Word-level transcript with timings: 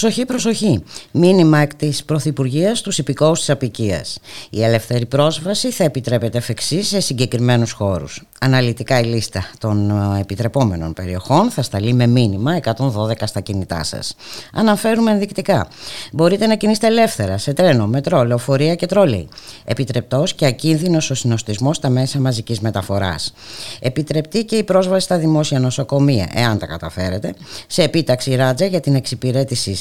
Προσοχή, 0.00 0.24
προσοχή. 0.24 0.82
Μήνυμα 1.10 1.58
εκ 1.58 1.74
της 1.74 2.04
Πρωθυπουργίας 2.04 2.80
του 2.80 2.92
υπηκόους 2.96 3.38
της 3.38 3.50
Απικίας. 3.50 4.18
Η 4.50 4.62
ελεύθερη 4.62 5.06
πρόσβαση 5.06 5.70
θα 5.70 5.84
επιτρέπεται 5.84 6.38
εφ' 6.38 6.50
σε 6.80 7.00
συγκεκριμένους 7.00 7.72
χώρους. 7.72 8.22
Αναλυτικά 8.40 9.00
η 9.00 9.04
λίστα 9.04 9.46
των 9.58 9.90
ε, 9.90 10.20
επιτρεπόμενων 10.20 10.92
περιοχών 10.92 11.50
θα 11.50 11.62
σταλεί 11.62 11.92
με 11.92 12.06
μήνυμα 12.06 12.60
112 12.76 13.12
στα 13.24 13.40
κινητά 13.40 13.84
σας. 13.84 14.14
Αναφέρουμε 14.52 15.10
ενδεικτικά. 15.10 15.68
Μπορείτε 16.12 16.46
να 16.46 16.54
κινείστε 16.54 16.86
ελεύθερα 16.86 17.38
σε 17.38 17.52
τρένο, 17.52 17.86
μετρό, 17.86 18.24
λεωφορεία 18.24 18.74
και 18.74 18.86
τρόλεϊ. 18.86 19.28
Επιτρεπτός 19.64 20.34
και 20.34 20.46
ακίνδυνος 20.46 21.10
ο 21.10 21.14
συνοστισμός 21.14 21.76
στα 21.76 21.88
μέσα 21.88 22.20
μαζικής 22.20 22.60
μεταφοράς. 22.60 23.32
Επιτρεπτή 23.80 24.44
και 24.44 24.56
η 24.56 24.64
πρόσβαση 24.64 25.04
στα 25.04 25.18
δημόσια 25.18 25.60
νοσοκομεία, 25.60 26.28
εάν 26.34 26.58
τα 26.58 26.66
καταφέρετε, 26.66 27.34
σε 27.66 27.82
επίταξη 27.82 28.34
ράτζα 28.34 28.66
για 28.66 28.80
την 28.80 28.94
εξυπηρέτησή 28.94 29.74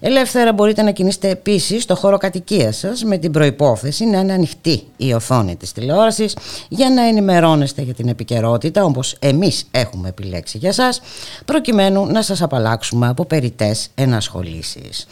Ελεύθερα 0.00 0.52
μπορείτε 0.52 0.82
να 0.82 0.90
κινήσετε 0.90 1.28
επίσης 1.28 1.82
στο 1.82 1.94
χώρο 1.94 2.16
κατοικίας 2.16 2.76
σας 2.76 3.04
με 3.04 3.18
την 3.18 3.32
προϋπόθεση 3.32 4.04
να 4.04 4.18
είναι 4.18 4.32
ανοιχτή 4.32 4.82
η 4.96 5.12
οθόνη 5.12 5.56
της 5.56 5.72
τηλεόρασης 5.72 6.36
για 6.68 6.90
να 6.90 7.02
ενημερώνεστε 7.02 7.82
για 7.82 7.94
την 7.94 8.08
επικαιρότητα 8.08 8.84
όπως 8.84 9.16
εμείς 9.18 9.64
έχουμε 9.70 10.08
επιλέξει 10.08 10.58
για 10.58 10.72
σας 10.72 11.00
προκειμένου 11.44 12.06
να 12.06 12.22
σας 12.22 12.42
απαλλάξουμε 12.42 13.08
από 13.08 13.24
περιτές 13.24 13.88
ενασχολήσεις. 13.94 15.06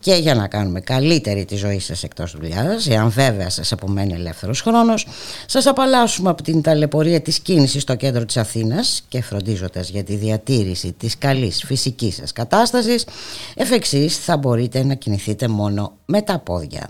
Και 0.00 0.14
για 0.14 0.34
να 0.34 0.48
κάνουμε 0.48 0.80
καλύτερη 0.80 1.44
τη 1.44 1.56
ζωή 1.56 1.78
σας 1.78 2.02
εκτός 2.02 2.36
δουλειάς, 2.36 2.88
εάν 2.88 3.10
βέβαια 3.10 3.50
σας 3.50 3.72
απομένει 3.72 4.12
ελεύθερος 4.12 4.60
χρόνος, 4.60 5.06
σας 5.46 5.66
απαλλάσσουμε 5.66 6.30
από 6.30 6.42
την 6.42 6.62
ταλαιπωρία 6.62 7.20
της 7.20 7.38
κίνησης 7.38 7.82
στο 7.82 7.94
κέντρο 7.94 8.24
της 8.24 8.36
Αθήνας 8.36 9.02
και 9.08 9.22
φροντίζοντας 9.22 9.88
για 9.88 10.04
τη 10.04 10.14
διατήρηση 10.16 10.92
της 10.92 11.18
καλής 11.18 11.62
φυσικής 11.66 12.14
σας 12.14 12.32
κατάστασης, 12.32 13.04
Εφ' 13.60 13.72
εξής 13.72 14.18
θα 14.18 14.36
μπορείτε 14.36 14.84
να 14.84 14.94
κινηθείτε 14.94 15.48
μόνο 15.48 15.92
με 16.04 16.22
τα 16.22 16.38
πόδια. 16.38 16.88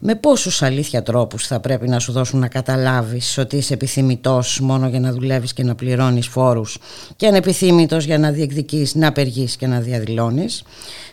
Με 0.00 0.14
πόσους 0.14 0.62
αλήθεια 0.62 1.02
τρόπους 1.02 1.46
θα 1.46 1.60
πρέπει 1.60 1.88
να 1.88 1.98
σου 1.98 2.12
δώσουν 2.12 2.40
να 2.40 2.48
καταλάβεις 2.48 3.38
ότι 3.38 3.56
είσαι 3.56 3.74
επιθυμητός 3.74 4.60
μόνο 4.60 4.88
για 4.88 5.00
να 5.00 5.12
δουλεύεις 5.12 5.52
και 5.52 5.62
να 5.62 5.74
πληρώνεις 5.74 6.26
φόρους 6.26 6.78
και 7.16 7.26
ανεπιθύμητος 7.26 8.04
για 8.04 8.18
να 8.18 8.30
διεκδικείς, 8.30 8.94
να 8.94 9.08
απεργείς 9.08 9.56
και 9.56 9.66
να 9.66 9.80
διαδηλώνεις; 9.80 10.62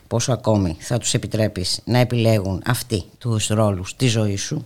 Πόσο 0.08 0.32
ακόμη 0.32 0.78
θα 0.80 0.98
τους 0.98 1.14
επιτρέπεις 1.14 1.80
να 1.84 1.98
επιλέγουν 1.98 2.62
αυτοί 2.66 3.04
τους 3.18 3.48
ρόλους 3.48 3.96
τη 3.96 4.08
ζωή 4.08 4.36
σου; 4.36 4.66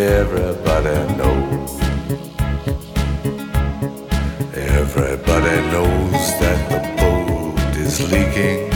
Everybody 0.00 0.96
knows. 1.18 1.80
Everybody 4.56 5.56
knows 5.72 6.24
that 6.40 6.60
the 6.70 6.80
boat 6.96 7.76
is 7.76 8.00
leaking. 8.10 8.72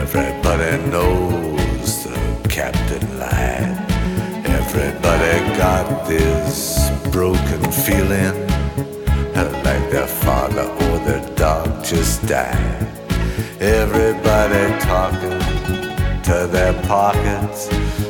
Everybody 0.00 0.72
knows 0.90 2.04
the 2.04 2.48
captain 2.48 3.18
lied. 3.18 3.76
Everybody 4.46 5.58
got 5.58 6.08
this 6.08 6.90
broken 7.12 7.70
feeling 7.70 8.46
like 9.62 9.90
their 9.90 10.06
father 10.06 10.62
or 10.62 10.98
their 11.00 11.24
dog 11.34 11.84
just 11.84 12.26
died. 12.26 12.88
Everybody 13.60 14.64
talking 14.80 15.38
to 16.22 16.48
their 16.50 16.72
pockets. 16.84 17.68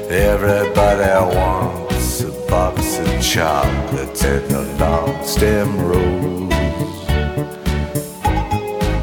Everybody 0.08 1.34
wants 1.34 1.95
box 2.48 2.98
of 2.98 3.22
chocolates 3.22 4.24
and 4.24 4.52
a 4.52 4.62
long 4.78 5.24
stem 5.24 5.78
rose. 5.78 6.52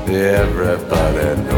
Everybody 0.08 1.42
knows. 1.44 1.53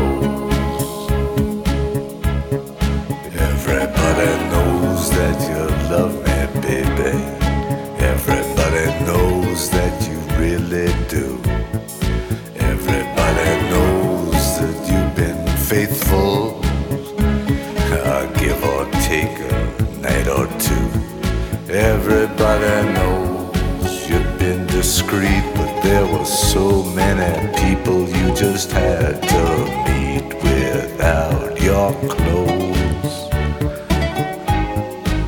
Everybody 22.56 22.94
knows 22.94 24.10
you've 24.10 24.40
been 24.40 24.66
discreet, 24.68 25.44
but 25.56 25.82
there 25.82 26.06
were 26.06 26.24
so 26.24 26.84
many 26.84 27.52
people 27.58 28.08
you 28.08 28.34
just 28.34 28.72
had 28.72 29.22
to 29.24 29.66
meet 29.90 30.34
without 30.42 31.60
your 31.62 31.92
clothes. 32.08 33.16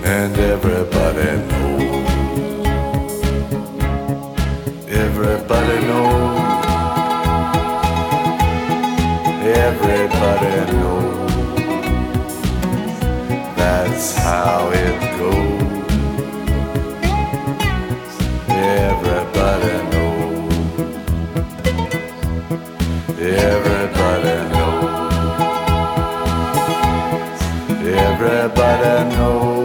And 0.06 0.38
everybody 0.38 1.32
knows. 1.52 2.08
Everybody 4.88 5.80
knows. 5.86 6.66
Everybody 9.68 10.56
knows. 10.78 11.32
That's 13.58 14.16
how 14.16 14.70
it 14.72 15.20
goes. 15.20 15.67
I 28.70 29.04
know. 29.10 29.57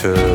to 0.00 0.29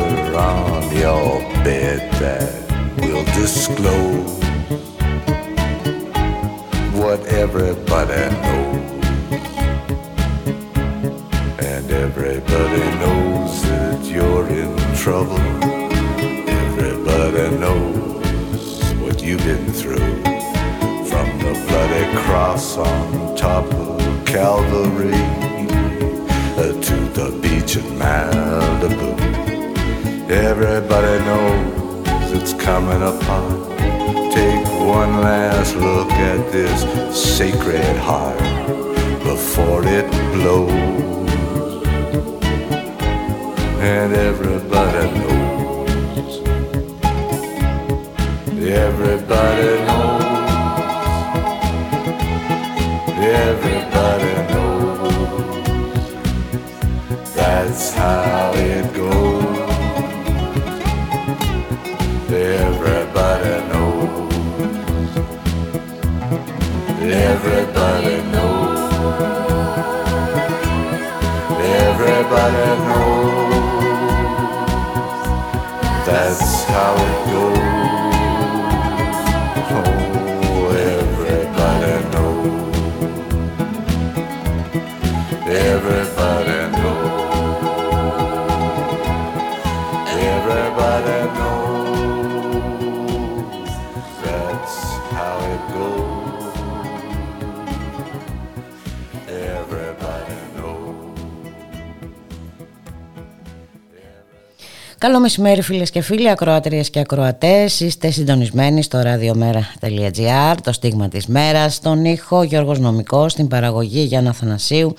μεσημέρι 105.26 105.62
φίλες 105.62 105.90
και 105.90 106.00
φίλοι, 106.00 106.30
ακροατρίες 106.30 106.90
και 106.90 106.98
ακροατές. 106.98 107.80
Είστε 107.80 108.10
συντονισμένοι 108.10 108.82
στο 108.82 109.02
radiomera.gr, 109.04 110.54
το 110.62 110.72
στίγμα 110.72 111.08
της 111.08 111.26
μέρας, 111.26 111.74
στον 111.74 112.04
ήχο 112.04 112.42
Γιώργος 112.42 112.78
Νομικός, 112.78 113.32
στην 113.32 113.48
παραγωγή 113.48 114.00
Γιάννα 114.00 114.32
Θανασίου, 114.32 114.94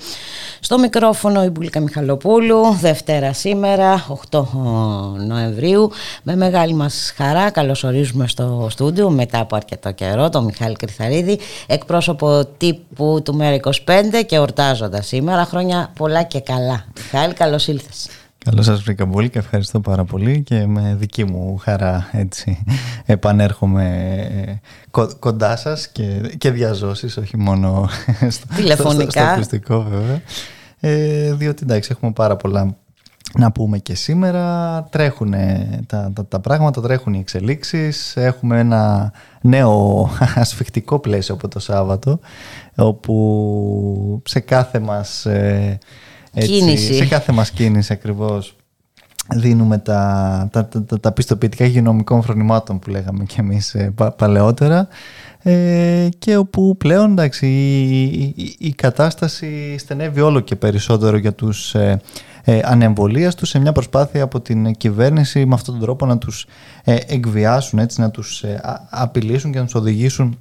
στο 0.60 0.78
μικρόφωνο 0.78 1.44
η 1.44 1.48
Μπουλίκα 1.48 1.80
Μιχαλοπούλου, 1.80 2.76
Δευτέρα 2.80 3.32
σήμερα, 3.32 4.06
8 4.30 4.46
Νοεμβρίου. 5.26 5.90
Με 6.22 6.36
μεγάλη 6.36 6.74
μας 6.74 7.12
χαρά 7.16 7.50
καλωσορίζουμε 7.50 8.28
στο 8.28 8.66
στούντιο 8.70 9.10
μετά 9.10 9.38
από 9.40 9.56
αρκετό 9.56 9.90
καιρό 9.90 10.28
τον 10.28 10.44
Μιχάλη 10.44 10.74
Κρυθαρίδη, 10.74 11.38
εκπρόσωπο 11.66 12.44
τύπου 12.56 13.20
του 13.24 13.34
Μέρα 13.34 13.56
25 13.56 13.72
και 14.26 14.38
ορτάζοντας 14.38 15.06
σήμερα. 15.06 15.44
Χρόνια 15.44 15.92
πολλά 15.96 16.22
και 16.22 16.40
καλά. 16.40 16.84
Μιχάλη, 16.96 17.34
καλώς 17.34 17.66
ήλθες. 17.66 18.08
Καλώς 18.50 18.64
σας 18.64 18.82
βρήκα 18.82 19.06
πολύ 19.06 19.30
και 19.30 19.38
ευχαριστώ 19.38 19.80
πάρα 19.80 20.04
πολύ 20.04 20.42
και 20.42 20.66
με 20.66 20.96
δική 20.98 21.24
μου 21.24 21.56
χαρά 21.56 22.08
έτσι 22.12 22.64
επανέρχομαι 23.06 24.16
ε, 24.46 24.52
κο, 24.90 25.10
κοντά 25.18 25.56
σας 25.56 25.88
και, 25.88 26.32
και 26.38 26.50
διαζώσεις 26.50 27.16
όχι 27.16 27.36
μόνο 27.36 27.88
στο, 28.28 28.46
Τηλεφωνικά. 28.56 29.10
στο, 29.10 29.10
στο 29.10 29.20
ακουστικό 29.20 29.82
βέβαια. 29.82 30.20
Ε, 30.80 31.32
διότι 31.32 31.62
εντάξει 31.62 31.90
έχουμε 31.92 32.12
πάρα 32.12 32.36
πολλά 32.36 32.76
να 33.38 33.52
πούμε 33.52 33.78
και 33.78 33.94
σήμερα. 33.94 34.82
Τρέχουν 34.90 35.34
τα, 35.86 36.10
τα, 36.14 36.26
τα 36.26 36.40
πράγματα, 36.40 36.80
τρέχουν 36.80 37.14
οι 37.14 37.18
εξελίξεις. 37.18 38.16
Έχουμε 38.16 38.58
ένα 38.58 39.12
νέο 39.40 40.08
ασφιχτικό 40.34 40.98
πλαίσιο 40.98 41.34
από 41.34 41.48
το 41.48 41.58
Σάββατο 41.58 42.20
όπου 42.76 44.22
σε 44.24 44.40
κάθε 44.40 44.78
μας 44.78 45.26
ε, 45.26 45.78
έτσι, 46.34 46.50
Κίνηση. 46.50 46.94
Σε 46.94 47.06
κάθε 47.06 47.32
μας 47.32 47.50
κίνηση 47.50 47.92
ακριβώς 47.92 48.56
δίνουμε 49.34 49.78
τα, 49.78 50.48
τα, 50.52 50.68
τα, 50.68 51.00
τα 51.00 51.12
πιστοποιητικά 51.12 51.64
υγειονομικών 51.64 52.22
φρονημάτων 52.22 52.78
που 52.78 52.90
λέγαμε 52.90 53.24
και 53.24 53.36
εμείς 53.38 53.74
ε, 53.74 53.92
πα- 53.94 54.12
παλαιότερα 54.12 54.88
ε, 55.42 56.08
και 56.18 56.36
όπου 56.36 56.76
πλέον 56.76 57.10
εντάξει, 57.10 57.46
η, 57.46 58.12
η, 58.36 58.56
η 58.58 58.72
κατάσταση 58.72 59.78
στενεύει 59.78 60.20
όλο 60.20 60.40
και 60.40 60.56
περισσότερο 60.56 61.16
για 61.16 61.32
τους 61.34 61.74
ε, 61.74 62.00
ε, 62.44 62.60
ανεμβολίαστους 62.64 63.48
σε 63.48 63.58
μια 63.58 63.72
προσπάθεια 63.72 64.22
από 64.22 64.40
την 64.40 64.72
κυβέρνηση 64.72 65.46
με 65.46 65.54
αυτόν 65.54 65.74
τον 65.74 65.82
τρόπο 65.82 66.06
να 66.06 66.18
τους 66.18 66.46
ε, 66.84 66.96
εκβιάσουν, 67.06 67.78
έτσι, 67.78 68.00
να 68.00 68.10
τους 68.10 68.42
ε, 68.42 68.60
α- 68.62 68.86
απειλήσουν 68.90 69.52
και 69.52 69.58
να 69.58 69.64
τους 69.64 69.74
οδηγήσουν 69.74 70.38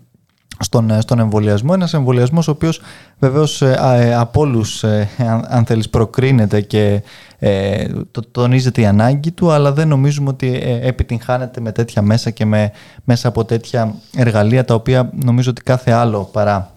στον, 0.59 0.89
ε, 0.89 1.01
στον 1.01 1.19
εμβολιασμό. 1.19 1.71
Ένας 1.75 1.93
εμβολιασμός 1.93 2.47
ο 2.47 2.51
οποίος 2.51 2.81
βεβαίως 3.19 3.61
ε, 3.61 3.77
α, 3.83 3.93
ε, 3.93 4.15
από 4.15 4.41
όλους 4.41 4.83
ε, 4.83 5.09
αν, 5.17 5.45
αν 5.49 5.65
θέλεις 5.65 5.89
προκρίνεται 5.89 6.61
και 6.61 7.01
ε, 7.39 7.85
το, 8.11 8.21
τονίζεται 8.31 8.81
η 8.81 8.85
ανάγκη 8.85 9.31
του 9.31 9.51
αλλά 9.51 9.73
δεν 9.73 9.87
νομίζουμε 9.87 10.29
ότι 10.29 10.61
ε, 10.63 10.87
επιτυγχάνεται 10.87 11.61
με 11.61 11.71
τέτοια 11.71 12.01
μέσα 12.01 12.29
και 12.29 12.45
με, 12.45 12.71
μέσα 13.03 13.27
από 13.27 13.45
τέτοια 13.45 13.93
εργαλεία 14.15 14.65
τα 14.65 14.73
οποία 14.73 15.11
νομίζω 15.23 15.49
ότι 15.49 15.61
κάθε 15.61 15.91
άλλο 15.91 16.29
παρά 16.31 16.71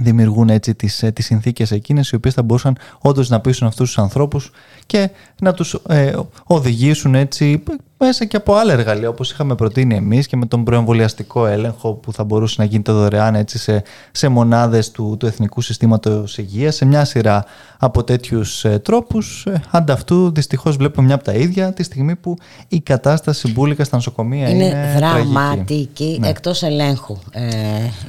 δημιουργούν 0.00 0.48
έτσι 0.48 0.74
τις, 0.74 1.02
ε, 1.02 1.10
τις 1.10 1.24
συνθήκες 1.24 1.70
εκείνες 1.70 2.10
οι 2.10 2.14
οποίες 2.14 2.34
θα 2.34 2.42
μπορούσαν 2.42 2.76
όντως 2.98 3.28
να 3.28 3.40
πείσουν 3.40 3.66
αυτούς 3.66 3.86
τους 3.86 3.98
ανθρώπους 3.98 4.50
και 4.92 5.10
να 5.40 5.54
τους 5.54 5.74
ε, 5.88 6.12
οδηγήσουν 6.44 7.14
έτσι 7.14 7.62
μέσα 7.98 8.24
και 8.24 8.36
από 8.36 8.54
άλλα 8.54 8.72
εργαλεία 8.72 9.08
όπως 9.08 9.30
είχαμε 9.30 9.54
προτείνει 9.54 9.94
εμείς 9.94 10.26
και 10.26 10.36
με 10.36 10.46
τον 10.46 10.64
προεμβολιαστικό 10.64 11.46
έλεγχο 11.46 11.92
που 11.92 12.12
θα 12.12 12.24
μπορούσε 12.24 12.54
να 12.58 12.64
γίνεται 12.64 12.92
δωρεάν 12.92 13.34
έτσι 13.34 13.58
σε, 13.58 13.82
σε 14.12 14.28
μονάδες 14.28 14.90
του, 14.90 15.16
του 15.18 15.26
Εθνικού 15.26 15.60
Συστήματος 15.60 16.38
Υγείας 16.38 16.74
σε 16.74 16.84
μια 16.84 17.04
σειρά 17.04 17.44
από 17.78 18.04
τέτοιους 18.04 18.64
ε, 18.64 18.78
τρόπους 18.78 19.46
ε, 19.46 19.62
ανταυτού 19.70 20.32
δυστυχώς 20.32 20.76
βλέπουμε 20.76 21.06
μια 21.06 21.14
από 21.14 21.24
τα 21.24 21.32
ίδια 21.32 21.72
τη 21.72 21.82
στιγμή 21.82 22.16
που 22.16 22.36
η 22.68 22.80
κατάσταση 22.80 23.52
μπουλικα 23.52 23.84
στα 23.84 23.96
νοσοκομεία 23.96 24.48
είναι, 24.48 24.64
είναι 24.64 24.94
τραγική. 24.96 25.28
δραματική, 25.32 26.16
Ναι. 26.20 26.28
εκτός 26.28 26.62
ελέγχου 26.62 27.16
ε, 27.30 27.46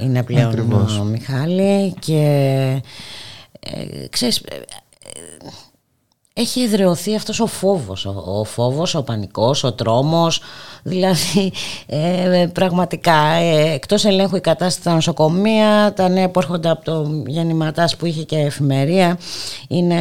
είναι 0.03 0.23
πλέον 0.23 0.47
Ακριβώς. 0.49 0.97
ο 0.99 1.03
Μιχάλη 1.03 1.93
και 1.99 2.21
ε, 3.59 4.07
ξέρεις, 4.09 4.37
ε, 4.37 4.55
ε, 4.55 4.59
έχει 6.33 6.61
εδρεωθεί 6.61 7.15
αυτός 7.15 7.39
ο 7.39 7.45
φόβος, 7.45 8.05
ο, 8.05 8.23
ο 8.25 8.43
φόβος, 8.43 8.95
ο 8.95 9.03
πανικός, 9.03 9.63
ο 9.63 9.73
τρόμος, 9.73 10.41
δηλαδή 10.83 11.51
ε, 11.85 12.47
πραγματικά 12.53 13.15
ε, 13.33 13.73
εκτός 13.73 14.05
ελέγχου 14.05 14.35
η 14.35 14.41
κατάσταση 14.41 14.79
στα 14.79 14.93
νοσοκομεία, 14.93 15.93
τα 15.93 16.09
νέα 16.09 16.29
που 16.29 16.39
έρχονται 16.39 16.69
από 16.69 16.83
το 16.83 17.23
γεννηματάς 17.27 17.95
που 17.95 18.05
είχε 18.05 18.23
και 18.23 18.37
εφημερία 18.37 19.17
είναι 19.67 19.95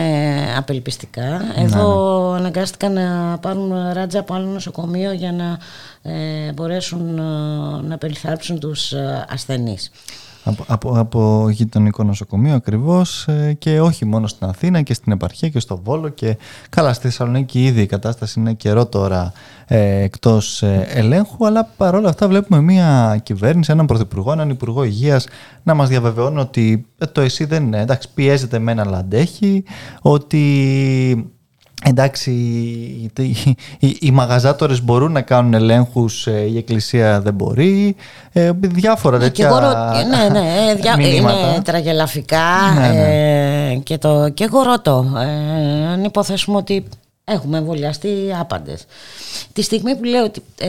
απελπιστικά. 0.56 1.40
Εδώ 1.56 2.30
αναγκάστηκαν 2.32 2.92
να 2.92 3.38
πάρουν 3.38 3.92
ράτζα 3.92 4.20
από 4.20 4.34
άλλο 4.34 4.46
νοσοκομείο 4.46 5.12
για 5.12 5.32
να 5.32 5.58
ε, 6.12 6.52
μπορέσουν 6.52 7.18
ε, 7.18 7.22
να 7.88 7.98
περιθάλψουν 7.98 8.58
τους 8.58 8.92
ε, 8.92 9.26
ασθενείς. 9.28 9.90
Από, 10.44 10.64
από, 10.66 10.98
από 10.98 11.48
γειτονικό 11.50 12.02
νοσοκομείο 12.04 12.54
ακριβώς 12.54 13.28
ε, 13.28 13.52
και 13.58 13.80
όχι 13.80 14.04
μόνο 14.04 14.26
στην 14.26 14.46
Αθήνα 14.46 14.82
και 14.82 14.94
στην 14.94 15.12
επαρχία 15.12 15.48
και 15.48 15.60
στο 15.60 15.80
Βόλο 15.84 16.08
και 16.08 16.38
καλά 16.68 16.92
στη 16.92 17.02
Θεσσαλονίκη 17.02 17.64
ήδη 17.64 17.80
η 17.80 17.86
κατάσταση 17.86 18.40
είναι 18.40 18.52
καιρό 18.52 18.86
τώρα 18.86 19.32
ε, 19.66 20.02
εκτός 20.02 20.62
ε, 20.62 20.86
ελέγχου 20.88 21.46
αλλά 21.46 21.64
παρόλα 21.76 22.08
αυτά 22.08 22.28
βλέπουμε 22.28 22.60
μια 22.60 23.20
κυβέρνηση, 23.22 23.72
έναν 23.72 23.86
πρωθυπουργό, 23.86 24.32
έναν 24.32 24.50
υπουργό 24.50 24.84
υγείας 24.84 25.26
να 25.62 25.74
μας 25.74 25.88
διαβεβαιώνει 25.88 26.38
ότι 26.38 26.86
ε, 26.98 27.06
το 27.06 27.20
εσύ 27.20 27.44
δεν 27.44 27.64
είναι, 27.64 27.80
εντάξει 27.80 28.08
πιέζεται 28.14 28.58
με 28.58 28.72
ένα 28.72 28.84
λαντέχη, 28.84 29.64
ότι 30.00 31.32
Εντάξει, 31.84 32.30
οι, 32.30 33.10
οι, 33.78 33.96
οι 34.00 34.10
μαγαζάτορες 34.10 34.82
μπορούν 34.82 35.12
να 35.12 35.20
κάνουν 35.20 35.54
ελέγχους, 35.54 36.26
ε, 36.26 36.48
η 36.52 36.56
εκκλησία 36.56 37.20
δεν 37.20 37.34
μπορεί, 37.34 37.96
ε, 38.32 38.50
διάφορα 38.60 39.18
ναι, 39.18 39.24
τέτοια 39.24 39.50
Ναι, 40.10 40.40
ναι, 40.40 40.70
ε, 40.70 40.74
διά, 40.74 40.96
είναι 40.98 41.60
τραγελαφικά 41.64 42.44
ναι, 42.78 42.88
ναι. 42.88 43.74
και, 43.74 43.98
το, 43.98 44.28
και 44.28 44.44
εγώ 44.44 44.62
ρωτώ, 44.62 45.06
αν 45.92 46.04
υποθέσουμε 46.04 46.56
ότι 46.56 46.84
έχουμε 47.24 47.58
εμβολιαστεί 47.58 48.08
άπαντες. 48.40 48.84
Τη 49.52 49.62
στιγμή 49.62 49.96
που 49.96 50.04
λέω 50.04 50.24
ότι 50.24 50.42
ε, 50.60 50.68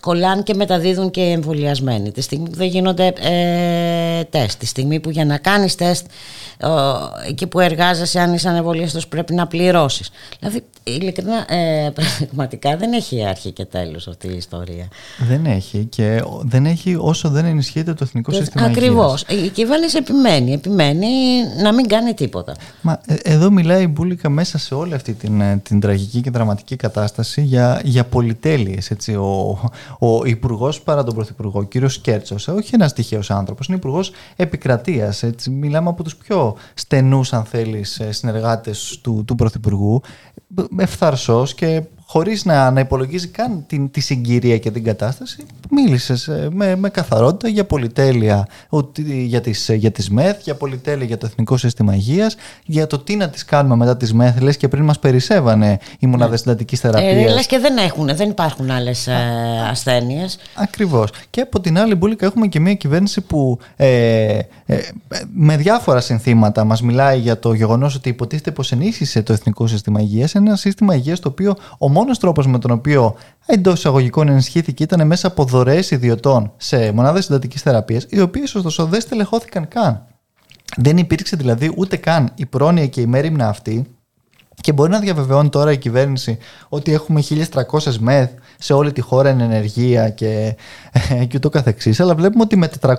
κολλάν 0.00 0.42
και 0.42 0.54
μεταδίδουν 0.54 1.10
και 1.10 1.20
εμβολιασμένοι, 1.20 2.12
τη 2.12 2.20
στιγμή 2.20 2.48
που 2.48 2.56
δεν 2.56 2.66
γίνονται 2.66 3.12
ε, 3.20 4.24
τεστ, 4.24 4.58
τη 4.58 4.66
στιγμή 4.66 5.00
που 5.00 5.10
για 5.10 5.24
να 5.24 5.38
κάνεις 5.38 5.74
τεστ 5.74 6.06
εκεί 7.28 7.46
που 7.46 7.60
εργάζεσαι 7.60 8.20
αν 8.20 8.34
είσαι 8.34 8.48
ανεμβολιαστός 8.48 9.08
πρέπει 9.08 9.34
να 9.34 9.46
πληρώσεις. 9.46 10.10
Δηλαδή 10.38 10.62
ειλικρινά 10.82 11.54
ε, 11.54 11.90
πραγματικά 12.26 12.76
δεν 12.76 12.92
έχει 12.92 13.26
αρχή 13.26 13.50
και 13.50 13.64
τέλος 13.64 14.08
αυτή 14.08 14.28
η 14.28 14.36
ιστορία. 14.36 14.88
Δεν 15.28 15.46
έχει 15.46 15.84
και 15.84 16.22
δεν 16.42 16.66
έχει 16.66 16.96
όσο 17.00 17.28
δεν 17.28 17.44
ενισχύεται 17.44 17.94
το 17.94 18.04
εθνικό 18.04 18.30
και, 18.30 18.36
σύστημα 18.36 18.64
Ακριβώς. 18.64 19.24
Η 19.44 19.48
κυβέρνηση 19.48 19.96
επιμένει, 19.96 20.52
επιμένει 20.52 21.06
να 21.62 21.72
μην 21.72 21.88
κάνει 21.88 22.14
τίποτα. 22.14 22.54
Μα 22.80 23.00
ε, 23.06 23.14
εδώ 23.22 23.50
μιλάει 23.50 23.82
η 23.82 23.88
Μπούλικα 23.88 24.28
μέσα 24.28 24.58
σε 24.58 24.74
όλη 24.74 24.94
αυτή 24.94 25.12
την, 25.18 25.40
ε, 25.40 25.56
την 25.56 25.80
τραγική 25.80 26.20
και 26.20 26.30
δραματική 26.30 26.76
κατάσταση 26.76 27.42
για, 27.42 27.80
για 27.84 28.04
πολυτέλειες. 28.04 28.90
Έτσι. 28.90 29.14
Ο, 29.14 29.58
ο 29.98 30.24
υπουργός 30.24 30.80
παρά 30.80 31.04
τον 31.04 31.14
πρωθυπουργό, 31.14 31.58
ο 31.58 31.62
κύριος 31.62 31.98
Κέρτσος, 31.98 32.48
όχι 32.48 32.74
ένας 32.74 32.92
τυχαίος 32.92 33.30
άνθρωπος, 33.30 33.66
είναι 33.66 33.76
υπουργός 33.76 34.10
επικρατείας. 34.36 35.22
Έτσι. 35.22 35.50
Μιλάμε 35.50 35.88
από 35.88 36.02
τους 36.02 36.16
πιο 36.16 36.56
στενούς, 36.74 37.32
αν 37.32 37.44
θέλεις, 37.44 38.00
ε, 38.00 38.12
συνεργάτες 38.12 38.98
του, 39.02 39.24
του 39.26 39.34
πρωθυπουργού, 39.34 40.00
ευθαρσός 40.76 41.54
και 41.54 41.82
χωρίς 42.06 42.44
να, 42.44 42.70
να 42.70 42.80
υπολογίζει 42.80 43.28
καν 43.28 43.64
την, 43.66 43.90
τη 43.90 44.00
συγκυρία 44.00 44.58
και 44.58 44.70
την 44.70 44.84
κατάσταση, 44.84 45.46
μίλησες 45.70 46.30
με, 46.50 46.76
με 46.76 46.88
καθαρότητα 46.88 47.48
για 47.48 47.64
πολυτέλεια 47.64 48.46
για 49.06 49.40
τις, 49.40 49.70
για 49.74 49.90
τις 49.90 50.10
ΜΕΘ, 50.10 50.36
για 50.42 50.54
πολυτέλεια 50.54 51.06
για 51.06 51.18
το 51.18 51.26
Εθνικό 51.26 51.56
Σύστημα 51.56 51.94
Υγείας, 51.94 52.36
για 52.64 52.86
το 52.86 52.98
τι 52.98 53.16
να 53.16 53.28
τις 53.28 53.44
κάνουμε 53.44 53.76
μετά 53.76 53.96
τις 53.96 54.12
ΜΕΘ, 54.12 54.40
λες 54.40 54.56
και 54.56 54.68
πριν 54.68 54.84
μας 54.84 54.98
περισσεύανε 54.98 55.78
οι 55.98 56.06
μονάδες 56.06 56.30
ναι. 56.30 56.36
συντατικής 56.36 56.80
θεραπείας. 56.80 57.30
Ε, 57.30 57.34
λες 57.34 57.46
και 57.46 57.58
δεν, 57.58 57.76
έχουν, 57.76 58.16
δεν 58.16 58.30
υπάρχουν 58.30 58.70
άλλες 58.70 59.06
ε, 59.06 59.14
ασθένειες. 59.70 60.38
Ακριβώς. 60.54 61.10
Και 61.30 61.40
από 61.40 61.60
την 61.60 61.78
άλλη 61.78 61.94
μπουλικα 61.94 62.26
έχουμε 62.26 62.46
και 62.46 62.60
μια 62.60 62.74
κυβέρνηση 62.74 63.20
που 63.20 63.58
ε, 63.76 64.38
ε, 64.66 64.78
με 65.34 65.56
διάφορα 65.56 66.00
συνθήματα 66.00 66.64
μας 66.64 66.82
μιλάει 66.82 67.18
για 67.18 67.38
το 67.38 67.52
γεγονός 67.52 67.94
ότι 67.94 68.08
υποτίθεται 68.08 68.50
πως 68.50 68.72
ενίσχυσε 68.72 69.22
το 69.22 69.32
Εθνικό 69.32 69.66
Σύστημα 69.66 70.00
Υγείας, 70.00 70.34
ένα 70.34 70.56
σύστημα 70.56 70.94
υγείας 70.94 71.20
το 71.20 71.28
οποίο 71.28 71.56
ο 71.78 71.88
μόνος 71.96 72.18
τρόπος 72.18 72.46
με 72.46 72.58
τον 72.58 72.70
οποίο 72.70 73.16
εντός 73.46 73.78
εισαγωγικών 73.78 74.28
ενισχύθηκε 74.28 74.82
ήταν 74.82 75.06
μέσα 75.06 75.26
από 75.26 75.44
δωρεές 75.44 75.90
ιδιωτών 75.90 76.52
σε 76.56 76.92
μονάδες 76.92 77.24
συντατικής 77.24 77.62
θεραπείας, 77.62 78.06
οι 78.08 78.20
οποίες 78.20 78.54
ωστόσο 78.54 78.84
δεν 78.86 79.00
στελεχώθηκαν 79.00 79.68
καν. 79.68 80.06
Δεν 80.76 80.96
υπήρξε 80.96 81.36
δηλαδή 81.36 81.72
ούτε 81.76 81.96
καν 81.96 82.30
η 82.34 82.46
πρόνοια 82.46 82.86
και 82.86 83.00
η 83.00 83.06
μέρημνα 83.06 83.48
αυτή 83.48 83.86
και 84.60 84.72
μπορεί 84.72 84.90
να 84.90 84.98
διαβεβαιώνει 84.98 85.48
τώρα 85.48 85.72
η 85.72 85.78
κυβέρνηση 85.78 86.38
ότι 86.68 86.92
έχουμε 86.92 87.22
1.300 87.28 87.96
μεθ 87.98 88.30
σε 88.58 88.72
όλη 88.72 88.92
τη 88.92 89.00
χώρα 89.00 89.28
εν 89.28 89.40
ενεργεία 89.40 90.10
και, 90.10 90.56
και 91.28 91.36
ούτω 91.36 91.48
καθεξής. 91.48 92.00
Αλλά 92.00 92.14
βλέπουμε 92.14 92.42
ότι 92.42 92.56
με 92.56 92.70
400 92.80 92.94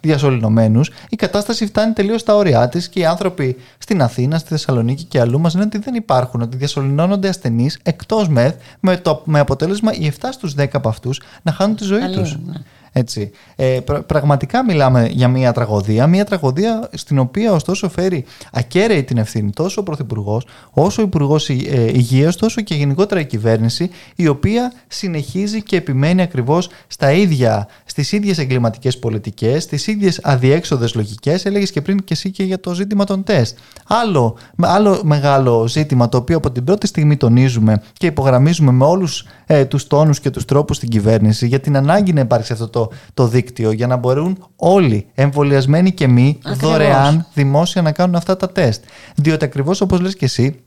διασωληνωμένους 0.00 0.90
η 1.08 1.16
κατάσταση 1.16 1.66
φτάνει 1.66 1.92
τελείως 1.92 2.20
στα 2.20 2.36
όρια 2.36 2.68
της 2.68 2.88
και 2.88 3.00
οι 3.00 3.04
άνθρωποι 3.04 3.56
στην 3.78 4.02
Αθήνα, 4.02 4.38
στη 4.38 4.48
Θεσσαλονίκη 4.48 5.04
και 5.04 5.20
αλλού 5.20 5.40
μας 5.40 5.54
λένε 5.54 5.66
ότι 5.66 5.78
δεν 5.78 5.94
υπάρχουν, 5.94 6.40
ότι 6.40 6.56
διασωληνώνονται 6.56 7.28
ασθενείς 7.28 7.78
εκτός 7.82 8.28
μεθ 8.28 8.54
με, 8.80 8.96
το, 8.96 9.22
με 9.24 9.38
αποτέλεσμα 9.38 9.92
οι 9.92 10.12
7 10.20 10.28
στους 10.32 10.54
10 10.58 10.66
από 10.72 10.88
αυτούς 10.88 11.20
να 11.42 11.52
χάνουν 11.52 11.76
τη 11.76 11.84
ζωή 11.84 12.08
τους. 12.08 12.38
Ναι. 12.46 12.52
Έτσι. 12.92 13.30
Ε, 13.56 13.78
πραγματικά 14.06 14.64
μιλάμε 14.64 15.08
για 15.10 15.28
μια 15.28 15.52
τραγωδία, 15.52 16.06
μια 16.06 16.24
τραγωδία 16.24 16.88
στην 16.92 17.18
οποία 17.18 17.52
ωστόσο 17.52 17.88
φέρει 17.88 18.24
ακέραιη 18.52 19.02
την 19.02 19.18
ευθύνη 19.18 19.50
τόσο 19.50 19.80
ο 19.80 19.84
Πρωθυπουργός, 19.84 20.46
όσο 20.70 21.02
ο 21.02 21.04
Υπουργός 21.04 21.48
ε, 21.48 21.54
Υγείας, 21.94 22.36
τόσο 22.36 22.60
και 22.60 22.74
γενικότερα 22.74 23.20
η 23.20 23.26
κυβέρνηση, 23.26 23.90
η 24.16 24.28
οποία 24.28 24.72
συνεχίζει 24.88 25.62
και 25.62 25.76
επιμένει 25.76 26.22
ακριβώς 26.22 26.68
στα 26.86 27.12
ίδια, 27.12 27.68
στις 27.84 28.12
ίδιες 28.12 28.38
εγκληματικές 28.38 28.98
πολιτικές, 28.98 29.62
στις 29.62 29.86
ίδιες 29.86 30.20
αδιέξοδες 30.22 30.94
λογικές, 30.94 31.44
έλεγες 31.44 31.70
και 31.70 31.80
πριν 31.80 31.98
και 31.98 32.12
εσύ 32.12 32.30
και 32.30 32.42
για 32.42 32.60
το 32.60 32.74
ζήτημα 32.74 33.04
των 33.04 33.22
τεστ. 33.22 33.58
Άλλο, 33.86 34.36
άλλο 34.60 35.00
μεγάλο 35.04 35.68
ζήτημα 35.68 36.08
το 36.08 36.16
οποίο 36.16 36.36
από 36.36 36.50
την 36.50 36.64
πρώτη 36.64 36.86
στιγμή 36.86 37.16
τονίζουμε 37.16 37.82
και 37.92 38.06
υπογραμμίζουμε 38.06 38.72
με 38.72 38.84
όλους 38.84 39.26
ε, 39.46 39.64
τους 39.64 39.86
τόνους 39.86 40.20
και 40.20 40.30
τους 40.30 40.44
τρόπους 40.44 40.76
στην 40.76 40.88
κυβέρνηση 40.88 41.46
για 41.46 41.60
την 41.60 41.76
ανάγκη 41.76 42.12
να 42.12 42.20
υπάρξει 42.20 42.52
αυτό 42.52 42.68
το 42.68 42.81
το, 43.14 43.26
δίκτυο 43.26 43.70
για 43.70 43.86
να 43.86 43.96
μπορούν 43.96 44.46
όλοι, 44.56 45.06
εμβολιασμένοι 45.14 45.92
και 45.92 46.08
μη, 46.08 46.38
δωρεάν 46.44 47.26
δημόσια 47.34 47.82
να 47.82 47.92
κάνουν 47.92 48.14
αυτά 48.14 48.36
τα 48.36 48.50
τεστ. 48.50 48.84
Διότι 49.14 49.44
ακριβώς 49.44 49.80
όπως 49.80 50.00
λες 50.00 50.16
και 50.16 50.24
εσύ, 50.24 50.62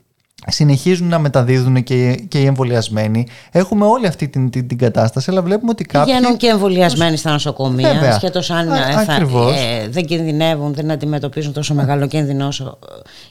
συνεχίζουν 0.47 1.07
να 1.07 1.19
μεταδίδουν 1.19 1.83
και, 1.83 2.25
και 2.27 2.39
οι 2.41 2.45
εμβολιασμένοι. 2.45 3.27
Έχουμε 3.51 3.85
όλη 3.85 4.07
αυτή 4.07 4.27
την, 4.27 4.49
την, 4.49 4.67
την 4.67 4.77
κατάσταση, 4.77 5.31
αλλά 5.31 5.41
βλέπουμε 5.41 5.71
ότι 5.71 5.83
κάποιοι. 5.83 6.13
Πηγαίνουν 6.13 6.37
και 6.37 6.47
εμβολιασμένοι 6.47 7.17
στα 7.17 7.31
νοσοκομεία, 7.31 8.13
σχέτω 8.13 8.41
αν 8.49 8.71
Α, 8.71 9.03
θα, 9.03 9.13
ε, 9.13 9.87
δεν 9.89 10.05
κινδυνεύουν, 10.05 10.73
δεν 10.73 10.91
αντιμετωπίζουν 10.91 11.53
τόσο 11.53 11.73
μεγάλο 11.73 12.07
κίνδυνο 12.07 12.47
όσο 12.47 12.77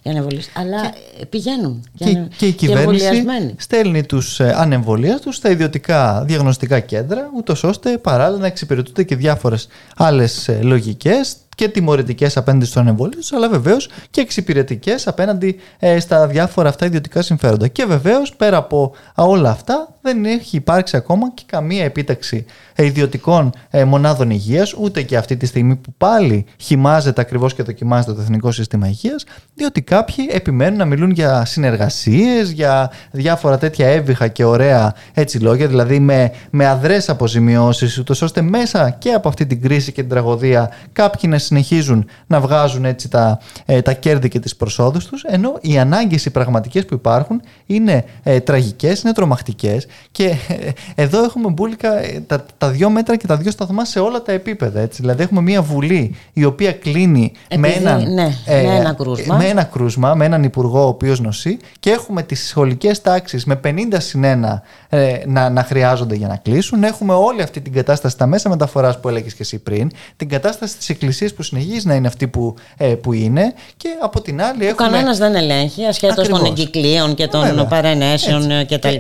οι 0.02 0.10
ανεμβολίε. 0.10 0.40
Αλλά 0.52 0.80
και, 1.18 1.26
πηγαίνουν. 1.26 1.84
Και, 1.96 2.04
και, 2.04 2.20
και 2.36 2.46
η 2.46 2.52
κυβέρνηση 2.52 3.24
στέλνει 3.56 4.04
τους 4.04 4.40
ε, 4.40 4.54
ανεμβολία 4.56 5.18
τους 5.18 5.36
στα 5.36 5.50
ιδιωτικά 5.50 6.24
διαγνωστικά 6.26 6.80
κέντρα, 6.80 7.30
ούτως 7.36 7.64
ώστε 7.64 7.98
παράλληλα 7.98 8.40
να 8.40 8.46
εξυπηρετούνται 8.46 9.02
και 9.02 9.16
διάφορες 9.16 9.68
άλλες 9.96 10.50
λογικές 10.60 11.36
και 11.54 11.68
τιμωρητικές 11.68 12.36
απέναντι 12.36 12.64
στον 12.64 12.88
εμβόλιο 12.88 13.18
αλλά 13.34 13.48
βεβαίως 13.48 13.88
και 14.10 14.20
εξυπηρετικές 14.20 15.06
απέναντι 15.06 15.56
ε, 15.78 16.00
στα 16.00 16.26
διάφορα 16.26 16.68
αυτά 16.68 16.86
ιδιωτικά 16.86 17.22
συμφέροντα. 17.22 17.68
Και 17.68 17.84
βεβαίως 17.84 18.34
πέρα 18.36 18.56
από 18.56 18.94
όλα 19.14 19.50
αυτά 19.50 19.94
δεν 20.06 20.24
έχει 20.24 20.56
υπάρξει 20.56 20.96
ακόμα 20.96 21.32
και 21.34 21.42
καμία 21.46 21.84
επίταξη 21.84 22.44
ε, 22.74 22.84
ιδιωτικών 22.84 23.52
ε, 23.70 23.84
μονάδων 23.84 24.30
υγείας, 24.30 24.72
ούτε 24.72 25.02
και 25.02 25.16
αυτή 25.16 25.36
τη 25.36 25.46
στιγμή 25.46 25.76
που 25.76 25.94
πάλι 25.98 26.44
χυμάζεται 26.60 27.20
ακριβώς 27.20 27.54
και 27.54 27.62
δοκιμάζεται 27.62 28.12
το 28.12 28.20
Εθνικό 28.20 28.52
Σύστημα 28.52 28.86
Υγείας, 28.86 29.24
διότι 29.54 29.82
κάποιοι 29.82 30.28
επιμένουν 30.30 30.78
να 30.78 30.84
μιλούν 30.84 31.10
για 31.10 31.44
συνεργασίες, 31.44 32.50
για 32.50 32.90
διάφορα 33.10 33.58
τέτοια 33.58 33.86
έβυχα 33.86 34.28
και 34.28 34.44
ωραία 34.44 34.94
έτσι 35.14 35.38
λόγια, 35.38 35.66
δηλαδή 35.66 36.00
με, 36.00 36.32
με 36.50 36.66
αδρές 36.66 37.08
αποζημιώσεις, 37.08 37.98
ούτως 37.98 38.22
ώστε 38.22 38.42
μέσα 38.42 38.90
και 38.90 39.12
από 39.12 39.28
αυτή 39.28 39.46
την 39.46 39.62
κρίση 39.62 39.92
και 39.92 40.00
την 40.00 40.10
τραγωδία 40.10 40.70
κάποιοι 40.92 41.30
να 41.32 41.38
συνεχίζουν 41.44 42.06
να 42.26 42.40
βγάζουν 42.40 42.84
έτσι 42.84 43.08
τα, 43.08 43.38
ε, 43.64 43.82
τα 43.82 43.92
κέρδη 43.92 44.28
και 44.28 44.38
τις 44.38 44.56
προσόδους 44.56 45.06
τους, 45.06 45.22
ενώ 45.22 45.58
οι 45.60 45.78
ανάγκες 45.78 46.24
οι 46.24 46.30
πραγματικές 46.30 46.84
που 46.84 46.94
υπάρχουν 46.94 47.42
είναι 47.66 48.04
ε, 48.22 48.40
τραγικές, 48.40 49.02
είναι 49.02 49.12
τρομακτικές 49.12 49.86
και 50.10 50.24
ε, 50.24 51.02
εδώ 51.02 51.24
έχουμε 51.24 51.50
μπουλικα 51.50 51.98
ε, 51.98 52.20
τα, 52.26 52.44
τα 52.58 52.68
δύο 52.70 52.90
μέτρα 52.90 53.16
και 53.16 53.26
τα 53.26 53.36
δύο 53.36 53.50
σταθμά 53.50 53.84
σε 53.84 54.00
όλα 54.00 54.22
τα 54.22 54.32
επίπεδα. 54.32 54.80
Έτσι. 54.80 55.00
Δηλαδή 55.00 55.22
έχουμε 55.22 55.40
μια 55.40 55.62
βουλή 55.62 56.14
η 56.32 56.44
οποία 56.44 56.72
κλείνει 56.72 57.32
με, 57.56 57.68
ένα, 57.68 57.98
ναι, 57.98 58.34
ε, 58.46 58.62
με 58.62 58.74
ένα 58.74 58.92
κρούσμα. 58.92 59.36
Με 59.36 59.44
ένα 59.44 59.64
κρούσμα, 59.64 60.14
με 60.14 60.24
έναν 60.24 60.42
υπουργό 60.42 60.84
ο 60.84 60.88
οποίος 60.88 61.20
νοσεί 61.20 61.58
και 61.80 61.90
έχουμε 61.90 62.22
τις 62.22 62.48
σχολικές 62.48 63.00
τάξεις 63.00 63.44
με 63.44 63.60
50 63.64 63.78
συν 63.98 64.24
1 64.24 64.26
ε, 64.88 65.16
να, 65.26 65.50
να 65.50 65.64
χρειάζονται 65.64 66.14
για 66.14 66.28
να 66.28 66.36
κλείσουν. 66.36 66.82
Έχουμε 66.82 67.14
όλη 67.14 67.42
αυτή 67.42 67.60
την 67.60 67.72
κατάσταση 67.72 68.14
στα 68.14 68.26
μέσα 68.26 68.48
μεταφοράς 68.48 69.00
που 69.00 69.08
έλεγες 69.08 69.34
και 69.34 69.42
εσύ 69.42 69.58
πριν, 69.58 69.90
την 70.16 70.28
κατάσταση 70.28 70.76
της 70.76 70.88
εκκλησίας 70.88 71.32
που 71.34 71.42
συνεχίζεις 71.42 71.84
να 71.84 71.94
είναι 71.94 72.06
αυτή 72.06 72.28
που, 72.28 72.54
ε, 72.76 72.86
που 72.86 73.12
είναι 73.12 73.54
και 73.76 73.88
από 74.02 74.20
την 74.20 74.42
άλλη 74.42 74.66
έχουμε. 74.66 74.88
Κανένας 74.88 75.18
δεν 75.18 75.34
ελέγχει 75.34 75.84
ασχέτως 75.84 76.28
των 76.28 76.44
εγκυκλίων 76.44 77.14
και 77.14 77.26
των 77.26 77.66
παρενέσεων 77.68 78.66
κτλ. 78.66 78.94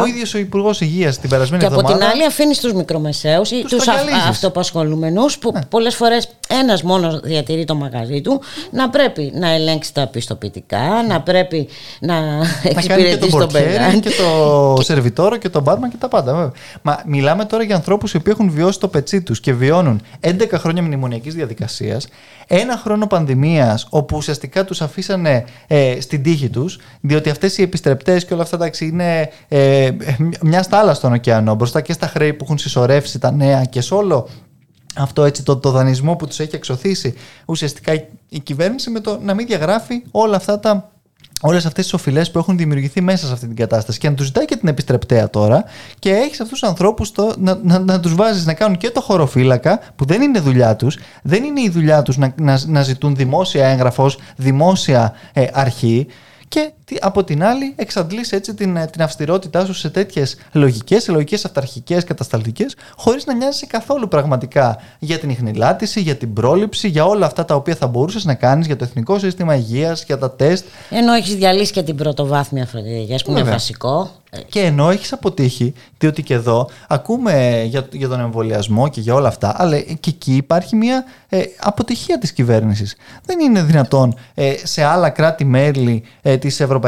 Ο 0.00 0.06
ίδιος 0.06 0.34
ο 0.34 0.38
Υπουργός 0.38 0.80
Υγείας 0.80 1.18
την 1.18 1.28
περασμένη 1.28 1.64
εβδομάδα. 1.64 1.88
Και 1.88 1.94
από 1.94 2.02
την 2.02 2.12
άλλη 2.12 2.26
αφήνεις 2.26 2.60
τους 2.60 2.72
μικρομεσαίους 2.72 3.50
ή 3.50 3.64
τους 3.68 3.88
αυτοπασχολούμενους 4.28 5.38
που 5.38 5.50
ναι. 5.54 5.60
πολλές 5.64 5.94
φορές 5.94 6.28
ένας 6.48 6.82
μόνος 6.82 7.20
διατηρεί 7.20 7.64
το 7.64 7.74
μαγαζί 7.74 8.20
του, 8.20 8.40
να 8.70 8.90
πρέπει 8.90 9.32
να 9.34 9.50
ελέγξει 9.50 9.94
τα 9.94 10.06
πιστοποιητικά, 10.06 11.04
να 11.08 11.20
πρέπει 11.20 11.68
να 12.00 12.14
εξυπηρετήσει 12.62 13.30
τον 13.30 13.48
πελάτη. 13.52 14.00
Και 14.00 14.10
το 14.10 14.82
σερβιτόρο 14.82 15.36
και 15.36 15.48
τον 15.48 15.62
μπάρμαν 15.62 15.90
και 15.90 15.96
τα 15.98 16.08
πάντα. 16.08 16.34
Βέβαια. 16.34 16.52
Μα 16.82 17.02
μιλάμε 17.06 17.44
τώρα 17.44 17.62
για 17.62 17.74
ανθρώπους 17.74 18.12
οι 18.12 18.16
οποίοι 18.16 18.32
έχουν 18.36 18.50
βιώσει 18.50 18.80
το 18.80 18.88
πετσί 18.88 19.22
τους 19.22 19.40
και 19.40 19.52
βιώνουν 19.52 20.02
11 20.20 20.32
χρόνια 20.52 20.82
μνημονιακής 20.82 21.34
διαδικασίας, 21.34 21.59
ένα 22.46 22.76
χρόνο 22.76 23.06
πανδημίας, 23.06 23.86
όπου 23.90 24.16
ουσιαστικά 24.16 24.64
τους 24.64 24.82
αφήσανε 24.82 25.44
ε, 25.66 26.00
στην 26.00 26.22
τύχη 26.22 26.50
τους, 26.50 26.78
διότι 27.00 27.30
αυτές 27.30 27.58
οι 27.58 27.62
επιστρεπτές 27.62 28.24
και 28.24 28.34
όλα 28.34 28.42
αυτά 28.42 28.56
εντάξει, 28.56 28.86
είναι 28.86 29.30
ε, 29.48 29.90
μια 30.42 30.62
στάλα 30.62 30.94
στον 30.94 31.12
ωκεανό, 31.12 31.54
μπροστά 31.54 31.80
και 31.80 31.92
στα 31.92 32.06
χρέη 32.06 32.32
που 32.32 32.44
έχουν 32.44 32.58
συσσωρεύσει 32.58 33.18
τα 33.18 33.30
νέα 33.30 33.64
και 33.64 33.80
σε 33.80 33.94
όλο. 33.94 34.28
Αυτό 34.96 35.24
έτσι 35.24 35.42
το, 35.42 35.56
το 35.56 35.70
δανεισμό 35.70 36.16
που 36.16 36.26
τους 36.26 36.40
έχει 36.40 36.56
εξωθήσει 36.56 37.14
ουσιαστικά 37.46 37.92
η 38.28 38.38
κυβέρνηση 38.40 38.90
με 38.90 39.00
το 39.00 39.18
να 39.22 39.34
μην 39.34 39.46
διαγράφει 39.46 40.02
όλα 40.10 40.36
αυτά 40.36 40.60
τα 40.60 40.90
όλες 41.40 41.66
αυτές 41.66 41.84
τις 41.84 41.92
οφειλές 41.92 42.30
που 42.30 42.38
έχουν 42.38 42.56
δημιουργηθεί 42.56 43.00
μέσα 43.00 43.26
σε 43.26 43.32
αυτή 43.32 43.46
την 43.46 43.56
κατάσταση. 43.56 43.98
Και 43.98 44.08
να 44.08 44.14
τους 44.14 44.26
ζητάει 44.26 44.44
και 44.44 44.56
την 44.56 44.68
επιστρεπτέα 44.68 45.30
τώρα 45.30 45.64
και 45.98 46.10
έχεις 46.10 46.40
αυτούς 46.40 46.58
τους 46.58 46.68
ανθρώπους 46.68 47.12
να, 47.36 47.58
να, 47.62 47.78
να 47.78 48.00
τους 48.00 48.14
βάζεις 48.14 48.46
να 48.46 48.54
κάνουν 48.54 48.76
και 48.76 48.90
το 48.90 49.00
χωροφύλακα, 49.00 49.80
που 49.96 50.04
δεν 50.04 50.22
είναι 50.22 50.40
δουλειά 50.40 50.76
τους, 50.76 50.98
δεν 51.22 51.44
είναι 51.44 51.60
η 51.60 51.68
δουλειά 51.68 52.02
τους 52.02 52.16
να, 52.16 52.34
να, 52.36 52.60
να 52.66 52.82
ζητούν 52.82 53.16
δημόσια 53.16 53.66
έγγραφος, 53.66 54.18
δημόσια 54.36 55.12
ε, 55.32 55.46
αρχή 55.52 56.06
και 56.48 56.72
από 57.00 57.24
την 57.24 57.44
άλλη 57.44 57.72
εξαντλείς 57.76 58.32
έτσι 58.32 58.54
την, 58.54 58.76
ε, 58.76 58.86
την 58.86 59.02
αυστηρότητά 59.02 59.64
σου 59.64 59.74
σε 59.74 59.90
τέτοιες 59.90 60.36
λογικές, 60.52 61.02
σε 61.02 61.12
λογικές 61.12 61.44
αυταρχικές 61.44 62.04
κατασταλτικές, 62.04 62.76
χωρίς 62.96 63.26
να 63.26 63.34
νοιάζει 63.34 63.66
καθόλου 63.66 64.08
πραγματικά 64.08 64.78
για 64.98 65.18
την 65.18 65.30
ιχνηλάτηση, 65.30 66.00
για 66.00 66.16
την 66.16 66.32
πρόληψη, 66.32 66.88
για 66.88 67.04
όλα 67.04 67.26
αυτά 67.26 67.44
τα 67.44 67.54
οποία 67.54 67.74
θα 67.74 67.86
μπορούσες 67.86 68.24
να 68.24 68.34
κάνεις, 68.34 68.66
για 68.66 68.76
το 68.76 68.84
εθνικό 68.84 69.18
σύστημα 69.18 69.54
υγείας, 69.54 70.04
για 70.04 70.18
τα 70.18 70.30
τεστ. 70.30 70.64
Ενώ 70.90 71.12
έχεις 71.12 71.34
διαλύσει 71.34 71.72
και 71.72 71.82
την 71.82 71.96
πρωτοβάθμια 71.96 72.66
φροντίδα, 72.66 73.16
που 73.24 73.30
είναι 73.30 73.42
βασικό. 73.42 74.10
Και 74.48 74.60
ενώ 74.60 74.90
έχεις 74.90 75.12
αποτύχει, 75.12 75.74
διότι 75.98 76.22
και 76.22 76.34
εδώ 76.34 76.68
ακούμε 76.88 77.62
για, 77.66 77.86
για 77.92 78.08
τον 78.08 78.20
εμβολιασμό 78.20 78.88
και 78.88 79.00
για 79.00 79.14
όλα 79.14 79.28
αυτά, 79.28 79.54
αλλά 79.56 79.80
και 79.80 80.10
εκεί 80.10 80.34
υπάρχει 80.34 80.76
μια 80.76 81.04
ε, 81.28 81.42
αποτυχία 81.60 82.18
της 82.18 82.32
κυβέρνησης. 82.32 82.96
Δεν 83.24 83.40
είναι 83.40 83.62
δυνατόν 83.62 84.14
ε, 84.34 84.54
σε 84.62 84.84
άλλα 84.84 85.10
κράτη-μέλη 85.10 86.02
ε, 86.22 86.36
της 86.36 86.60
Ευρωπαϊκής 86.60 86.79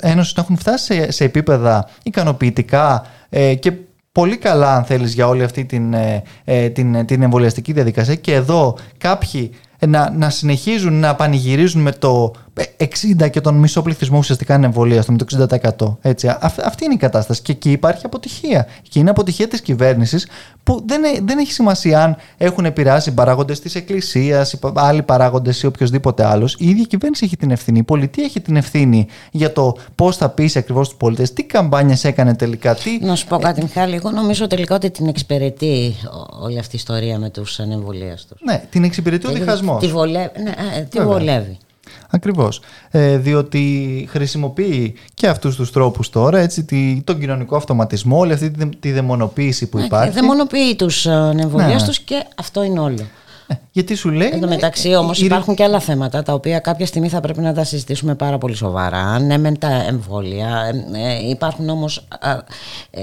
Ένωση 0.00 0.32
να 0.36 0.42
έχουν 0.42 0.56
φτάσει 0.56 1.12
σε, 1.12 1.24
επίπεδα 1.24 1.88
ικανοποιητικά 2.02 3.06
ε, 3.28 3.54
και 3.54 3.72
πολύ 4.12 4.36
καλά, 4.36 4.76
αν 4.76 4.84
θέλεις, 4.84 5.14
για 5.14 5.28
όλη 5.28 5.42
αυτή 5.42 5.64
την, 5.64 5.94
ε, 5.94 6.22
ε, 6.44 6.68
την, 6.68 7.06
την 7.06 7.22
εμβολιαστική 7.22 7.72
διαδικασία. 7.72 8.14
Και 8.14 8.34
εδώ 8.34 8.76
κάποιοι 8.98 9.50
να, 9.86 10.10
να 10.10 10.30
συνεχίζουν 10.30 10.92
να 11.00 11.14
πανηγυρίζουν 11.14 11.82
με 11.82 11.92
το 11.92 12.32
60 12.54 13.30
και 13.30 13.40
τον 13.40 13.54
μισό 13.54 13.82
πληθυσμό 13.82 14.18
ουσιαστικά 14.18 14.54
είναι 14.54 14.66
εμβολίαστο 14.66 15.12
με 15.12 15.18
το 15.18 15.48
60%. 15.80 15.96
Έτσι. 16.00 16.36
αυτή 16.40 16.84
είναι 16.84 16.94
η 16.94 16.96
κατάσταση. 16.96 17.42
Και 17.42 17.52
εκεί 17.52 17.70
υπάρχει 17.70 18.06
αποτυχία. 18.06 18.66
Και 18.88 18.98
είναι 18.98 19.10
αποτυχία 19.10 19.48
της 19.48 19.60
κυβέρνησης 19.60 20.26
που 20.62 20.82
δεν, 20.86 21.00
δεν 21.22 21.38
έχει 21.38 21.52
σημασία 21.52 22.02
αν 22.04 22.16
έχουν 22.36 22.64
επηρεάσει 22.64 23.14
παράγοντες 23.14 23.60
της 23.60 23.74
Εκκλησίας, 23.74 24.58
άλλοι 24.74 25.02
παράγοντες 25.02 25.62
ή 25.62 25.66
οποιοδήποτε 25.66 26.24
άλλος. 26.24 26.56
Η 26.58 26.68
ίδια 26.68 26.84
κυβέρνηση 26.84 27.24
έχει 27.24 27.36
την 27.36 27.50
ευθύνη. 27.50 27.78
Η 27.78 27.82
πολιτεία 27.82 28.24
έχει 28.24 28.40
την 28.40 28.56
ευθύνη 28.56 29.06
για 29.30 29.52
το 29.52 29.76
πώς 29.94 30.16
θα 30.16 30.28
πείσει 30.28 30.58
ακριβώς 30.58 30.88
τους 30.88 30.96
πολίτες, 30.96 31.32
τι 31.32 31.44
καμπάνιες 31.44 32.04
έκανε 32.04 32.34
τελικά. 32.34 32.74
Τι... 32.74 32.98
Να 33.00 33.14
σου 33.14 33.26
πω 33.26 33.36
κάτι, 33.38 33.62
Μιχάλη. 33.62 33.94
Εγώ 33.94 34.10
νομίζω 34.10 34.46
τελικά 34.46 34.74
ότι 34.74 34.90
την 34.90 35.06
εξυπηρετεί 35.06 35.94
όλη 36.40 36.58
αυτή 36.58 36.76
η 36.76 36.78
ιστορία 36.78 37.18
με 37.18 37.30
τους 37.30 37.60
ανεμβολίαστους. 37.60 38.40
Ναι, 38.44 38.62
την 38.70 38.84
εξυπηρετεί 38.84 39.26
ο 39.26 39.30
διχασμός. 39.30 39.80
Τη 39.80 39.86
βολεύει. 39.86 40.42
Ναι, 40.42 40.52
ε, 40.78 40.80
τη 40.80 41.00
βολεύει. 41.00 41.58
Ακριβώς. 42.14 42.60
Ε, 42.90 43.16
διότι 43.16 44.06
χρησιμοποιεί 44.10 44.94
και 45.14 45.28
αυτούς 45.28 45.56
τους 45.56 45.72
τρόπους 45.72 46.10
τώρα, 46.10 46.38
έτσι, 46.38 46.64
τη, 46.64 47.02
τον 47.04 47.18
κοινωνικό 47.18 47.56
αυτοματισμό, 47.56 48.18
όλη 48.18 48.32
αυτή 48.32 48.50
τη, 48.50 48.68
τη 48.68 48.92
δαιμονοποίηση 48.92 49.68
που 49.68 49.78
ναι, 49.78 49.84
υπάρχει. 49.84 50.10
Δαιμονοποιεί 50.10 50.76
τους 50.76 51.06
νεμβολιάστους 51.34 51.98
ναι. 51.98 52.04
και 52.04 52.24
αυτό 52.36 52.62
είναι 52.62 52.80
όλο. 52.80 53.06
Ε, 53.46 53.54
γιατί 53.72 53.94
σου 53.94 54.10
λέει. 54.10 54.30
Εν 54.32 54.40
τω 54.40 54.48
μεταξύ, 54.48 54.94
όμως, 54.94 55.20
υπάρχουν 55.20 55.54
και 55.54 55.62
άλλα 55.62 55.80
θέματα 55.80 56.22
τα 56.22 56.32
οποία 56.32 56.58
κάποια 56.58 56.86
στιγμή 56.86 57.08
θα 57.08 57.20
πρέπει 57.20 57.40
να 57.40 57.54
τα 57.54 57.64
συζητήσουμε 57.64 58.14
πάρα 58.14 58.38
πολύ 58.38 58.54
σοβαρά. 58.54 59.18
Ναι, 59.18 59.38
με 59.38 59.52
τα 59.52 59.84
εμβόλια. 59.88 60.72
Ε, 60.92 61.28
υπάρχουν 61.28 61.68
όμως. 61.68 62.06
Ε, 62.90 63.02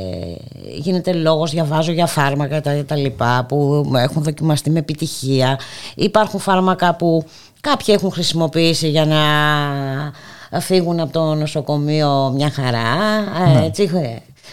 γίνεται 0.78 1.14
λόγος, 1.14 1.52
διαβάζω 1.52 1.92
για 1.92 2.06
φάρμακα 2.06 2.62
τα, 2.62 2.86
τα 2.86 2.96
λοιπά 2.96 3.46
που 3.48 3.92
έχουν 3.96 4.24
δοκιμαστεί 4.24 4.70
με 4.70 4.80
επιτυχία. 4.80 5.60
Υπάρχουν 5.96 6.40
φάρμακα 6.40 6.96
που 6.96 7.26
Κάποιοι 7.62 7.94
έχουν 7.98 8.12
χρησιμοποιήσει 8.12 8.90
για 8.90 9.06
να 9.06 10.60
φύγουν 10.60 11.00
από 11.00 11.12
το 11.14 11.34
νοσοκομείο 11.34 12.32
μια 12.36 12.50
χαρά, 12.50 13.20
ναι. 13.48 13.66
έτσι, 13.66 13.90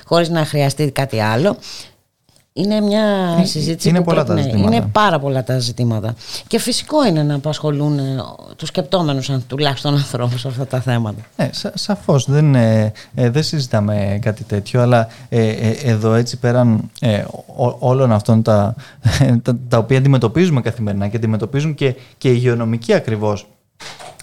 χωρίς 0.05 0.29
να 0.29 0.45
χρειαστεί 0.45 0.91
κάτι 0.91 1.21
άλλο. 1.21 1.57
Είναι 2.59 2.81
μια 2.81 3.05
συζήτηση 3.45 3.89
είναι 3.89 3.99
που 3.99 4.05
πολλά 4.05 4.25
τα 4.25 4.37
ζητήματα. 4.37 4.77
είναι 4.77 4.89
πάρα 4.93 5.19
πολλά 5.19 5.45
τα 5.45 5.59
ζητήματα. 5.59 6.15
Και 6.47 6.59
φυσικό 6.59 7.07
είναι 7.07 7.23
να 7.23 7.35
απασχολούν 7.35 7.99
ε, 7.99 8.17
τους 8.57 8.69
σκεπτόμενους 8.69 9.31
τουλάχιστον 9.47 9.95
ανθρώπους 9.95 10.47
αυτά 10.47 10.67
τα 10.67 10.81
θέματα. 10.81 11.21
Ναι, 11.37 11.49
σα, 11.53 11.77
σαφώς 11.77 12.31
δεν, 12.31 12.55
ε, 12.55 12.93
ε, 13.15 13.31
δεν 13.31 13.43
συζητάμε 13.43 14.19
κάτι 14.23 14.45
τέτοιο, 14.45 14.81
αλλά 14.81 15.09
ε, 15.29 15.49
ε 15.49 15.71
εδώ 15.71 16.15
έτσι 16.15 16.39
πέραν 16.39 16.91
ε, 17.01 17.25
όλων 17.79 18.13
αυτών 18.13 18.43
τα, 18.43 18.75
τα, 19.43 19.57
τα, 19.69 19.79
οποία 19.79 19.99
αντιμετωπίζουμε 19.99 20.61
καθημερινά 20.61 21.09
και 21.09 21.17
αντιμετωπίζουν 21.17 21.75
και, 21.75 21.95
και 22.19 22.29
οι 22.29 22.35
υγειονομικοί 22.37 22.93
ακριβώς 22.95 23.47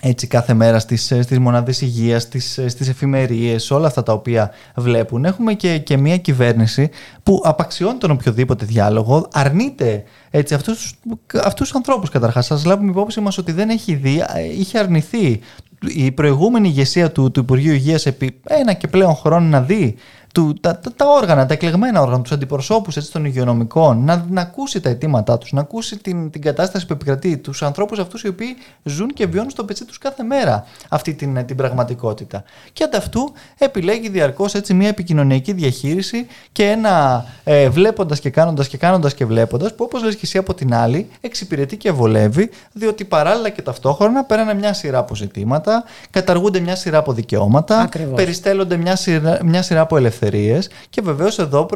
έτσι 0.05 0.27
κάθε 0.27 0.53
μέρα 0.53 0.79
στις, 0.79 1.11
ε, 1.11 1.21
στις 1.21 1.39
μονάδες 1.39 1.81
υγείας, 1.81 2.21
στις, 2.21 2.57
ε, 2.57 2.67
στις 2.67 2.87
εφημερίες, 2.89 3.71
όλα 3.71 3.87
αυτά 3.87 4.03
τα 4.03 4.13
οποία 4.13 4.51
βλέπουν. 4.75 5.25
Έχουμε 5.25 5.53
και, 5.53 5.77
και 5.77 5.97
μια 5.97 6.17
κυβέρνηση 6.17 6.89
που 7.23 7.41
απαξιώνει 7.43 7.97
τον 7.97 8.11
οποιοδήποτε 8.11 8.65
διάλογο, 8.65 9.27
αρνείται 9.31 10.03
έτσι, 10.29 10.53
αυτούς, 10.53 10.93
αυτούς 11.33 11.67
τους 11.67 11.75
ανθρώπους 11.75 12.09
καταρχάς. 12.09 12.45
Σας 12.45 12.65
λάβουμε 12.65 12.89
υπόψη 12.89 13.21
μας 13.21 13.37
ότι 13.37 13.51
δεν 13.51 13.69
έχει 13.69 13.95
δει, 13.95 14.23
ε, 14.35 14.43
είχε 14.59 14.79
αρνηθεί 14.79 15.39
η 15.87 16.11
προηγούμενη 16.11 16.67
ηγεσία 16.67 17.11
του, 17.11 17.31
του 17.31 17.39
Υπουργείου 17.39 17.73
Υγείας 17.73 18.05
επί 18.05 18.39
ένα 18.43 18.73
και 18.73 18.87
πλέον 18.87 19.15
χρόνο 19.15 19.47
να 19.47 19.61
δει 19.61 19.95
του, 20.33 20.53
τα, 20.61 20.77
τα, 20.77 20.91
τα, 20.95 21.05
όργανα, 21.09 21.45
τα 21.45 21.53
εκλεγμένα 21.53 22.01
όργανα, 22.01 22.21
τους 22.21 22.31
αντιπροσώπους 22.31 23.09
των 23.09 23.25
υγειονομικών, 23.25 24.03
να, 24.03 24.25
να 24.29 24.41
ακούσει 24.41 24.79
τα 24.79 24.89
αιτήματά 24.89 25.37
τους, 25.37 25.51
να 25.51 25.61
ακούσει 25.61 25.97
την, 25.97 26.29
την 26.29 26.41
κατάσταση 26.41 26.85
που 26.85 26.93
επικρατεί, 26.93 27.37
τους 27.37 27.63
ανθρώπους 27.63 27.99
αυτούς 27.99 28.23
οι 28.23 28.27
οποίοι 28.27 28.55
ζουν 28.83 29.07
και 29.07 29.25
βιώνουν 29.25 29.49
στο 29.49 29.63
πετσί 29.63 29.85
τους 29.85 29.97
κάθε 29.97 30.23
μέρα 30.23 30.65
αυτή 30.89 31.13
την, 31.13 31.45
την 31.45 31.55
πραγματικότητα. 31.55 32.43
Και 32.73 32.83
ανταυτού 32.83 33.33
επιλέγει 33.57 34.09
διαρκώς 34.09 34.53
μια 34.73 34.87
επικοινωνιακή 34.87 35.53
διαχείριση 35.53 36.27
και 36.51 36.63
ένα 36.63 37.25
ε, 37.43 37.69
βλέποντας 37.69 38.19
και 38.19 38.29
κάνοντας 38.29 38.67
και 38.67 38.77
κάνοντας 38.77 39.13
και 39.13 39.25
βλέποντας, 39.25 39.75
που 39.75 39.83
όπως 39.83 40.03
λες 40.03 40.13
και 40.13 40.21
εσύ 40.23 40.37
από 40.37 40.53
την 40.53 40.73
άλλη, 40.73 41.09
εξυπηρετεί 41.21 41.77
και 41.77 41.91
βολεύει, 41.91 42.49
διότι 42.71 43.05
παράλληλα 43.05 43.49
και 43.49 43.61
ταυτόχρονα 43.61 44.23
πέρανε 44.23 44.53
μια 44.53 44.73
σειρά 44.73 44.97
από 44.97 45.15
ζητήματα, 45.15 45.83
καταργούνται 46.09 46.59
μια 46.59 46.75
σειρά 46.75 46.97
από 46.97 47.13
δικαιώματα, 47.13 47.79
Ακριβώς. 47.79 48.15
περιστέλλονται 48.15 48.77
μια 48.77 48.95
σειρά, 48.95 49.39
μια 49.43 49.61
σειρά 49.61 49.81
από 49.81 49.97
ελευθερίες 50.23 50.69
και 50.89 51.01
βεβαίως 51.01 51.39
εδώ 51.39 51.67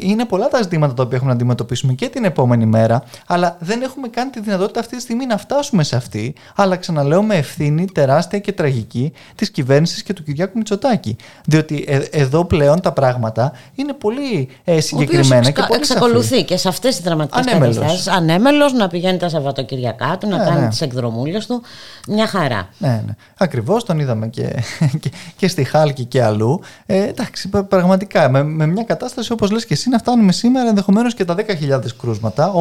είναι 0.00 0.24
πολλά 0.24 0.48
τα 0.48 0.62
ζητήματα 0.62 0.94
τα 0.94 1.02
οποία 1.02 1.16
έχουμε 1.16 1.30
να 1.30 1.36
αντιμετωπίσουμε 1.36 1.92
και 1.92 2.08
την 2.08 2.24
επόμενη 2.24 2.66
μέρα, 2.66 3.02
αλλά 3.26 3.56
δεν 3.60 3.82
έχουμε 3.82 4.08
καν 4.08 4.30
τη 4.30 4.40
δυνατότητα 4.40 4.80
αυτή 4.80 4.96
τη 4.96 5.02
στιγμή 5.02 5.26
να 5.26 5.36
φτάσουμε 5.36 5.82
σε 5.82 5.96
αυτή. 5.96 6.34
Αλλά 6.56 6.76
ξαναλέω 6.76 7.22
με 7.22 7.34
ευθύνη 7.34 7.84
τεράστια 7.84 8.38
και 8.38 8.52
τραγική 8.52 9.12
της 9.34 9.50
κυβέρνησης 9.50 10.02
και 10.02 10.12
του 10.12 10.22
Κυριάκου 10.22 10.58
Μητσοτάκη. 10.58 11.16
Διότι 11.46 11.84
ε, 11.88 11.98
εδώ 12.10 12.44
πλέον 12.44 12.80
τα 12.80 12.92
πράγματα 12.92 13.52
είναι 13.74 13.92
πολύ 13.92 14.48
ε, 14.64 14.80
συγκεκριμένα 14.80 15.50
και 15.50 15.62
πολύ 15.68 15.80
εξακολουθεί 15.80 16.44
και 16.44 16.56
σε 16.56 16.68
αυτές 16.68 16.96
τις 16.96 17.04
δραματικές 17.04 17.44
καταστάσεις. 17.52 18.08
Ανέμελος 18.08 18.72
να 18.72 18.88
πηγαίνει 18.88 19.18
τα 19.18 19.28
Σαββατοκυριακά 19.28 20.18
του, 20.20 20.28
να 20.28 20.36
ναι, 20.38 20.44
κάνει 20.44 20.60
ναι. 20.60 20.68
τις 20.68 20.80
εκδρομούλες 20.80 21.46
του. 21.46 21.62
Μια 22.08 22.26
χαρά. 22.26 22.68
Ναι, 22.78 23.02
ναι. 23.06 23.14
Ακριβώς 23.36 23.84
τον 23.84 23.98
είδαμε 23.98 24.28
και, 24.28 24.62
και, 25.00 25.10
και 25.36 25.48
στη 25.48 25.64
Χάλκη 25.64 26.04
και 26.04 26.22
αλλού. 26.22 26.60
Ε, 26.86 27.08
εντάξει, 27.08 27.48
πραγματικά 27.68 28.30
με, 28.30 28.42
με 28.42 28.66
μια 28.66 28.82
κατάσταση 28.82 29.32
όπως 29.32 29.50
λες 29.50 29.66
και 29.66 29.74
εσύ 29.74 29.88
να 29.88 29.98
φτάνουμε 29.98 30.32
σήμερα 30.32 30.68
ενδεχομένως 30.68 31.14
και 31.14 31.24
τα 31.24 31.34
10.000 31.36 31.80
κρούσματα, 32.00 32.52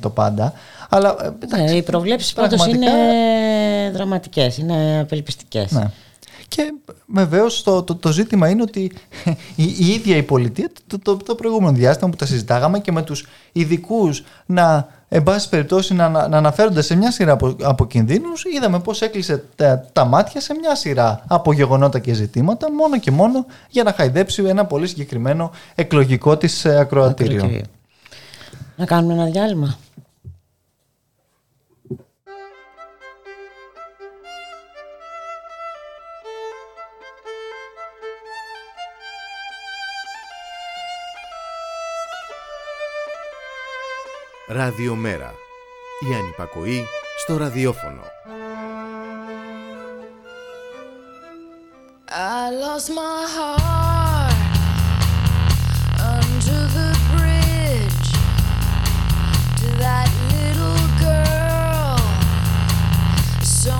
το 0.00 0.10
πάντα. 0.10 0.52
Αλλά, 0.88 1.16
ε, 1.22 1.44
εντάξει, 1.44 1.64
ναι, 1.64 1.76
οι 1.76 1.82
προβλέψεις 1.82 2.32
πάντως 2.32 2.66
είναι 2.66 2.90
δραματικές, 3.92 4.58
είναι 4.58 5.00
απελπιστικές. 5.00 5.70
Ναι. 5.70 5.90
Και 6.48 6.72
βεβαίως 7.06 7.62
το, 7.62 7.82
το, 7.82 7.94
το, 7.94 8.12
ζήτημα 8.12 8.48
είναι 8.48 8.62
ότι 8.62 8.80
η, 9.56 9.64
η 9.78 9.86
ίδια 9.86 10.16
η 10.16 10.22
πολιτεία 10.22 10.70
το, 10.86 10.98
το, 10.98 11.16
το 11.16 11.34
προηγούμενο 11.34 11.76
διάστημα 11.76 12.10
που 12.10 12.16
τα 12.16 12.26
συζητάγαμε 12.26 12.78
και 12.78 12.92
με 12.92 13.02
τους 13.02 13.26
ειδικούς 13.52 14.24
να 14.46 14.88
εν 15.16 15.22
πάση 15.22 15.48
περιπτώσει 15.48 15.94
να, 15.94 16.08
να 16.08 16.36
αναφέρονται 16.36 16.82
σε 16.82 16.96
μια 16.96 17.10
σειρά 17.10 17.32
από, 17.32 17.56
από 17.62 17.86
κινδύνους 17.86 18.44
είδαμε 18.44 18.80
πώς 18.80 19.02
έκλεισε 19.02 19.44
τα, 19.56 19.86
τα 19.92 20.04
μάτια 20.04 20.40
σε 20.40 20.54
μια 20.54 20.74
σειρά 20.74 21.22
από 21.26 21.52
γεγονότα 21.52 21.98
και 21.98 22.12
ζητήματα 22.12 22.72
μόνο 22.72 22.98
και 22.98 23.10
μόνο 23.10 23.46
για 23.68 23.82
να 23.82 23.92
χαϊδέψει 23.92 24.42
ένα 24.44 24.64
πολύ 24.64 24.86
συγκεκριμένο 24.86 25.50
εκλογικό 25.74 26.36
της 26.36 26.64
ε, 26.64 26.78
ακροατήριο. 26.78 27.60
Να 28.76 28.84
κάνουμε 28.84 29.12
ένα 29.12 29.24
διάλειμμα. 29.24 29.76
Ραδιομέρα. 44.46 45.34
Η 46.10 46.14
ανυπακοή 46.14 46.84
στο 47.18 47.36
ραδιόφωνο. 47.36 48.02
I 52.08 52.50
lost 52.64 52.88
my 53.00 53.20
heart 53.36 54.40
under 56.14 56.60
the 56.78 56.90
bridge 57.12 58.10
to 59.60 59.68
that 59.84 60.08
little 60.34 60.84
girl. 61.06 61.98
So 63.62 63.74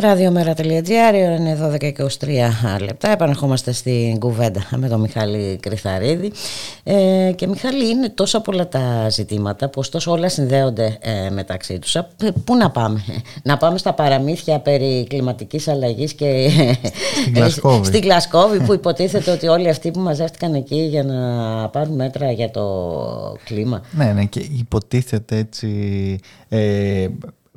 Ραδιομέρα.gr, 0.00 1.14
η 1.14 1.22
ώρα 1.24 1.34
είναι 1.34 1.70
12 1.72 1.78
και 1.78 1.94
23 2.78 2.80
λεπτά. 2.80 3.10
Επανερχόμαστε 3.10 3.72
στην 3.72 4.18
κουβέντα 4.18 4.62
με 4.76 4.88
τον 4.88 5.00
Μιχάλη 5.00 5.58
Κρυθαρίδη. 5.62 6.32
Ε, 6.82 7.32
και 7.36 7.46
Μιχάλη, 7.46 7.88
είναι 7.88 8.08
τόσα 8.08 8.40
πολλά 8.40 8.68
τα 8.68 9.08
ζητήματα, 9.10 9.68
πως 9.68 9.88
τόσο 9.88 10.10
όλα 10.10 10.28
συνδέονται 10.28 10.98
ε, 11.00 11.30
μεταξύ 11.30 11.78
τους. 11.78 11.96
Α, 11.96 12.08
Πού 12.44 12.56
να 12.56 12.70
πάμε, 12.70 13.04
να 13.42 13.56
πάμε 13.56 13.78
στα 13.78 13.94
παραμύθια 13.94 14.58
περί 14.58 15.06
κλιματικής 15.08 15.68
αλλαγής 15.68 16.12
και 16.12 16.50
Στην 17.20 17.34
Γλασκόβη. 17.34 17.84
στην 17.86 18.00
Γλασκόβη 18.00 18.60
που 18.60 18.72
υποτίθεται 18.72 19.30
ότι 19.30 19.46
όλοι 19.48 19.68
αυτοί 19.68 19.90
που 19.90 20.00
μαζεύτηκαν 20.00 20.54
εκεί 20.54 20.80
για 20.80 21.02
να 21.04 21.68
πάρουν 21.68 21.94
μέτρα 21.94 22.30
για 22.32 22.50
το 22.50 22.66
κλίμα. 23.44 23.82
Ναι, 23.90 24.12
ναι, 24.12 24.24
και 24.24 24.40
υποτίθεται 24.58 25.36
έτσι 25.36 25.68
ε, 26.48 27.08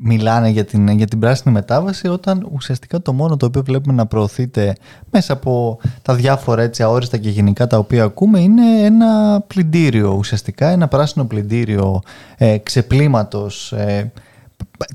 μιλάνε 0.04 0.50
για 0.50 0.66
την, 0.66 0.88
για 0.88 1.08
την 1.08 1.20
πράσινη 1.20 1.54
μετάβαση 1.54 2.08
όταν 2.08 2.48
ουσιαστικά 2.52 3.02
το 3.02 3.14
μόνο 3.14 3.38
το 3.38 3.46
οποίο 3.46 3.64
βλέπουμε 3.64 3.94
να 3.96 4.06
προωθείται 4.06 4.76
μέσα 5.12 5.34
από 5.34 5.80
τα 6.02 6.16
διάφορα 6.16 6.62
έτσι 6.62 6.84
αόριστα 6.84 7.18
και 7.18 7.30
γενικά 7.30 7.68
τα 7.68 7.78
οποία 7.78 8.04
ακούμε 8.04 8.40
είναι 8.40 8.82
ένα 8.82 9.44
πλυντήριο 9.48 10.16
ουσιαστικά, 10.18 10.68
ένα 10.68 10.88
πράσινο 10.88 11.26
πλυντήριο 11.26 12.02
ε, 12.38 12.58
ξεπλήματος 12.58 13.72
ε, 13.72 14.12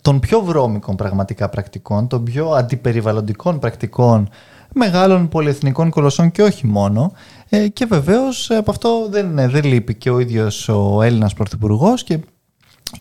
των 0.03 0.21
πιο 0.21 0.41
βρώμικων 0.41 0.97
πραγματικά 0.97 1.49
πρακτικών, 1.49 2.07
των 2.09 2.25
πιο 2.25 2.51
αντιπεριβαλλοντικών 2.51 3.59
πρακτικών 3.59 4.29
μεγάλων 4.75 5.29
πολυεθνικών 5.29 5.91
κολοσσών 5.91 6.31
και 6.31 6.43
όχι 6.43 6.67
μόνο. 6.67 7.13
Ε, 7.49 7.69
και 7.69 7.85
βεβαίως 7.85 8.51
ε, 8.51 8.57
από 8.57 8.71
αυτό 8.71 9.09
δεν, 9.11 9.51
δεν 9.51 9.65
λείπει 9.65 9.95
και 9.95 10.11
ο 10.11 10.19
ίδιος 10.19 10.69
ο 10.69 11.03
Έλληνας 11.03 11.35
Πρωθυπουργός 11.35 12.05
και 12.05 12.19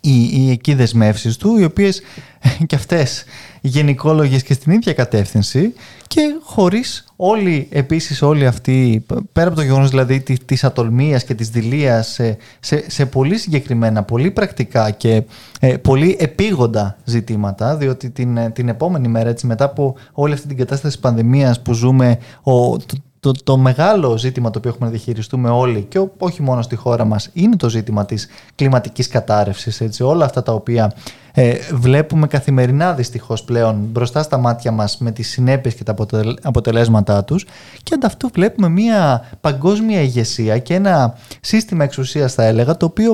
οι, 0.02 0.30
οι 0.32 0.52
εκεί 0.52 0.74
δεσμεύσεις 0.74 1.38
του, 1.38 1.58
οι 1.58 1.64
οποίες 1.64 2.02
και 2.68 2.76
αυτές 2.76 3.24
γενικόλογες 3.62 4.44
και 4.44 4.54
στην 4.54 4.72
ίδια 4.72 4.94
κατεύθυνση 4.94 5.74
και 6.08 6.22
χωρίς 6.44 7.06
όλοι 7.16 7.68
επίσης 7.72 8.22
όλοι 8.22 8.46
αυτοί, 8.48 9.06
πέρα 9.34 9.48
από 9.48 9.56
το 9.56 9.62
γεγονός 9.62 9.90
δηλαδή 9.90 10.20
τη- 10.20 10.46
της 10.46 10.64
ατολμίας 10.64 11.24
και 11.24 11.34
της 11.34 11.50
δηλίας 11.50 12.08
σε, 12.08 12.38
σε, 12.60 12.84
σε 12.88 13.06
πολύ 13.06 13.38
συγκεκριμένα, 13.38 14.04
πολύ 14.04 14.32
πρακτικά 14.32 14.92
και 14.92 15.24
ε, 15.60 15.78
πολύ 15.78 16.16
επίγοντα 16.20 16.98
ζητήματα, 17.04 17.76
διότι 17.76 18.10
την, 18.10 18.38
ε, 18.38 18.50
την 18.50 18.70
επόμενη 18.70 19.08
μέρα, 19.08 19.30
έτσι, 19.30 19.48
μετά 19.48 19.66
από 19.66 19.96
όλη 20.12 20.34
αυτή 20.34 20.48
την 20.48 20.58
κατάσταση 20.58 20.94
της 20.94 21.00
πανδημίας 21.04 21.62
που 21.62 21.74
ζούμε, 21.74 22.18
ο, 22.42 22.78
το, 22.78 22.96
το, 23.32 23.44
το 23.44 23.58
μεγάλο 23.58 24.18
ζήτημα 24.18 24.50
το 24.50 24.58
οποίο 24.58 24.70
έχουμε 24.70 24.86
να 24.86 24.92
διαχειριστούμε 24.92 25.50
όλοι 25.50 25.86
και 25.90 26.00
ό- 26.00 26.12
όχι 26.18 26.42
μόνο 26.42 26.62
στη 26.62 26.76
χώρα 26.76 27.06
μας 27.06 27.30
είναι 27.34 27.56
το 27.56 27.70
ζήτημα 27.70 28.06
της 28.06 28.28
κλιματικής 28.56 29.08
κατάρρευσης. 29.08 29.82
Έτσι. 29.82 30.04
Όλα 30.04 30.26
αυτά 30.26 30.44
τα 30.44 30.54
οποία 30.54 30.94
ε, 31.34 31.54
βλέπουμε 31.74 32.28
καθημερινά 32.28 32.94
δυστυχώς 32.94 33.44
πλέον 33.44 33.76
μπροστά 33.92 34.22
στα 34.24 34.38
μάτια 34.38 34.72
μας 34.72 34.98
με 34.98 35.12
τις 35.12 35.30
συνέπειες 35.30 35.74
και 35.74 35.84
τα 35.84 35.92
αποτελ- 35.92 36.38
αποτελέσματά 36.42 37.24
τους 37.24 37.46
και 37.84 37.94
ανταυτού 37.94 38.30
βλέπουμε 38.34 38.70
μια 38.70 39.30
παγκόσμια 39.42 40.02
ηγεσία 40.02 40.58
και 40.58 40.74
ένα 40.74 41.18
σύστημα 41.42 41.84
εξουσίας 41.84 42.34
θα 42.34 42.44
έλεγα 42.44 42.78
το 42.78 42.86
οποίο 42.86 43.14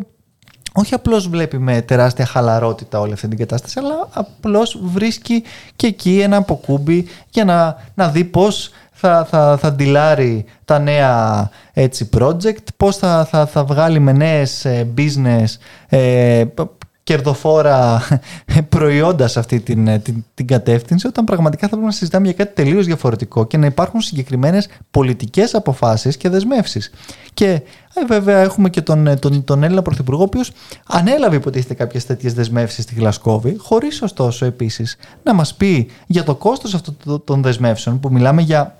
όχι 0.76 0.94
απλώς 0.94 1.28
βλέπει 1.28 1.58
με 1.58 1.82
τεράστια 1.82 2.26
χαλαρότητα 2.26 3.00
όλη 3.00 3.14
αυτή 3.14 3.28
την 3.28 3.38
κατάσταση, 3.38 3.80
αλλά 3.80 4.08
απλώς 4.14 4.80
βρίσκει 4.84 5.44
και 5.76 5.88
εκεί 5.88 6.20
ένα 6.20 6.38
αποκούμπι 6.38 7.06
για 7.30 7.46
να, 7.46 7.76
να 7.94 8.10
δει 8.10 8.24
πώς 8.24 8.70
θα, 9.08 9.26
θα, 9.30 9.58
θα 9.58 9.72
ντυλάρει 9.74 10.46
τα 10.66 10.80
νέα 10.80 11.50
έτσι, 11.74 12.10
project, 12.18 12.64
πώς 12.78 12.98
θα, 12.98 13.26
θα, 13.26 13.46
θα 13.46 13.64
βγάλει 13.64 14.00
με 14.00 14.12
νέες 14.12 14.66
ε, 14.66 14.88
business 14.98 15.44
ε, 15.90 16.44
π- 16.54 16.68
κερδοφόρα 17.04 18.02
προϊόντα 18.70 19.28
σε 19.28 19.40
αυτή 19.40 19.60
την, 19.60 19.88
ε, 19.88 20.00
την, 20.00 20.24
την 20.34 20.48
κατεύθυνση, 20.48 21.08
όταν 21.08 21.26
πραγματικά 21.26 21.62
θα 21.62 21.70
πρέπει 21.70 21.86
να 21.86 21.92
συζητάμε 21.92 22.26
για 22.26 22.34
κάτι 22.34 22.54
τελείως 22.64 22.86
διαφορετικό 22.86 23.46
και 23.46 23.58
να 23.58 23.66
υπάρχουν 23.66 24.02
συγκεκριμένες 24.02 24.68
πολιτικές 24.92 25.54
αποφάσεις 25.54 26.18
και 26.18 26.30
δεσμεύσεις. 26.30 26.92
Και 27.34 27.50
ε, 27.94 28.06
βέβαια 28.08 28.40
έχουμε 28.40 28.70
και 28.70 28.82
τον, 28.82 29.08
ε, 29.08 29.16
τον, 29.16 29.44
τον 29.44 29.64
Έλληνα 29.64 29.82
Πρωθυπουργό, 29.82 30.22
ο 30.22 30.26
οποίος 30.26 30.52
ανέλαβε 30.88 31.36
υποτίθεται 31.36 31.74
κάποιες 31.74 32.06
τέτοιες 32.06 32.34
δεσμεύσεις 32.34 32.84
στη 32.84 32.96
Γλασκόβη, 32.96 33.56
χωρίς 33.60 34.02
ωστόσο 34.02 34.46
επίσης 34.46 34.96
να 35.24 35.34
μας 35.34 35.54
πει 35.54 35.90
για 36.08 36.24
το 36.24 36.36
κόστος 36.36 36.74
αυτών 36.74 36.98
των- 37.06 37.24
των 37.24 37.42
δεσμεύσεων, 37.42 38.00
που 38.00 38.12
μιλάμε 38.12 38.42
για 38.42 38.78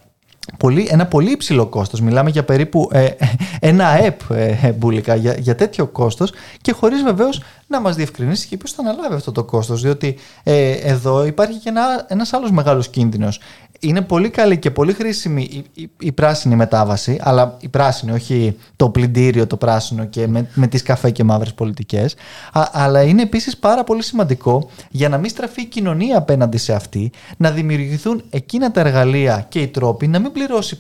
πολύ, 0.58 0.88
ένα 0.92 1.06
πολύ 1.06 1.32
υψηλό 1.32 1.66
κόστος. 1.66 2.02
Μιλάμε 2.02 2.30
για 2.30 2.44
περίπου 2.44 2.90
ε, 2.92 3.08
ένα 3.60 3.88
ΑΕΠ 3.88 4.32
ε, 4.32 4.60
ε, 4.62 4.72
μπουλικά 4.72 5.16
για, 5.16 5.36
για 5.40 5.56
τέτοιο 5.56 5.88
κόστος 5.88 6.32
και 6.62 6.72
χωρίς 6.72 7.04
βεβαίως 7.04 7.42
να 7.68 7.80
μας 7.80 7.96
διευκρινίσει 7.96 8.48
και 8.48 8.58
ποιος 8.58 8.72
θα 8.72 8.82
αναλάβει 8.82 9.16
αυτό 9.16 9.32
το 9.32 9.44
κόστος 9.44 9.82
διότι 9.82 10.18
ε, 10.44 10.72
εδώ 10.72 11.26
υπάρχει 11.26 11.60
και 11.60 11.70
ένα, 11.70 12.06
ένας 12.08 12.34
άλλος 12.34 12.52
μεγάλος 12.52 12.90
κίνδυνος. 12.90 13.40
Είναι 13.84 14.02
πολύ 14.02 14.30
καλή 14.30 14.58
και 14.58 14.72
πολύ 14.72 14.94
χρήσιμη 14.94 15.42
η, 15.52 15.82
η, 15.82 15.90
η 16.00 16.12
πράσινη 16.12 16.56
μετάβαση, 16.56 17.18
αλλά 17.22 17.58
η 17.60 17.70
πράσινη, 17.70 18.12
όχι 18.12 18.58
το 18.76 18.90
πλυντήριο 18.90 19.48
το 19.48 19.58
πράσινο 19.58 20.06
και 20.06 20.28
με, 20.28 20.50
με 20.54 20.68
τις 20.68 20.84
καφέ 20.84 21.12
και 21.12 21.24
μαύρες 21.24 21.54
πολιτικές, 21.54 22.16
α, 22.54 22.70
αλλά 22.72 23.02
είναι 23.02 23.22
επίσης 23.22 23.58
πάρα 23.58 23.84
πολύ 23.84 24.04
σημαντικό 24.04 24.70
για 24.90 25.10
να 25.10 25.18
μην 25.18 25.30
στραφεί 25.30 25.62
η 25.62 25.66
κοινωνία 25.66 26.18
απέναντι 26.18 26.58
σε 26.58 26.74
αυτή, 26.74 27.12
να 27.38 27.52
δημιουργηθούν 27.52 28.24
εκείνα 28.30 28.72
τα 28.72 28.80
εργαλεία 28.80 29.46
και 29.50 29.60
οι 29.60 29.68
τρόποι 29.68 30.08
να 30.08 30.20
μην 30.20 30.32
πληρώσει 30.32 30.80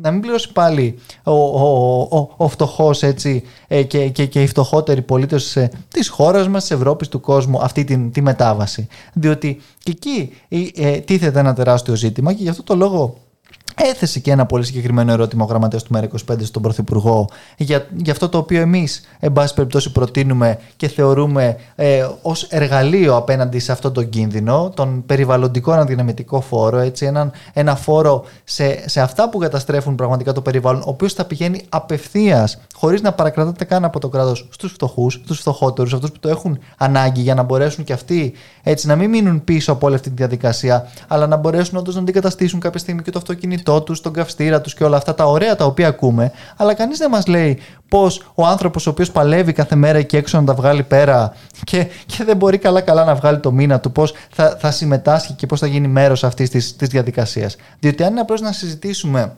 να 0.00 0.10
μην 0.10 0.20
πληρώσει 0.20 0.52
πάλι 0.52 0.98
ο, 1.22 1.32
ο, 1.32 2.00
ο, 2.18 2.34
ο 2.36 2.48
φτωχός 2.48 3.02
έτσι 3.02 3.42
ε, 3.68 3.82
και, 3.82 4.08
και, 4.08 4.26
και 4.26 4.42
οι 4.42 4.46
φτωχότεροι 4.46 5.02
πολίτες 5.02 5.56
ε, 5.56 5.70
της 5.88 6.08
χώρας 6.08 6.48
μας, 6.48 6.62
της 6.62 6.70
Ευρώπης, 6.70 7.08
του 7.08 7.20
κόσμου 7.20 7.58
αυτή 7.60 7.84
την, 7.84 8.12
τη 8.12 8.20
μετάβαση. 8.20 8.88
Διότι 9.12 9.60
και 9.78 9.90
εκεί 9.90 10.32
ε, 10.48 10.88
ε, 10.88 11.00
τίθεται 11.00 11.38
ένα 11.38 11.54
τεράστιο 11.54 11.94
ζήτημα 11.94 12.32
και 12.32 12.42
γι' 12.42 12.48
αυτό 12.48 12.62
το 12.62 12.76
λόγο 12.76 13.16
έθεσε 13.74 14.18
και 14.20 14.30
ένα 14.30 14.46
πολύ 14.46 14.64
συγκεκριμένο 14.64 15.12
ερώτημα 15.12 15.44
ο 15.44 15.46
γραμματέας 15.46 15.82
του 15.82 15.94
ΜΕΡΑ25 15.94 16.36
στον 16.42 16.62
Πρωθυπουργό 16.62 17.28
για, 17.56 17.86
για 17.96 18.12
αυτό 18.12 18.28
το 18.28 18.38
οποίο 18.38 18.60
εμείς, 18.60 19.00
εν 19.20 19.32
πάση 19.32 19.54
περιπτώσει, 19.54 19.92
προτείνουμε 19.92 20.58
και 20.76 20.88
θεωρούμε 20.88 21.56
ε, 21.74 22.06
ως 22.22 22.42
εργαλείο 22.42 23.16
απέναντι 23.16 23.58
σε 23.58 23.72
αυτόν 23.72 23.92
τον 23.92 24.08
κίνδυνο, 24.08 24.72
τον 24.74 25.02
περιβαλλοντικό 25.06 25.72
αναδυναμητικό 25.72 26.40
φόρο, 26.40 26.78
έτσι, 26.78 27.06
έναν, 27.06 27.32
ένα 27.52 27.76
φόρο 27.76 28.24
σε, 28.44 28.88
σε 28.88 29.00
αυτά 29.00 29.28
που 29.28 29.38
καταστρέφουν 29.38 29.94
πραγματικά 29.94 30.32
το 30.32 30.40
περιβάλλον, 30.40 30.80
ο 30.80 30.88
οποίος 30.88 31.12
θα 31.12 31.24
πηγαίνει 31.24 31.62
απευθείας, 31.68 32.60
χωρίς 32.74 33.02
να 33.02 33.12
παρακρατάται 33.12 33.64
καν 33.64 33.84
από 33.84 34.00
το 34.00 34.08
κράτος, 34.08 34.48
στους 34.50 34.72
φτωχούς, 34.72 35.20
στους 35.24 35.38
φτωχότερους, 35.38 35.94
αυτούς 35.94 36.10
που 36.10 36.18
το 36.18 36.28
έχουν 36.28 36.58
ανάγκη 36.76 37.20
για 37.20 37.34
να 37.34 37.42
μπορέσουν 37.42 37.84
και 37.84 37.92
αυτοί 37.92 38.32
έτσι 38.62 38.86
να 38.86 38.96
μην 38.96 39.10
μείνουν 39.10 39.44
πίσω 39.44 39.72
από 39.72 39.86
όλη 39.86 39.94
αυτή 39.94 40.08
τη 40.08 40.14
διαδικασία, 40.14 40.88
αλλά 41.08 41.26
να 41.26 41.36
μπορέσουν 41.36 41.78
όντως 41.78 41.94
να 41.94 42.00
αντικαταστήσουν 42.00 42.60
κάποια 42.60 42.78
στιγμή 42.78 43.02
και 43.02 43.10
το 43.10 43.18
αυτοκίνητό 43.64 43.80
τους, 43.80 44.00
τον 44.00 44.12
καυστήρα 44.12 44.60
τους 44.60 44.74
και 44.74 44.84
όλα 44.84 44.96
αυτά 44.96 45.14
τα 45.14 45.24
ωραία 45.24 45.56
τα 45.56 45.64
οποία 45.64 45.88
ακούμε. 45.88 46.32
Αλλά 46.56 46.74
κανείς 46.74 46.98
δεν 46.98 47.10
μας 47.10 47.26
λέει 47.26 47.60
πώς 47.88 48.22
ο 48.34 48.46
άνθρωπος 48.46 48.86
ο 48.86 48.90
οποίος 48.90 49.10
παλεύει 49.10 49.52
κάθε 49.52 49.74
μέρα 49.74 49.98
εκεί 49.98 50.16
έξω 50.16 50.40
να 50.40 50.44
τα 50.44 50.54
βγάλει 50.54 50.82
πέρα 50.82 51.34
και, 51.64 51.86
και 52.06 52.24
δεν 52.24 52.36
μπορεί 52.36 52.58
καλά-καλά 52.58 53.04
να 53.04 53.14
βγάλει 53.14 53.40
το 53.40 53.52
μήνα 53.52 53.80
του, 53.80 53.92
πώς 53.92 54.14
θα, 54.30 54.56
θα 54.60 54.70
συμμετάσχει 54.70 55.32
και 55.32 55.46
πώς 55.46 55.60
θα 55.60 55.66
γίνει 55.66 55.88
μέρος 55.88 56.24
αυτής 56.24 56.50
της 56.50 56.88
διαδικασίας. 56.88 57.56
Διότι 57.80 58.02
αν 58.02 58.10
είναι 58.10 58.20
απλώς 58.20 58.40
να 58.40 58.52
συζητήσουμε 58.52 59.32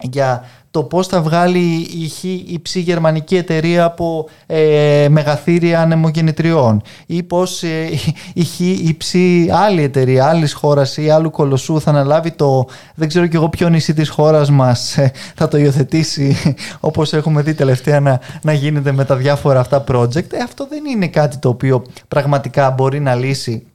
για 0.00 0.44
το 0.72 0.82
πώς 0.82 1.06
θα 1.06 1.22
βγάλει 1.22 1.58
η 1.80 2.08
χ 2.08 2.24
υψή 2.52 2.80
γερμανική 2.80 3.36
εταιρεία 3.36 3.84
από 3.84 4.28
ε, 4.46 5.06
μεγαθύρια 5.10 5.80
ανεμογεννητριών 5.80 6.82
ή 7.06 7.22
πώς 7.22 7.62
ε, 7.62 7.88
η 8.34 8.44
χ 8.44 8.60
υψή 8.60 9.48
άλλη 9.52 9.82
εταιρεία 9.82 10.26
άλλης 10.26 10.52
χώρας 10.52 10.96
ή 10.96 11.10
άλλου 11.10 11.30
κολοσσού 11.30 11.80
θα 11.80 11.90
αναλάβει 11.90 12.30
το 12.30 12.66
δεν 12.94 13.08
ξέρω 13.08 13.26
κι 13.26 13.36
εγώ 13.36 13.48
ποιο 13.48 13.68
νησί 13.68 13.94
της 13.94 14.08
χώρας 14.08 14.50
μας 14.50 14.98
ε, 14.98 15.12
θα 15.34 15.48
το 15.48 15.56
υιοθετήσει 15.58 16.36
όπως 16.80 17.12
έχουμε 17.12 17.42
δει 17.42 17.54
τελευταία 17.54 18.00
να, 18.00 18.20
να 18.42 18.52
γίνεται 18.52 18.92
με 18.92 19.04
τα 19.04 19.16
διάφορα 19.16 19.60
αυτά 19.60 19.84
project. 19.88 20.32
Ε, 20.32 20.42
αυτό 20.44 20.66
δεν 20.66 20.84
είναι 20.84 21.08
κάτι 21.08 21.38
το 21.38 21.48
οποίο 21.48 21.84
πραγματικά 22.08 22.70
μπορεί 22.70 23.00
να 23.00 23.14
λύσει 23.14 23.66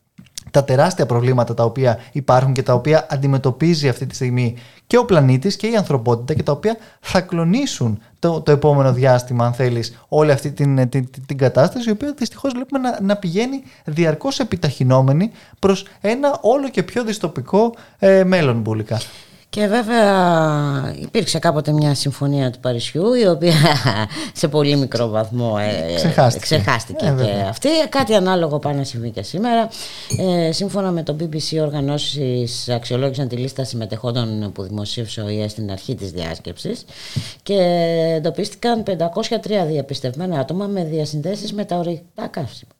τα 0.51 0.63
τεράστια 0.63 1.05
προβλήματα 1.05 1.53
τα 1.53 1.63
οποία 1.63 1.99
υπάρχουν 2.11 2.53
και 2.53 2.63
τα 2.63 2.73
οποία 2.73 3.07
αντιμετωπίζει 3.09 3.89
αυτή 3.89 4.05
τη 4.05 4.15
στιγμή 4.15 4.55
και 4.87 4.97
ο 4.97 5.05
πλανήτης 5.05 5.55
και 5.55 5.67
η 5.67 5.75
ανθρωπότητα 5.75 6.33
και 6.33 6.43
τα 6.43 6.51
οποία 6.51 6.77
θα 6.99 7.21
κλονίσουν 7.21 7.99
το, 8.19 8.41
το 8.41 8.51
επόμενο 8.51 8.93
διάστημα, 8.93 9.45
αν 9.45 9.53
θέλεις, 9.53 9.97
όλη 10.07 10.31
αυτή 10.31 10.51
την, 10.51 10.89
την, 10.89 11.09
την, 11.11 11.25
την 11.25 11.37
κατάσταση, 11.37 11.89
η 11.89 11.91
οποία 11.91 12.13
δυστυχώς 12.17 12.51
βλέπουμε 12.53 12.79
να, 12.79 13.01
να 13.01 13.15
πηγαίνει 13.15 13.63
διαρκώς 13.85 14.39
επιταχυνόμενη 14.39 15.31
προς 15.59 15.85
ένα 16.01 16.37
όλο 16.41 16.69
και 16.69 16.83
πιο 16.83 17.03
δυστοπικό 17.03 17.75
ε, 17.99 18.23
μέλλον 18.23 18.59
μπουλικά. 18.59 18.99
Και 19.49 19.67
βέβαια 19.67 20.93
υπήρξε 21.01 21.39
κάποτε 21.39 21.71
μια 21.71 21.95
συμφωνία 21.95 22.51
του 22.51 22.59
Παρισιού 22.59 23.13
η 23.13 23.27
οποία 23.27 23.53
σε 24.33 24.47
πολύ 24.47 24.75
μικρό 24.75 25.07
βαθμό 25.07 25.57
ε, 25.59 25.93
Ξεχάστηκε. 25.95 26.43
ξεχάστηκε 26.45 27.05
Ε, 27.05 27.09
και 27.09 27.13
βέβαια. 27.15 27.47
αυτή. 27.49 27.69
Κάτι 27.89 28.13
ανάλογο 28.13 28.59
πάει 28.59 28.73
να 28.73 28.83
συμβεί 28.83 29.09
και 29.11 29.21
σήμερα. 29.21 29.69
Ε, 30.17 30.51
σύμφωνα 30.51 30.91
με 30.91 31.03
το 31.03 31.15
BBC, 31.19 31.59
οργανώσεις 31.61 32.69
αξιολόγησαν 32.69 33.27
τη 33.27 33.35
λίστα 33.35 33.63
συμμετεχόντων 33.63 34.51
που 34.51 34.63
δημοσίευσε 34.63 35.21
ο 35.21 35.29
ΙΕ 35.29 35.47
στην 35.47 35.71
αρχή 35.71 35.95
της 35.95 36.11
διάσκεψης 36.11 36.85
και 37.43 37.53
εντοπίστηκαν 38.15 38.83
503 38.83 38.95
διαπιστευμένα 39.67 40.39
άτομα 40.39 40.65
με 40.65 40.83
διασυνδέσεις 40.83 41.53
με 41.53 41.65
τα 41.65 41.77
ορυκτά 41.77 42.27
καύσιμα. 42.27 42.71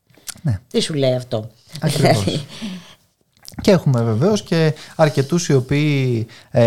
Ναι. 0.42 0.60
Τι 0.72 0.80
σου 0.80 0.94
λέει 0.94 1.14
αυτό; 1.14 1.50
Ακριβώς. 1.82 2.24
Και 3.62 3.72
έχουμε 3.72 4.02
βεβαίως 4.02 4.42
και 4.44 4.74
αρκετούς 4.96 5.48
οι 5.48 5.54
οποίοι 5.54 6.28
ε, 6.52 6.62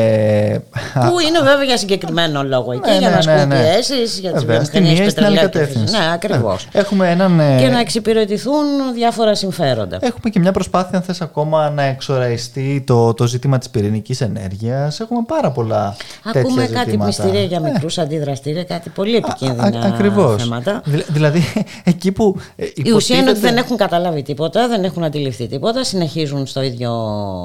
Που 0.95 1.19
είναι 1.29 1.39
βέβαια 1.43 1.65
για 1.65 1.77
συγκεκριμένο 1.77 2.43
λόγο 2.43 2.73
εκεί, 2.73 2.91
Ναι, 2.91 2.99
για 2.99 3.09
ναι, 3.09 3.13
να 3.13 3.19
ασκούν 3.19 3.35
ναι, 3.35 3.45
ναι. 3.45 3.63
πιέσεις 3.73 4.19
για 4.19 4.33
τις 4.33 4.45
Βέβαια, 4.45 4.65
στην 4.65 4.83
βιομηχανίες 4.83 4.99
μία 4.99 5.07
ή 5.07 5.11
στην 5.11 5.25
άλλη 5.25 5.35
πετρελαίου 5.39 5.51
και 5.51 5.59
κατεύθυνση. 5.59 5.87
φυσικής. 5.95 6.07
Ναι, 6.07 6.13
ακριβώς. 6.15 6.65
Βέβαια. 6.65 6.81
Έχουμε 6.87 7.11
έναν. 7.11 7.41
ε, 7.41 7.57
Και 7.61 7.69
να 7.69 7.81
εξυπηρετηθούν 7.81 8.65
διάφορα 8.95 9.35
συμφέροντα. 9.35 9.97
Έχουμε 10.01 10.31
και 10.31 10.39
μια 10.39 10.53
προσπάθεια, 10.53 10.99
αν 10.99 11.05
θες 11.05 11.21
ακόμα, 11.21 11.71
να 11.71 11.83
εξοραϊστεί 11.83 12.83
το, 12.87 13.15
το 13.15 13.27
ζήτημα 13.27 13.59
της 13.59 13.71
πυρηνικής 13.71 14.21
ενέργειας. 14.21 15.01
Έχουμε 15.01 15.21
πάρα 15.27 15.51
πολλά 15.51 15.97
τέτοια 16.23 16.41
Ακούμε 16.41 16.61
ζητήματα. 16.63 16.85
κάτι 16.85 16.99
μυστήρια 16.99 17.43
για 17.43 17.57
Ε, 17.65 17.71
μικρούς 17.73 17.99
αντιδραστήρια, 17.99 18.65
κάτι 18.65 18.89
πολύ 18.89 19.17
επικίνδυνα 19.17 19.81
α- 19.81 19.87
ακριβώς. 19.87 20.43
θέματα. 20.43 20.83
Δηλα- 20.85 21.05
δηλαδή, 21.09 21.43
εκεί 21.85 22.13
που 22.13 22.37
ε, 22.57 22.65
Η 22.75 22.91
ουσία 22.91 23.17
είναι 23.17 23.31
ότι 23.31 23.39
υποτίθεται- 23.39 23.41
δεν 23.41 23.57
έχουν 23.57 23.77
καταλάβει 23.77 24.23
τίποτα, 24.23 24.69
δεν 24.69 24.85
έχουν 24.85 25.05
αντιληφθεί 25.05 25.47
τίποτα, 25.47 25.85
συνεχίζουν 25.85 26.47
στο 26.47 26.63
ίδιο 26.63 26.80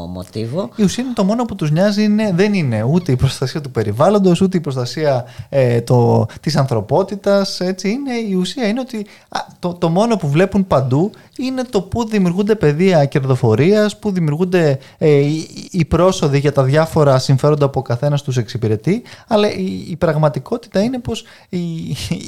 μοτίβο. 0.09 0.69
Η 0.75 0.83
ουσία 0.83 1.03
είναι 1.03 1.13
το 1.13 1.23
μόνο 1.23 1.45
που 1.45 1.55
τους 1.55 1.71
νοιάζει 1.71 2.03
είναι, 2.03 2.31
δεν 2.35 2.53
είναι 2.53 2.83
ούτε 2.83 3.11
η 3.11 3.15
προστασία 3.15 3.61
του 3.61 3.71
περιβάλλοντος, 3.71 4.41
ούτε 4.41 4.57
η 4.57 4.59
προστασία 4.59 5.25
ε, 5.49 5.81
το, 5.81 6.25
της 6.41 6.55
ανθρωπότητας. 6.55 7.59
Έτσι. 7.59 7.89
Είναι, 7.89 8.13
η 8.29 8.33
ουσία 8.33 8.67
είναι 8.67 8.79
ότι 8.79 9.05
α, 9.29 9.39
το, 9.59 9.73
το 9.73 9.89
μόνο 9.89 10.15
που 10.15 10.27
βλέπουν 10.27 10.67
παντού 10.67 11.11
είναι 11.37 11.63
το 11.63 11.81
που 11.81 12.07
δημιουργούνται 12.07 12.55
πεδία 12.55 13.05
κερδοφορίας, 13.05 13.99
που 13.99 14.11
δημιουργούνται 14.11 14.79
ε, 14.97 15.09
οι, 15.09 15.47
οι 15.71 15.85
πρόσοδοι 15.85 16.39
για 16.39 16.51
τα 16.51 16.63
διάφορα 16.63 17.19
συμφέροντα 17.19 17.69
που 17.69 17.79
ο 17.79 17.81
καθένας 17.81 18.21
τους 18.21 18.37
εξυπηρετεί, 18.37 19.03
αλλά 19.27 19.51
η, 19.51 19.85
η 19.89 19.95
πραγματικότητα 19.95 20.81
είναι 20.81 20.99
πως 20.99 21.23
οι, 21.49 21.59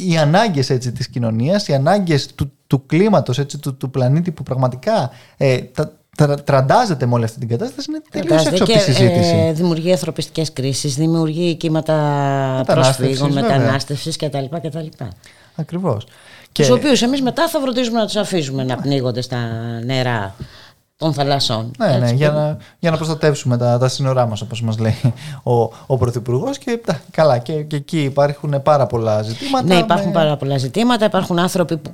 οι 0.07 0.17
ανάγκες 0.17 0.69
έτσι, 0.69 0.91
της 0.91 1.09
κοινωνίας, 1.09 1.67
οι 1.67 1.73
ανάγκες 1.73 2.35
του, 2.35 2.51
του 2.67 2.85
κλίματος, 2.85 3.39
έτσι, 3.39 3.57
του, 3.57 3.77
του 3.77 3.89
πλανήτη 3.89 4.31
που 4.31 4.43
πραγματικά 4.43 5.09
ε, 5.37 5.57
τα, 5.57 5.83
τρα- 5.83 5.95
τραντάζεται 6.43 7.05
με 7.05 7.13
όλη 7.13 7.23
αυτή 7.23 7.39
την 7.39 7.47
κατάσταση 7.47 7.87
είναι 7.89 8.01
τελείως 8.11 8.29
Φαντάζεται 8.29 8.55
έξω 8.55 8.63
από 8.63 8.73
τη 8.73 8.77
και, 8.77 8.91
συζήτηση. 8.91 9.35
ε, 9.35 9.51
δημιουργεί 9.51 9.91
ανθρωπιστικές 9.91 10.53
κρίσεις, 10.53 10.95
δημιουργεί 10.95 11.55
κύματα 11.55 11.93
Μετανάστευσης, 12.57 13.17
προσφύγων, 13.17 13.31
βέβαια. 13.41 13.57
μετανάστευσης 13.57 14.15
κτλ. 14.15 14.45
κτλ. 14.61 14.85
Ακριβώς. 15.55 16.07
Και... 16.51 16.65
Του 16.65 16.73
οποίους 16.77 17.01
εμείς 17.01 17.21
μετά 17.21 17.47
θα 17.47 17.59
φροντίζουμε 17.59 17.99
να 17.99 18.05
τους 18.05 18.15
αφήσουμε 18.15 18.63
να 18.63 18.75
πνίγονται 18.75 19.21
στα 19.21 19.37
νερά 19.85 20.35
των 20.97 21.13
θαλασσών. 21.13 21.71
Ναι, 21.77 21.87
ναι, 21.87 21.95
Έτσι 21.95 22.15
για 22.15 22.29
που- 22.31 22.37
να, 22.37 22.57
για 22.79 22.91
να 22.91 22.97
προστατεύσουμε 22.97 23.57
τα, 23.57 23.77
τα 23.77 23.87
σύνορά 23.87 24.25
μας 24.25 24.41
όπως 24.41 24.61
μας 24.61 24.77
λέει 24.77 25.13
ο, 25.43 25.53
ο 25.87 25.97
Πρωθυπουργός 25.97 26.57
και 26.57 26.79
τα- 26.85 27.01
καλά 27.11 27.37
και, 27.37 27.53
και 27.53 27.75
εκεί 27.75 28.03
υπάρχουν 28.03 28.61
πάρα 28.61 28.85
πολλά 28.87 29.21
ζητήματα. 29.21 29.65
Ναι, 29.67 29.75
υπάρχουν 29.75 30.07
με- 30.07 30.13
πάρα 30.13 30.37
πολλά 30.37 30.57
ζητήματα. 30.57 31.05
Υπάρχουν 31.05 31.39
άνθρωποι 31.39 31.77
που 31.77 31.91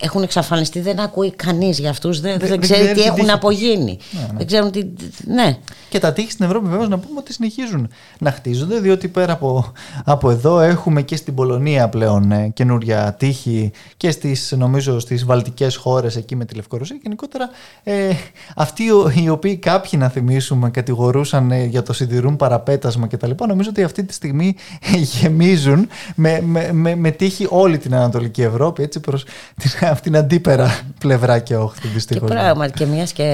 έχουν 0.00 0.22
εξαφανιστεί, 0.22 0.80
δεν 0.80 1.00
ακούει 1.00 1.30
κανείς 1.30 1.78
για 1.78 1.90
αυτούς, 1.90 2.20
δεν, 2.20 2.30
Δεν- 2.30 2.40
δεν, 2.40 2.48
δεν 2.48 2.60
ξέρει 2.60 2.80
ξέρει 2.80 2.94
τι 2.94 3.00
την 3.00 3.04
έχουν 3.04 3.14
τύχη 3.16 3.26
τους. 3.26 3.34
απογίνει. 3.36 3.98
Δεν 4.36 4.46
ξέρουν 4.46 4.70
τι. 4.70 4.82
Ναι. 5.26 5.56
Και 5.88 5.98
τα 5.98 6.12
τείχη 6.12 6.30
στην 6.30 6.44
Ευρώπη 6.44 6.68
βεβαίω 6.68 6.88
να 6.88 6.98
πούμε 6.98 7.18
ότι 7.18 7.32
συνεχίζουν 7.32 7.88
να 8.18 8.30
χτίζονται, 8.30 8.78
διότι 8.78 9.08
πέρα 9.08 9.32
από, 9.32 9.72
από 10.04 10.30
εδώ 10.30 10.60
έχουμε 10.60 11.02
και 11.02 11.16
στην 11.16 11.34
Πολωνία 11.34 11.88
πλέον 11.88 12.32
ε, 12.32 12.48
καινούρια 12.48 13.14
τείχη 13.18 13.70
και 13.96 14.10
στις, 14.10 14.54
νομίζω 14.56 14.98
στις 14.98 15.24
βαλτικές 15.24 15.76
χώρες 15.76 16.16
εκεί 16.16 16.36
με 16.36 16.44
τη 16.44 16.54
Λευκορωσία. 16.54 16.96
Γενικότερα 17.02 17.48
ε, 17.82 18.08
αυτοί 18.56 18.90
ο- 18.90 19.12
οι 19.14 19.28
οποίοι 19.28 19.56
κάποιοι 19.56 19.90
να 20.02 20.08
θυμίσουμε 20.08 20.70
κατηγορούσαν 20.70 21.50
ε, 21.50 21.64
για 21.64 21.82
το 21.82 21.92
σιδηρούν 21.92 22.36
παραπέτασμα 22.36 23.06
κτλ. 23.06 23.30
Νομίζω 23.48 23.68
ότι 23.70 23.82
αυτή 23.82 24.04
τη 24.04 24.12
στιγμή 24.14 24.54
γεμίζουν 25.20 25.88
με, 26.14 26.40
με, 26.40 26.72
με, 26.72 26.94
με 26.94 27.10
τύχη 27.10 27.46
όλη 27.50 27.78
την 27.78 27.94
Ανατολική 27.94 28.42
Ευρώπη 28.42 28.82
έτσι 28.82 29.00
προς 29.00 29.24
την, 29.60 29.70
αυτήν 29.88 30.12
την 30.12 30.16
αντίπερα 30.16 30.80
πλευρά 30.98 31.38
και 31.38 31.56
όχθη 31.56 31.80
Και 31.80 31.88
δυστυχώς. 31.88 32.30
πράγματι, 32.30 32.72
και 32.72 32.86
μιας 32.86 33.12
και 33.12 33.24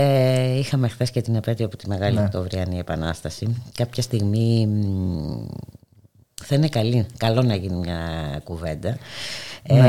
είχαμε 0.59 0.89
χθες 0.89 1.11
και 1.11 1.21
την 1.21 1.35
επέτειο 1.35 1.67
από 1.67 1.77
τη 1.77 1.89
Μεγάλη 1.89 2.17
Ναι. 2.17 2.23
Οκτωβριανή 2.23 2.79
Επανάσταση, 2.79 3.63
κάποια 3.75 4.03
στιγμή 4.03 4.67
μ, 4.67 5.47
θα 6.45 6.55
είναι 6.55 6.69
καλή, 6.69 7.07
καλό 7.17 7.43
να 7.43 7.55
γίνει 7.55 7.77
μια 7.77 7.99
κουβέντα. 8.45 8.97
Ναι. 9.69 9.89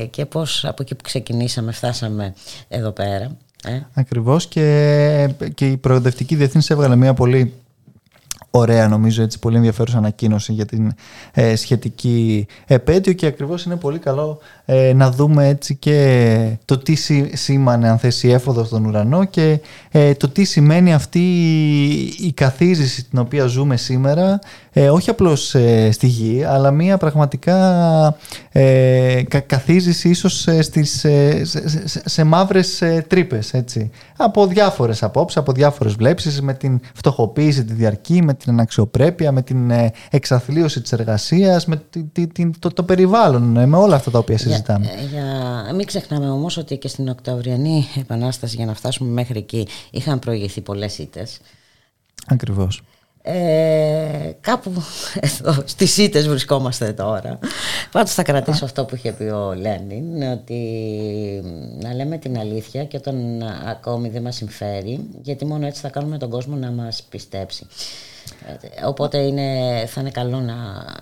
Ε, 0.00 0.04
και 0.06 0.26
πώς 0.26 0.64
από 0.64 0.82
εκεί 0.82 0.94
που 0.94 1.02
ξεκινήσαμε 1.02 1.72
φτάσαμε 1.72 2.34
εδώ 2.68 2.90
πέρα. 2.90 3.36
Ε. 3.64 3.80
Ακριβώς 3.94 4.46
και, 4.46 5.28
και 5.54 5.66
η 5.66 5.76
προοδευτική 5.76 6.34
διεθνής 6.34 6.70
έβγαλε 6.70 6.96
μια 6.96 7.14
πολύ 7.14 7.52
ωραία 8.54 8.88
νομίζω 8.88 9.22
έτσι 9.22 9.38
πολύ 9.38 9.56
ενδιαφέρουσα 9.56 9.98
ανακοίνωση 9.98 10.52
για 10.52 10.66
την 10.66 10.92
ε, 11.32 11.56
σχετική 11.56 12.46
επέτειο 12.66 13.12
και 13.12 13.26
ακριβώς 13.26 13.64
είναι 13.64 13.76
πολύ 13.76 13.98
καλό 13.98 14.38
ε, 14.64 14.92
να 14.92 15.10
δούμε 15.10 15.48
έτσι 15.48 15.74
και 15.74 16.56
το 16.64 16.78
τι 16.78 16.94
σή- 16.94 17.36
σήμανε 17.36 17.88
αν 17.88 17.98
θέσει 17.98 18.28
έφοδος 18.28 18.66
στον 18.66 18.84
ουρανό 18.84 19.24
και 19.24 19.60
ε, 19.90 20.14
το 20.14 20.28
τι 20.28 20.44
σημαίνει 20.44 20.94
αυτή 20.94 21.18
η, 21.18 22.26
η 22.26 22.32
καθίζηση 22.32 23.04
την 23.04 23.18
οποία 23.18 23.46
ζούμε 23.46 23.76
σήμερα 23.76 24.38
ε, 24.72 24.90
όχι 24.90 25.10
απλώς 25.10 25.54
ε, 25.54 25.90
στη 25.90 26.06
γη 26.06 26.44
αλλά 26.44 26.70
μια 26.70 26.96
πραγματικά 26.96 28.16
ε, 28.54 29.22
κα- 29.28 29.40
καθίζηση 29.40 30.08
ίσως 30.08 30.46
ε, 30.46 30.62
στις, 30.62 31.04
ε, 31.04 31.44
σε, 31.44 31.68
σε, 31.68 31.88
σε- 31.88 32.08
σε 32.08 32.24
μαύρες 32.24 32.82
ε, 32.82 33.04
τρύπες 33.08 33.52
έτσι 33.52 33.90
από 34.16 34.46
διάφορες 34.46 35.02
απόψεις, 35.02 35.36
από 35.38 35.52
διάφορες 35.52 35.92
βλέψεις 35.94 36.40
με 36.42 36.54
την 36.54 36.80
φτωχοποίηση 36.94 37.64
τη 37.64 37.72
διαρκή, 37.72 38.22
με 38.22 38.34
την 38.34 38.52
αναξιοπρέπεια, 38.52 39.32
με 39.32 39.42
την 39.42 39.70
ε, 39.70 39.92
εξαθλίωση 40.10 40.80
της 40.80 40.92
εργασίας, 40.92 41.66
με 41.66 41.82
τη- 41.90 42.02
τη- 42.04 42.26
την- 42.26 42.54
το, 42.58 42.68
το 42.68 42.82
περιβάλλον, 42.82 43.56
ε, 43.56 43.66
με 43.66 43.76
όλα 43.76 43.94
αυτά 43.96 44.10
τα 44.10 44.18
οποία 44.18 44.38
συζητάμε. 44.38 44.84
Για, 44.84 44.94
ε, 45.02 45.06
για, 45.64 45.74
μην 45.74 45.86
ξεχνάμε 45.86 46.30
όμως 46.30 46.56
ότι 46.56 46.76
και 46.78 46.88
στην 46.88 47.08
Οκτωβριανή 47.08 47.86
Επανάσταση 48.00 48.56
για 48.56 48.66
να 48.66 48.74
φτάσουμε 48.74 49.10
μέχρι 49.10 49.38
εκεί 49.38 49.66
είχαν 49.90 50.18
προηγηθεί 50.18 50.60
πολλές 50.60 50.98
ήττες. 50.98 51.38
Ακριβώς. 52.26 52.82
Ε, 53.24 54.32
κάπου 54.40 54.72
εδώ 55.20 55.62
στις 55.64 55.96
ήττες 55.96 56.28
βρισκόμαστε 56.28 56.92
τώρα. 56.92 57.38
Πάντως 57.92 58.14
θα 58.14 58.22
κρατήσω 58.22 58.64
αυτό 58.64 58.84
που 58.84 58.94
είχε 58.94 59.12
πει 59.12 59.24
ο 59.24 59.54
Λένιν 59.54 60.22
Ότι 60.22 60.60
να 61.80 61.94
λέμε 61.94 62.18
την 62.18 62.38
αλήθεια 62.38 62.84
και 62.84 62.96
όταν 62.96 63.42
ακόμη 63.66 64.08
δεν 64.08 64.22
μας 64.22 64.36
συμφέρει 64.36 65.08
Γιατί 65.22 65.44
μόνο 65.44 65.66
έτσι 65.66 65.80
θα 65.80 65.88
κάνουμε 65.88 66.18
τον 66.18 66.30
κόσμο 66.30 66.56
να 66.56 66.70
μας 66.70 67.02
πιστέψει. 67.02 67.66
Ε, 68.46 68.86
Οπότε 68.86 69.18
είναι, 69.18 69.84
θα 69.86 70.00
είναι 70.00 70.10
καλό 70.10 70.40
να 70.40 70.54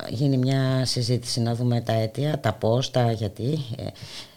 γίνει 0.09 0.37
μια 0.37 0.85
συζήτηση 0.85 1.41
Να 1.41 1.55
δούμε 1.55 1.81
τα 1.81 1.93
αίτια, 1.93 2.39
τα 2.39 2.53
πώς, 2.53 2.91
τα 2.91 3.11
γιατί 3.11 3.59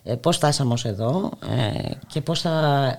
ε, 0.04 0.12
ε, 0.12 0.14
Πώς 0.14 0.36
φτάσαμε 0.36 0.72
ως 0.72 0.84
εδώ 0.84 1.30
ε, 1.56 1.90
Και 2.06 2.20
πώς 2.20 2.40
θα 2.40 2.96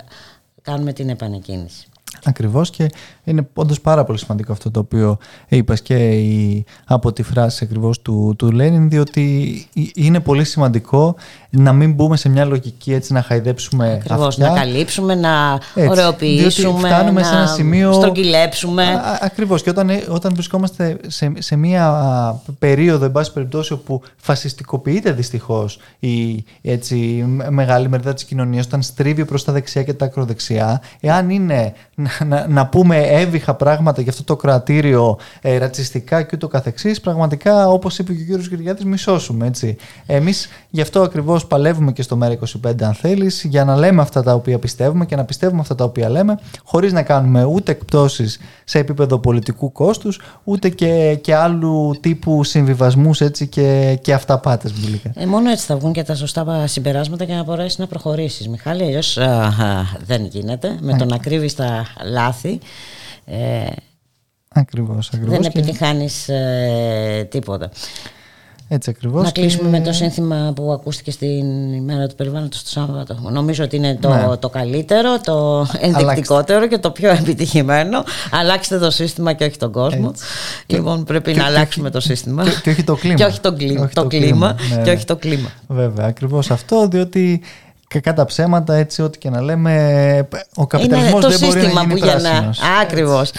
κάνουμε 0.62 0.92
την 0.92 1.08
επανεκκίνηση 1.08 1.86
Ακριβώς 2.24 2.70
και 2.70 2.90
είναι 3.24 3.48
όντως 3.54 3.80
πάρα 3.80 4.04
πολύ 4.04 4.18
σημαντικό 4.18 4.52
αυτό 4.52 4.70
το 4.70 4.80
οποίο 4.80 5.18
είπες 5.48 5.82
και 5.82 6.10
η, 6.10 6.64
από 6.84 7.12
τη 7.12 7.22
φράση 7.22 7.64
ακριβώς 7.64 8.02
του, 8.02 8.34
του 8.38 8.52
Λένιν 8.52 8.88
διότι 8.88 9.66
είναι 9.94 10.20
πολύ 10.20 10.44
σημαντικό 10.44 11.16
να 11.58 11.72
μην 11.72 11.92
μπούμε 11.92 12.16
σε 12.16 12.28
μια 12.28 12.44
λογική 12.44 12.92
έτσι 12.92 13.12
να 13.12 13.22
χαϊδέψουμε 13.22 13.92
Ακριβώς, 13.92 14.26
αυτιά. 14.26 14.48
να 14.48 14.54
καλύψουμε, 14.54 15.14
να 15.14 15.60
Έτσι, 15.74 15.90
ωρεοποιήσουμε, 15.90 16.70
διότι 16.70 16.86
φτάνουμε 16.86 17.20
να 17.20 17.26
σε 17.26 17.34
ένα 17.34 17.46
σημείο... 17.46 17.92
στρογγυλέψουμε. 17.92 18.82
Α, 18.82 18.96
α, 18.96 19.18
ακριβώς 19.20 19.62
και 19.62 19.70
όταν, 19.70 19.90
ε, 19.90 20.04
όταν 20.08 20.34
βρισκόμαστε 20.34 20.96
σε, 21.06 21.32
σε 21.38 21.56
μια 21.56 21.88
α, 21.88 22.34
περίοδο 22.58 23.04
εν 23.04 23.12
πάση 23.12 23.32
περιπτώσει 23.32 23.72
όπου 23.72 24.02
φασιστικοποιείται 24.16 25.12
δυστυχώς 25.12 25.78
η 25.98 26.44
έτσι, 26.62 26.96
με- 27.26 27.50
μεγάλη 27.50 27.88
μερίδα 27.88 28.14
της 28.14 28.24
κοινωνίας 28.24 28.66
όταν 28.66 28.82
στρίβει 28.82 29.24
προς 29.24 29.44
τα 29.44 29.52
δεξιά 29.52 29.82
και 29.82 29.92
τα 29.92 30.04
ακροδεξιά 30.04 30.82
εάν 31.00 31.30
είναι 31.30 31.72
να, 31.94 32.10
να, 32.26 32.46
να 32.48 32.66
πούμε 32.66 32.98
έβυχα 32.98 33.54
πράγματα 33.54 34.02
για 34.02 34.10
αυτό 34.10 34.24
το 34.24 34.36
κρατήριο 34.36 35.18
ε, 35.40 35.58
ρατσιστικά 35.58 36.22
και 36.22 36.30
ούτω 36.34 36.48
καθεξής 36.48 37.00
πραγματικά 37.00 37.68
όπως 37.68 37.98
είπε 37.98 38.12
και 38.12 38.22
ο 38.22 38.24
κύριος 38.24 38.48
Κυριάδης 38.48 38.84
μισώσουμε 38.84 39.46
έτσι. 39.46 39.76
Εμείς 40.06 40.48
γι' 40.70 40.80
αυτό 40.80 41.00
ακριβώς 41.02 41.45
παλεύουμε 41.46 41.92
και 41.92 42.02
στο 42.02 42.18
ΜΕΡΑ25 42.22 42.82
αν 42.82 42.94
θέλεις 42.94 43.44
για 43.44 43.64
να 43.64 43.76
λέμε 43.76 44.02
αυτά 44.02 44.22
τα 44.22 44.34
οποία 44.34 44.58
πιστεύουμε 44.58 45.06
και 45.06 45.16
να 45.16 45.24
πιστεύουμε 45.24 45.60
αυτά 45.60 45.74
τα 45.74 45.84
οποία 45.84 46.08
λέμε 46.08 46.38
χωρίς 46.64 46.92
να 46.92 47.02
κάνουμε 47.02 47.44
ούτε 47.44 47.72
εκπτώσεις 47.72 48.38
σε 48.64 48.78
επίπεδο 48.78 49.18
πολιτικού 49.18 49.72
κόστους 49.72 50.20
ούτε 50.44 50.68
και, 50.68 51.18
και 51.20 51.34
άλλου 51.34 51.96
τύπου 52.00 52.44
συμβιβασμούς 52.44 53.20
έτσι 53.20 53.46
και, 53.46 53.98
και 54.02 54.12
αυταπάτες 54.12 54.72
μπουλίκα. 54.72 55.10
Ε, 55.14 55.26
μόνο 55.26 55.50
έτσι 55.50 55.66
θα 55.66 55.76
βγουν 55.76 55.92
και 55.92 56.02
τα 56.02 56.14
σωστά 56.14 56.66
συμπεράσματα 56.66 57.24
για 57.24 57.36
να 57.36 57.42
μπορέσεις 57.42 57.78
να 57.78 57.86
προχωρήσεις. 57.86 58.48
Μιχάλη, 58.48 58.82
αλλιώς 58.82 59.18
δεν 60.06 60.24
γίνεται. 60.24 60.76
Με 60.80 60.96
το 60.96 61.04
να 61.04 61.18
κρύβεις 61.18 61.54
τα 61.54 61.86
λάθη 62.04 62.60
ε, 63.24 63.66
Ακριβώς, 64.48 65.08
ακριβώς. 65.08 65.30
δεν 65.30 65.40
και 65.40 65.58
επιτυχάνεις 65.58 66.28
ε, 66.28 67.26
τίποτα. 67.30 67.70
Έτσι 68.68 68.90
ακριβώς. 68.90 69.22
Να 69.24 69.30
κλείσουμε 69.30 69.70
και- 69.70 69.78
με 69.78 69.84
το 69.84 69.92
σύνθημα 69.92 70.52
που 70.56 70.72
ακούστηκε 70.72 71.10
στην 71.10 71.72
ημέρα 71.72 72.06
του 72.06 72.14
περιβάλλοντος 72.14 72.62
το 72.62 72.68
Σάββατο. 72.68 73.18
Νομίζω 73.32 73.64
ότι 73.64 73.76
είναι 73.76 73.98
το, 74.00 74.08
Ναι. 74.08 74.36
το 74.36 74.48
καλύτερο, 74.48 75.20
το 75.24 75.66
ενδεικτικότερο 75.80 76.66
και 76.66 76.78
το 76.78 76.90
πιο 76.90 77.10
επιτυχημένο. 77.10 78.04
Αλλάξτε 78.30 78.78
το 78.78 78.90
σύστημα 78.90 79.32
και 79.32 79.44
όχι 79.44 79.56
τον 79.56 79.72
κόσμο. 79.72 80.08
Έτσι. 80.12 80.24
Λοιπόν, 80.66 81.04
πρέπει 81.04 81.32
και- 81.32 81.38
να 81.38 81.42
και- 81.44 81.48
αλλάξουμε 81.50 81.90
το 81.90 82.00
σύστημα. 82.00 82.44
και- 82.44 82.60
και 82.62 82.70
όχι 82.70 82.82
το 82.84 82.94
κλίμα. 82.96 83.14
και 83.16 83.24
όχι 83.24 83.40
το 83.40 83.52
κλίμα. 83.54 83.84
Όχι 83.84 83.94
το 83.94 84.02
το 84.02 84.08
κλίμα, 84.08 84.26
κλίμα, 84.26 84.56
ναι, 84.76 84.82
και 84.82 84.90
ναι. 84.90 84.96
όχι 84.96 85.04
το 85.04 85.16
κλίμα. 85.16 85.48
Βέβαια, 85.68 86.06
ακριβώς 86.06 86.50
αυτό, 86.50 86.88
διότι 86.88 87.40
κακά 87.88 88.12
τα 88.14 88.24
ψέματα, 88.24 88.74
έτσι, 88.74 89.02
ό,τι 89.02 89.18
και 89.18 89.30
να 89.30 89.40
λέμε, 89.42 89.72
ο 90.32 90.60
Είναι 90.60 90.66
καπιταλισμός 90.68 91.22
το 91.24 91.28
δεν 91.28 91.38
μπορεί 91.38 91.54
να 91.54 91.60
σύστημα 91.60 91.80
γίνει 91.80 91.92
που 92.00 92.06
γεννά. 92.06 92.28
πράσινος. 92.30 92.60
Ακριβώς. 92.82 93.30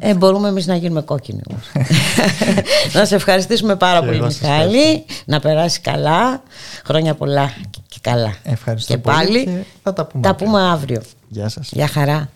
Ε, 0.00 0.14
μπορούμε 0.14 0.48
εμείς 0.48 0.66
να 0.66 0.74
γίνουμε 0.76 1.00
κόκκινοι 1.00 1.40
όμως. 1.50 1.88
να 2.94 3.04
σε 3.04 3.14
ευχαριστήσουμε 3.14 3.76
πάρα 3.76 4.00
Και 4.00 4.04
πολύ, 4.06 4.16
εγώ 4.18 4.30
σας 4.30 4.40
Μιχάλη. 4.40 5.04
Να 5.24 5.40
περάσει 5.40 5.80
καλά. 5.80 6.42
Χρόνια 6.84 7.14
πολλά 7.14 7.52
και 7.88 7.98
καλά. 8.00 8.34
Ευχαριστώ 8.42 8.92
και 8.92 8.98
πολύ 8.98 9.16
πάλι 9.16 9.44
και 9.44 9.50
θα 9.82 9.92
τα 9.92 10.04
πούμε 10.06 10.22
τα 10.22 10.28
αύριο. 10.30 10.46
πούμε 10.46 10.62
αύριο. 10.62 11.02
Γεια 11.28 11.48
σας. 11.48 11.68
Γεια 11.72 11.86
χαρά. 11.88 12.28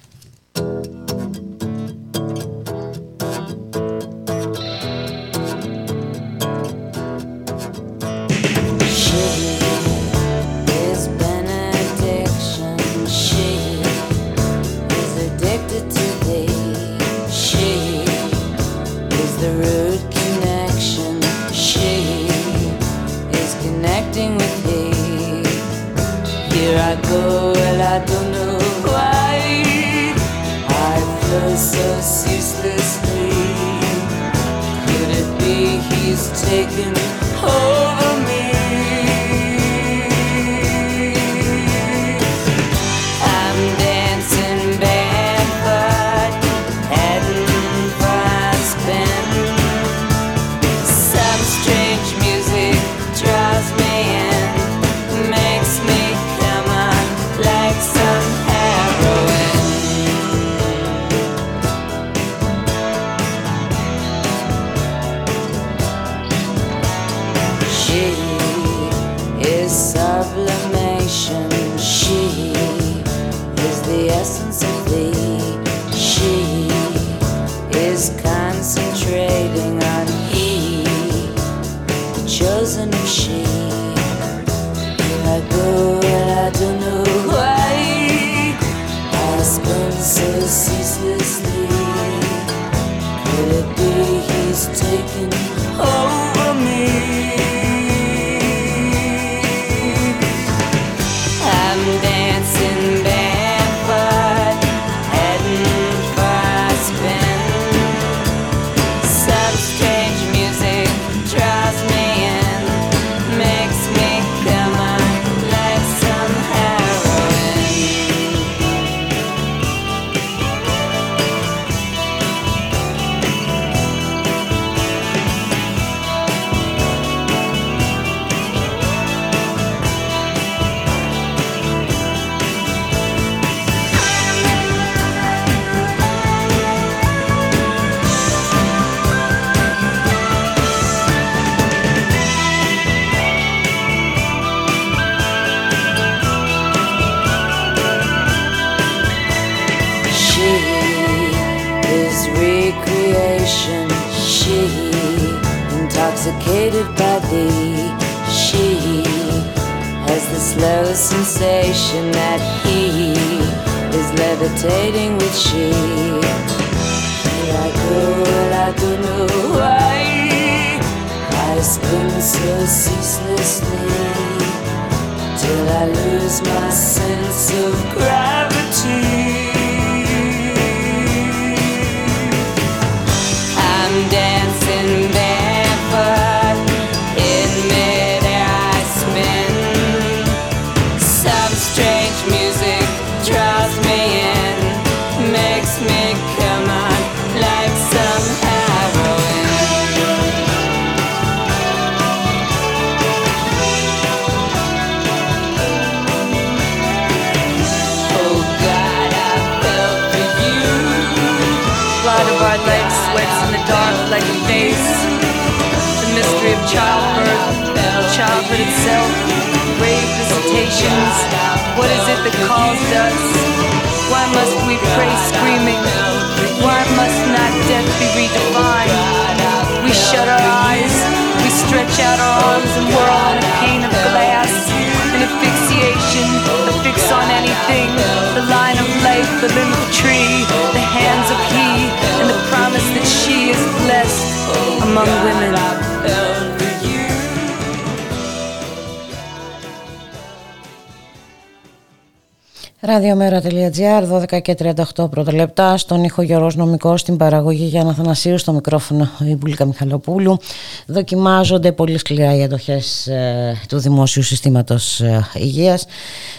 12 254.20 254.42
και 254.42 254.56
38 254.96 255.10
πρώτα 255.10 255.34
λεπτά. 255.34 255.76
Στον 255.76 256.04
ήχο 256.04 256.22
Γιώργος 256.22 256.56
Νομικός, 256.56 257.00
στην 257.00 257.16
παραγωγή 257.16 257.64
για 257.64 257.82
Αθανασίου, 257.82 258.38
στο 258.38 258.52
μικρόφωνο 258.52 259.08
η 259.18 259.36
Μπουλίκα 259.36 259.64
Μιχαλοπούλου. 259.64 260.38
Δοκιμάζονται 260.86 261.72
πολύ 261.72 261.98
σκληρά 261.98 262.34
οι 262.34 262.42
εντοχές 262.42 263.06
ε, 263.06 263.60
του 263.68 263.78
Δημόσιου 263.78 264.22
Συστήματος 264.22 265.00
ε, 265.00 265.28
Υγείας. 265.34 265.86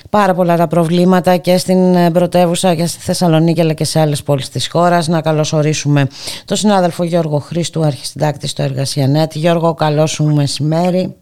Πάρα 0.10 0.34
πολλά 0.34 0.58
τα 0.58 0.68
προβλήματα 0.68 1.38
και 1.38 1.58
στην 1.58 1.96
ε, 1.96 2.12
πρωτεύουσα 2.12 2.76
και 2.76 2.86
στη 2.86 3.00
Θεσσαλονίκη 3.00 3.62
αλλά 3.62 3.74
και 3.74 3.84
σε 3.84 4.00
άλλες 4.00 4.24
πόλεις 4.24 4.50
της 4.50 4.68
χώρας. 4.68 5.08
Να 5.08 5.22
καλωσορίσουμε 5.22 6.08
τον 6.46 6.58
συνάδελφο 6.58 7.04
Γιώργο 7.04 7.40
Χρήστου, 7.40 7.84
αρχισυντάκτη 7.86 8.48
στο 8.48 8.64
Εργασία.net. 8.64 9.32
Γιώργο, 9.32 9.74
καλό 9.74 10.06
σου 10.06 10.24
μεσημέρι. 10.24 11.16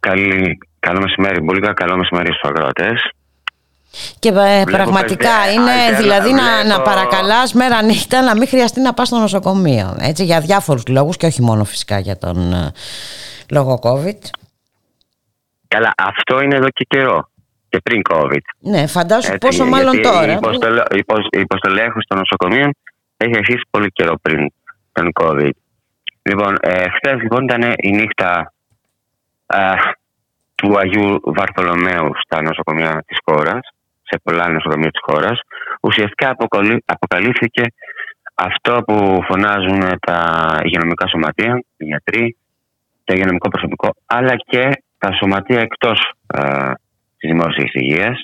Καλή, 0.00 0.58
καλό 0.78 1.00
μεσημέρι, 1.00 1.40
Μπουλίκα. 1.40 1.72
Καλό 1.72 1.96
μεσημέρι 1.96 2.32
στους 2.32 2.50
ακροατές. 2.50 3.12
Και 4.18 4.28
ε, 4.28 4.62
πραγματικά 4.64 5.28
πες, 5.44 5.54
είναι 5.54 5.96
α, 5.96 6.00
δηλαδή 6.00 6.32
να, 6.32 6.42
βλέπω- 6.62 6.68
να 6.78 6.82
παρακαλάς 6.82 7.52
μέρα 7.52 7.82
νύχτα 7.82 8.22
να 8.22 8.36
μην 8.36 8.48
χρειαστεί 8.48 8.80
να 8.80 8.94
πας 8.94 9.06
στο 9.06 9.18
νοσοκομείο. 9.18 9.96
Έτσι, 10.00 10.24
για 10.24 10.40
διάφορους 10.40 10.82
λόγους 10.88 11.16
και 11.16 11.26
όχι 11.26 11.42
μόνο 11.42 11.64
φυσικά 11.64 11.98
για 11.98 12.18
τον 12.18 12.52
ε, 12.52 12.72
λόγο 13.50 13.78
COVID. 13.82 14.18
Καλά, 15.68 15.92
αυτό 15.96 16.40
είναι 16.40 16.56
εδώ 16.56 16.68
και 16.68 16.86
καιρό. 16.88 17.30
Και 17.68 17.78
πριν 17.82 18.02
COVID. 18.10 18.40
Ναι, 18.58 18.86
φαντάσου 18.86 19.32
Έτσι, 19.32 19.38
πόσο 19.46 19.64
μάλλον 19.66 19.94
γιατί 19.94 20.08
τώρα. 20.08 20.32
Η 20.32 20.34
υποστολή, 20.34 20.78
η 20.90 20.96
υποσ- 20.96 21.36
η 21.36 21.40
υποστολή 21.40 21.80
έχω 21.80 22.00
στο 22.00 22.14
νοσοκομείο 22.16 22.70
έχει 23.16 23.36
αρχίσει 23.36 23.60
πολύ 23.70 23.90
καιρό 23.92 24.14
πριν 24.22 24.52
τον 24.92 25.10
COVID. 25.20 25.50
Λοιπόν, 26.22 26.56
ε, 26.60 26.84
χθες 26.90 27.20
λοιπόν 27.22 27.44
ήταν 27.44 27.74
η 27.76 27.90
νύχτα 27.90 28.52
ε, 29.46 29.58
του 30.54 30.78
Αγίου 30.78 31.20
Βαρθολομαίου 31.24 32.10
στα 32.24 32.42
νοσοκομεία 32.42 33.02
της 33.06 33.18
χώρας, 33.24 33.68
σε 34.10 34.20
πολλά 34.22 34.48
νοσοκομεία 34.48 34.90
της 34.90 35.00
χώρας. 35.08 35.38
Ουσιαστικά 35.82 36.30
αποκαλύ- 36.30 36.84
αποκαλύφθηκε 36.84 37.64
αυτό 38.34 38.82
που 38.86 38.96
φωνάζουν 39.28 39.80
τα 40.06 40.18
υγειονομικά 40.64 41.08
σωματεία, 41.08 41.62
οι 41.76 41.84
γιατροί, 41.84 42.36
το 43.04 43.14
υγειονομικό 43.14 43.48
προσωπικό, 43.48 43.88
αλλά 44.06 44.34
και 44.36 44.82
τα 44.98 45.12
σωματεία 45.12 45.60
εκτός 45.60 45.98
ε, 46.26 46.72
της 47.18 47.30
δημόσιας 47.30 47.70
υγείας, 47.72 48.18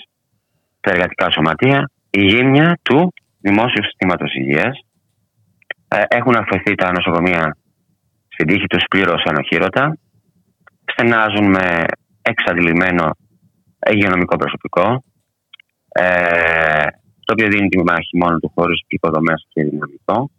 τα 0.81 0.91
εργατικά 0.91 1.31
σωματεία, 1.31 1.91
η 2.11 2.21
γύμνια 2.25 2.79
του 2.83 3.13
δημόσιου 3.41 3.85
συστήματος 3.85 4.35
υγείας. 4.35 4.81
Ε, 5.89 6.03
έχουν 6.09 6.37
αφαιθεί 6.37 6.75
τα 6.75 6.93
νοσοκομεία 6.93 7.57
στην 8.29 8.47
τύχη 8.47 8.67
τους 8.67 8.85
πλήρως 8.91 9.23
ανοχήρωτα, 9.25 9.99
στενάζουν 10.93 11.51
με 11.51 11.85
εξαντλημένο 12.23 13.11
υγειονομικό 13.91 14.37
προσωπικό, 14.37 15.05
ε, 15.99 16.87
το 17.25 17.33
οποίο 17.33 17.49
δίνει 17.49 17.69
τη 17.69 17.83
μάχη 17.83 18.17
μόνο 18.17 18.39
του 18.39 18.53
χώρου 18.55 18.73
υποδομές 18.87 19.47
και 19.49 19.63
δυναμικό, 19.65 20.31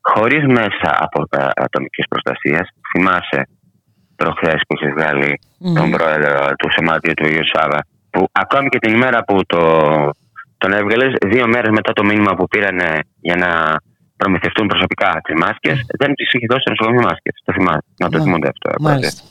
χωρίς 0.00 0.44
μέσα 0.46 0.90
από 0.98 1.28
τα 1.28 1.52
ατομικές 1.56 2.04
προστασίες. 2.08 2.68
Θυμάσαι 2.90 3.48
προχθές 4.16 4.60
που 4.66 4.74
είχες 4.74 4.92
βγάλει 4.96 5.38
Μμμ. 5.58 5.74
τον 5.74 5.90
πρόεδρο 5.90 6.46
του 6.58 6.68
σωματείου 6.76 7.14
του 7.14 7.26
Ιου 7.26 7.46
Σάβα, 7.52 7.80
που 8.10 8.26
ακόμη 8.32 8.68
και 8.68 8.78
την 8.78 8.94
ημέρα 8.94 9.24
που 9.24 9.40
το, 9.46 9.60
τον 10.58 10.72
έβγαλες, 10.72 11.12
δύο 11.26 11.46
μέρες 11.46 11.70
μετά 11.70 11.92
το 11.92 12.04
μήνυμα 12.04 12.34
που 12.34 12.46
πήραν 12.48 12.78
για 13.20 13.36
να 13.36 13.50
προμηθευτούν 14.16 14.66
προσωπικά 14.66 15.20
τις 15.24 15.34
μάσκες, 15.40 15.84
δεν 15.98 16.14
του 16.14 16.22
είχε 16.34 16.46
δώσει 16.50 16.60
στο 16.60 16.70
νοσοκομείο 16.70 17.02
μάσκες. 17.08 17.40
Το 17.44 17.52
θυμάσαι. 17.52 17.84
Να 17.98 18.08
το 18.08 18.18
Ναι. 18.18 18.24
θυμούνται 18.24 18.48
αυτό. 18.48 18.82
Μάλιστα. 18.82 19.22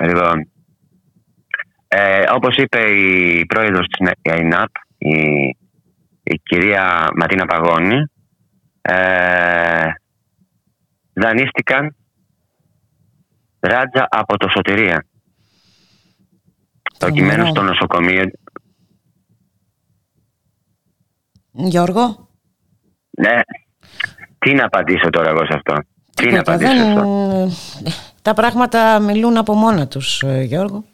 Λοιπόν, 0.00 0.50
ε, 1.88 2.22
όπως 2.32 2.56
είπε 2.56 2.78
η 2.90 3.46
πρόεδρος 3.46 3.86
της 3.86 4.10
ΑΙΝΑΠ, 4.34 4.70
η, 4.98 5.18
η 6.22 6.40
κυρία 6.42 7.08
Ματίνα 7.16 7.44
Παγώνη, 7.46 7.96
ε, 8.82 9.88
δανείστηκαν 11.12 11.96
ράτζα 13.60 14.06
από 14.10 14.36
το 14.36 14.48
Σωτηρία. 14.48 15.06
Το 16.98 17.10
κειμένο 17.10 17.32
Φοβερό. 17.44 17.48
στο 17.50 17.62
νοσοκομείο. 17.62 18.24
Γιώργο; 21.52 22.28
Ναι, 23.10 23.40
τι 24.38 24.52
να 24.54 24.64
απαντήσω 24.64 25.10
τώρα 25.10 25.28
εγώ 25.28 25.38
σε 25.46 25.52
αυτό; 25.54 25.74
Τι 26.14 26.24
να 26.24 26.30
Τίποτα, 26.30 26.52
απαντήσω 26.52 26.72
σε 26.72 26.78
δεν- 26.84 26.98
αυτό; 26.98 27.48
Τα 28.22 28.34
πράγματα 28.34 28.98
μιλούν 29.00 29.36
από 29.36 29.54
μόνα 29.54 29.88
τους, 29.88 30.22
ε, 30.22 30.42
Γιώργο. 30.42 30.84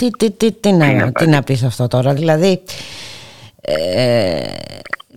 Τι, 0.00 0.10
τι, 0.10 0.30
τι, 0.30 0.52
τι, 0.52 0.72
να, 0.72 0.92
να 0.92 1.12
τι 1.12 1.26
να 1.26 1.42
πεις 1.42 1.62
αυτό 1.62 1.88
τώρα. 1.88 2.14
Δηλαδή, 2.14 2.62
ε, 3.60 4.42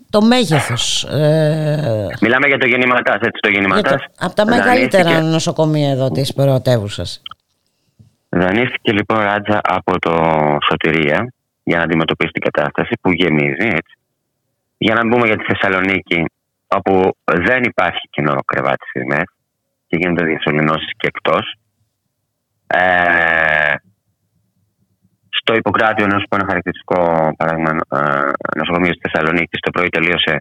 το 0.09 0.21
μέγεθος. 0.21 1.03
Ε, 1.03 2.07
Μιλάμε 2.21 2.47
για 2.47 2.57
το 2.57 2.67
γεννηματάς, 2.67 3.15
έτσι 3.15 3.39
το 3.41 3.49
γεννηματάς. 3.49 4.03
από 4.19 4.33
τα 4.35 4.45
μεγαλύτερα 4.45 5.03
δανείστηκε- 5.03 5.31
νοσοκομεία 5.31 5.89
εδώ 5.89 6.11
της 6.11 6.33
πρωτεύουσας. 6.33 7.21
Δανείστηκε 8.29 8.91
λοιπόν 8.91 9.17
ράτζα 9.17 9.59
από 9.63 9.99
το 9.99 10.11
Σωτηρία 10.69 11.33
για 11.63 11.77
να 11.77 11.83
αντιμετωπίσει 11.83 12.31
την 12.31 12.41
κατάσταση 12.51 12.93
που 13.01 13.11
γεμίζει. 13.11 13.55
Έτσι. 13.67 13.97
Για 14.77 14.93
να 14.95 15.07
μπούμε 15.07 15.27
για 15.27 15.37
τη 15.37 15.43
Θεσσαλονίκη, 15.43 16.25
όπου 16.67 17.11
δεν 17.25 17.63
υπάρχει 17.63 18.07
κοινό 18.09 18.35
κρεβάτι 18.45 18.85
στιγμές 18.89 19.23
και 19.87 19.97
γίνονται 19.97 20.25
διασωληνώσεις 20.25 20.91
και 20.97 21.07
εκτός. 21.07 21.55
Ε, 22.67 23.73
στο 25.43 25.53
Ιπποκράτιο, 25.55 26.05
να 26.07 26.17
σου 26.19 26.27
πω 26.29 26.35
ένα 26.35 26.47
χαρακτηριστικό 26.51 26.99
παράδειγμα, 27.37 27.71
ε, 27.71 28.31
νοσοκομείο 28.59 28.93
στη 28.93 29.03
Θεσσαλονίκης, 29.05 29.59
το 29.59 29.71
πρωί 29.71 29.89
τελείωσε 29.89 30.33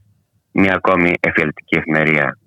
μια 0.53 0.75
ακόμη 0.75 1.11
εφιαλτική 1.21 1.77
εφημερία 1.81 2.39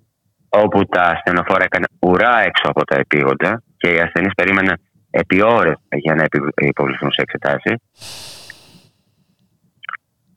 όπου 0.48 0.84
τα 0.84 1.02
ασθενοφόρα 1.02 1.64
έκαναν 1.64 1.88
ουρά 2.00 2.34
έξω 2.48 2.66
από 2.72 2.84
τα 2.84 2.96
επίγοντα 2.98 3.62
και 3.76 3.88
οι 3.92 3.98
ασθενείς 3.98 4.34
περίμεναν 4.34 4.76
επί 5.10 5.42
ώρες 5.42 5.76
για 6.04 6.14
να 6.14 6.22
επι- 6.22 6.60
υποβληθούν 6.72 7.10
σε 7.12 7.22
εξετάσεις. 7.26 7.76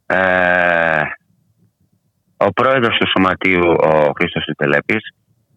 Ε, 0.06 1.02
ο 2.38 2.50
πρόεδρος 2.52 2.98
του 2.98 3.08
Σωματείου, 3.14 3.68
ο 3.92 4.12
Χρήστος 4.18 4.46
Τετελέπης, 4.46 5.04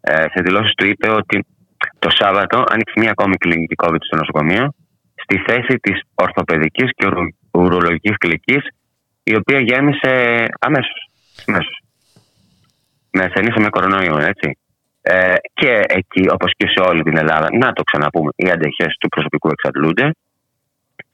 ε, 0.01 0.13
σε 0.13 0.39
δηλώσεις 0.45 0.75
του 0.75 0.87
είπε 0.87 1.11
ότι 1.11 1.47
το 1.99 2.11
Σάββατο 2.11 2.65
άνοιξε 2.73 2.95
μία 2.97 3.11
ακόμη 3.11 3.37
κλινική 3.37 3.75
COVID 3.83 4.03
στο 4.07 4.17
νοσοκομείο 4.17 4.75
στη 5.23 5.37
θέση 5.47 5.79
της 5.81 6.01
ορθοπαιδικής 6.15 6.91
και 6.97 7.07
ουρου- 7.07 7.35
ουρολογικής 7.53 8.17
κλινικής 8.19 8.69
η 9.23 9.37
οποία 9.37 9.61
γέμισε 9.61 10.45
αμέσως. 10.61 11.11
αμέσως. 11.47 11.83
Με 13.11 13.25
ασθενείς 13.25 13.55
με 13.57 13.69
κορονοϊό, 13.69 14.19
έτσι. 14.19 14.59
Ε, 15.03 15.35
και 15.53 15.81
εκεί, 15.87 16.29
όπως 16.31 16.53
και 16.57 16.67
σε 16.67 16.89
όλη 16.89 17.03
την 17.03 17.17
Ελλάδα, 17.17 17.49
να 17.53 17.73
το 17.73 17.83
ξαναπούμε, 17.83 18.31
οι 18.37 18.51
αντεχές 18.51 18.97
του 19.01 19.09
προσωπικού 19.09 19.49
εξαντλούνται. 19.49 20.11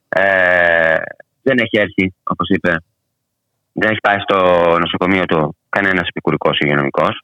Ε, 0.09 0.96
δεν 1.42 1.59
έχει 1.59 1.78
έρθει, 1.78 2.14
όπως 2.22 2.48
είπε, 2.48 2.76
δεν 3.72 3.90
έχει 3.90 4.00
πάει 4.00 4.18
στο 4.18 4.36
νοσοκομείο 4.78 5.24
του 5.24 5.56
κανένας 5.68 6.09
επικουρικός 6.09 6.59
υγειονομικός. 6.59 7.20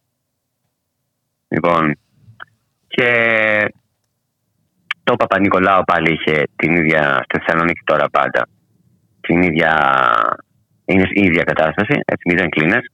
Λοιπόν, 1.48 1.96
και 2.86 3.08
το 5.04 5.16
Παπα-Νικολάου 5.16 5.84
πάλι 5.84 6.12
είχε 6.12 6.42
την 6.56 6.76
ίδια, 6.76 7.24
στη 7.24 7.38
Θεσσαλονίκη 7.38 7.80
τώρα 7.84 8.08
πάντα, 8.10 8.48
την 9.20 9.42
ίδια, 9.42 9.72
είναι 10.84 11.08
η 11.12 11.22
ίδια 11.22 11.42
κατάσταση, 11.42 12.00
έτσι, 12.04 12.28
μηδέν 12.28 12.48
κλίνες. 12.48 12.84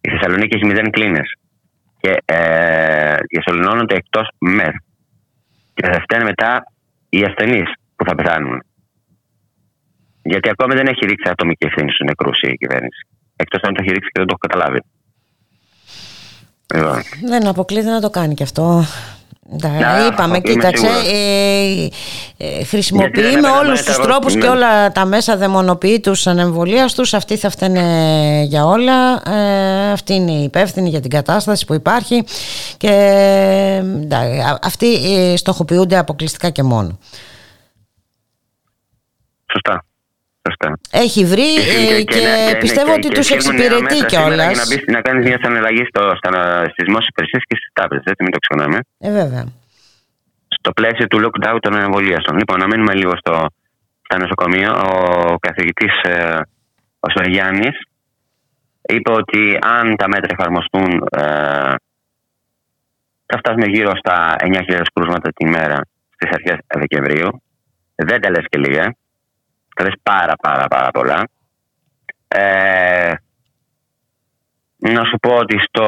Η 0.00 0.08
Θεσσαλονίκη 0.08 0.56
έχει 0.56 0.66
μηδέν 0.66 0.90
κλίνες 0.90 1.28
και 2.00 2.22
ε, 2.24 3.16
διασωληνώνονται 3.28 3.94
εκτός 3.94 4.28
ΜΕΘ. 4.38 4.74
Και 5.74 5.86
θα 5.86 6.00
φταίνουν 6.00 6.26
μετά 6.26 6.64
οι 7.08 7.22
ασθενείς 7.22 7.72
που 7.96 8.04
θα 8.08 8.14
πεθάνουν. 8.14 8.62
Γιατί 10.22 10.48
ακόμη 10.48 10.74
δεν 10.74 10.86
έχει 10.86 11.06
ρίξει 11.06 11.30
ατομική 11.30 11.66
ευθύνη 11.66 11.90
στους 11.90 12.06
νεκρούς 12.06 12.40
η 12.40 12.56
κυβέρνηση. 12.56 13.06
Εκτός 13.36 13.62
αν 13.62 13.74
το 13.74 13.80
έχει 13.82 13.92
ρίξει 13.92 14.10
και 14.10 14.20
δεν 14.22 14.26
το 14.26 14.34
έχω 14.36 14.46
καταλάβει. 14.48 14.80
Λοιπόν, 16.74 17.02
Δεν 17.28 17.46
αποκλείεται 17.46 17.90
να 17.90 18.00
το 18.00 18.10
κάνει 18.10 18.34
και 18.34 18.42
αυτό. 18.42 18.84
Τα 19.62 19.68
Να, 19.68 20.06
είπαμε, 20.06 20.36
είμαι 20.36 20.40
κοίταξε, 20.40 20.86
σίγουρος. 20.86 21.08
ε, 21.08 21.88
ε, 22.36 22.64
χρησιμοποιεί 22.64 23.04
Γιατί 23.14 23.20
δεν 23.20 23.32
με 23.32 23.38
έπαιρνε 23.48 23.56
όλους 23.58 23.78
μέτρα, 23.78 23.84
τους 23.84 23.94
εγώ- 23.94 24.04
τρόπους 24.06 24.32
και 24.32 24.38
ναι. 24.38 24.48
όλα 24.48 24.92
τα 24.92 25.04
μέσα 25.04 25.36
δαιμονοποιεί 25.36 26.00
τους 26.00 26.26
ανεμβολίας 26.26 26.94
τους, 26.94 27.14
αυτοί 27.14 27.36
θα 27.36 27.50
φταίνε 27.50 27.82
για 28.48 28.64
όλα, 28.66 29.22
ε, 29.36 29.92
αυτή 29.92 30.14
είναι 30.14 30.30
η 30.32 30.42
υπεύθυνη 30.42 30.88
για 30.88 31.00
την 31.00 31.10
κατάσταση 31.10 31.64
που 31.64 31.74
υπάρχει 31.74 32.24
και 32.76 32.88
ε, 32.88 33.74
εντάξει, 33.76 34.38
α- 34.38 34.58
αυτοί 34.62 35.14
ε, 35.16 35.36
στοχοποιούνται 35.36 35.96
αποκλειστικά 35.98 36.50
και 36.50 36.62
μόνο. 36.62 36.98
σωστά. 39.52 39.84
Σωστά. 40.48 40.68
Έχει 41.04 41.24
βρει 41.32 41.48
ε, 41.54 42.02
και, 42.02 42.20
να- 42.26 42.58
πιστεύω 42.58 42.86
και- 42.90 42.98
ότι 42.98 43.08
και 43.08 43.14
τους 43.14 43.26
βγαίνουν 43.28 43.54
νέα 43.56 43.64
εξυπηρετεί 43.64 43.82
μέτρα 43.82 44.08
σήμερα 44.08 44.26
κιόλας. 44.26 44.52
Για 44.52 44.62
να, 44.62 44.66
μπεις- 44.68 44.88
να 44.96 45.00
κάνεις 45.06 45.22
μια 45.28 45.38
συναλλαγή 45.42 45.84
στο, 45.90 46.02
στα, 46.20 46.30
στις 46.70 46.84
δημόσιες 46.88 47.08
υπηρεσίες 47.12 47.42
και 47.48 47.56
στις 47.60 47.68
τράπεζε. 47.76 48.02
Έτσι, 48.12 48.22
μην 48.26 48.32
το 48.36 48.38
ξεχνάμε. 48.44 48.78
Ε, 49.06 49.10
βέβαια. 49.20 49.44
Στο 50.58 50.70
πλαίσιο 50.78 51.06
του 51.10 51.18
lockdown 51.24 51.58
των 51.64 51.72
εμβολίαστων. 51.86 52.36
Λοιπόν, 52.40 52.58
να 52.58 52.66
μείνουμε 52.66 52.94
λίγο 52.94 53.12
στο, 53.22 53.34
στα 54.06 54.18
νοσοκομεία. 54.22 54.70
Ο 54.82 54.98
καθηγητής 55.46 55.94
ε, 56.02 56.38
ο 57.00 57.08
Σεργιάννη 57.14 57.68
είπε 58.94 59.10
ότι 59.12 59.58
αν 59.76 59.96
τα 59.96 60.08
μέτρα 60.08 60.30
εφαρμοστούν, 60.38 60.90
ε, 61.16 61.74
θα 63.26 63.36
φτάσουμε 63.38 63.66
γύρω 63.66 63.92
στα 64.02 64.36
9.000 64.38 64.82
κρούσματα 64.94 65.30
τη 65.32 65.44
μέρα 65.46 65.78
στις 66.14 66.30
αρχές 66.36 66.56
Δεκεμβρίου. 66.78 67.42
Δεν 67.94 68.20
τα 68.20 68.30
λες 68.30 68.44
και 68.48 68.58
λίγα. 68.58 68.94
Τα 69.74 69.84
λες 69.84 69.94
πάρα 70.02 70.32
πάρα 70.42 70.66
πάρα 70.68 70.90
πολλά. 70.90 71.28
Ε, 72.28 73.12
να 74.76 75.04
σου 75.04 75.16
πω 75.22 75.34
ότι 75.36 75.58
στο, 75.58 75.84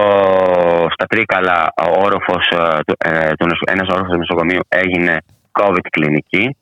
στα 0.92 1.06
Τρίκαλα 1.06 1.72
ο 1.76 2.00
όροφος, 2.02 2.48
ε, 2.50 2.78
του- 2.86 2.96
ε, 2.98 3.32
του 3.34 3.46
νοσο- 3.46 3.70
ένας 3.70 3.88
όροφος 3.88 4.12
του 4.12 4.18
νοσοκομείου 4.18 4.60
έγινε 4.68 5.16
COVID 5.52 5.86
κλινική. 5.90 6.56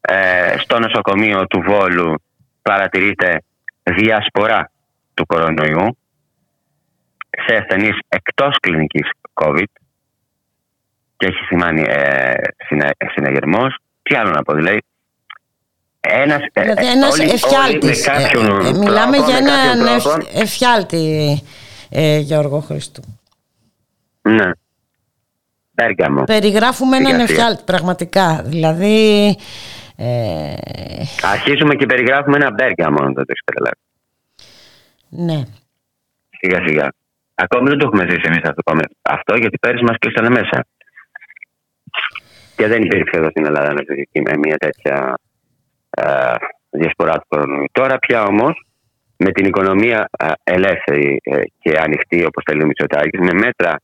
Ε, 0.00 0.54
στο 0.58 0.78
νοσοκομείο 0.78 1.46
του 1.46 1.60
Βόλου 1.66 2.14
παρατηρείται 2.62 3.42
διασπορά 3.82 4.70
του 5.14 5.26
κορονοϊού 5.26 5.98
σε 7.46 7.56
ασθενείς 7.56 7.98
εκτός 8.08 8.56
κλινικής 8.60 9.10
COVID 9.34 9.64
και 11.16 11.26
έχει 11.26 11.44
σημάνει 11.44 11.84
ε, 11.88 12.32
συνα, 12.66 12.90
συναγερμός. 13.14 13.76
Τι 14.02 14.14
άλλο 14.16 14.30
να 14.30 14.42
πω, 14.42 14.54
δηλαδή 14.54 14.82
ένας, 16.08 16.42
ε, 16.52 16.62
Δηλαδή 16.62 16.86
ε, 16.86 16.90
ένας 16.90 17.12
όλοι- 17.12 17.20
όλοι 17.20 17.28
με 17.28 17.34
εφιάλτης. 17.34 18.04
κάποιον 18.04 18.44
Ε, 18.64 18.68
ε, 18.68 18.72
μιλάμε 18.72 19.16
τρόπο, 19.16 19.30
για 19.30 19.42
με 19.42 19.50
έναν 19.50 19.78
κάποιον 19.78 19.86
εφ- 19.96 20.02
τρόπο, 20.04 20.26
εφιάλτη, 20.40 21.42
ε, 21.90 22.18
Γιώργο 22.18 22.60
Χριστού. 22.60 23.02
Ναι. 24.22 24.50
Πέργαμο. 25.74 26.24
Περιγράφουμε 26.24 26.96
έναν 26.96 27.10
Σιγά, 27.12 27.26
σιγά. 27.26 27.38
εφιάλτη 27.40 27.62
πραγματικά. 27.64 28.42
Δηλαδή. 28.44 29.36
Ε, 29.96 30.54
Αρχίζουμε 31.22 31.74
και 31.74 31.86
περιγράφουμε 31.86 32.36
ένα 32.36 32.54
Πέργαμο, 32.54 32.96
αν 33.04 33.14
δεν 33.14 33.24
το 33.26 33.32
έχεις 33.34 33.42
καταλάβει. 33.44 33.80
ναι. 35.08 35.42
Σιγά 36.38 36.66
σιγά. 36.66 36.88
Ακόμη 37.34 37.68
δεν 37.68 37.78
το 37.78 37.86
έχουμε 37.86 38.04
ζήσει 38.08 38.20
εμείς 38.24 38.42
αυτό, 38.44 38.72
αυτό 39.02 39.34
γιατί 39.36 39.58
πέρυσι 39.58 39.84
μας 39.84 39.96
κλείσανε 39.98 40.28
μέσα. 40.28 40.64
Και 42.56 42.66
δεν 42.66 42.82
υπήρξε 42.82 43.16
εδώ 43.18 43.30
στην 43.30 43.44
Ελλάδα 43.46 43.72
νοσηλευτική 43.72 44.20
με 44.20 44.36
μια 44.36 44.56
τέτοια 44.56 44.94
ε, 44.94 45.33
διασπορά 46.70 47.12
του 47.12 47.24
κορονοϊού. 47.28 47.64
Τώρα 47.72 47.98
πια 47.98 48.22
όμως 48.22 48.66
με 49.16 49.30
την 49.32 49.46
οικονομία 49.46 50.08
ε, 50.18 50.30
ελεύθερη 50.44 51.20
ε, 51.22 51.40
και 51.60 51.78
ανοιχτή 51.78 52.24
όπως 52.24 52.42
θέλει 52.46 52.62
ο 52.62 52.66
Μητσοτάκης, 52.66 53.20
με 53.20 53.32
μέτρα 53.32 53.80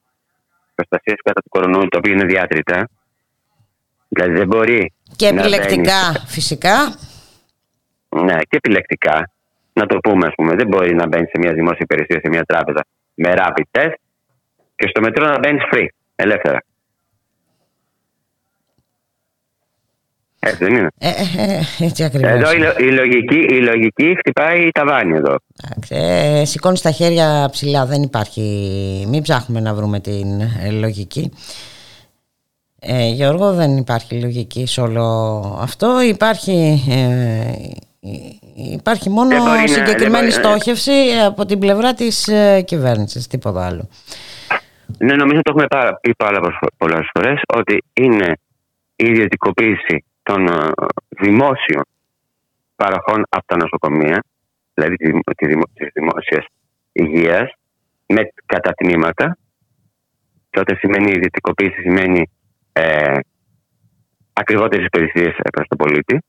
προστασίας 0.75 1.19
κατά 1.25 1.41
του 1.41 1.49
κορονοϊού, 1.49 1.89
τα 1.89 1.99
οποία 1.99 2.13
είναι 2.13 2.25
διάτρητα. 2.25 2.89
Δηλαδή 4.09 4.33
δεν 4.33 4.47
μπορεί. 4.47 4.93
Και 5.17 5.31
να 5.33 5.41
επιλεκτικά 5.41 6.01
μπαίνεις- 6.05 6.25
φυσικά. 6.27 6.77
ναι, 8.09 8.37
και 8.37 8.57
επιλεκτικά. 8.57 9.31
Να 9.73 9.87
το 9.87 9.99
πούμε, 9.99 10.27
ας 10.27 10.35
πούμε. 10.35 10.55
Δεν 10.55 10.67
μπορεί 10.67 10.95
να 10.95 11.07
μπαίνει 11.07 11.27
σε 11.27 11.39
μια 11.39 11.53
δημόσια 11.53 11.81
υπηρεσία, 11.81 12.21
σε 12.23 12.29
μια 12.29 12.45
τράπεζα 12.45 12.85
με 13.15 13.35
rapid 13.37 13.79
test 13.81 13.95
και 14.77 14.87
στο 14.89 15.01
μετρό 15.01 15.27
να 15.27 15.39
μπαίνεις 15.39 15.63
free, 15.73 15.87
ελεύθερα. 16.17 16.59
Έτσι 20.43 20.65
δεν 20.65 20.75
είναι. 20.77 20.89
Ε, 20.99 21.09
ε, 21.09 21.43
ε, 21.53 21.85
έτσι 21.85 22.05
ακριβώς. 22.05 22.31
Εδώ 22.31 22.53
η, 22.53 22.59
λο- 22.59 22.77
η, 22.79 22.91
λογική, 22.93 23.37
η 23.55 23.61
λογική 23.61 24.15
χτυπάει 24.19 24.69
τα 24.71 24.85
βάνη 24.85 25.17
εδώ. 25.17 25.37
Εντάξει, 25.65 25.95
ε, 25.95 26.45
σηκώνεις 26.45 26.81
τα 26.81 26.91
χέρια 26.91 27.49
ψηλά, 27.51 27.87
δεν 27.87 28.03
υπάρχει. 28.03 28.41
Μην 29.09 29.23
ψάχνουμε 29.23 29.61
να 29.61 29.75
βρούμε 29.75 30.01
την 30.01 30.41
ε, 30.41 30.71
λογική. 30.71 31.31
Ε, 32.81 33.09
Γιώργο, 33.09 33.53
δεν 33.53 33.77
υπάρχει 33.77 34.21
λογική 34.21 34.67
σε 34.67 34.81
όλο 34.81 35.05
αυτό. 35.61 36.01
Υπάρχει, 36.03 36.83
ε, 36.89 37.53
υπάρχει 38.73 39.11
μόνο 39.11 39.29
Δεν 39.29 39.43
μπορεί 39.43 39.61
να- 39.61 39.67
συγκεκριμένη 39.67 40.11
δεν 40.31 40.41
μπορεί- 40.41 40.47
στόχευση 40.61 40.93
από 41.27 41.45
την 41.47 41.59
πλευρά 41.59 41.95
της 41.95 42.29
ε, 42.29 42.61
κυβέρνησης, 42.61 43.27
τίποτα 43.27 43.67
άλλο. 43.67 43.89
Ναι, 44.99 45.15
νομίζω 45.15 45.41
το 45.43 45.51
έχουμε 45.51 45.67
πάρα, 45.67 45.99
πει 46.01 46.15
πάρα 46.17 46.41
πολλές 46.77 47.11
φορές 47.15 47.41
ότι 47.55 47.85
είναι 47.93 48.33
η 48.97 49.05
ιδιωτικοποίηση 49.07 50.05
των 50.23 50.47
ε, 50.47 50.71
δημόσιων 51.09 51.85
παροχών 52.77 53.23
από 53.29 53.47
τα 53.47 53.57
νοσοκομεία, 53.57 54.25
δηλαδή 54.75 54.97
τη, 54.97 55.07
δημο- 55.07 55.21
τη, 55.37 55.47
δημο- 55.47 55.71
της 55.75 55.89
δημόσιας 55.93 56.45
υγείας, 56.93 57.53
με 58.07 58.33
κατά 58.47 58.73
τμήματα. 58.73 59.39
Και 60.51 60.61
όταν 60.61 60.77
σημαίνει 60.77 61.11
ιδιωτικοποίηση 61.11 61.81
σημαίνει 61.81 62.31
ε, 62.73 63.19
ακριβότερες 64.33 64.87
υπηρεσίες 64.87 65.35
προς 65.53 65.67
τον 65.69 65.79
πολίτη. 65.79 66.23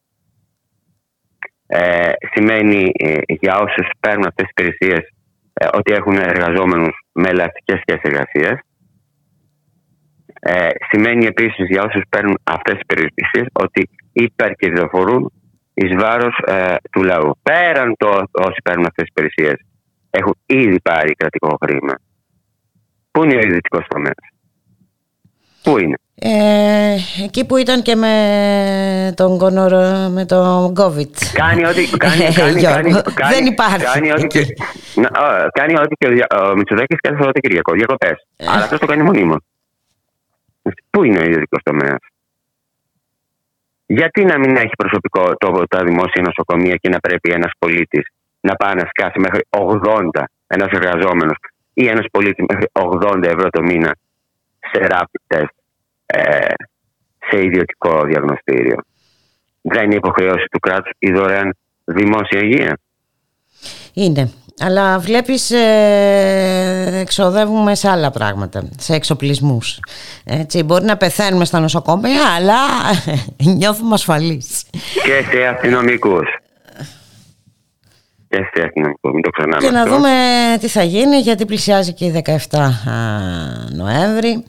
Ε, 1.67 2.11
σημαίνει 2.33 2.91
ε, 2.93 3.17
για 3.27 3.59
όσους 3.59 3.87
παίρνουν 3.99 4.27
αυτές 4.27 4.45
τις 4.45 4.53
υπηρεσίες 4.57 5.09
ε, 5.53 5.67
ότι 5.73 5.93
έχουν 5.93 6.15
εργαζόμενους 6.15 7.05
με 7.11 7.29
ελαστικές 7.29 7.79
σχέσεις 7.79 8.03
εργασίας. 8.03 8.59
Ε, 10.43 10.67
σημαίνει 10.89 11.25
επίσης 11.25 11.65
για 11.69 11.83
όσους 11.83 12.01
παίρνουν 12.09 12.37
αυτές 12.43 12.73
τις 12.73 12.81
υπηρεσίες 12.81 13.47
ότι 13.53 13.89
υπερκερδοφορούν 14.13 15.31
εις 15.73 15.95
βάρος 15.95 16.37
ε, 16.45 16.75
του 16.91 17.03
λαού. 17.03 17.37
Πέραν 17.43 17.95
το 17.97 18.07
όσοι 18.31 18.59
παίρνουν 18.63 18.85
αυτές 18.85 19.03
τις 19.05 19.13
υπηρεσίες 19.15 19.65
έχουν 20.09 20.35
ήδη 20.45 20.79
πάρει 20.81 21.11
κρατικό 21.13 21.57
χρήμα. 21.63 21.93
Πού 23.11 23.23
είναι 23.23 23.35
ο 23.35 23.39
ιδιωτικός 23.39 23.85
τομέας; 23.87 24.15
Πού 25.63 25.77
είναι; 25.79 25.95
Ε, 26.15 26.95
εκεί 27.23 27.45
που 27.45 27.57
ήταν 27.57 27.81
και 27.81 27.95
με 27.95 29.13
τον, 29.15 29.37
κονορο, 29.37 30.09
με 30.09 30.25
τον 30.25 30.73
COVID. 30.79 31.13
Κάνει 31.33 31.65
ό,τι. 31.65 31.97
Κάνει, 31.97 32.23
Ε, 32.23 32.33
κάνει, 32.33 32.59
Γιώργο, 32.59 32.63
κάνει, 32.63 32.91
κάνει, 33.13 33.33
δεν 33.35 33.45
υπάρχει. 33.45 33.85
Κάνει 33.93 34.11
ό,τι 34.11 34.27
και, 34.27 34.39
εκεί. 34.39 34.53
να, 34.95 35.07
α, 35.23 35.47
κάνει 35.53 35.73
ό,τι 35.79 35.95
και 35.95 36.07
ο, 36.07 36.11
Δια- 36.11 36.27
ο 36.41 36.55
Μητσοτάκης 36.55 36.97
κάθε 37.01 37.15
Σαββατοκύριακο. 37.17 37.71
Διακοπές. 37.73 38.17
Ε. 38.35 38.45
Αλλά 38.47 38.63
αυτός 38.63 38.79
το 38.79 38.85
κάνει 38.85 39.03
μονίμω. 39.03 39.35
Πού 40.89 41.03
είναι 41.03 41.19
ο 41.19 41.23
ιδιωτικός 41.23 41.61
τομέας; 41.63 41.99
Γιατί 43.85 44.25
να 44.25 44.39
μην 44.39 44.55
έχει 44.55 44.75
προσωπικό 44.77 45.35
το, 45.37 45.63
τα 45.69 45.83
δημόσια 45.83 46.21
νοσοκομεία 46.21 46.75
και 46.75 46.89
να 46.89 46.99
πρέπει 46.99 47.31
ένας 47.31 47.51
πολίτης 47.59 48.07
να 48.41 48.55
πάει 48.55 48.75
να 48.75 48.85
σκάσει 48.89 49.19
μέχρι 49.19 49.41
80, 49.49 50.23
ένας 50.47 50.67
εργαζόμενος 50.71 51.37
ή 51.73 51.87
ένας 51.87 52.05
πολίτης 52.11 52.45
μέχρι 52.47 52.67
80 52.71 53.23
ευρώ 53.23 53.49
το 53.49 53.61
μήνα 53.61 53.95
σε 54.59 54.87
rapid 54.89 55.35
test 55.35 55.53
ε, 56.05 56.53
σε 57.29 57.43
ιδιωτικό 57.43 58.03
διαγνωστήριο; 58.03 58.75
Δεν 59.61 59.83
είναι 59.83 59.95
υποχρέωση 59.95 60.45
του 60.51 60.59
κράτους 60.59 60.91
η 60.99 61.11
δωρεάν 61.11 61.55
δημόσια 61.85 62.39
υγεία. 62.41 62.77
Είναι. 63.93 64.31
Αλλά 64.61 64.99
βλέπεις 64.99 65.51
ε, 65.51 66.99
εξοδεύουμε 66.99 67.75
σε 67.75 67.89
άλλα 67.89 68.11
πράγματα, 68.11 68.63
σε 68.77 68.93
εξοπλισμούς. 68.93 69.79
Έτσι, 70.23 70.63
μπορεί 70.63 70.85
να 70.85 70.97
πεθαίνουμε 70.97 71.45
στα 71.45 71.59
νοσοκομεία, 71.59 72.21
αλλά 72.37 72.57
νιώθουμε 73.57 73.93
ασφαλείς. 73.93 74.63
Και 75.03 75.37
σε 75.37 75.45
αστυνομικούς. 75.47 76.27
Και 78.29 78.37
σε 78.53 78.63
αστυνομικούς, 78.65 79.11
μην 79.13 79.21
το 79.21 79.29
ξεχνάμε. 79.29 79.63
Και 79.65 79.71
να 79.71 79.81
αυτό. 79.81 79.95
δούμε 79.95 80.09
τι 80.59 80.67
θα 80.67 80.83
γίνει, 80.83 81.17
γιατί 81.17 81.45
πλησιάζει 81.45 81.93
και 81.93 82.05
η 82.05 82.23
17 82.25 82.57
α, 82.59 82.69
Νοέμβρη. 83.71 84.43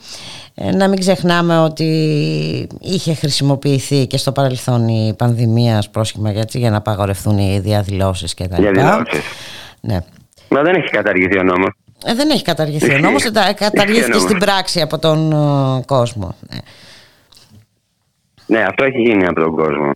Ε, 0.55 0.71
Να 0.71 0.89
μην 0.89 0.99
ξεχνάμε 1.01 1.59
ότι 1.59 1.87
είχε 2.81 3.15
χρησιμοποιηθεί 3.15 4.07
και 4.07 4.17
στο 4.17 4.33
παρελθόν 4.33 4.89
η 4.89 5.15
πανδημία 5.19 5.79
ως 5.79 5.89
πρόσχημα 5.89 6.33
γιατί, 6.33 6.59
για 6.59 6.71
να 6.71 6.77
απαγορευτούν 6.77 7.39
οι 7.39 7.61
διαδηλώσεις 7.61 8.35
και 8.35 8.49
τα 8.49 8.57
Για 8.61 8.71
λοιπά. 8.71 9.05
Δηλώσεις. 9.83 10.09
Ναι. 10.09 10.57
Μα 10.59 10.63
δεν 10.63 10.75
έχει 10.75 10.89
καταργηθεί 10.91 11.39
ο 11.39 11.43
νόμος. 11.43 11.71
Ε, 12.05 12.15
δεν 12.15 12.31
έχει 12.31 12.43
καταργηθεί 12.45 12.85
ο 12.85 12.89
Ισχύει. 12.89 13.03
νόμος, 13.03 13.23
τα- 13.33 13.53
καταργήθηκε 13.55 14.07
νόμος. 14.07 14.23
στην 14.23 14.39
πράξη 14.39 14.81
από 14.81 14.99
τον 14.99 15.33
ε, 15.33 15.83
κόσμο. 15.87 16.37
Ναι. 16.51 16.59
Ναι, 18.47 18.65
αυτό 18.65 18.85
έχει 18.85 19.01
γίνει 19.01 19.27
από 19.27 19.41
τον 19.41 19.55
κόσμο. 19.57 19.91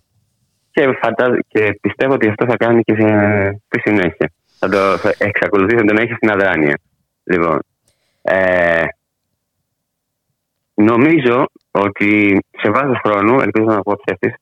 Και, 0.71 0.89
φαντάζω, 1.03 1.39
και 1.49 1.79
πιστεύω 1.81 2.13
ότι 2.15 2.29
αυτό 2.29 2.47
θα 2.49 2.57
κάνει 2.57 2.83
και 2.83 2.95
σε, 2.95 3.07
στη 3.67 3.81
συνέχεια. 3.81 4.33
Θα 4.59 4.69
το 4.69 4.97
θα 4.99 5.15
εξακολουθήσει 5.19 5.85
να 5.85 5.95
τον 5.95 5.97
έχει 6.05 6.13
στην 6.13 6.31
αδράνεια. 6.31 6.79
Λοιπόν, 7.25 7.59
ε, 8.23 8.83
νομίζω 10.75 11.47
ότι 11.71 12.39
σε 12.63 12.71
βάθος 12.71 12.99
χρόνου, 13.05 13.41
ελπίζω 13.41 13.67
να 13.67 13.83
πω 13.83 13.97
ψεύτης, 14.05 14.35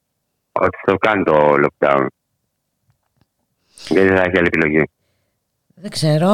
ότι 0.53 0.77
θα 0.85 0.93
το 0.93 0.97
κάνει 0.99 1.23
το 1.25 1.55
lockdown. 1.65 2.07
Γιατί 3.89 4.07
δεν 4.09 4.17
θα 4.17 4.23
έχει 4.23 4.39
άλλη 4.39 4.47
επιλογή. 4.47 4.85
Δεν 5.77 5.91
ξέρω. 5.91 6.31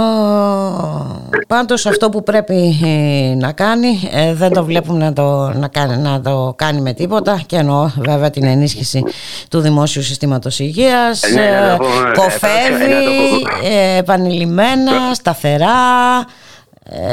Πάντως 1.48 1.86
αυτό 1.86 2.08
που 2.08 2.22
πρέπει 2.22 2.78
ε, 2.84 3.34
να 3.34 3.52
κάνει 3.52 4.08
ε, 4.12 4.34
δεν 4.34 4.52
το 4.52 4.64
βλέπουμε 4.64 5.04
να 5.04 5.12
το, 5.12 5.52
να, 5.52 5.68
κάνει, 5.68 5.96
να 5.96 6.20
το 6.20 6.52
κάνει 6.56 6.80
με 6.80 6.92
τίποτα 6.92 7.42
και 7.46 7.56
εννοώ 7.56 7.90
βέβαια 7.96 8.30
την 8.30 8.44
ενίσχυση 8.44 9.04
του 9.50 9.60
δημόσιου 9.60 10.02
συστήματος 10.02 10.58
υγείας. 10.58 11.22
Ε, 11.22 11.30
ναι, 11.34 11.50
να 11.60 11.76
το 11.76 11.84
ε, 11.84 11.86
πούμε, 11.86 12.10
ε, 12.10 12.14
κοφεύει 12.14 12.92
να 12.92 13.02
το 13.02 13.10
πούμε. 13.10 13.68
ε, 13.74 13.96
επανειλημμένα, 13.96 15.14
σταθερά 15.14 15.68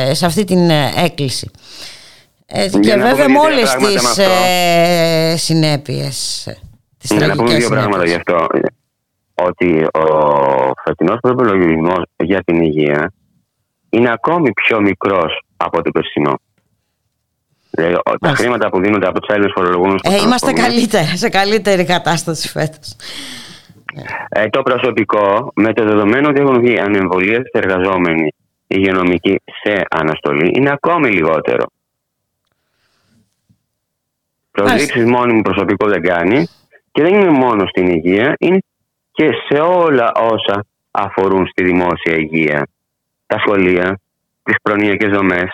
ε, 0.08 0.14
σε 0.14 0.26
αυτή 0.26 0.44
την 0.44 0.70
ε, 0.70 0.92
έκκληση. 1.04 1.50
Ε, 2.46 2.66
Για 2.68 2.80
και 2.80 2.96
να 2.96 3.06
βέβαια 3.06 3.26
πούμε 3.26 3.40
με 3.40 3.40
δύο 3.40 3.42
όλες 3.42 3.64
πράγματα 3.70 3.94
τις 3.94 4.04
με 4.04 4.10
αυτό. 4.10 4.24
ε, 4.24 5.36
συνέπειες, 5.38 6.48
ε, 6.48 6.58
τις 6.98 7.10
Για 7.12 7.28
να 7.28 7.34
πούμε 7.36 7.50
τραγικές 7.50 7.58
δύο 7.58 7.70
πράγματα 7.70 8.06
συνέπειες. 8.06 8.24
γι' 8.28 8.32
αυτό. 8.32 8.48
Ότι 9.42 9.84
ο 9.94 10.04
φετινός 10.84 11.18
προπολογισμό 11.22 11.96
για 12.24 12.44
την 12.44 12.62
υγεία 12.62 13.14
είναι 13.90 14.12
ακόμη 14.12 14.52
πιο 14.54 14.82
μικρός 14.82 15.42
από 15.58 15.82
το 15.82 15.92
περσινό. 15.92 16.34
Δηλαδή, 17.70 17.94
ο- 17.94 18.02
τα 18.04 18.18
Μάλιστα. 18.22 18.44
χρήματα 18.44 18.70
που 18.70 18.80
δίνονται 18.80 19.08
από 19.08 19.20
τους 19.20 19.30
Έλληνες 19.36 19.52
φορολογούμενους. 19.56 20.02
Ε, 20.04 20.16
είμαστε 20.16 20.54
καλύτερα, 20.54 21.04
σε 21.16 21.30
καλύτερη 21.30 21.86
κατάσταση 21.86 22.48
φέτος. 22.50 22.96
Ε, 24.30 24.48
το 24.50 24.62
προσωπικό, 24.62 25.52
με 25.56 25.74
το 25.74 25.84
δεδομένο 25.86 26.30
ότι 26.30 26.42
έχουν 26.42 26.60
βγει 26.60 26.80
ανεμβολίες 26.80 27.42
εργαζόμενοι 27.52 28.34
υγειονομικοί 28.68 29.42
σε 29.64 29.82
αναστολή, 29.90 30.52
είναι 30.56 30.70
ακόμη 30.72 31.10
λιγότερο. 31.10 31.66
Προσλήψεις 34.52 35.06
μόνιμου 35.06 35.42
προσωπικό 35.42 35.88
δεν 35.88 36.02
κάνει 36.02 36.48
και 36.92 37.02
δεν 37.04 37.14
είναι 37.14 37.30
μόνο 37.30 37.66
στην 37.68 37.88
υγεία, 37.88 38.36
είναι 38.40 38.58
και 39.18 39.30
σε 39.49 39.59
όλα 39.61 40.11
όσα 40.15 40.65
αφορούν 40.91 41.47
στη 41.47 41.63
δημόσια 41.63 42.15
υγεία. 42.18 42.68
Τα 43.26 43.38
σχολεία, 43.39 43.99
τις 44.43 44.55
προνοιακές 44.61 45.09
δομές, 45.11 45.49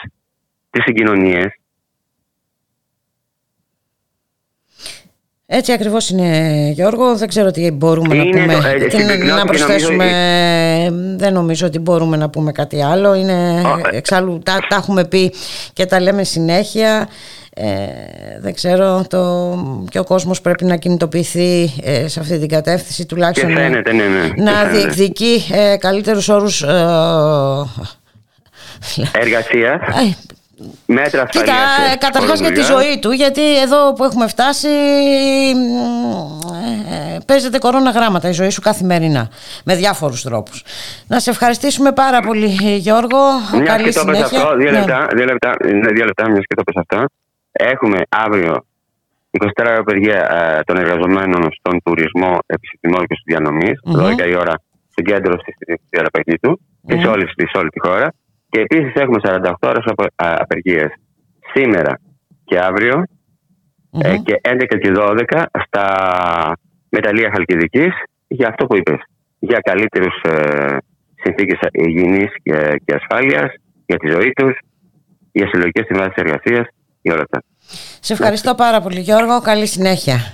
τις 0.70 0.84
συγκοινωνίες. 0.84 1.48
Έτσι 5.46 5.72
ακριβώς 5.72 6.10
είναι 6.10 6.70
Γιώργο, 6.74 7.18
δεν 7.18 7.28
ξέρω 7.28 7.52
τι 7.52 7.72
μπορούμε 7.72 8.16
Είναι 8.16 8.24
να 8.24 8.42
πούμε, 8.42 8.54
το- 8.62 8.68
ε, 8.68 8.74
τι 8.78 8.90
στην 8.92 9.06
να- 9.06 9.16
να 9.36 9.42
και 9.42 9.48
προσθέσουμε, 9.48 10.06
νομίζω- 10.90 11.18
δεν 11.18 11.34
νομίζω 11.34 11.68
ότι 11.68 11.80
μπορούμε 11.80 12.18
να 12.18 12.30
πούμε 12.30 12.52
κάτι 12.52 12.84
άλλο, 12.84 13.14
είναι, 13.14 13.62
ε. 13.92 13.98
εξάλλου 13.98 14.40
τα, 14.46 14.58
τα 14.70 14.76
έχουμε 14.76 15.06
πει 15.06 15.34
και 15.74 15.86
τα 15.86 16.00
λέμε 16.00 16.24
συνέχεια, 16.24 17.08
ε, 17.56 17.66
δεν 18.40 18.54
ξέρω 18.54 19.06
το, 19.10 19.54
και 19.90 20.00
ο 20.00 20.04
κόσμος 20.04 20.42
πρέπει 20.42 20.66
να 20.66 20.76
κινητοποιηθεί 20.76 21.74
ε, 21.84 22.08
σε 22.08 22.20
αυτή 22.20 22.40
την 22.40 22.48
κατεύθυνση 22.48 23.02
Και 23.02 23.08
τουλάχιστον 23.08 23.52
να- 23.52 23.60
φαίνεται, 23.60 23.94
ναι, 23.94 24.04
ναι. 24.04 24.28
και 24.30 24.42
να 24.42 24.52
φαίνεται. 24.52 24.78
διεκδικεί 24.78 25.44
ε, 25.52 25.78
καλύτερους 25.78 26.30
όρους 26.30 26.62
ε, 26.62 26.68
Εργασία, 29.12 29.72
ε, 29.72 30.12
μέτρα 30.86 31.26
Κοίτα, 31.26 31.44
ασφαλείας. 31.54 31.94
ε, 31.94 31.98
καταρχάς 31.98 32.40
για 32.40 32.52
τη 32.52 32.62
χωροδουλειάς. 32.62 32.86
ζωή 32.86 33.00
του, 33.00 33.12
γιατί 33.12 33.60
εδώ 33.62 33.94
που 33.94 34.04
έχουμε 34.04 34.28
φτάσει 34.28 34.68
μ, 35.56 36.48
ε, 36.54 37.16
ε, 37.16 37.18
παίζεται 37.26 37.58
κορώνα 37.58 37.90
γράμματα 37.92 38.30
η 38.30 38.32
ζωή 38.32 38.50
σου 38.50 38.62
καθημερινά, 38.62 39.30
με 39.64 39.76
διάφορους 39.76 40.22
τρόπους. 40.22 40.64
Να 41.08 41.20
σε 41.20 41.30
ευχαριστήσουμε 41.30 41.92
πάρα 41.92 42.20
πολύ 42.20 42.46
Γιώργο, 42.78 43.18
Μια 43.54 43.64
καλή 43.64 43.84
και 43.84 43.92
το 43.94 44.06
πες 44.06 44.16
συνέχεια. 44.16 44.38
αυτό, 44.42 44.56
δύο 44.56 44.72
Ναι. 44.72 44.78
λεπτά, 44.80 45.08
δύο 45.16 45.26
λεπτά, 45.26 45.50
ναι, 45.66 45.92
δύο 45.94 46.06
λεπτά, 46.06 46.30
μιας 46.30 46.44
και 46.48 46.56
το 46.56 46.64
πες 46.64 46.76
αυτό. 46.90 47.06
Έχουμε 47.54 48.00
αύριο 48.10 48.66
24 49.32 49.50
ώρα 49.60 49.78
απεργία 49.80 50.20
ε, 50.32 50.62
των 50.64 50.78
εργαζομένων 50.78 51.42
στον 51.52 51.82
τουρισμό, 51.84 52.38
επιστημών 52.46 53.06
και 53.06 53.16
στους 53.16 53.24
διανομής, 53.26 53.80
Μμμ. 53.86 53.96
12 53.96 54.28
η 54.30 54.36
ώρα 54.36 54.54
συγκέντρωση 54.96 55.52
στη 55.56 55.82
διαραπαγή 55.90 56.36
του 56.42 56.62
και 56.88 57.00
σε 57.00 57.08
όλη, 57.08 57.26
σε 57.52 57.58
όλη 57.58 57.70
τη 57.70 57.80
χώρα. 57.80 58.14
Και 58.50 58.60
επίσης 58.60 58.94
έχουμε 58.94 59.20
48 59.24 59.54
ώρες 59.62 59.84
απο- 59.86 60.04
α, 60.16 60.36
απεργίες 60.40 60.92
σήμερα 61.54 62.00
και 62.44 62.60
αύριο 62.60 63.04
ε, 64.04 64.10
Μμμ. 64.14 64.24
και 64.24 64.40
11 64.44 64.78
και 64.82 64.92
12 64.96 65.44
στα 65.66 65.86
μεταλλεία 66.90 67.30
Χαλκιδικής 67.34 67.94
για 68.28 68.48
αυτό 68.48 68.66
που 68.66 68.76
είπες. 68.78 69.00
Για 69.40 69.60
καλύτερους 69.60 70.22
ε, 70.24 70.78
συνθήκες 71.24 71.60
υγιεινής 71.72 72.32
και, 72.44 72.82
και 72.86 72.94
ασφάλειας, 72.94 73.54
για 73.86 73.98
τη 73.98 74.08
ζωή 74.08 74.32
τους, 74.32 74.58
για 75.32 75.48
συλλογικές 75.48 75.86
συμβάσεις 75.86 76.16
εργασίας, 76.16 76.68
για 77.04 77.14
όλα 77.14 77.22
αυτά. 77.22 77.44
Σε 78.00 78.14
ευχαριστώ 78.14 78.56
πάρα 78.56 78.82
πολύ 78.82 79.00
Γιώργο, 79.00 79.42
καλή 79.42 79.68
συνέχεια. 79.68 80.34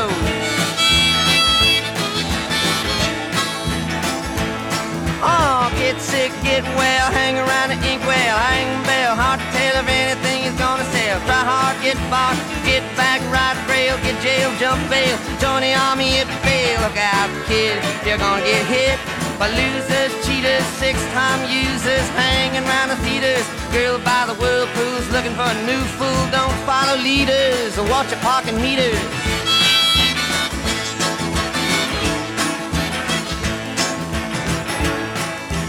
Sick, 6.61 6.77
well, 6.77 7.11
hang 7.11 7.37
around 7.37 7.69
the 7.69 7.79
inkwell, 7.89 8.37
hang 8.37 8.69
bell, 8.85 9.15
hard 9.15 9.39
to 9.39 9.47
tell 9.51 9.75
if 9.81 9.87
anything 9.87 10.43
is 10.45 10.55
gonna 10.59 10.85
sell. 10.85 11.19
Try 11.25 11.41
hard, 11.43 11.75
get 11.81 11.97
bought, 12.09 12.37
get 12.65 12.83
back, 12.95 13.21
right 13.33 13.57
rail, 13.69 13.97
get 14.03 14.21
jail, 14.21 14.51
jump 14.59 14.81
bail. 14.89 15.17
Join 15.39 15.61
the 15.61 15.73
army, 15.73 16.21
it 16.21 16.29
fail. 16.45 16.79
Look 16.81 16.97
out, 16.97 17.29
kid, 17.47 17.81
you're 18.05 18.17
gonna 18.17 18.43
get 18.43 18.65
hit 18.65 18.97
by 19.39 19.49
losers, 19.49 20.13
cheaters, 20.25 20.65
six-time 20.77 21.41
users, 21.49 22.05
hanging 22.13 22.63
around 22.63 22.89
the 22.89 22.99
theaters. 23.01 23.45
Girl 23.73 23.97
by 23.99 24.25
the 24.29 24.35
whirlpools, 24.35 25.05
looking 25.09 25.33
for 25.33 25.49
a 25.49 25.57
new 25.65 25.83
fool. 25.97 26.23
Don't 26.29 26.57
follow 26.69 26.97
leaders 27.01 27.77
or 27.77 27.85
watch 27.89 28.09
your 28.11 28.21
parking 28.21 28.59
meters. 28.61 28.99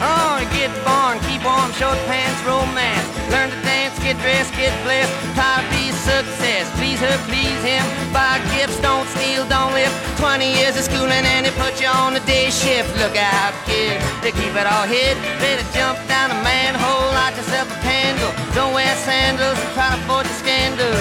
Oh, 0.02 0.42
get 0.50 0.74
born, 0.82 1.22
keep 1.30 1.46
warm, 1.46 1.70
short 1.78 1.94
pants, 2.10 2.42
romance. 2.42 3.06
Learn 3.30 3.54
to 3.54 3.60
dance, 3.62 3.94
get 4.02 4.18
dressed, 4.18 4.50
get 4.58 4.74
blessed. 4.82 5.14
To 5.38 5.62
be 5.70 5.94
success. 5.94 6.66
Please 6.74 6.98
her, 6.98 7.16
please 7.30 7.62
him. 7.62 7.86
Buy 8.10 8.42
gifts, 8.50 8.82
don't 8.82 9.06
steal, 9.14 9.46
don't 9.46 9.70
live. 9.72 9.94
20 10.18 10.42
years 10.42 10.74
of 10.74 10.82
schooling 10.82 11.22
and 11.22 11.46
they 11.46 11.54
put 11.54 11.78
you 11.80 11.86
on 11.86 12.14
the 12.14 12.24
day 12.26 12.50
shift. 12.50 12.90
Look 12.98 13.14
out, 13.14 13.54
kid, 13.62 14.02
they 14.26 14.34
keep 14.34 14.54
it 14.58 14.66
all 14.66 14.86
hid. 14.90 15.14
Better 15.38 15.62
jump 15.70 15.98
down 16.10 16.34
a 16.34 16.38
manhole, 16.42 17.14
light 17.14 17.38
yourself 17.38 17.70
a 17.70 17.78
candle. 17.86 18.34
Don't 18.58 18.74
wear 18.74 18.90
sandals 19.06 19.54
and 19.54 19.70
try 19.74 19.94
to 19.94 20.00
forge 20.10 20.26
a 20.26 20.36
scandal. 20.42 20.94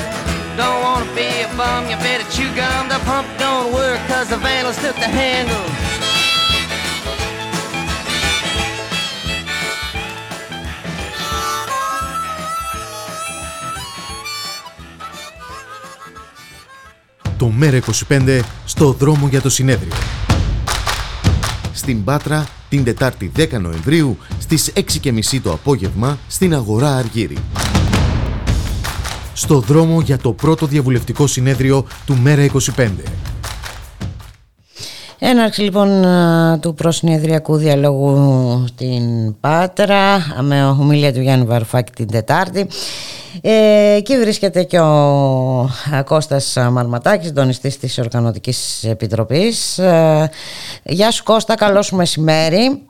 Don't 0.57 0.81
wanna 0.85 1.09
be 1.17 1.29
a 1.41 1.49
bum, 1.57 1.89
you 1.89 1.97
better 2.05 2.27
chew 2.29 2.49
gum. 2.53 2.89
The 2.89 3.01
pump 3.09 3.27
don't 3.41 3.73
work 3.73 3.97
cause 4.05 4.29
the 4.29 4.37
vandals 4.37 4.77
took 4.77 4.95
the 4.95 5.09
handle. 5.09 6.10
Το 17.41 17.51
ΜΕΡΑ25 17.59 18.39
στο 18.65 18.91
δρόμο 18.91 19.27
για 19.27 19.41
το 19.41 19.49
συνέδριο. 19.49 19.91
Στην 21.73 22.03
Πάτρα 22.03 22.47
την 22.69 22.83
Τετάρτη 22.83 23.31
10 23.37 23.47
Νοεμβρίου 23.61 24.17
στις 24.39 24.71
6.30 25.03 25.39
το 25.43 25.51
απόγευμα 25.51 26.17
στην 26.27 26.53
Αγορά 26.53 26.95
Αργύρι. 26.95 27.37
Στο 29.33 29.59
δρόμο 29.59 30.01
για 30.01 30.17
το 30.17 30.33
πρώτο 30.33 30.65
διαβουλευτικό 30.65 31.27
συνέδριο 31.27 31.85
του 32.05 32.17
ΜΕΡΑ25. 32.25 32.87
Έναρξη 35.23 35.61
λοιπόν 35.61 36.05
α, 36.05 36.59
του 36.59 36.73
προσυνεδριακού 36.73 37.55
διαλόγου 37.55 38.65
στην 38.67 39.35
Πάτρα 39.39 40.17
με 40.41 40.65
ομιλία 40.65 41.13
του 41.13 41.19
Γιάννη 41.19 41.45
Βαρουφάκη 41.45 41.91
την 41.91 42.07
Τετάρτη. 42.11 42.67
Ε, 43.41 43.93
εκεί 43.95 44.19
βρίσκεται 44.19 44.63
και 44.63 44.79
ο 44.79 44.89
α, 45.95 46.03
Κώστας 46.05 46.57
Μαρματάκης, 46.71 47.27
συντονιστής 47.27 47.79
της 47.79 47.99
Οργανωτικής 47.99 48.83
Επιτροπής. 48.83 49.77
Ε, 49.77 50.29
γεια 50.83 51.11
σου 51.11 51.23
Κώστα, 51.23 51.55
καλό 51.55 51.81
σου 51.81 51.95
μεσημέρι. 51.95 52.85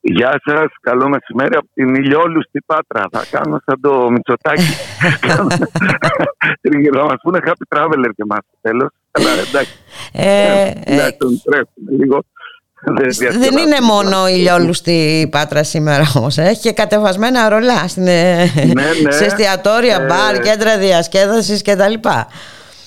Γεια 0.00 0.40
σας, 0.44 0.66
καλό 0.80 1.08
μεσημέρι 1.08 1.56
από 1.56 1.68
την 1.74 1.94
ηλιόλουστη 1.94 2.60
Πάτρα. 2.66 3.04
Θα 3.12 3.24
κάνω 3.30 3.60
σαν 3.64 3.80
το 3.80 4.10
Μητσοτάκι. 4.10 4.62
Τριγυρό 6.62 7.04
μας 7.04 7.16
πούνε 7.22 7.38
happy 7.44 7.76
traveler 7.76 8.10
και 8.16 8.22
εμά 8.22 8.36
τέλος. 8.60 8.90
Αλλά 9.10 9.28
εντάξει. 9.48 9.72
Ε, 10.12 10.62
ε, 10.62 10.72
Εντάξει, 10.84 11.16
τον 11.18 11.42
τρέφουμε 11.44 11.90
λίγο. 12.04 12.24
δεν 12.84 12.94
διασκεδάζουμε. 12.96 13.60
είναι 13.60 13.80
μόνο 13.80 14.28
η 14.28 14.34
λιόλουστη 14.34 15.28
Πάτρα 15.30 15.62
σήμερα 15.64 16.12
όμως, 16.16 16.38
ε. 16.38 16.42
έχει 16.42 16.60
και 16.60 16.72
κατεβασμένα 16.72 17.48
ρολά 17.48 17.88
στην, 17.88 18.06
ε, 18.06 18.36
Ναι, 18.74 18.82
ναι. 19.02 19.10
σε 19.10 19.24
εστιατόρια, 19.24 19.96
Ε, 20.00 20.04
μπαρ, 20.06 20.40
κέντρα 20.40 20.78
διασκέδασης 20.78 21.62
κτλ. 21.62 21.92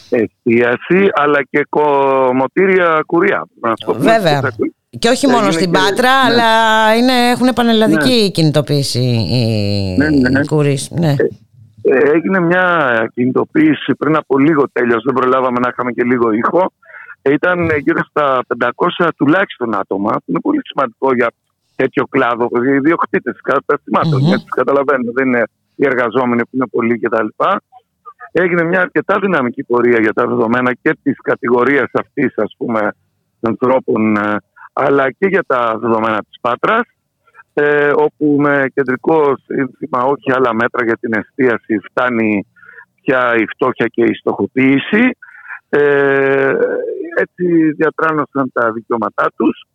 Εστίαση, 0.09 1.09
αλλά 1.13 1.43
και 1.49 1.65
κομμωτήρια 1.69 3.03
κουριά. 3.05 3.47
Να 3.61 3.69
σου 3.69 3.85
πω, 3.85 3.93
Βέβαια. 3.93 4.39
που 4.39 4.47
θα- 4.47 4.55
Και 4.99 5.09
όχι 5.09 5.27
μόνο 5.27 5.45
Έγινε 5.45 5.51
στην 5.59 5.71
και- 5.71 5.79
Πάτρα, 5.79 6.09
ναι. 6.29 6.33
αλλά 6.33 6.95
είναι, 6.95 7.29
έχουν 7.31 7.49
πανελλαδική 7.55 8.31
κινητοποίηση 8.31 8.99
οι 8.99 9.45
Ναι, 9.97 10.09
ναι. 10.09 10.39
οι 10.39 10.45
κουρείς. 10.45 10.89
Ναι. 10.91 11.15
Ε, 11.85 11.97
έγινε 12.15 12.39
μια 12.39 12.65
κινητοποίηση 13.13 13.95
πριν 13.95 14.15
από 14.15 14.37
λίγο 14.37 14.63
τέλειω. 14.71 14.97
Δεν 15.05 15.13
προλάβαμε 15.13 15.59
να 15.59 15.69
είχαμε 15.71 15.91
και 15.91 16.03
λίγο 16.03 16.31
ήχο. 16.31 16.71
Ε, 17.21 17.31
Ήταν 17.31 17.69
γύρω 17.77 18.03
στα 18.09 18.41
500 18.97 19.09
τουλάχιστον 19.17 19.75
άτομα, 19.75 20.11
που 20.11 20.23
είναι 20.25 20.39
πολύ 20.39 20.61
σημαντικό 20.63 21.13
για 21.13 21.31
τέτοιο 21.75 22.03
κλάδο. 22.09 22.49
Οι 22.65 22.73
ιδιοκτήτες 22.75 23.39
καταστημάτων, 23.41 24.19
Μμμ. 24.21 24.27
γιατί 24.27 24.43
καταλαβαίνω, 24.45 25.11
δεν 25.11 25.27
είναι 25.27 25.43
οι 25.75 25.85
εργαζόμενοι 25.85 26.41
που 26.41 26.49
είναι 26.51 26.67
πολλοί 26.67 26.99
κτλ. 26.99 27.27
Έγινε 28.31 28.63
μια 28.63 28.81
αρκετά 28.81 29.19
δυναμική 29.21 29.63
πορεία 29.63 29.99
για 29.99 30.13
τα 30.13 30.27
δεδομένα 30.27 30.73
και 30.81 30.97
της 31.03 31.17
κατηγορίας 31.21 31.89
αυτής, 31.93 32.37
ας 32.37 32.55
πούμε, 32.57 32.91
ανθρώπων, 33.41 34.15
ε, 34.15 34.35
αλλά 34.73 35.11
και 35.11 35.27
για 35.27 35.43
τα 35.47 35.77
δεδομένα 35.81 36.17
της 36.17 36.39
Πάτρας 36.41 36.81
ε, 37.53 37.91
όπου 37.95 38.35
με 38.39 38.65
κεντρικό 38.73 39.35
σύνθημα 39.45 40.03
όχι 40.03 40.31
άλλα 40.35 40.53
μέτρα 40.53 40.83
για 40.85 40.97
την 40.99 41.13
εστίαση 41.13 41.79
φτάνει 41.89 42.47
πια 43.01 43.35
η 43.35 43.45
φτώχεια 43.45 43.87
και 43.87 44.03
η 44.03 44.13
στοχοποίηση. 44.13 45.17
Ε, 45.69 46.53
έτσι 47.15 47.71
διατράνωσαν 47.77 48.51
τα 48.53 48.71
δικαιώματά 48.71 49.31
τους. 49.35 49.65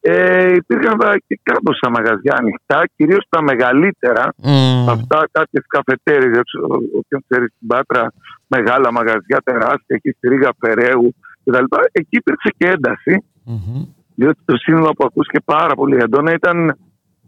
Ε, 0.00 0.52
υπήρχαν 0.52 0.96
βα- 1.00 1.18
και 1.26 1.40
κάμποσα 1.42 1.90
μαγαζιά 1.90 2.34
ανοιχτά, 2.38 2.82
κυρίως 2.96 3.26
τα 3.28 3.42
μεγαλύτερα, 3.42 4.24
Μμ. 4.36 4.88
αυτά 4.90 5.28
κάποιες 5.30 5.64
καφετέρειες, 5.68 6.32
δεν 6.32 6.42
ξέρω, 6.44 6.66
όποιον 7.00 7.24
ξέρει 7.28 7.46
στην 7.54 7.66
Πάτρα, 7.66 8.12
μεγάλα 8.46 8.92
μαγαζιά 8.92 9.38
τεράστια, 9.44 9.96
εκεί 9.96 10.10
στη 10.10 10.28
Ρίγα 10.28 10.50
Φεραίου 10.58 11.14
κτλ. 11.44 11.64
Εκεί 11.92 12.16
υπήρξε 12.16 12.50
και 12.58 12.66
ένταση, 12.66 13.24
Μμμ. 13.44 13.84
διότι 14.14 14.38
το 14.44 14.56
σύνολο 14.56 14.90
που 14.96 15.04
ακούστηκε 15.06 15.40
πάρα 15.44 15.74
πολύ 15.74 15.96
έντονα 16.00 16.32
ήταν 16.32 16.78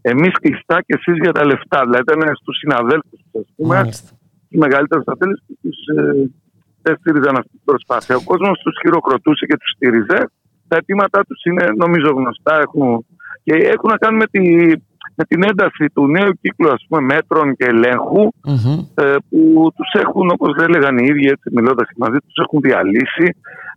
εμείς 0.00 0.32
κλειστά 0.42 0.76
και 0.86 0.94
εσείς 0.98 1.16
για 1.24 1.32
τα 1.32 1.44
λεφτά. 1.44 1.80
Δηλαδή 1.84 2.04
ήταν 2.08 2.36
στους 2.40 2.56
συναδέλφους 2.58 3.18
του, 3.30 3.38
ας 3.44 3.48
πούμε, 3.56 3.74
Μάλιστα. 3.74 4.10
του 4.50 4.58
μεγαλύτερους 4.58 5.06
αυτέλου 5.06 5.36
που 5.46 5.54
τους 5.62 5.78
ε, 5.96 6.30
δεν 6.82 6.96
στήριζαν 7.00 7.34
αυτή 7.36 7.50
την 7.50 7.64
προσπάθεια. 7.64 8.16
Ο 8.16 8.22
κόσμος 8.30 8.58
τους 8.64 8.74
χειροκροτούσε 8.82 9.46
και 9.46 9.56
τους 9.60 9.70
στήριζε. 9.76 10.20
Τα 10.68 10.76
αιτήματά 10.76 11.20
τους 11.28 11.40
είναι 11.44 11.64
νομίζω 11.76 12.10
γνωστά 12.18 12.54
έχουν, 12.64 13.06
και 13.42 13.54
έχουν 13.74 13.88
να 13.90 13.96
κάνουν 13.96 14.18
με, 14.18 14.26
τη, 14.34 14.42
με 15.14 15.24
την 15.28 15.42
ένταση 15.42 15.84
του 15.94 16.06
νέου 16.06 16.32
κύκλου 16.40 16.72
ας 16.72 16.84
πούμε, 16.88 17.00
μέτρων 17.00 17.56
και 17.56 17.64
ελέγχου 17.64 18.22
Μμμ. 18.44 18.78
ε, 18.94 19.14
που 19.28 19.38
τους 19.76 19.90
έχουν, 20.02 20.30
όπως 20.30 20.52
έλεγαν 20.66 20.98
οι 20.98 21.06
ίδιοι, 21.10 21.26
έτσι, 21.28 21.50
μιλώντας 21.52 21.86
και 21.88 21.94
μαζί, 22.04 22.18
τους 22.26 22.38
έχουν 22.44 22.60
διαλύσει, 22.60 23.26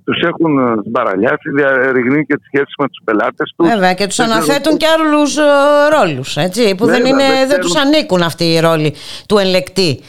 τους 0.05 0.19
έχουν 0.21 0.57
ε, 0.59 0.73
σμπαραλιάσει, 0.87 1.49
διαρριγνύει 1.55 2.25
και 2.25 2.35
τις 2.37 2.45
σχέσεις 2.45 2.73
με 2.77 2.87
τους 2.87 2.99
πελάτες 3.03 3.53
τους. 3.57 3.67
Βέβαια 3.69 3.93
και 3.93 4.05
τους 4.07 4.15
Δεν 4.15 4.25
ξέρω 4.27 4.43
αναθέτουν 4.43 4.77
πώς- 4.77 4.81
και 4.81 4.87
άλλους 4.95 5.37
ε, 5.37 5.41
ρόλους, 5.97 6.37
έτσι, 6.37 6.75
που 6.75 6.85
δεν, 6.85 6.95
Βέβαια, 7.03 7.09
είναι, 7.09 7.37
δεν 7.37 7.47
δεν 7.47 7.59
τους 7.59 7.73
ξέρουν. 7.73 7.93
ανήκουν 7.93 8.21
αυτοί 8.21 8.43
οι 8.53 8.59
ρόλοι 8.59 8.93
του 9.27 9.37
ελεκτή. 9.37 9.99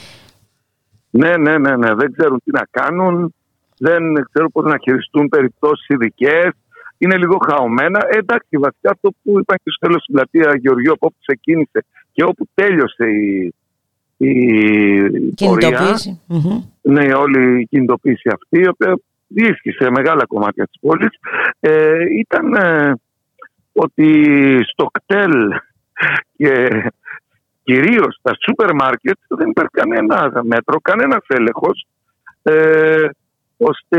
Ναι, 1.10 1.36
ναι, 1.36 1.58
ναι, 1.58 1.76
ναι, 1.76 1.94
δεν 1.94 2.12
ξέρουν 2.16 2.40
τι 2.44 2.50
να 2.50 2.66
κάνουν, 2.70 3.34
δεν 3.78 4.02
ξέρουν 4.30 4.50
πώς 4.52 4.64
να 4.64 4.76
χειριστούν 4.82 5.28
περιπτώσεις 5.28 5.86
ειδικές. 5.88 6.50
Είναι 6.98 7.16
λίγο 7.16 7.36
χαωμένα. 7.48 8.00
Ε, 8.10 8.16
εντάξει, 8.18 8.56
βασικά 8.58 8.90
αυτό 8.90 9.10
που 9.22 9.30
είπαν 9.38 9.56
και 9.64 9.70
στο 9.74 9.86
τέλος 9.86 10.02
στην 10.02 10.14
πλατεία 10.14 10.58
Γεωργίου, 10.60 10.92
από 10.92 11.06
όπου 11.06 11.16
ξεκίνησε 11.20 11.84
και 12.12 12.22
όπου 12.24 12.44
τέλειωσε 12.54 13.04
η, 13.10 13.54
η 14.16 14.32
πορεία, 15.44 15.68
Κινητοποίηση. 15.68 16.20
Μμμ. 16.26 16.62
ναι, 16.82 17.14
όλη 17.14 17.60
η 17.60 17.66
κινητοποίηση 17.66 18.28
αυτή, 18.34 18.58
η 18.60 18.68
οποία 18.68 18.98
διέσχισε 19.34 19.90
μεγάλα 19.90 20.26
κομμάτια 20.26 20.66
της 20.66 20.80
πόλης, 20.80 21.18
ε, 21.60 22.04
ήταν 22.18 22.54
ε, 22.54 22.92
ότι 23.72 24.58
στο 24.72 24.86
κτέλ 24.92 25.52
και 26.36 26.82
κυρίως 27.62 28.16
στα 28.18 28.32
σούπερ 28.44 28.74
μάρκετ 28.74 29.18
δεν 29.28 29.48
υπάρχει 29.48 29.70
κανένα 29.72 30.42
μέτρο, 30.42 30.80
κανένας 30.80 31.24
έλεγχος, 31.26 31.86
ε, 32.42 33.08
ώστε 33.56 33.98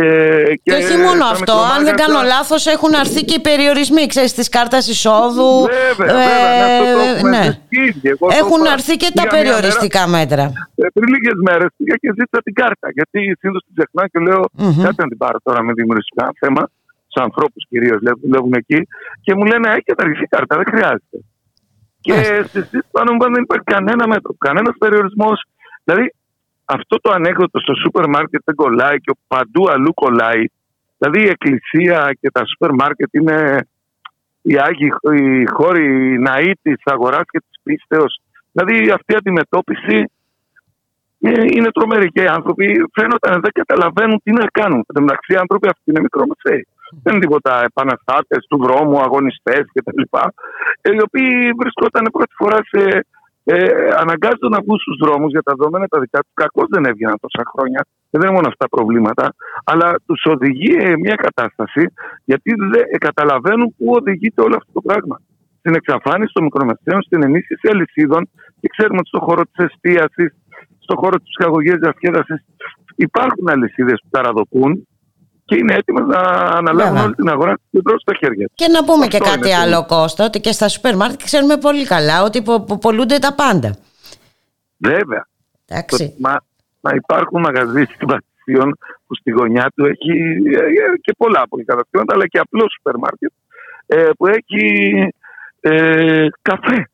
Και, 0.64 0.74
όχι 0.74 0.98
μόνο 0.98 1.24
στα 1.26 1.30
αυτό, 1.36 1.52
αν 1.52 1.60
δεν 1.60 1.84
μικρομάγαζα- 1.84 2.06
κάνω 2.06 2.20
λάθος 2.34 2.66
έχουν 2.76 2.96
αρθεί 2.96 3.22
και 3.28 3.36
οι 3.40 3.44
περιορισμοί, 3.50 4.04
ξέρεις, 4.14 4.34
της 4.34 4.50
κάρτας 4.50 4.88
εισόδου. 4.94 5.52
Βέβαια, 5.62 6.14
βέβαια, 6.14 6.48
ναι, 6.58 6.74
αυτό 6.74 6.86
το 6.94 7.00
Ε, 7.00 7.10
έχουμε 7.14 7.30
ναι. 7.38 7.44
ζητήσει. 7.44 8.02
Εγώ 8.14 8.26
το 8.30 8.36
Έχουν 8.42 8.62
είπα 8.64 8.72
αρθεί 8.76 8.96
και 9.02 9.10
τα 9.14 9.22
για 9.22 9.24
μια 9.24 9.32
μέρα. 9.32 9.44
περιοριστικά 9.44 10.04
μέτρα. 10.18 10.44
Ε, 10.84 10.86
πριν 10.96 11.08
λίγες 11.14 11.38
μέρες 11.48 11.70
πήγα 11.78 11.96
και 12.02 12.10
ζήτησα 12.18 12.40
την 12.48 12.54
κάρτα. 12.62 12.88
Γιατί 12.98 13.20
συνήθως 13.40 13.62
την 13.68 13.74
ξεχνάω 13.78 14.08
και 14.14 14.20
λέω: 14.28 14.42
Μμμ. 14.62 14.84
Κάτσε 14.86 15.02
να 15.06 15.10
την 15.14 15.20
πάρω 15.24 15.38
τώρα 15.48 15.60
με 15.68 15.72
δημιουργικά 15.80 16.26
θέμα. 16.42 16.64
Στους 17.08 17.18
ανθρώπους 17.28 17.62
κυρίως 17.72 18.00
που 18.18 18.20
δουλεύουν 18.26 18.54
εκεί. 18.62 18.80
Και 19.26 19.32
μου 19.38 19.44
λένε: 19.52 19.66
Έχει 19.76 19.88
καταργηθεί 19.92 20.24
η 20.30 20.32
κάρτα, 20.36 20.54
δεν 20.60 20.68
χρειάζεται. 20.74 21.18
Και 22.06 22.14
στη 22.48 22.60
συζήτηση 22.60 22.88
πάνω 22.96 23.08
μου 23.12 23.18
είπαν, 23.20 23.32
δεν 23.36 23.44
υπάρχει 23.48 23.68
κανένα 23.76 24.04
μέτρο, 24.14 24.32
κανένας 24.48 24.76
περιορισμός. 24.84 25.38
Δηλαδή 25.86 26.06
αυτό 26.66 26.96
το 27.02 27.12
ανέκδοτο 27.12 27.60
στο 27.60 27.74
σούπερ 27.76 28.08
μάρκετ 28.10 28.42
δεν 28.46 28.56
κολλάει 28.56 28.98
και 29.00 29.14
παντού 29.28 29.70
αλλού 29.70 29.94
κολλάει. 29.94 30.44
Δηλαδή 30.98 31.22
η 31.22 31.30
εκκλησία 31.30 32.18
και 32.20 32.32
τα 32.32 32.46
σούπερ 32.46 32.72
μάρκετ 32.74 33.14
είναι 33.14 33.68
οι 34.42 34.58
άγιοι 34.58 34.92
οι 35.16 35.46
χώροι, 35.46 36.14
οι 36.14 36.18
ναοί 36.18 36.52
της 36.62 36.82
αγοράς 36.84 37.24
και 37.32 37.40
της 37.40 37.60
πίστεως. 37.64 38.22
Δηλαδή 38.52 38.92
αυτή 38.92 39.14
η 39.14 39.16
αντιμετώπιση 39.16 40.06
Ε, 41.28 41.32
είναι 41.56 41.72
τρομεροί 41.72 42.08
και 42.08 42.22
οι 42.22 42.28
άνθρωποι 42.28 42.66
φαίνονταν 42.94 43.42
δεν 43.42 43.52
καταλαβαίνουν 43.52 44.22
τι 44.24 44.32
να 44.32 44.46
κάνουν. 44.60 44.82
Εν 44.88 44.94
τω 44.96 45.02
μεταξύ, 45.02 45.34
οι 45.34 45.36
άνθρωποι 45.36 45.68
αυτοί 45.68 45.84
είναι 45.92 46.00
μικρομεσαίοι. 46.08 46.68
Δεν 47.04 47.14
είναι 47.14 47.24
τίποτα 47.26 47.64
επαναστάτες 47.64 48.46
του 48.50 48.58
δρόμου, 48.66 49.00
αγωνιστές 49.00 49.64
κτλ. 49.74 50.02
Ε, 50.82 50.92
οι 50.96 51.02
οποίοι 51.08 51.52
βρισκόταν 51.60 52.04
πρώτη 52.12 52.34
φορά 52.40 52.60
σε. 52.72 53.06
Ε, 53.48 53.56
αναγκάζονται 54.04 54.52
να 54.56 54.60
βγουν 54.64 54.78
στου 54.84 54.96
δρόμους 55.04 55.32
για 55.36 55.44
τα 55.48 55.54
δεδομένα 55.58 55.88
τα 55.88 56.00
δικά 56.00 56.20
τους. 56.24 56.34
Κακώς 56.34 56.68
δεν 56.70 56.86
έβγαιναν 56.86 57.18
τόσα 57.26 57.44
χρόνια. 57.52 57.82
Ε, 58.12 58.18
δεν 58.18 58.22
είναι 58.22 58.36
μόνο 58.38 58.48
αυτά 58.52 58.64
τα 58.68 58.72
προβλήματα. 58.76 59.26
Αλλά 59.64 59.88
τους 60.06 60.22
οδηγεί 60.34 60.72
ε, 60.80 60.98
μια 60.98 61.16
κατάσταση 61.16 61.84
γιατί 62.26 62.50
δεν 62.72 62.84
ε, 62.96 62.98
καταλαβαίνουν 62.98 63.68
πού 63.78 63.86
οδηγείται 64.00 64.42
όλο 64.42 64.56
αυτό 64.56 64.72
το 64.78 64.82
πράγμα. 64.88 65.16
Στην 65.60 65.74
εξαφάνιση 65.76 66.32
των 66.34 66.44
μικρομεσαίων, 66.44 67.02
στην 67.02 67.24
ενίσχυση 67.24 67.68
αλυσίδων 67.74 68.30
και 68.60 68.68
ξέρουμε 68.76 69.00
ότι 69.00 69.08
στον 69.08 69.22
χώρο 69.28 69.42
της 69.52 69.66
εστίασης, 69.66 70.30
στον 70.80 70.98
χώρο 71.02 71.16
της 71.22 71.30
ψυχαγωγία 71.32 71.78
διασκέδασης 71.84 72.40
υπάρχουν 72.96 73.50
αλυσίδες 73.50 73.98
που 74.04 74.10
ταραδοκούν 74.10 74.88
και 75.46 75.56
είναι 75.56 75.74
έτοιμε 75.76 76.02
να 76.02 76.20
αναλάβουν 76.60 76.76
Βέβαια. 76.94 77.04
όλη 77.04 77.16
την 77.16 77.30
αγορά 77.30 77.58
και 77.72 77.82
τρώσουν 77.82 78.00
στα 78.00 78.14
χέρια 78.16 78.46
τους. 78.48 78.56
Και 78.56 78.68
να 78.68 78.84
πούμε 78.84 79.08
και 79.08 79.18
Αυτό 79.18 79.30
κάτι 79.30 79.48
είναι 79.48 79.56
το- 79.58 79.62
άλλο 79.62 79.86
Κώστα, 79.86 80.26
ότι 80.26 80.40
και 80.40 80.52
στα 80.52 80.68
σούπερ 80.68 80.96
μάρκετ 80.96 81.22
ξέρουμε 81.24 81.58
πολύ 81.58 81.86
καλά 81.86 82.24
ότι 82.24 82.42
πο- 82.42 82.62
πο- 82.62 82.78
πολλούνται 82.78 83.18
τα 83.20 83.34
πάντα. 83.34 83.76
Βέβαια. 84.78 85.28
Εντάξει. 85.68 86.16
Μα, 86.20 86.36
μα 86.82 86.92
υπάρχουν 86.96 87.40
μαγαζί 87.42 87.84
συμπατησίων 87.98 88.78
που 89.08 89.16
στη 89.16 89.32
γωνιά 89.32 89.72
του 89.76 89.86
έχει 89.86 90.12
ε, 90.56 90.62
και 91.02 91.14
πολλά 91.18 91.42
από 91.42 91.58
καταστήματα, 91.66 92.14
αλλά 92.14 92.28
και 92.28 92.40
απλό 92.40 92.66
σούπερ 92.76 92.98
μάρκετ 92.98 93.32
ε, 93.86 94.10
που 94.18 94.28
έχει 94.28 94.64
ε, 95.60 96.28
καφέ. 96.42 96.90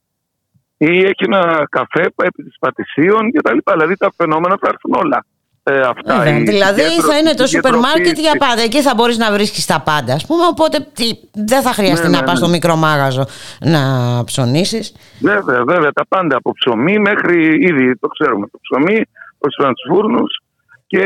Ή 0.78 0.98
έχει 1.00 1.24
ένα 1.26 1.68
καφέ 1.70 2.02
επί 2.24 2.44
της 2.44 2.56
πατησίων 2.60 3.32
και 3.32 3.42
τα 3.42 3.54
λοιπά. 3.54 3.72
Δηλαδή 3.72 3.98
τα 3.98 4.12
φαινόμενα 4.18 4.58
θα 4.62 4.68
έρθουν 4.74 4.94
όλα. 4.94 5.26
Ε, 5.64 5.80
αυτά. 5.80 6.18
Βέβαια, 6.18 6.38
Η 6.38 6.44
δηλαδή 6.44 6.82
συγκέντρωση, 6.82 7.08
θα 7.12 7.18
είναι 7.18 7.34
το 7.34 7.44
η 7.44 7.48
σούπερ 7.48 7.72
μάρκετ 7.78 7.98
για 7.98 8.06
συγκεντρωποίηση. 8.16 8.38
πάντα. 8.50 8.62
Εκεί 8.62 8.82
θα 8.82 8.94
μπορείς 8.96 9.18
να 9.18 9.32
βρίσκεις 9.32 9.66
τα 9.66 9.82
πάντα, 9.82 10.14
ας 10.14 10.26
πούμε. 10.26 10.46
Οπότε 10.46 10.78
τι, 10.94 11.08
δεν 11.34 11.62
θα 11.62 11.72
χρειαστεί 11.74 12.08
Ναι, 12.08 12.14
να 12.14 12.20
ναι, 12.20 12.26
πας 12.26 12.34
ναι. 12.40 12.40
στο 12.46 12.48
μικρό 12.56 12.76
μάγαζο 12.76 13.26
να 13.60 13.82
ψωνίσεις. 14.24 14.96
Βέβαια, 15.22 15.64
βέβαια, 15.64 15.92
τα 15.92 16.06
πάντα 16.08 16.36
από 16.38 16.52
ψωμί 16.60 17.00
μέχρι 17.00 17.38
ήδη 17.70 17.96
το 17.98 18.08
ξέρουμε 18.08 18.48
το 18.52 18.58
ψωμί, 18.62 19.02
ως 19.38 19.56
τους 19.56 19.86
φούρνους 19.90 20.42
και 20.88 21.04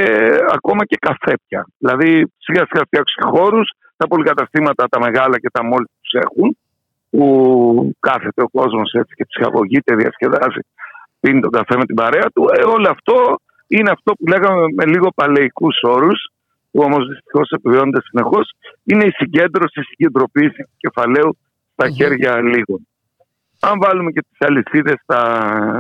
ακόμα 0.53 0.86
και 0.86 0.97
καφέ 1.01 1.34
πια. 1.47 1.68
Δηλαδή 1.78 2.32
σιγά 2.38 2.64
σιγά 2.70 2.84
φτιάξουν 2.86 3.24
χώρους, 3.34 3.68
τα 3.97 4.08
πολυκαταστήματα 4.08 4.88
τα 4.89 4.99
μεγάλα 4.99 5.39
και 5.39 5.49
τα 5.53 5.64
μόλις 5.64 5.88
τους 6.01 6.22
έχουν 6.24 6.58
που 7.10 7.26
κάθεται 7.99 8.41
ο 8.41 8.49
κόσμος 8.49 8.91
έτσι 8.91 9.14
και 9.16 9.26
ψυχαγωγείται, 9.28 9.95
διασκεδάζει, 9.95 10.60
πίνει 11.20 11.39
τον 11.41 11.51
καφέ 11.51 11.78
με 11.78 11.86
την 11.86 11.95
παρέα 11.95 12.26
του. 12.34 12.45
Ε, 12.58 12.64
όλο 12.64 12.88
αυτό 12.89 13.16
είναι 13.68 13.91
αυτό 13.91 14.13
που 14.13 14.28
λέγαμε 14.28 14.66
με 14.76 14.86
λίγο 14.86 15.09
παλαιικούς 15.16 15.80
όρους 15.82 16.30
που 16.72 16.82
όμως 16.82 17.07
δυστυχώς 17.07 17.49
επιβιώνονται 17.49 18.01
συνεχώς. 18.01 18.51
Είναι 18.84 19.05
η 19.05 19.11
συγκέντρωση, 19.11 19.80
η 19.80 19.84
συγκεντροποίηση 19.84 20.61
του 20.63 20.78
κεφαλαίου 20.78 21.38
στα 21.74 21.89
χέρια 21.89 22.41
λίγων. 22.41 22.88
Αν 23.59 23.80
βάλουμε 23.80 24.11
και 24.11 24.22
τις 24.22 24.47
αλυσίδες, 24.47 24.95
τα, 25.05 25.22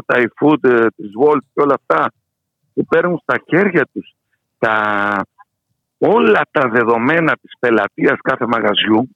τα 0.05 0.15
e-food, 0.17 0.69
ε, 0.69 0.85
τις 0.95 1.11
Walt 1.21 1.43
και 1.53 1.61
όλα 1.61 1.75
αυτά 1.81 2.11
που 2.73 2.85
παίρνουν 2.85 3.17
στα 3.17 3.35
χέρια 3.47 3.87
τους 3.93 4.15
τα, 4.57 4.75
όλα 5.97 6.41
τα 6.51 6.69
δεδομένα 6.69 7.33
της 7.41 7.51
πελατείας 7.59 8.17
κάθε 8.21 8.45
μαγαζιού 8.47 9.09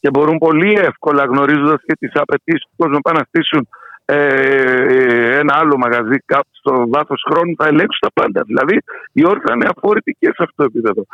και 0.00 0.10
μπορούν 0.10 0.38
πολύ 0.38 0.72
εύκολα 0.72 1.24
γνωρίζοντας 1.24 1.80
και 1.86 1.94
τις 1.98 2.12
απαιτήσεις 2.14 2.62
του 2.62 2.76
κόσμου 2.76 2.94
να 2.94 3.00
πάνε 3.00 3.18
να 3.18 3.24
στήσουν 3.28 3.68
ε, 4.12 5.38
ένα 5.38 5.54
άλλο 5.56 5.76
μαγαζί 5.76 6.16
κάπου 6.24 6.48
στο 6.50 6.84
βάθος 6.88 7.24
χρόνου 7.30 7.54
θα 7.58 7.66
ελέγξουν 7.66 8.00
τα 8.00 8.10
πάντα. 8.22 8.42
Δηλαδή 8.46 8.76
η 9.12 9.26
όρθια 9.26 9.44
θα 9.46 9.54
είναι 9.54 9.68
αφόρητη 9.76 10.16
και 10.18 10.26
σε 10.26 10.42
αυτό 10.42 10.54
το 10.56 10.64
επίπεδο. 10.64 11.06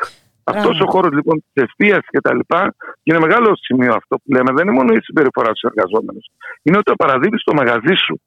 Αυτός 0.45 0.81
ο 0.81 0.87
χώρος 0.87 1.13
λοιπόν 1.13 1.45
της 1.53 1.63
εστίαση 1.65 2.09
και 2.11 2.21
τα 2.21 2.35
λοιπά, 2.35 2.75
και 2.79 3.13
είναι 3.13 3.19
μεγάλο 3.19 3.57
σημείο 3.57 3.93
αυτό 3.95 4.17
που 4.17 4.33
λέμε, 4.35 4.51
δεν 4.53 4.67
είναι 4.67 4.77
μόνο 4.77 4.93
η 4.93 5.01
συμπεριφορά 5.03 5.51
στους 5.55 5.71
εργαζόμενους. 5.71 6.27
Είναι 6.63 6.77
ότι 6.77 6.93
παραδίδει 6.97 7.37
το 7.45 7.55
μαγαζί 7.55 7.95
σου 8.07 8.21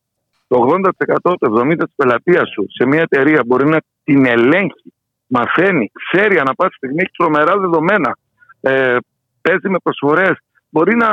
το 0.50 0.80
80% 1.00 1.16
το 1.22 1.62
70% 1.62 1.76
της 1.78 1.94
πελατείας 1.96 2.50
σου 2.50 2.66
σε 2.70 2.88
μια 2.88 3.02
εταιρεία 3.02 3.42
μπορεί 3.46 3.68
να 3.70 3.80
την 4.04 4.26
ελέγχει, 4.26 4.94
μαθαίνει, 5.28 5.92
ξέρει 5.94 6.40
ανά 6.40 6.54
πάση 6.54 6.76
στιγμή, 6.76 7.02
έχει 7.02 7.12
τρομερά 7.18 7.58
δεδομένα, 7.58 8.18
ε, 8.62 8.98
παίζει 9.42 9.70
με 9.70 9.78
προσφορές. 9.84 10.38
Μπορεί 10.70 10.96
να 10.96 11.08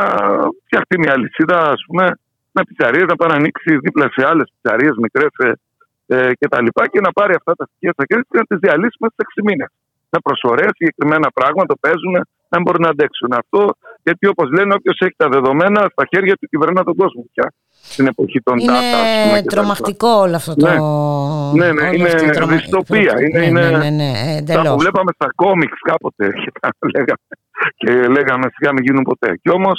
φτιαχτεί 0.65 0.99
μια 0.99 1.19
λυσίδα, 1.19 1.71
ας 1.71 1.85
πούμε, 1.87 2.19
με 2.59 2.63
πιτσαρίες, 2.69 3.07
να 3.13 3.17
πάει 3.17 3.29
να 3.33 3.37
ανοίξει 3.41 3.71
δίπλα 3.85 4.07
σε 4.15 4.23
άλλες 4.31 4.47
πιτσαρίες, 4.53 4.95
μικρές 5.05 5.33
ε, 5.47 5.51
ε, 6.17 6.31
και 6.39 6.47
τα 6.53 6.59
λοιπά 6.63 6.83
και 6.93 7.01
να 7.07 7.11
πάρει 7.19 7.35
αυτά 7.41 7.53
τα 7.59 7.65
στοιχεία 7.69 7.93
στα 7.97 8.05
χέρια 8.09 8.23
του 8.25 8.33
και 8.33 8.39
να 8.43 8.47
τις 8.51 8.59
διαλύσει 8.65 8.97
μέσα 9.03 9.15
σε 9.19 9.23
6 9.41 9.43
μήνες. 9.49 9.71
Με 10.13 10.19
προσφορέ, 10.27 10.67
συγκεκριμένα 10.79 11.29
πράγματα 11.39 11.75
παίζουν, 11.85 12.15
δεν 12.53 12.61
μπορούν 12.63 12.83
να 12.83 12.89
αντέξουν 12.95 13.31
αυτό. 13.43 13.61
Γιατί 14.07 14.25
όπως 14.33 14.47
λένε, 14.57 14.75
όποιος 14.79 14.97
έχει 15.07 15.15
τα 15.17 15.29
δεδομένα 15.29 15.81
στα 15.95 16.05
χέρια 16.13 16.35
του 16.41 16.47
κυβερνά 16.53 16.81
τον 16.89 16.95
κόσμο 17.03 17.23
πια. 17.33 17.47
Στην 17.95 18.07
εποχή 18.07 18.41
των 18.43 18.57
data, 18.59 18.71
ας 19.01 19.07
πούμε, 19.23 19.23
Είναι 19.23 19.25
και 19.25 19.31
τα 19.31 19.37
λοιπά. 19.41 19.53
τρομακτικό 19.55 20.09
όλο 20.25 20.37
αυτό 20.37 20.53
το... 20.55 20.67
Ναι. 20.67 20.77
Ναι, 21.61 21.73
ναι, 21.73 21.87
όλη 21.89 21.97
είναι 21.99 22.09
αυτή 22.09 22.25
η 22.27 22.31
τρομα- 22.31 22.53
δυστοπία. 22.57 23.15
Είναι, 23.25 23.39
Ναι, 23.39 23.45
είναι 23.47 23.61
ναι, 23.71 23.79
ναι, 23.79 23.91
ναι, 23.91 24.11
αυτά 24.11 24.37
εντελώς. 24.39 24.73
που 24.73 24.79
βλέπαμε 24.85 25.11
στα 25.19 25.29
κόμιξ 25.43 25.73
κάποτε 25.91 26.27
και 26.43 26.51
τα 26.61 26.69
λέγαμε, 26.95 27.25
και 27.81 27.91
λέγαμε 28.17 28.47
σιγά 28.55 28.71
μην 28.73 28.83
γίνουν 28.87 29.03
ποτέ. 29.11 29.29
Και 29.43 29.51
όμως 29.59 29.79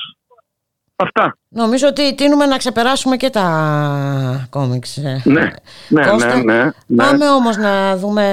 αυτά. 0.98 1.38
Νομίζω 1.50 1.88
ότι 1.88 2.16
τίνουμε 2.16 2.46
να 2.46 2.58
ξεπεράσουμε 2.58 3.16
και 3.18 3.30
τα 3.30 4.48
κόμιξ. 4.50 4.98
ε. 4.98 5.22
Ναι, 5.26 5.52
ναι, 5.90 6.06
Κώστα, 6.10 6.36
ναι, 6.36 6.54
ναι, 6.54 6.64
ναι. 6.88 7.04
Πάμε 7.04 7.30
όμως 7.30 7.58
να 7.58 7.98
δούμε 7.98 8.24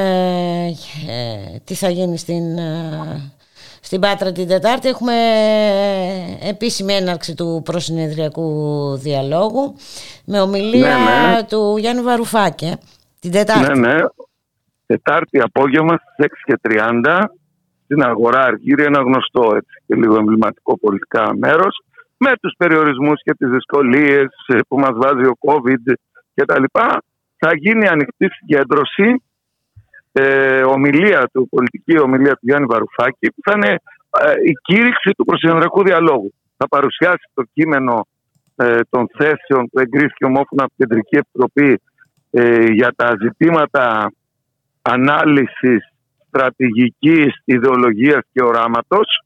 ε, 1.09 1.59
τι 1.65 1.75
θα 1.75 1.89
γίνει 1.89 2.19
στην, 2.19 2.59
ε, 2.59 3.33
στην 3.81 4.01
Πάτρα 4.01 4.33
την 4.33 4.49
Τετάρτη. 4.49 4.89
Έχουμε 4.89 5.13
ε, 6.41 6.49
επίσημη 6.49 6.93
έναρξη 6.93 7.35
του 7.35 7.63
προσυνεδριακού 7.65 8.51
διαλόγου 8.97 9.75
με 10.25 10.41
ομιλία 10.41 10.97
Ναι, 10.97 11.33
ναι. 11.33 11.43
του 11.43 11.77
Γιάννη 11.79 12.03
Βαρουφάκη 12.03 12.65
ε, 12.67 12.75
την 13.21 13.31
Τετάρτη. 13.33 13.79
Ναι, 13.79 13.89
ναι. 13.93 14.01
Τετάρτη 14.87 15.41
απόγευμα 15.41 15.97
στις 15.97 16.27
6.30 17.05 17.25
στην 17.85 18.03
αγορά 18.03 18.43
Αργύρια, 18.43 18.85
ένα 18.85 19.01
γνωστό 19.01 19.53
έτσι, 19.57 19.83
και 19.87 19.95
λίγο 19.95 20.17
εμβληματικό 20.17 20.79
πολιτικά 20.79 21.33
μέρος 21.37 21.83
με 22.25 22.33
τους 22.41 22.55
περιορισμούς 22.59 23.23
και 23.23 23.35
τις 23.39 23.49
δυσκολίες 23.49 24.29
ε, 24.47 24.59
που 24.69 24.79
μας 24.79 24.95
βάζει 24.95 25.27
ο 25.33 25.37
COVID 25.47 25.85
και 26.35 26.45
τα 26.45 26.61
λοιπά 26.61 27.03
θα 27.37 27.51
γίνει 27.55 27.87
ανοιχτή 27.89 28.27
συγκέντρωση 28.29 29.23
ε, 30.13 30.63
ομιλία 30.63 31.29
του, 31.33 31.49
πολιτική 31.49 31.99
ομιλία 31.99 32.33
του 32.33 32.47
Γιάννη 32.49 32.67
Βαρουφάκη 32.67 33.27
που 33.35 33.41
θα 33.45 33.53
είναι 33.57 33.73
ε, 34.21 34.33
η 34.45 34.53
κήρυξη 34.63 35.11
του 35.17 35.25
προσυνδρακού 35.25 35.83
διαλόγου. 35.85 36.33
Θα 36.57 36.69
παρουσιάσει 36.69 37.27
το 37.35 37.43
κείμενο 37.53 38.07
ε, 38.57 38.81
των 38.91 39.09
θέσεων 39.19 39.69
που 39.71 39.79
εγκρίθηκε 39.81 40.25
ομόφωνα 40.25 40.65
από 40.65 40.73
την 40.77 40.87
Κεντρική 40.87 41.17
Επιτροπή 41.17 41.81
ε, 42.31 42.73
για 42.73 42.93
τα 42.97 43.17
ζητήματα 43.23 44.13
ανάλυσης 44.83 45.93
στρατηγικής, 46.29 47.43
ιδεολογίας 47.45 48.23
και 48.33 48.43
οράματος. 48.43 49.23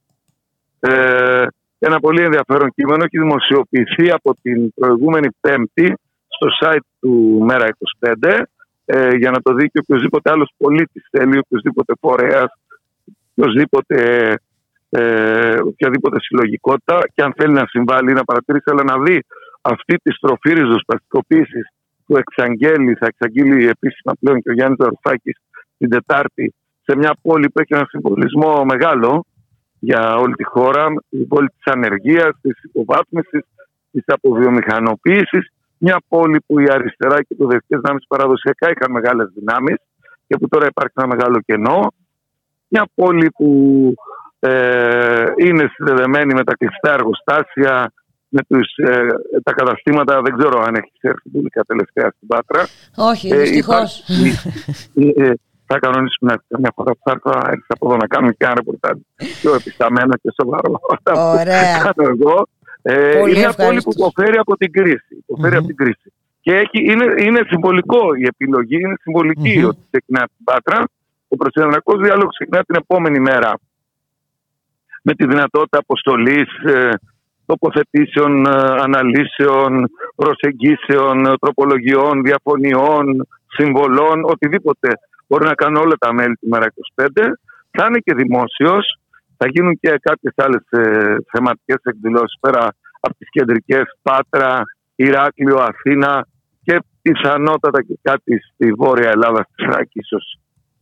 Ε, 1.79 1.87
ένα 1.87 2.01
πολύ 2.01 2.22
ενδιαφέρον 2.22 2.72
κείμενο 2.74 3.05
έχει 3.05 3.18
δημοσιοποιηθεί 3.18 4.11
από 4.11 4.37
την 4.43 4.74
προηγούμενη 4.74 5.29
Πέμπτη 5.41 5.95
στο 6.29 6.49
site 6.61 6.87
του 7.01 7.45
Μέρα 7.49 7.66
25 8.22 8.43
ε, 8.85 9.16
για 9.16 9.31
να 9.31 9.41
το 9.43 9.55
δει 9.55 9.66
και 9.68 9.79
οποιοδήποτε 9.79 10.31
άλλος 10.31 10.51
πολίτης 10.57 11.07
θέλει, 11.11 11.39
οποιοδήποτε 11.39 11.93
φορέας, 12.01 12.51
οποιοδήποτε, 13.35 13.99
ε, 14.89 15.57
οποιαδήποτε 15.64 16.20
συλλογικότητα 16.20 16.99
και 17.14 17.22
αν 17.22 17.33
θέλει 17.37 17.53
να 17.53 17.66
συμβάλλει 17.66 18.11
ή 18.11 18.14
να 18.14 18.24
παρατηρήσει 18.24 18.70
αλλά 18.72 18.83
να 18.85 19.03
δει 19.03 19.24
αυτή 19.62 19.97
τη 20.03 20.12
στροφή 20.12 20.53
ριζοσπαστικοποίησης 20.53 21.66
που 22.07 22.16
εξαγγέλει, 22.16 22.95
θα 22.95 23.07
εξαγγείλει 23.07 23.68
επίσημα 23.68 24.12
πλέον 24.20 24.43
και 24.43 24.51
ο 24.51 24.53
Γιάννης 24.53 24.79
Δαρουφάκης 24.79 25.37
την 25.79 25.89
Τετάρτη 25.91 26.55
σε 26.83 26.97
μια 26.97 27.16
πόλη 27.22 27.49
που 27.51 27.61
έχει 27.61 27.74
ένα 27.74 27.87
συμβολισμό 27.89 28.64
μεγάλο 28.64 29.24
για 29.79 30.14
όλη 30.14 30.35
τη 30.35 30.45
χώρα, 30.45 30.87
την 31.11 31.29
πόλη 31.29 31.49
της 31.49 31.72
ανεργίας, 31.72 32.31
της 32.41 32.62
υποβάθμισης, 32.62 33.45
της 33.93 34.05
αποβιομηχανοποίησης, 34.07 35.53
μια 35.79 36.03
πόλη 36.09 36.41
που 36.47 36.59
η 36.61 36.66
αριστερά 36.70 37.16
και 37.16 37.26
οι 37.29 37.35
προοδευτικές 37.35 37.81
δυνάμεις 37.81 38.05
παραδοσιακά 38.09 38.70
είχαν 38.70 38.91
μεγάλες 38.93 39.29
δυνάμεις 39.35 39.76
και 40.26 40.37
που 40.37 40.49
τώρα 40.49 40.66
υπάρχει 40.66 40.93
ένα 40.97 41.07
μεγάλο 41.07 41.41
κενό, 41.47 41.93
μια 42.68 42.87
πόλη 42.95 43.31
που 43.31 43.51
ε, 44.41 45.24
είναι 45.37 45.70
συνδεδεμένη 45.74 46.35
με 46.35 46.45
τα 46.45 46.55
κλειστά 46.57 46.93
εργοστάσια, 46.93 47.93
με 48.29 48.41
τους, 48.49 48.76
ε, 48.76 49.07
τα 49.43 49.53
καταστήματα, 49.53 50.20
δεν 50.22 50.37
ξέρω 50.39 50.61
αν 50.61 50.74
έχεις 50.74 51.01
έρθει 51.01 51.29
πουλικά 51.29 51.62
τελευταία 51.62 52.12
στην 52.16 52.29
Πάτρα. 52.29 52.66
Όχι, 52.97 53.29
Ε, 53.29 53.37
δυστυχώς. 53.39 54.05
υπάρχει- 54.09 55.20
ε, 55.20 55.33
θα 55.70 55.78
κανονίσουμε 55.84 56.26
να 56.28 56.32
έρθει 56.36 56.46
καμιά 56.54 56.72
φορά 56.76 56.90
που 56.96 57.02
θα 57.04 57.10
έρθω 57.14 57.30
να 57.40 57.44
έρθει 57.54 57.70
από 57.76 57.84
εδώ 57.86 57.96
να 58.02 58.06
κάνουμε 58.12 58.32
και 58.32 58.44
ένα 58.44 58.54
ρεπορτάζ 58.60 58.96
πιο 59.40 59.50
επισταμένο 59.60 60.12
και 60.22 60.30
σοβαρό. 60.40 60.72
Αυτά 60.94 61.10
που 61.12 61.26
Ωραία. 61.40 61.78
κάνω 61.86 62.04
εγώ. 62.14 62.36
Ε, 62.82 62.94
Πολύ 63.18 63.30
είναι 63.30 63.38
μια 63.38 63.52
πόλη 63.52 63.76
ευχαριστώ. 63.76 63.90
που 63.90 63.96
υποφέρει 64.00 64.38
από 64.44 64.52
την 64.56 64.70
κρίση. 64.72 65.12
Υποφέρει 65.24 65.56
από 65.56 65.66
την 65.66 65.76
κρίση. 65.76 66.08
Και 66.40 66.50
Και 66.50 66.52
έχει, 66.62 66.78
είναι, 66.90 67.06
είναι 67.26 67.40
συμβολικό 67.50 68.02
η 68.22 68.24
επιλογή, 68.32 68.76
είναι 68.84 68.96
συμβολική 69.04 69.64
ότι 69.70 69.80
ξεκινά 69.90 70.22
την 70.32 70.44
Πάτρα. 70.44 70.78
Ο 71.28 71.36
προσεδριακό 71.36 71.92
διάλογος 72.04 72.34
ξεκινά 72.38 72.60
την 72.68 72.76
επόμενη 72.82 73.20
μέρα 73.20 73.50
με 75.02 75.12
τη 75.14 75.26
δυνατότητα 75.26 75.78
αποστολής 75.78 76.48
τοποθετήσεων, 77.50 78.46
ε, 78.46 78.50
αναλύσεων, 78.86 79.90
προσεγγίσεων, 80.16 81.26
ε, 81.26 81.34
τροπολογιών, 81.40 82.22
διαφωνιών, 82.22 83.28
συμβολών, 83.46 84.24
οτιδήποτε 84.24 84.88
μπορεί 85.29 85.45
να 85.45 85.55
κάνουν 85.55 85.83
όλα 85.83 85.97
τα 85.99 86.12
μέλη 86.12 86.37
του 86.37 86.49
ΜΕΡΑ25. 86.53 87.07
Θα 87.70 87.87
είναι 87.87 87.99
και 87.99 88.14
δημόσιος, 88.14 88.99
θα 89.37 89.49
γίνουν 89.49 89.79
και 89.81 89.99
κάποιες 90.03 90.35
άλλες 90.37 90.64
ε, 90.70 91.16
θεματικές 91.31 91.81
εκδηλώσεις 91.83 92.39
πέρα 92.41 92.74
από 93.01 93.14
τις 93.18 93.29
κεντρικές 93.31 93.83
Πάτρα, 94.03 94.62
Ηράκλειο, 94.95 95.57
Αθήνα 95.57 96.26
και 96.62 96.79
πιθανότατα 97.03 97.83
και 97.83 97.99
κάτι 98.03 98.41
στη 98.53 98.72
Βόρεια 98.72 99.11
Ελλάδα, 99.11 99.47
στη 99.51 99.64
Θράκη, 99.64 99.99
ίσως 99.99 100.39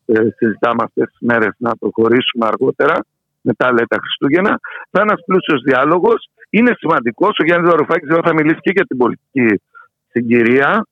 ε, 0.06 0.14
συζητάμε 0.36 0.82
αυτές 0.84 1.06
τις 1.08 1.20
μέρες 1.20 1.54
να 1.58 1.76
προχωρήσουμε 1.76 2.46
αργότερα 2.46 2.96
μετά 3.40 3.66
λέει 3.72 3.86
τα 3.88 3.98
Χριστούγεννα. 4.02 4.54
Θα 4.90 4.98
είναι 5.00 5.10
ένας 5.10 5.22
πλούσιος 5.26 5.62
διάλογος. 5.62 6.28
Είναι 6.50 6.72
σημαντικός. 6.76 7.32
Ο 7.40 7.44
Γιάννης 7.44 7.70
Βαρουφάκης 7.70 8.08
θα 8.24 8.32
μιλήσει 8.34 8.60
και 8.60 8.70
για 8.76 8.86
την 8.90 8.96
πολιτική 8.96 9.62
συγκυρία 10.10 10.86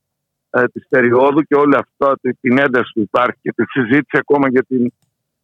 ε, 0.56 0.64
της 0.72 0.86
περίοδου 0.88 1.42
και 1.42 1.54
όλη 1.54 1.76
αυτό 1.76 2.14
την 2.40 2.58
ένταση 2.58 2.90
που 2.94 3.00
υπάρχει 3.00 3.38
και 3.42 3.52
τη 3.56 3.64
συζήτηση 3.66 4.18
ακόμα 4.18 4.48
για 4.48 4.64
την 4.68 4.92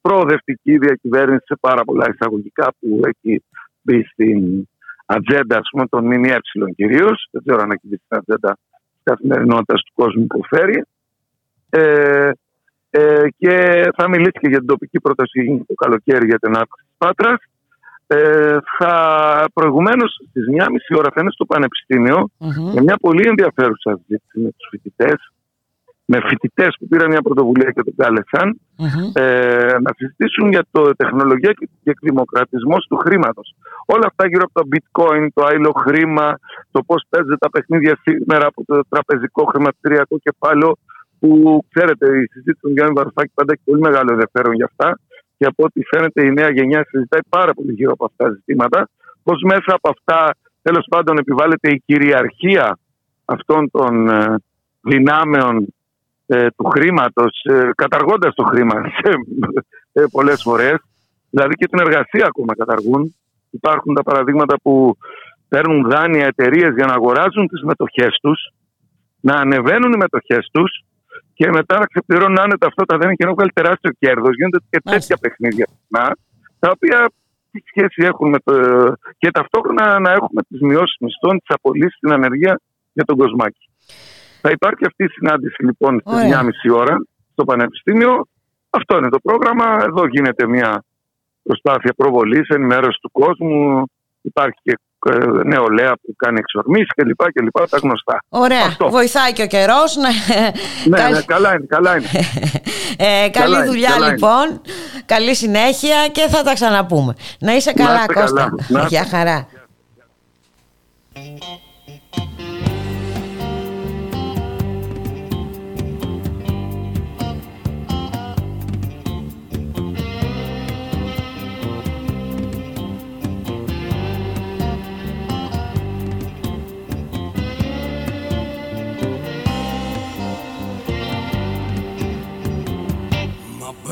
προοδευτική 0.01 0.79
διακυβέρνηση 0.79 1.45
σε 1.47 1.57
πάρα 1.61 1.85
πολλά 1.85 2.07
εισαγωγικά 2.15 2.73
που 2.81 3.01
έχει 3.05 3.43
μπει 3.83 4.05
στην 4.05 4.69
ατζέντα 5.07 5.57
ας 5.57 5.69
πούμε, 5.71 5.87
των 5.87 6.05
ΜΜΕ 6.05 6.39
κυρίως. 6.75 7.29
Δεν 7.31 7.43
ξέρω 7.45 7.63
αν 7.63 7.71
έχει 7.71 7.87
μπει 7.87 7.97
στην 8.05 8.17
ατζέντα 8.17 8.59
της 8.73 9.03
καθημερινότητας 9.03 9.83
του 9.83 9.93
κόσμου 9.95 10.27
που 10.27 10.41
φέρει. 10.45 10.85
Ε, 11.71 12.31
ε, 12.91 13.27
και 13.39 13.85
θα 13.97 14.09
μιλήσει 14.09 14.39
και 14.41 14.49
για 14.49 14.59
την 14.59 14.67
τοπική 14.67 15.01
πρόταση 15.01 15.65
το 15.67 15.75
καλοκαίρι 15.75 16.27
για 16.27 16.39
την 16.39 16.57
αύξηση 16.57 16.87
της 16.89 16.95
Πάτρας. 16.99 17.41
Ε, 18.13 18.59
θα 18.79 18.95
προηγουμένως 19.53 20.11
στις 20.29 20.45
1.30 20.47 20.99
ώρα 20.99 21.11
θα 21.15 21.21
είναι 21.21 21.31
στο 21.31 21.45
πανεπιστημιο 21.45 22.29
για 22.73 22.83
μια 22.83 22.97
πολύ 23.01 23.25
ενδιαφέρουσα 23.29 24.01
συζήτηση 24.01 24.41
με 24.41 24.51
τους 24.57 24.69
φοιτητές, 24.71 25.33
με 26.05 26.19
φοιτητές 26.29 26.77
που 26.79 26.89
πήραν 26.89 27.09
μια 27.11 27.23
πρωτοβουλία 27.23 27.71
και 27.71 27.83
τον 27.83 27.95
καλεσαν 27.97 28.61
ε, 29.13 29.77
να 29.85 29.91
συζητήσουν 29.97 30.51
για 30.51 30.65
το 30.71 30.97
τεχνολογία 30.97 31.53
και 31.53 31.91
εκδημοκρατισμός 31.91 32.87
του 32.89 32.97
χρήματος. 32.97 33.55
Όλα 33.87 34.07
αυτά 34.07 34.27
γύρω 34.29 34.45
από 34.49 34.61
το 34.61 34.69
bitcoin, 34.73 35.27
το 35.35 35.45
άϊλο 35.47 35.73
χρήμα, 35.85 36.39
το 36.71 36.83
πώς 36.83 37.03
παίζεται 37.09 37.37
τα 37.37 37.51
παιχνίδια 37.51 37.99
σήμερα 38.03 38.47
από 38.47 38.65
το 38.65 38.81
τραπεζικό 38.89 39.45
χρηματιστηριακό 39.45 40.19
κεφάλαιο, 40.19 40.77
που 41.21 41.31
ξέρετε 41.73 42.07
η 42.07 42.27
συζήτηση 42.33 42.61
του 42.61 42.71
Γιάννη 42.71 42.93
Βαρουφάκη 42.97 43.33
πάντα 43.35 43.53
έχει 43.53 43.63
πολύ 43.65 43.81
μεγάλο 43.81 44.09
ενδιαφέρον 44.13 44.55
για 44.55 44.69
αυτά 44.73 44.99
και 45.41 45.47
από 45.47 45.65
ό,τι 45.65 45.81
φαίνεται 45.85 46.25
η 46.25 46.33
νέα 46.33 46.51
γενιά 46.51 46.85
συζητάει 46.89 47.21
πάρα 47.29 47.53
πολύ 47.55 47.73
γύρω 47.73 47.93
από 47.93 48.05
αυτά 48.05 48.25
τα 48.25 48.31
ζητήματα. 48.31 48.89
Πώς 49.23 49.43
μέσα 49.43 49.75
από 49.75 49.89
αυτά 49.89 50.35
τέλος 50.63 50.87
πάντων 50.91 51.19
επιβάλλεται 51.19 51.71
η 51.71 51.83
κυριαρχία 51.87 52.79
αυτών 53.25 53.71
των 53.71 54.09
ε, 54.09 54.35
δυνάμεων 54.81 55.75
ε, 56.27 56.47
του 56.57 56.65
χρήματος, 56.65 57.43
ε, 57.43 57.71
καταργώντας 57.75 58.35
το 58.35 58.43
χρήμα 58.43 58.75
ε, 59.93 60.05
πολλές 60.11 60.43
φορές. 60.43 60.77
Δηλαδή 61.31 61.55
και 61.55 61.67
την 61.67 61.81
εργασία 61.81 62.27
ακόμα 62.27 62.55
καταργούν. 62.55 63.15
Υπάρχουν 63.51 63.95
τα 63.95 64.03
παραδείγματα 64.03 64.57
που 64.63 64.97
παίρνουν 65.49 65.89
δάνεια 65.89 66.27
εταιρείες 66.27 66.75
για 66.75 66.87
να 66.87 66.93
αγοράζουν 66.93 67.49
τις 67.49 67.63
μετοχές 67.63 68.19
τους, 68.23 68.53
να 69.21 69.35
ανεβαίνουν 69.35 69.93
οι 69.93 69.97
μετοχές 69.97 70.49
τους 70.53 70.85
και 71.41 71.49
μετά 71.51 71.79
να 71.79 71.87
ξεπληρώνουν 71.87 72.41
άνετα 72.41 72.67
αυτό 72.67 72.85
τα 72.85 72.97
δένεια 72.99 73.15
και 73.15 73.25
να 73.25 73.33
βγάλει 73.33 73.51
τεράστιο 73.51 73.91
κέρδος. 73.99 74.35
Γίνονται 74.37 74.59
και 74.71 74.81
τέτοια 74.91 75.17
παιχνίδια 75.21 75.67
συχνά, 75.73 76.17
τα 76.59 76.69
οποία 76.75 77.11
τι 77.51 77.61
σχέση 77.71 78.01
έχουν 78.11 78.29
με 78.29 78.39
το. 78.45 78.53
και 79.19 79.31
ταυτόχρονα 79.31 79.99
να 79.99 80.11
έχουμε 80.11 80.41
τις 80.49 80.61
μειώσεις 80.61 80.97
μισθών, 81.01 81.39
τις 81.39 81.55
απολύσεις, 81.57 81.99
την 81.99 82.13
ανεργία 82.13 82.61
για 82.93 83.05
τον 83.05 83.17
κοσμάκι. 83.17 83.65
Θα 84.41 84.51
υπάρχει 84.51 84.85
αυτή 84.87 85.05
η 85.05 85.09
συνάντηση 85.09 85.65
λοιπόν 85.65 86.01
στις 86.01 86.15
9.30 86.69 86.79
ώρα 86.83 86.97
στο 87.33 87.45
Πανεπιστήμιο. 87.45 88.27
Αυτό 88.71 88.97
είναι 88.97 89.09
το 89.09 89.19
πρόγραμμα. 89.19 89.79
Εδώ 89.89 90.07
γίνεται 90.07 90.47
μια 90.47 90.85
προσπάθεια 91.43 91.93
προβολής, 91.97 92.49
ενημέρωσης 92.49 93.01
του 93.01 93.11
κόσμου. 93.11 93.85
Υπάρχει 94.21 94.59
και 94.63 94.73
ε, 94.73 94.90
νεολαία 95.45 95.93
που 96.03 96.15
κάνει 96.17 96.39
εξορμήσεις 96.39 96.89
και 96.97 97.03
λοιπά 97.05 97.33
και 97.33 97.41
λοιπά, 97.43 97.69
τα 97.69 97.79
γνωστά. 97.83 98.23
Ωραία, 98.29 98.65
Αυτό. 98.67 98.91
βοηθάει 98.91 99.33
και 99.33 99.43
ο 99.43 99.47
καιρός. 99.47 99.97
Ναι, 99.97 100.99
ναι, 101.11 101.21
καλά 101.23 101.55
είναι, 101.55 101.67
καλά 101.69 101.97
είναι. 101.97 102.09
ε, 102.97 103.29
καλή 103.29 103.31
Καλά 103.31 103.57
είναι, 103.59 103.67
δουλειά 103.67 103.89
καλά 103.91 104.05
είναι. 104.07 104.15
λοιπόν, 104.15 104.61
καλή 105.07 105.35
συνέχεια 105.35 106.09
και 106.13 106.27
θα 106.29 106.43
τα 106.43 106.53
ξαναπούμε. 106.53 107.15
Να 107.39 107.55
είσαι 107.55 107.73
καλά 107.73 107.95
είστε 108.01 108.13
Κώστα. 108.13 108.35
καλά, 108.41 108.55
να 108.69 108.79
είστε. 108.83 108.89
Γεια 108.89 109.05
χαρά. 109.11 109.47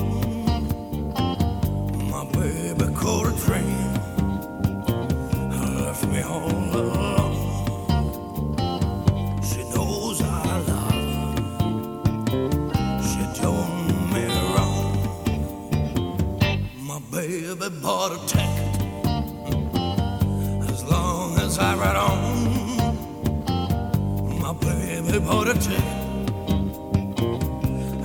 My 2.11 2.25
baby 2.33 2.87
caught 2.95 3.29
a 3.29 3.35
train, 3.45 3.95
left 5.81 6.05
me 6.09 6.23
all 6.23 6.51
alone. 6.83 7.37
She 9.49 9.63
knows 9.75 10.21
I 10.23 10.25
love 10.71 10.93
her. 10.93 11.39
She 13.09 13.23
me. 14.13 14.25
My 16.91 16.99
baby 17.13 17.69
bought 17.81 18.13
a 18.13 18.19
ticket. 18.27 18.75
As 20.69 20.85
long 20.85 21.39
as 21.39 21.59
I 21.59 21.77
ride 21.77 21.97
on. 21.97 22.40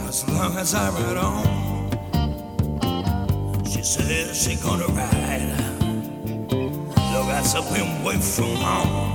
As 0.07 0.27
long 0.27 0.57
as 0.57 0.73
I 0.73 0.89
ride 0.89 1.17
on. 1.17 1.45
She 3.63 3.83
says 3.83 4.35
she 4.35 4.55
gonna 4.55 4.87
ride. 4.87 5.53
Look, 7.13 7.29
a 7.53 7.61
been 7.71 8.01
away 8.01 8.17
from 8.17 8.55
home. 8.55 9.14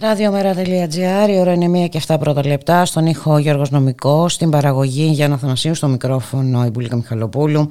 Ραδιομέρα.gr, 0.00 1.28
η 1.28 1.38
ώρα 1.38 1.52
είναι 1.52 1.84
1 1.84 1.88
και 1.88 2.00
7 2.06 2.16
πρώτα 2.20 2.46
λεπτά. 2.46 2.84
Στον 2.84 3.06
ήχο 3.06 3.38
Γιώργος 3.38 3.70
Νομικός, 3.70 4.32
στην 4.32 4.50
παραγωγή 4.50 5.04
Γιάννα 5.04 5.38
Θανασίου, 5.38 5.74
στο 5.74 5.88
μικρόφωνο 5.88 6.64
η 6.64 6.68
Μπουλίκα 6.68 6.96
Μιχαλοπούλου. 6.96 7.68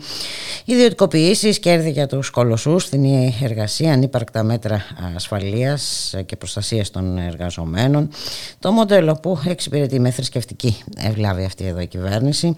Ιδιωτικοποιήσεις, 0.69 1.59
κέρδη 1.59 1.89
για 1.89 2.07
τους 2.07 2.29
κολοσσούς, 2.29 2.83
στην 2.83 3.05
εργασία, 3.43 3.93
ανύπαρκτα 3.93 4.43
μέτρα 4.43 4.83
ασφαλείας 5.15 6.13
και 6.25 6.35
προστασίας 6.35 6.89
των 6.89 7.17
εργαζομένων. 7.17 8.09
Το 8.59 8.71
μοντέλο 8.71 9.15
που 9.15 9.39
εξυπηρετεί 9.45 9.99
με 9.99 10.11
θρησκευτική 10.11 10.77
ευλάβη 10.97 11.43
αυτή 11.43 11.65
εδώ 11.65 11.79
η 11.79 11.87
κυβέρνηση. 11.87 12.55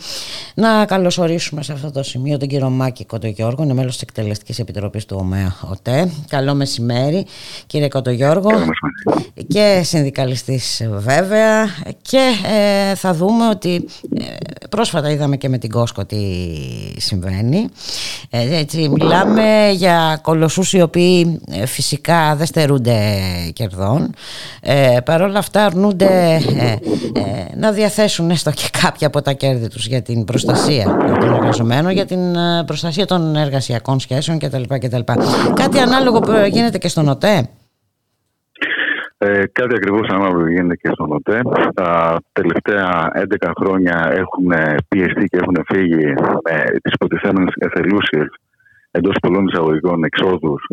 Να 0.54 0.86
καλωσορίσουμε 0.86 1.64
σε 1.64 1.72
αυτό 1.72 1.92
το 1.92 2.04
σημείο 2.04 2.38
τον 2.38 2.48
κύριο 2.48 2.70
Μάκη 2.70 3.06
Κοντογιώργο, 3.06 3.64
είναι 3.64 3.74
μέλος 3.74 3.94
της 3.94 4.02
Εκτελεστικής 4.02 4.60
Επιτροπής 4.60 5.06
του 5.06 5.18
ΟΜΕΑ 5.20 5.56
ΟΤΕ. 5.70 6.12
Καλό 6.28 6.54
μεσημέρι, 6.54 7.26
κύριε 7.68 7.88
Κοντογιώργο 7.88 8.52
και 9.48 9.82
συνδικαλιστής 9.84 10.82
βέβαια 10.90 11.66
και 12.02 12.32
ε, 12.46 12.96
θα 12.96 13.14
δούμε 13.14 13.48
ότι 13.48 13.88
ε, 14.20 14.24
πρόσφατα 14.70 15.12
είδαμε 15.12 15.38
και 15.38 15.50
με 15.50 15.58
την 15.58 15.70
Κόσκο 15.70 16.06
τι 16.06 16.18
συμβαίνει 16.98 17.58
ε, 17.58 17.68
έτσι 18.30 18.90
μιλάμε 18.90 19.72
για 19.74 20.20
κολοσσούς 20.22 20.74
οι 20.74 20.82
οποίοι 20.82 21.42
ε, 21.52 21.66
φυσικά 21.66 22.36
δεν 22.36 22.46
στερούνται 22.46 22.98
κερδών 23.54 24.14
ε, 24.62 24.98
παρόλα 25.06 25.40
αυτά 25.40 25.66
αρνούνται 25.66 26.42
ε, 26.58 26.72
ε, 27.20 27.56
να 27.56 27.72
διαθέσουν 27.72 28.30
έστω 28.30 28.52
και 28.52 28.70
κάποια 28.82 29.08
από 29.08 29.22
τα 29.22 29.34
κέρδη 29.34 29.68
τους 29.68 29.88
για 29.88 30.02
την 30.02 30.26
προστασία 30.26 30.98
των 31.20 31.34
εργαζομένων 31.34 31.92
για 31.92 32.06
την 32.06 32.36
ε, 32.36 32.64
προστασία 32.66 33.06
των 33.06 33.36
εργασιακών 33.36 34.00
σχέσεων 34.00 34.40
κτλ. 34.40 34.62
κτλ. 34.68 35.02
Κάτι 35.54 35.80
ανάλογο 35.80 36.20
που 36.20 36.32
γίνεται 36.52 36.78
και 36.78 36.88
στον 36.88 37.08
ΟΤΕ 37.08 37.50
Ε, 39.22 39.44
κάτι 39.52 39.76
ακριβώς 39.76 40.08
ανάλογο 40.08 40.48
γίνεται 40.48 40.76
και 40.76 40.90
στον 40.94 41.12
ΟΤΕ. 41.12 41.42
Τα 41.74 42.18
τελευταία 42.32 43.12
11 43.40 43.52
χρόνια 43.60 44.12
έχουν 44.12 44.52
πιεστεί 44.88 45.26
και 45.26 45.38
έχουν 45.42 45.58
φύγει 45.68 46.14
με 46.44 46.64
τις 46.82 46.94
υποτιθέμενες 46.94 47.54
εθελούσιες 47.58 48.28
εντός 48.92 49.16
πολλών 49.22 49.48
εισαγωγικών 49.48 50.04
εξόδους 50.04 50.68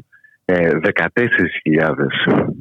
ε, 0.45 0.71
14.000 0.81 1.03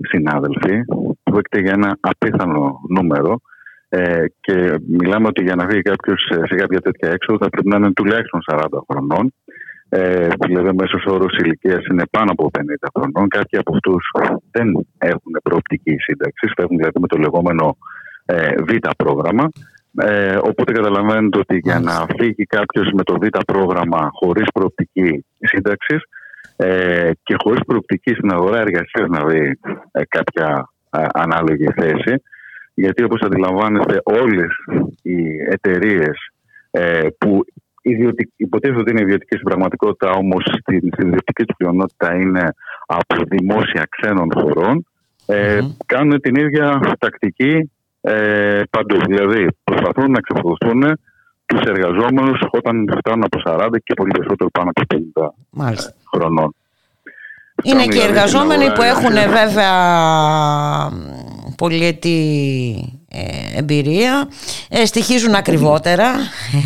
συνάδελφοι 0.02 0.86
που 0.86 1.18
πρόκειται 1.24 1.60
για 1.60 1.72
ένα 1.72 1.98
απίθανο 2.00 2.80
νούμερο 2.90 3.42
ε, 3.90 4.26
και 4.42 4.76
μιλάμε 4.88 5.28
ότι 5.28 5.44
για 5.44 5.56
να 5.56 5.68
φύγει 5.68 5.82
κάποιος 5.82 6.28
σε 6.48 6.56
κάποια 6.56 6.82
τέτοια 6.82 7.10
έξοδο 7.12 7.38
θα 7.42 7.50
πρέπει 7.50 7.68
να 7.68 7.78
είναι 7.78 7.94
τουλάχιστον 7.94 8.42
40 8.52 8.66
χρονών 8.90 9.34
ε, 9.98 10.28
δηλαδή, 10.46 10.68
ο 10.70 10.74
μέσος 10.74 11.06
όρος 11.06 11.38
ηλικίας 11.38 11.86
είναι 11.86 12.04
πάνω 12.12 12.32
από 12.32 12.52
50 12.58 12.88
χρονών. 12.96 13.28
Κάποιοι 13.28 13.60
από 13.60 13.74
αυτούς 13.76 14.04
δεν 14.52 14.68
έχουν 14.98 15.34
προοπτική 15.44 15.96
σύνταξης, 15.98 16.52
φεύγουν 16.56 16.78
δηλαδή 16.78 17.00
με 17.00 17.08
το 17.08 17.18
λεγόμενο 17.18 17.78
ε, 18.26 18.56
Β 18.68 18.72
πρόγραμμα. 18.98 19.50
Ε, 19.98 20.38
οπότε 20.42 20.72
καταλαβαίνετε 20.72 21.40
ότι 21.40 21.58
για 21.58 21.80
να 21.80 22.06
φύγει 22.18 22.46
κάποιος 22.46 22.92
με 22.94 23.04
το 23.04 23.14
Β 23.22 23.26
πρόγραμμα 23.46 24.10
χωρίς 24.12 24.48
προοπτική 24.54 25.26
σύνταξης 25.40 26.02
ε, 26.56 27.12
και 27.24 27.36
χωρίς 27.44 27.60
προοπτική 27.68 28.12
στην 28.14 28.32
αγορά 28.32 28.60
εργασίας 28.60 29.08
να 29.10 29.26
δει 29.26 29.60
ε, 29.92 30.02
κάποια 30.08 30.70
ε, 30.90 31.06
ανάλογη 31.14 31.68
θέση, 31.76 32.14
γιατί 32.74 33.04
όπως 33.04 33.22
αντιλαμβάνεστε 33.22 34.02
όλες 34.04 34.52
οι 35.02 35.18
εταιρείες 35.52 36.18
ε, 36.72 37.08
που 37.18 37.44
ιδιωτικ... 37.90 38.30
υποτίθεται 38.36 38.80
ότι 38.80 38.92
είναι 38.92 39.02
ιδιωτική 39.02 39.36
στην 39.36 39.48
πραγματικότητα, 39.48 40.12
όμως 40.12 40.44
στην, 40.60 40.82
στην 40.94 41.08
ιδιωτική 41.08 41.44
του 41.46 41.56
πλειονότητα 41.56 42.16
είναι 42.16 42.54
από 42.86 43.16
δημόσια 43.28 43.88
ξένων 43.90 44.30
χωρών. 44.34 44.86
Ε, 45.26 45.60
Κάνουν 45.86 46.22
την 46.22 46.36
ίδια 46.36 46.96
τακτική 47.00 47.72
ε, 48.02 48.62
παντού. 48.70 48.98
Δηλαδή, 49.08 49.48
προσπαθούν 49.64 50.12
να 50.12 50.20
ξεφορτωθούν 50.22 50.82
τους 51.46 51.62
εργαζόμενους 51.62 52.40
όταν 52.52 52.94
φτάνουν 52.98 53.24
από 53.24 53.40
40 53.46 53.68
και 53.84 53.94
πολύ 53.94 54.12
περισσότερο 54.12 54.50
πάνω 54.50 54.70
από 54.76 55.02
50 55.16 55.28
Μάλιστα. 55.50 55.94
χρονών. 56.14 56.56
Είναι 57.64 57.80
Φτάνουν 57.80 57.90
και 57.90 57.98
οι 57.98 58.02
δηλαδή 58.02 58.28
στην 58.28 58.40
εργαζόμενοι 58.40 58.64
αγορά 58.64 58.76
που 58.76 58.82
έχουν 58.82 59.16
εργασίας. 59.16 59.54
βέβαια 59.54 59.74
πολυετή 61.58 62.20
ε, 63.12 63.60
εμπειρία, 63.60 64.28
ε, 64.70 64.86
στοιχίζουν 64.86 65.36
ακριβότερα, 65.36 66.12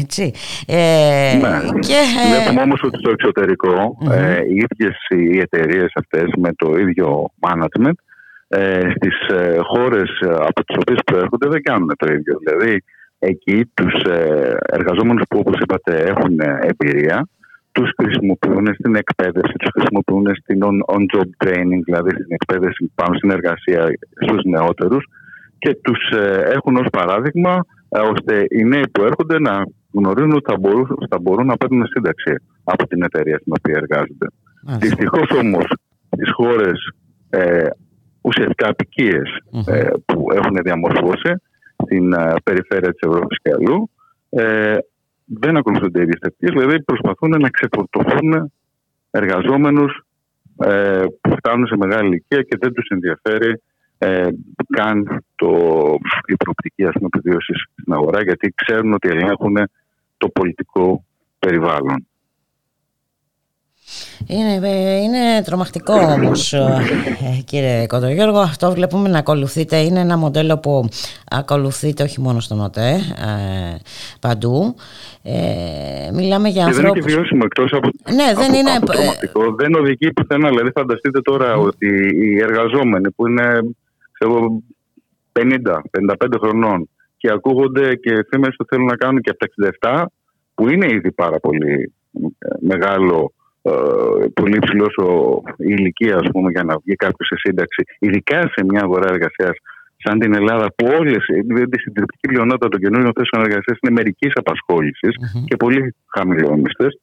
έτσι. 0.01 0.33
Ε, 0.67 1.37
Ναι. 1.41 1.79
και, 1.79 1.99
ε, 2.25 2.39
Βλέπουμε 2.39 2.61
όμως 2.61 2.81
ότι 2.83 2.97
στο 2.97 3.09
εξωτερικο 3.09 3.97
ε, 4.11 4.39
οι 4.49 4.65
ίδιες 4.67 4.95
οι 5.09 5.39
εταιρείες 5.39 5.91
αυτές 5.95 6.27
με 6.37 6.53
το 6.55 6.77
ίδιο 6.77 7.29
management 7.47 7.97
ε, 8.47 8.89
στις 8.95 9.37
ε, 9.37 9.57
χώρες 9.63 10.09
από 10.21 10.63
τις 10.65 10.75
οποίες 10.79 10.99
προέρχονται 11.05 11.49
δεν 11.49 11.61
κάνουν 11.61 11.91
το 11.97 12.13
ίδιο. 12.13 12.39
Δηλαδή 12.45 12.83
εκεί 13.19 13.71
τους 13.73 13.93
ε, 14.03 14.57
εργαζόμενους 14.71 15.23
που 15.29 15.39
όπως 15.39 15.59
είπατε 15.59 16.03
έχουν 16.07 16.39
εμπειρία 16.61 17.27
τους 17.79 17.91
χρησιμοποιούν 18.01 18.67
στην 18.73 18.95
εκπαίδευση, 18.95 19.53
τους 19.59 19.71
χρησιμοποιούν 19.75 20.25
στην 20.41 20.59
on- 20.69 20.95
on-job 20.95 21.29
training, 21.43 21.81
δηλαδή 21.87 22.09
στην 22.09 22.31
εκπαίδευση 22.37 22.91
πάνω 22.95 23.13
στην 23.17 23.31
εργασία 23.31 23.81
στους 24.23 24.41
νεότερους 24.43 25.03
και 25.57 25.71
τους 25.83 26.01
ε, 26.09 26.41
έχουν 26.55 26.75
ως 26.75 26.87
παράδειγμα 26.91 27.65
ε, 27.89 27.99
ώστε 27.99 28.45
οι 28.49 28.63
νέοι 28.63 28.87
που 28.91 29.03
έρχονται 29.03 29.39
να 29.39 29.53
γνωρίζουν 29.93 30.31
ότι 30.31 30.51
θα 30.51 30.57
μπορούν, 30.59 30.87
θα 31.09 31.19
μπορούν 31.21 31.45
να 31.45 31.57
παίρνουν 31.57 31.87
σύνταξη 31.87 32.33
από 32.63 32.87
την 32.87 33.03
εταιρεία 33.03 33.37
στην 33.37 33.53
οποία 33.59 33.75
εργάζονται. 33.81 34.27
Δυστυχώς 34.79 35.29
όμως 35.43 35.65
στις 36.11 36.31
χώρες 36.31 36.91
ε, 37.29 37.67
ουσιαστικά 38.21 38.69
απικίες, 38.69 39.29
ε, 39.67 39.89
που 40.05 40.27
έχουν 40.33 40.55
διαμορφώσει 40.63 41.31
στην 41.83 42.13
ε, 42.13 42.33
περιφέρεια 42.43 42.91
της 42.91 43.09
Ευρώπης 43.09 43.37
και 43.41 43.51
αλλού 43.57 43.89
ε, 44.29 44.77
δεν 45.29 45.57
ακολουθούνται 45.57 45.99
οι 45.99 46.01
ίδιε 46.01 46.19
τακτικές, 46.19 46.53
δηλαδή 46.53 46.83
προσπαθούν 46.83 47.29
να 47.29 47.49
ξεκορτωθούν 47.49 48.51
εργαζόμενους 49.11 50.05
ε, 50.57 51.03
που 51.21 51.35
φτάνουν 51.37 51.67
σε 51.67 51.77
μεγάλη 51.77 52.07
ηλικία 52.07 52.41
και 52.41 52.57
δεν 52.59 52.73
τους 52.73 52.87
ενδιαφέρει 52.87 53.61
ε, 53.97 54.27
καν 54.69 55.23
το, 55.35 55.49
η 56.25 56.35
προοπτική 56.35 56.85
ας 56.85 56.93
πούμε, 56.93 57.09
επιβίωσης 57.13 57.65
στην 57.81 57.93
αγορά 57.93 58.21
γιατί 58.21 58.53
ξέρουν 58.55 58.93
ότι 58.93 59.09
ελέγχουν 59.09 59.57
το 60.17 60.29
πολιτικό 60.29 61.05
περιβάλλον. 61.39 62.07
Είναι, 64.27 64.67
ε, 64.67 64.95
είναι 65.01 65.41
τρομακτικό 65.45 65.93
όμως 65.93 66.53
ε, 66.53 66.83
κύριε 67.45 67.85
Κοντογιώργο 67.87 68.39
αυτό 68.39 68.71
βλέπουμε 68.71 69.09
να 69.09 69.19
ακολουθείτε 69.19 69.77
είναι 69.77 69.99
ένα 69.99 70.17
μοντέλο 70.17 70.57
που 70.57 70.89
ακολουθείτε 71.31 72.03
όχι 72.03 72.21
μόνο 72.21 72.39
στον 72.39 72.59
ΟΤΕ 72.59 72.89
ε, 72.89 73.75
παντού 74.21 74.75
ε, 75.23 76.11
μιλάμε 76.13 76.49
για 76.49 76.65
Και 76.65 76.71
δεν 76.71 76.79
είναι 76.79 76.87
ανθρώπους 76.87 77.05
και 77.05 77.15
βιώσιμο 77.15 77.41
εκτός 77.45 77.73
από. 77.73 77.89
Ναι, 78.13 78.33
δεν 78.35 78.49
από- 78.49 78.57
είναι- 78.57 78.71
από 78.71 78.85
τρομακτικό. 78.85 79.55
Δεν 79.55 79.73
οδηγεί 79.75 80.13
πουθενά. 80.13 80.49
Δηλαδή, 80.49 80.71
φανταστείτε 80.71 81.21
τώρα 81.21 81.55
ότι 81.55 81.87
οι 82.21 82.39
εργαζόμενοι 82.41 83.11
που 83.11 83.27
είναι 83.27 83.59
ξέρω, 84.11 84.31
εγώ, 84.35 84.61
50-55 85.31 86.37
χρονών 86.39 86.89
και 87.17 87.31
ακούγονται 87.31 87.95
και 87.95 88.25
φήμες 88.29 88.55
που 88.57 88.65
θέλουν 88.69 88.85
να 88.85 88.95
κάνουν 88.95 89.21
και 89.21 89.29
από 89.29 89.39
τα 89.39 89.47
67, 90.05 90.05
που 90.55 90.69
είναι 90.69 90.87
ήδη 90.93 91.11
πάρα 91.11 91.39
πολύ 91.39 91.93
ε, 92.37 92.47
μεγάλο, 92.59 93.33
ε, 93.35 93.38
πολύ 94.33 94.55
υψηλός 94.55 94.93
η 95.57 95.73
ηλικία 95.77 96.15
ας 96.15 96.27
πούμε, 96.31 96.51
για 96.51 96.63
να 96.63 96.77
βγει 96.83 96.95
κάποιος 96.95 97.27
σε 97.27 97.35
σύνταξη, 97.37 97.83
ειδικά 97.99 98.39
σε 98.41 98.65
μια 98.67 98.81
αγορά 98.81 99.07
εργασίας 99.13 99.55
σαν 100.03 100.19
την 100.19 100.33
Ελλάδα, 100.33 100.67
που 100.75 100.85
όλες, 100.99 101.23
δηλαδή 101.45 101.75
η 101.77 101.79
συντριπτική 101.79 102.27
πλειονότητα 102.27 102.67
των 102.67 102.79
καινούριων 102.79 103.13
θέσεων 103.17 103.45
εργασίας 103.45 103.77
είναι 103.81 103.93
μερικής 103.93 104.31
απασχόλησης 104.35 105.13
και 105.45 105.55
πολύ 105.55 105.95
χαμηλόμιστες. 106.15 106.99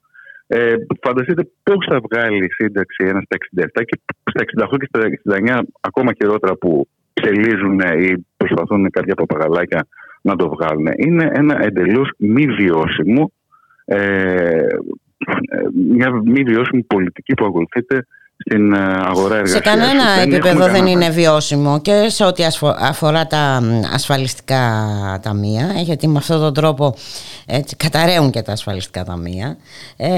Ε, 0.47 0.75
φανταστείτε 1.03 1.43
πώς 1.63 1.87
θα 1.91 2.01
βγάλει 2.11 2.45
η 2.45 2.53
σύνταξη 2.53 3.05
ένας 3.05 3.23
στα 3.25 3.37
67 3.37 3.85
και 3.85 4.01
στα 4.31 4.67
68 4.69 4.77
και 4.79 4.89
στα 4.89 5.39
69 5.59 5.61
ακόμα 5.81 6.13
χειρότερα 6.13 6.55
που 6.57 6.89
ψελίζουν 7.13 7.81
ή 7.81 8.27
προσπαθούν 8.37 8.91
κάποια 8.91 9.15
παπαγαλάκια 9.15 9.87
να 10.23 10.37
το 10.37 10.49
βγάλουν. 10.49 10.87
Είναι 10.97 11.31
ένα 11.33 11.65
εντελώς 11.65 12.11
μη 12.19 12.47
βιώσιμο, 12.47 13.33
ε, 13.85 13.97
ε, 13.97 14.67
μια 15.75 16.11
μη 16.25 16.43
βιώσιμη 16.43 16.83
πολιτική 16.83 17.35
που 17.35 17.45
ακολουθείται 17.45 18.07
στην 18.39 18.73
ε, 18.75 18.79
αγορά 19.05 19.35
εργασίας. 19.35 19.51
Σε 19.65 19.71
κανένα 19.71 20.11
επίπεδο 20.27 20.67
δεν 20.69 20.87
είναι 20.87 21.11
βιώσιμο 21.11 21.81
και 21.81 22.05
σε 22.09 22.25
ό,τι 22.25 22.45
ασφο- 22.45 22.77
αφορά 22.81 23.27
τα 23.27 23.61
μ, 23.63 23.95
ασφαλιστικά 23.95 24.61
ταμεία 25.23 25.73
ε, 25.79 25.81
γιατί 25.83 26.09
με 26.09 26.19
αυτόν 26.19 26.41
τον 26.41 26.55
τρόπο 26.55 26.95
έτσι, 27.47 27.77
καταραίουν 27.77 28.31
και 28.31 28.43
τα 28.43 28.53
ασφαλιστικά 28.53 29.05
ταμεία. 29.05 29.57
Ε, 29.97 30.11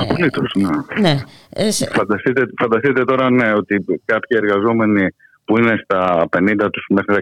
Απολύτως, 0.00 0.52
ναι. 0.56 1.00
ναι. 1.00 1.16
Ε, 1.50 1.70
σε- 1.70 1.90
Φανταστείτε, 1.92 2.42
φανταστείτε 2.60 3.04
τώρα 3.04 3.30
ναι, 3.30 3.52
ότι 3.52 3.84
κάποιοι 4.04 4.38
εργαζόμενοι 4.42 5.06
που 5.44 5.58
είναι 5.58 5.80
στα 5.84 6.28
50 6.36 6.68
τους 6.72 6.86
μέχρι 6.90 7.14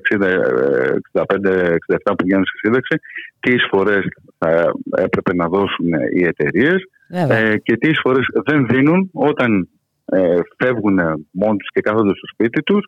τα 1.12 1.22
65-67 1.22 1.96
που 2.04 2.24
βγαίνουν 2.24 2.44
στη 2.44 2.58
σύνταξη, 2.58 2.96
τι 3.40 3.52
εισφορές 3.54 4.04
θα 4.38 4.72
έπρεπε 4.96 5.34
να 5.34 5.48
δώσουν 5.48 5.86
οι 6.16 6.24
εταιρείες 6.24 6.72
Βέβαια. 6.72 6.99
Ε, 7.10 7.56
και 7.62 7.76
τις 7.76 7.90
εισφορές 7.90 8.26
δεν 8.44 8.66
δίνουν 8.66 9.10
όταν 9.12 9.68
ε, 10.04 10.36
φεύγουν 10.56 10.98
μόνοι 11.30 11.56
τους 11.56 11.68
και 11.72 11.80
κάθονται 11.80 12.14
στο 12.16 12.26
σπίτι 12.32 12.62
τους 12.62 12.84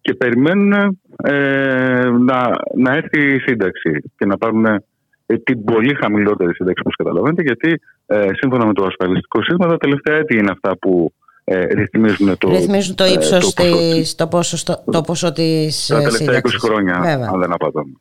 και 0.00 0.14
περιμένουν 0.14 0.72
ε, 1.16 2.08
να, 2.10 2.50
να 2.76 2.94
έρθει 2.94 3.34
η 3.34 3.38
σύνταξη 3.38 4.12
και 4.16 4.26
να 4.26 4.36
πάρουν 4.36 4.64
ε, 4.66 5.38
την 5.38 5.64
πολύ 5.64 5.94
χαμηλότερη 5.94 6.54
σύνταξη 6.54 6.80
όπως 6.80 6.94
καταλαβαίνετε 6.96 7.42
γιατί 7.42 7.80
ε, 8.06 8.26
σύμφωνα 8.32 8.66
με 8.66 8.72
το 8.72 8.84
ασφαλιστικό 8.84 9.42
σύστημα 9.42 9.66
τα 9.68 9.76
τελευταία 9.76 10.16
έτη 10.16 10.36
είναι 10.36 10.50
αυτά 10.50 10.76
που 10.78 11.12
ε, 11.44 11.64
ρυθμίζουν 11.64 12.38
το, 12.38 12.48
ρυθμίζουν 12.50 12.94
το 12.94 13.04
ε, 13.04 13.12
ύψος 13.12 13.54
το 13.54 13.62
ποσό 13.62 13.94
της, 13.94 14.14
το, 14.14 14.26
ποσοστό, 14.26 14.82
το 14.90 15.00
ποσό 15.00 15.32
της 15.32 15.86
τα 15.86 15.96
ε, 15.96 16.02
τελευταία 16.02 16.26
20 16.26 16.34
σύνταξης. 16.34 16.60
χρόνια 16.60 17.00
Βέβαια. 17.00 17.30
αν 17.32 17.40
δεν 17.40 17.52
απατώμε. 17.52 17.92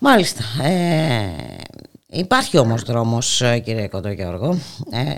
Μάλιστα. 0.00 0.42
Ε, 0.62 1.52
υπάρχει 2.12 2.58
όμως 2.58 2.82
δρόμος 2.82 3.40
ε, 3.42 3.58
κύριε 3.58 3.88
Κοντογιώργο 3.88 4.58
ε, 4.90 5.14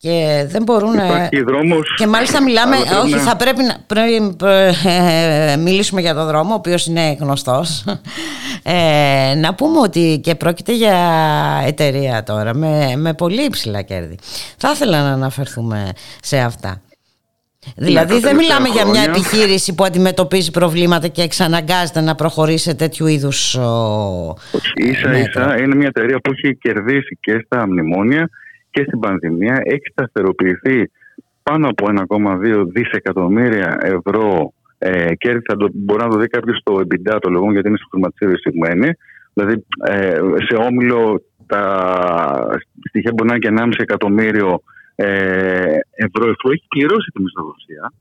και 0.00 0.44
δεν 0.48 0.62
μπορούν 0.62 0.96
να... 0.96 1.04
Υπάρχει 1.04 1.42
δρόμος 1.42 1.94
Και 1.96 2.06
μάλιστα 2.06 2.42
μιλάμε, 2.42 2.76
αλλά 2.76 2.84
πρέπει 2.86 3.00
όχι 3.06 3.14
να- 3.14 3.20
θα 3.22 3.36
πρέπει 3.36 3.62
να 3.62 3.76
πρέπει, 3.86 4.36
ε, 4.84 5.56
μιλήσουμε 5.56 6.00
για 6.00 6.14
τον 6.14 6.26
δρόμο, 6.26 6.50
ο 6.52 6.54
οποίος 6.56 6.86
είναι 6.86 7.16
γνωστός. 7.20 7.84
Ε, 8.62 9.34
να 9.36 9.54
πούμε 9.54 9.78
ότι 9.80 10.20
και 10.22 10.34
πρόκειται 10.34 10.72
για 10.74 10.96
εταιρεία 11.66 12.22
τώρα 12.22 12.54
με, 12.54 12.92
με 12.96 13.14
πολύ 13.14 13.44
υψηλά 13.44 13.82
κέρδη. 13.82 14.18
Θα 14.56 14.70
ήθελα 14.70 15.02
να 15.02 15.08
αναφερθούμε 15.12 15.92
σε 16.22 16.38
αυτά. 16.38 16.80
Δηλαδή 17.76 18.12
τα 18.12 18.20
δεν 18.20 18.36
μιλάμε 18.36 18.68
για 18.68 18.84
μια 18.84 18.92
τελευταία 18.94 19.12
χρόνια- 19.12 19.42
επιχείρηση 19.42 19.74
που 19.74 19.84
αντιμετωπίζει 19.84 20.50
προβλήματα 20.50 21.08
και 21.08 21.22
εξαναγκάζεται 21.22 22.00
να 22.00 22.14
προχωρήσει 22.14 22.64
σε 22.68 22.74
τέτοιου 22.74 23.06
είδους 23.06 23.54
ο, 23.54 24.34
Ίσα 24.74 25.18
ίσα 25.18 25.60
είναι 25.60 25.74
μια 25.74 25.86
εταιρεία 25.86 26.18
που 26.20 26.30
έχει 26.32 26.56
κερδίσει 26.56 27.18
και 27.20 27.42
στα 27.44 27.66
μνημόνια 27.66 28.30
και 28.70 28.82
στην 28.86 28.98
πανδημία. 29.00 29.60
Έχει 29.64 29.84
σταθεροποιηθεί 29.92 30.90
πάνω 31.42 31.68
από 31.68 31.86
1,2 31.86 32.66
δισεκατομμύρια 32.66 33.78
ευρώ 33.82 34.52
ε, 34.78 35.14
κέρδη. 35.14 35.40
Θα 35.48 35.56
το, 35.56 35.68
μπορεί 35.72 36.02
να 36.02 36.08
το 36.08 36.18
δει 36.18 36.26
κάποιος 36.26 36.58
στο 36.58 36.80
EBITDA 36.80 37.18
το 37.20 37.30
λόγο 37.30 37.52
γιατί 37.52 37.68
είναι 37.68 37.76
στο 37.76 37.88
χρηματιστήριο 37.90 38.34
εισηγμένη. 38.34 38.90
Δηλαδή 39.32 39.64
ε, 39.84 40.18
σε 40.48 40.56
όμιλο 40.56 41.22
τα 41.46 41.62
στοιχεία 42.88 43.12
μπορεί 43.14 43.28
να 43.28 43.34
είναι 43.34 43.62
και 43.62 43.64
1,5 43.64 43.72
εκατομμύριο 43.78 44.62
ε, 45.00 45.78
ευρώ 46.06 46.24
εφού 46.32 46.46
έχει 46.52 46.66
πληρώσει 46.68 47.10
τη 47.14 47.22
μισθοδοσία. 47.22 47.92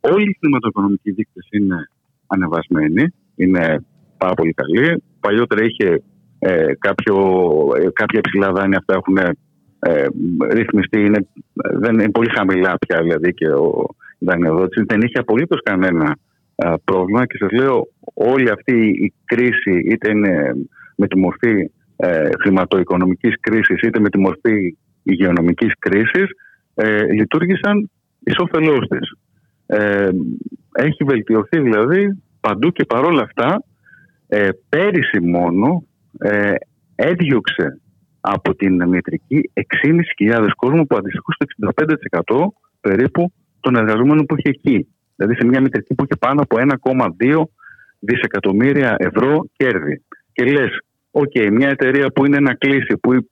Όλοι 0.00 0.28
οι 0.30 0.36
χρηματοοικονομικοί 0.40 1.10
δείκτε 1.10 1.40
είναι 1.50 1.88
ανεβασμένοι, 2.26 3.04
είναι 3.36 3.84
πάρα 4.18 4.34
πολύ 4.34 4.52
καλοί. 4.52 5.02
Παλιότερα 5.20 5.64
είχε 5.64 6.02
ε, 6.38 6.72
κάποιο, 6.78 7.16
ε, 7.76 7.88
κάποια 7.92 8.20
υψηλά 8.24 8.52
δάνεια, 8.52 8.78
αυτά 8.78 8.94
έχουν 8.94 9.16
ε, 9.78 10.06
ρυθμιστεί, 10.52 11.00
είναι, 11.00 11.28
δεν 11.52 11.92
είναι 11.94 12.10
πολύ 12.10 12.30
χαμηλά 12.36 12.74
πια 12.78 13.02
δηλαδή 13.02 13.34
και 13.34 13.48
ο 13.48 13.94
η 14.18 14.24
δανειοδότηση. 14.24 14.84
Δεν 14.88 15.00
είχε 15.00 15.18
απολύτως 15.18 15.60
κανένα 15.62 16.16
ε, 16.56 16.72
πρόβλημα 16.84 17.26
και 17.26 17.36
σας 17.38 17.50
λέω 17.50 17.88
όλη 18.14 18.50
αυτή 18.50 18.88
η 18.88 19.12
κρίση 19.24 19.78
είτε 19.90 20.10
είναι 20.10 20.54
με 20.96 21.06
τη 21.06 21.18
μορφή 21.18 21.70
ε, 21.96 22.28
χρηματοοικονομικής 22.40 23.34
κρίσης 23.40 23.80
είτε 23.80 24.00
με 24.00 24.08
τη 24.08 24.18
μορφή 24.18 24.76
υγειονομικής 25.06 25.72
κρίσης 25.78 26.30
ε, 26.74 27.04
λειτουργήσαν 27.12 27.90
εις 28.24 28.36
όφελός 28.38 28.88
της. 28.88 29.12
Ε, 29.66 30.08
έχει 30.72 31.04
βελτιωθεί 31.04 31.60
δηλαδή 31.60 32.22
παντού 32.40 32.70
και 32.70 32.84
παρόλα 32.84 33.22
αυτά 33.22 33.64
ε, 34.28 34.48
πέρυσι 34.68 35.20
μόνο 35.20 35.86
ε, 36.18 36.54
έδιωξε 36.94 37.80
από 38.20 38.54
την 38.54 38.88
μητρική 38.88 39.50
6.500 40.28 40.48
κόσμο 40.56 40.84
που 40.84 40.96
αντιστοιχούν 40.96 41.34
στο 41.34 41.68
65% 42.34 42.46
περίπου 42.80 43.32
των 43.60 43.76
εργαζομένων 43.76 44.26
που 44.26 44.34
είχε 44.38 44.48
εκεί. 44.48 44.88
Δηλαδή 45.16 45.34
σε 45.38 45.46
μια 45.46 45.60
μητρική 45.60 45.94
που 45.94 46.04
είχε 46.04 46.16
πάνω 46.18 46.42
από 46.42 46.56
1,2 47.18 47.42
δισεκατομμύρια 47.98 48.96
ευρώ 48.98 49.48
κέρδη. 49.56 50.02
Και 50.32 50.44
λες, 50.44 50.80
οκ, 51.10 51.32
μια 51.50 51.68
εταιρεία 51.68 52.10
που 52.10 52.26
είναι 52.26 52.40
να 52.40 52.54
κλείσει, 52.54 52.96
που, 53.00 53.10
που 53.12 53.28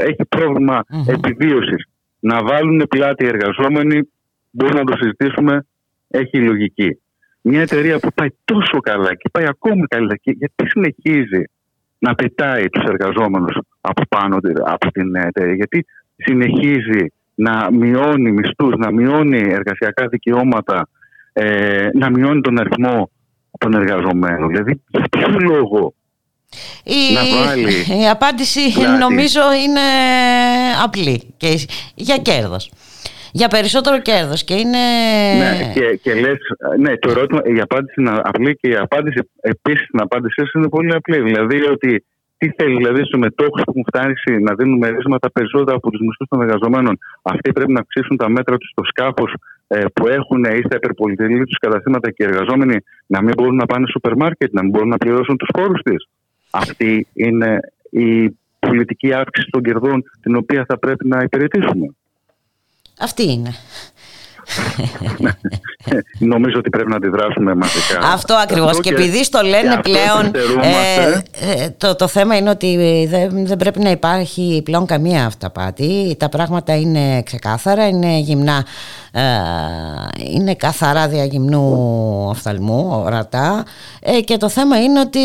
έχει 0.00 0.24
πρόβλημα 0.28 0.82
επιβίωσης, 1.06 1.86
να 2.20 2.42
βάλουν 2.42 2.86
πλάτη 2.88 3.24
οι 3.24 3.28
εργαζόμενοι, 3.28 4.08
μπορούμε 4.50 4.78
να 4.78 4.84
το 4.84 4.96
συζητήσουμε, 4.96 5.66
έχει 6.08 6.42
λογική. 6.42 6.96
Μια 7.40 7.60
εταιρεία 7.60 7.98
που 7.98 8.08
πάει 8.14 8.28
τόσο 8.44 8.80
καλά 8.80 9.14
και 9.14 9.28
πάει 9.32 9.46
ακόμη 9.46 9.82
καλύτερα, 9.86 10.16
και 10.22 10.30
γιατί 10.38 10.70
συνεχίζει 10.70 11.44
να 11.98 12.14
πετάει 12.14 12.68
τους 12.68 12.84
εργαζόμενους 12.84 13.58
από 13.80 14.02
πάνω 14.08 14.40
τη- 14.40 14.52
από 14.64 14.90
την 14.92 15.14
εταιρεία, 15.14 15.54
γιατί 15.54 15.86
συνεχίζει 16.16 17.06
να 17.34 17.68
μειώνει 17.72 18.32
μισθούς, 18.32 18.74
να 18.78 18.92
μειώνει 18.92 19.38
εργασιακά 19.38 20.06
δικαιώματα, 20.08 20.88
ε, 21.32 21.88
να 21.94 22.10
μειώνει 22.10 22.40
τον 22.40 22.58
αριθμό 22.58 23.10
των 23.58 23.74
εργαζομένων. 23.74 24.48
Δηλαδή, 24.48 24.82
για 24.88 25.04
ποιο 25.10 25.36
λόγο 25.40 25.94
Η, 26.84 27.14
να 27.14 27.44
βάλει 27.44 27.72
η 28.02 28.08
απάντηση 28.08 28.72
πλάτη. 28.72 28.98
νομίζω 28.98 29.40
είναι 29.64 29.86
απλή 30.84 31.34
και 31.36 31.66
για 31.94 32.16
κέρδος. 32.16 32.70
Για 33.34 33.48
περισσότερο 33.48 34.00
κέρδος 34.00 34.44
και 34.44 34.54
είναι... 34.54 34.82
Ναι, 35.38 35.72
και, 35.74 35.98
και 36.02 36.14
λες, 36.14 36.38
ναι, 36.78 36.96
το 36.96 37.10
ερώτημα, 37.10 37.40
η 37.44 37.60
απάντηση 37.60 37.94
είναι 38.00 38.20
απλή 38.22 38.56
και 38.56 38.68
η 38.68 38.76
απάντηση 38.76 39.18
επίσης 39.40 39.86
στην 39.86 40.00
απάντησή 40.00 40.44
σου 40.46 40.58
είναι 40.58 40.68
πολύ 40.68 40.94
απλή. 40.94 41.20
Δηλαδή 41.20 41.62
ότι 41.62 42.04
τι 42.38 42.50
θέλει, 42.56 42.76
δηλαδή 42.76 43.04
στους 43.04 43.20
μετόχους 43.20 43.62
που 43.64 43.70
έχουν 43.70 43.84
φτάσει 43.90 44.32
να 44.42 44.54
δίνουν 44.54 44.78
μερίσματα 44.78 45.30
περισσότερα 45.30 45.76
από 45.76 45.90
τους 45.90 46.00
μισθούς 46.00 46.28
των 46.28 46.40
εργαζομένων. 46.40 46.98
Αυτοί 47.22 47.52
πρέπει 47.52 47.72
να 47.72 47.80
αυξήσουν 47.80 48.16
τα 48.16 48.28
μέτρα 48.28 48.56
τους 48.56 48.70
στο 48.70 48.82
σκάφος 48.84 49.34
που 49.92 50.08
έχουν 50.08 50.44
ή 50.44 50.60
στα 50.66 50.76
υπερπολιτελή 50.76 51.44
τους 51.44 51.58
καταστήματα 51.58 52.10
και 52.10 52.22
οι 52.22 52.26
εργαζόμενοι 52.26 52.76
να 53.06 53.22
μην 53.22 53.32
μπορούν 53.36 53.56
να 53.56 53.66
πάνε 53.66 53.84
στο 53.86 53.92
σούπερ 53.92 54.16
μάρκετ, 54.16 54.52
να 54.52 54.62
μην 54.62 54.70
μπορούν 54.70 54.88
να 54.88 54.96
πληρώσουν 54.96 55.36
τους 55.36 55.48
φόρου 55.56 55.72
της. 55.72 56.08
Αυτή 56.52 57.06
είναι 57.12 57.60
η 57.90 58.36
πολιτική 58.58 59.12
αύξηση 59.12 59.48
των 59.50 59.62
κερδών 59.62 60.02
την 60.20 60.36
οποία 60.36 60.64
θα 60.68 60.78
πρέπει 60.78 61.08
να 61.08 61.22
υπηρετήσουμε. 61.22 61.94
Αυτή 62.98 63.32
είναι. 63.32 63.54
Νομίζω 66.32 66.58
ότι 66.58 66.70
πρέπει 66.70 66.90
να 66.90 66.96
αντιδράσουμε 66.96 67.54
μαζικά. 67.54 67.98
Αυτό 68.12 68.34
ακριβώς 68.34 68.70
Αυτό 68.70 68.82
και 68.82 68.90
επειδή 68.90 69.24
στο 69.24 69.42
λένε 69.42 69.62
και 69.62 69.68
αυτό 69.68 69.90
πλέον 69.90 70.26
επιστερούμαστε. 70.26 71.24
ε, 71.40 71.62
ε, 71.64 71.74
το, 71.78 71.96
το 71.96 72.08
θέμα 72.08 72.36
είναι 72.36 72.50
ότι 72.50 73.06
δεν, 73.10 73.46
δεν 73.46 73.56
πρέπει 73.56 73.80
να 73.80 73.90
υπάρχει 73.90 74.60
πλέον 74.64 74.86
καμία 74.86 75.26
αυταπάτη 75.26 76.16
τα 76.18 76.28
πράγματα 76.28 76.76
είναι 76.76 77.22
ξεκάθαρα 77.22 77.88
είναι 77.88 78.18
γυμνά 78.18 78.64
ε, 79.12 79.22
είναι 80.34 80.54
καθαρά 80.54 81.08
διαγυμνού 81.08 81.76
οφθαλμού 82.28 83.02
ορατά 83.04 83.64
ε, 84.00 84.20
και 84.20 84.36
το 84.36 84.48
θέμα 84.48 84.82
είναι 84.82 85.00
ότι 85.00 85.20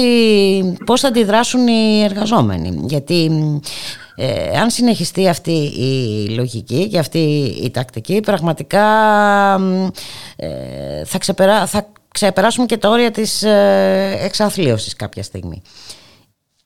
πώς 0.86 1.02
θα 1.02 1.08
αντιδράσουν 1.08 1.68
οι 1.68 2.04
εργαζόμενοι 2.04 2.80
γιατί 2.84 3.32
ε, 4.20 4.58
αν 4.58 4.70
συνεχιστεί 4.70 5.28
αυτή 5.28 5.52
η 5.78 6.30
λογική 6.36 6.88
και 6.88 7.00
αυτή 7.00 7.20
η 7.64 7.72
τακτική 7.72 8.20
πραγματικά 8.20 8.86
ε, 10.36 11.06
θα, 11.06 11.18
ξεπερά, 11.18 11.66
θα 11.66 11.92
ξεπεράσουμε 12.12 12.66
και 12.66 12.78
τα 12.78 12.90
όρια 12.90 13.12
της 13.12 13.44
ε, 13.44 14.18
εξαθλίωσης 14.22 14.96
κάποια 14.96 15.24
στιγμή. 15.24 15.62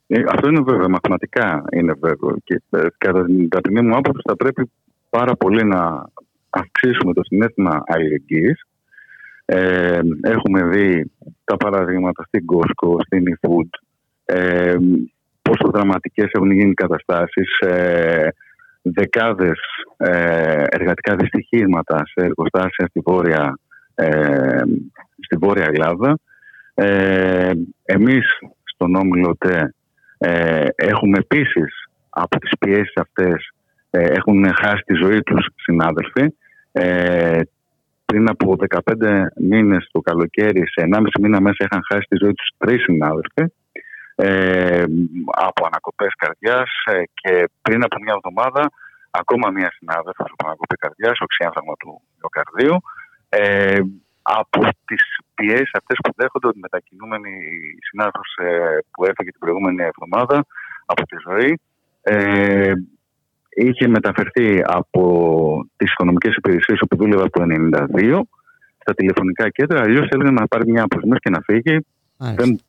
Ε, 0.08 0.24
Αυτό 0.28 0.48
είναι 0.48 0.62
βέβαιο, 0.62 0.90
μαθηματικά 0.90 1.64
είναι 1.72 1.94
βέβαιο. 2.00 2.36
Και 2.44 2.62
ε, 2.70 2.86
κατά 2.98 3.26
την 3.26 3.50
ταπεινή 3.50 3.82
μου 3.82 3.96
άποψης 3.96 4.24
θα 4.28 4.36
πρέπει 4.36 4.72
πάρα 5.10 5.36
πολύ 5.36 5.64
να 5.64 6.10
αυξήσουμε 6.50 7.14
το 7.14 7.22
συνέστημα 7.24 7.84
αλληλεγγύης. 7.86 8.66
Ε, 9.46 10.00
έχουμε 10.22 10.64
δει 10.64 11.12
τα 11.44 11.58
παραδείγματα 11.58 12.24
στην 12.24 12.46
Costco, 12.54 12.96
στην 13.06 13.24
eFood, 13.36 13.70
ε, 14.26 14.76
πόσο 15.52 15.72
δραματικές 15.72 16.30
έχουν 16.32 16.52
γίνει 16.52 16.70
οι 16.70 16.74
καταστάσεις, 16.74 17.60
ε, 17.60 18.28
δεκάδες 18.82 19.60
ε, 19.98 20.64
εργατικά 20.70 21.16
δυστυχήματα 21.16 21.98
σε 22.06 22.26
εργοστάσια 22.26 22.88
στη 22.90 23.00
Βόρεια, 23.06 23.60
ε, 23.96 24.62
στη 25.20 25.36
Βόρεια 25.40 25.70
Ελλάδα. 25.74 26.18
Ε, 26.74 27.52
εμείς 27.84 28.26
στον 28.64 28.96
Όμιλο 28.96 29.36
ΤΕ 29.40 29.74
ε, 30.18 30.66
έχουμε 30.76 31.18
επίσης 31.18 31.88
από 32.10 32.40
τις 32.40 32.52
πιέσεις 32.60 32.94
αυτές 32.96 33.52
ε, 33.90 34.04
έχουν 34.04 34.54
χάσει 34.54 34.82
τη 34.86 34.94
ζωή 34.94 35.22
τους 35.22 35.48
συνάδελφοι. 35.56 36.36
Ε, 36.72 37.40
πριν 38.06 38.30
από 38.30 38.56
15 38.96 39.26
μήνες 39.36 39.90
το 39.92 40.00
καλοκαίρι, 40.00 40.64
σε 40.68 40.88
1,5 40.94 41.02
μήνα 41.22 41.42
μέσα 41.42 41.66
είχαν 41.66 41.82
χάσει 41.90 42.06
τη 42.10 42.18
ζωή 42.22 42.34
τους 42.34 42.50
τρεις 42.58 42.84
συνάδελφοι 42.84 43.54
ε, 44.24 44.84
από 45.48 45.66
ανακοπές 45.66 46.14
καρδιάς 46.18 46.70
ε, 46.86 47.04
και 47.14 47.50
πριν 47.62 47.84
από 47.84 47.96
μια 48.04 48.14
εβδομάδα 48.18 48.72
ακόμα 49.12 49.50
μια 49.50 49.72
συνάδελφος 49.78 50.30
από 50.34 50.46
ανακοπή 50.46 50.76
καρδιάς, 50.76 51.20
οξυάνθραμα 51.20 51.74
του 51.80 52.02
μυοκαρδίου. 52.20 52.76
Ε, 53.30 53.80
από 54.22 54.62
τις 54.86 55.04
πιέσεις 55.36 55.72
αυτές 55.74 55.98
που 56.04 56.12
δέχονται 56.16 56.48
ότι 56.48 56.60
μετακινούμενη 56.60 57.34
συνάδελφος 57.90 58.36
ε, 58.38 58.78
που 58.92 59.06
έφυγε 59.06 59.32
την 59.32 59.40
προηγούμενη 59.40 59.84
εβδομάδα 59.84 60.46
από 60.86 61.04
τη 61.06 61.16
ζωή 61.28 61.60
ε, 62.02 62.74
είχε 63.56 63.88
μεταφερθεί 63.88 64.62
από 64.66 65.04
τις 65.76 65.92
οικονομικές 65.92 66.36
υπηρεσίες 66.36 66.80
όπου 66.82 66.96
δούλευε 66.98 67.24
από 67.24 67.40
το 67.40 67.46
1992 67.98 68.22
στα 68.78 68.94
τηλεφωνικά 68.94 69.50
κέντρα, 69.50 69.82
αλλιώς 69.82 70.08
έλεγε 70.10 70.32
να 70.32 70.48
πάρει 70.48 70.72
μια 70.72 70.84
αποσμίωση 70.84 71.20
και 71.20 71.30
να 71.30 71.42
φύγει. 71.42 71.86
Δεν 72.18 72.60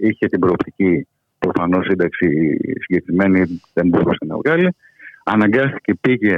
είχε 0.00 0.26
την 0.26 0.38
προοπτική 0.40 1.06
προφανώς 1.38 1.86
σύνταξη 1.86 2.28
συγκεκριμένη, 2.80 3.60
δεν 3.72 3.88
μπορούσε 3.88 4.24
να 4.26 4.36
βγάλει. 4.36 4.74
Αναγκάστηκε, 5.24 5.94
πήγε 6.00 6.36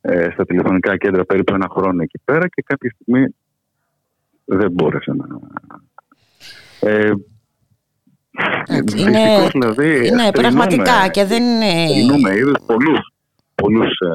ε, 0.00 0.28
στα 0.32 0.44
τηλεφωνικά 0.44 0.96
κέντρα 0.96 1.24
περίπου 1.24 1.54
ένα 1.54 1.68
χρόνο 1.70 2.02
εκεί 2.02 2.18
πέρα 2.24 2.48
και 2.48 2.62
κάποια 2.66 2.90
στιγμή 2.94 3.34
δεν 4.44 4.70
μπόρεσε 4.72 5.12
να. 5.12 5.26
Ε, 6.80 7.12
είναι, 8.70 8.82
δυστυχώς, 8.84 9.50
δηλαδή, 9.52 9.88
είναι 9.88 10.06
θρηνούμε- 10.06 10.32
πραγματικά 10.32 11.08
και 11.08 11.24
δεν 11.24 11.42
είναι... 11.42 11.72
θρηνούμε, 11.88 12.34
είδες 12.34 12.62
πολλούς, 12.66 13.12
πολλούς 13.54 13.90
ε, 13.90 14.08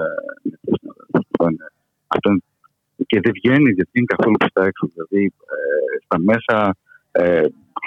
αυτό 1.12 1.44
είναι- 1.50 1.72
αυτό 2.08 2.30
είναι- 2.30 2.44
και 3.08 3.20
δεν 3.24 3.32
βγαίνει, 3.44 3.72
δεν 3.72 3.88
βγαίνει 3.92 4.06
καθόλου 4.06 4.36
προς 4.38 4.52
τα 4.54 4.66
έξω. 4.66 4.90
Δηλαδή, 4.94 5.26
ε, 5.26 6.04
στα 6.04 6.20
μέσα 6.20 6.76
ε, 7.18 7.42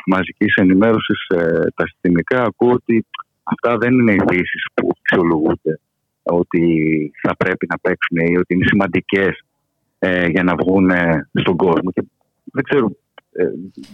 μαζικής 0.07 0.55
ενημέρωσης 0.55 1.27
ε, 1.29 1.61
τα 1.75 1.87
συστημικά 1.87 2.43
ακούω 2.43 2.73
ότι 2.73 3.07
αυτά 3.43 3.77
δεν 3.79 3.93
είναι 3.93 4.13
ειδήσεις 4.13 4.65
που 4.75 4.89
αξιολογούνται 4.99 5.81
ότι 6.23 6.63
θα 7.23 7.37
πρέπει 7.37 7.67
να 7.69 7.79
παίξουν 7.79 8.17
ή 8.33 8.37
ότι 8.39 8.55
είναι 8.55 8.67
σημαντικές 8.67 9.41
ε, 9.99 10.27
για 10.27 10.43
να 10.43 10.55
βγουν 10.55 10.91
ε, 10.91 11.29
στον 11.33 11.57
κόσμο. 11.57 11.91
Και 11.93 12.03
δεν 12.45 12.65
ξέρω, 12.65 12.97
ε, 13.33 13.45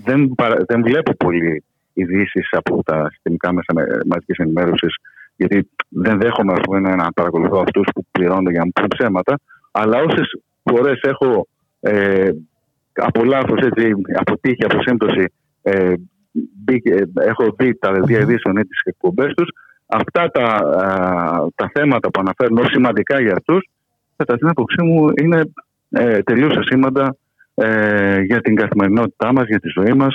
δεν, 0.05 0.29
παρα- 0.35 0.65
δεν 0.67 0.83
βλέπω 0.83 1.13
πολύ 1.15 1.65
ειδήσεις 1.93 2.49
από 2.51 2.83
τα 2.83 3.09
συστημικά 3.11 3.53
μέσα 3.53 3.73
με- 3.75 3.99
μαζικής 4.07 4.37
ενημέρωσης 4.37 4.95
γιατί 5.37 5.69
δεν 5.89 6.19
δέχομαι 6.21 6.53
ας 6.53 6.61
πούμε, 6.63 6.81
να 6.95 7.13
παρακολουθώ 7.13 7.59
αυτούς 7.59 7.87
που 7.95 8.07
πληρώνονται 8.11 8.51
για 8.51 8.59
να 8.59 8.65
μου 8.65 8.73
πούν 8.75 8.89
ψέματα 8.99 9.39
αλλά 9.71 9.99
όσες 10.03 10.41
φορές 10.63 11.01
έχω 11.01 11.47
ε, 11.81 12.31
από 12.95 13.25
λάθος, 13.25 13.61
έτσι, 13.61 13.91
από 14.15 14.39
τύχη, 14.39 14.65
από 14.65 14.83
σύμπτωση 14.83 15.25
ε, 15.63 15.93
μπήκε- 16.65 17.07
έχω 17.21 17.55
δει 17.59 17.79
τα 17.79 17.93
δελτία 17.93 18.19
ειδήσεων 18.19 18.57
ή 18.57 18.65
τις 18.67 18.81
εκπομπές 18.85 19.33
τους 19.35 19.49
αυτά 19.87 20.31
τα, 20.31 20.43
α, 20.45 21.47
τα 21.55 21.71
θέματα 21.75 22.11
που 22.11 22.21
αναφέρουν 22.21 22.59
ως 22.59 22.67
σημαντικά 22.71 23.21
για 23.21 23.33
αυτούς 23.33 23.69
κατά 24.17 24.37
την 24.37 24.49
άποψή 24.49 24.83
μου 24.83 25.07
είναι 25.23 25.43
ε, 25.91 26.23
τελείως 26.23 26.57
ασήμαντα 26.57 27.17
ε, 27.55 28.21
για 28.21 28.41
την 28.41 28.55
καθημερινότητά 28.57 29.33
μας, 29.33 29.47
για 29.47 29.61
τη 29.61 29.69
ζωή 29.69 29.93
μας 29.93 30.15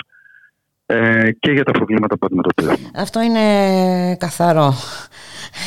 ε, 0.85 1.31
και 1.39 1.51
για 1.51 1.63
τα 1.63 1.71
προβλήματα 1.71 2.17
που 2.17 2.25
αντιμετωπίζουμε. 2.25 2.77
Αυτό 2.95 3.21
είναι 3.21 4.15
καθαρό 4.15 4.73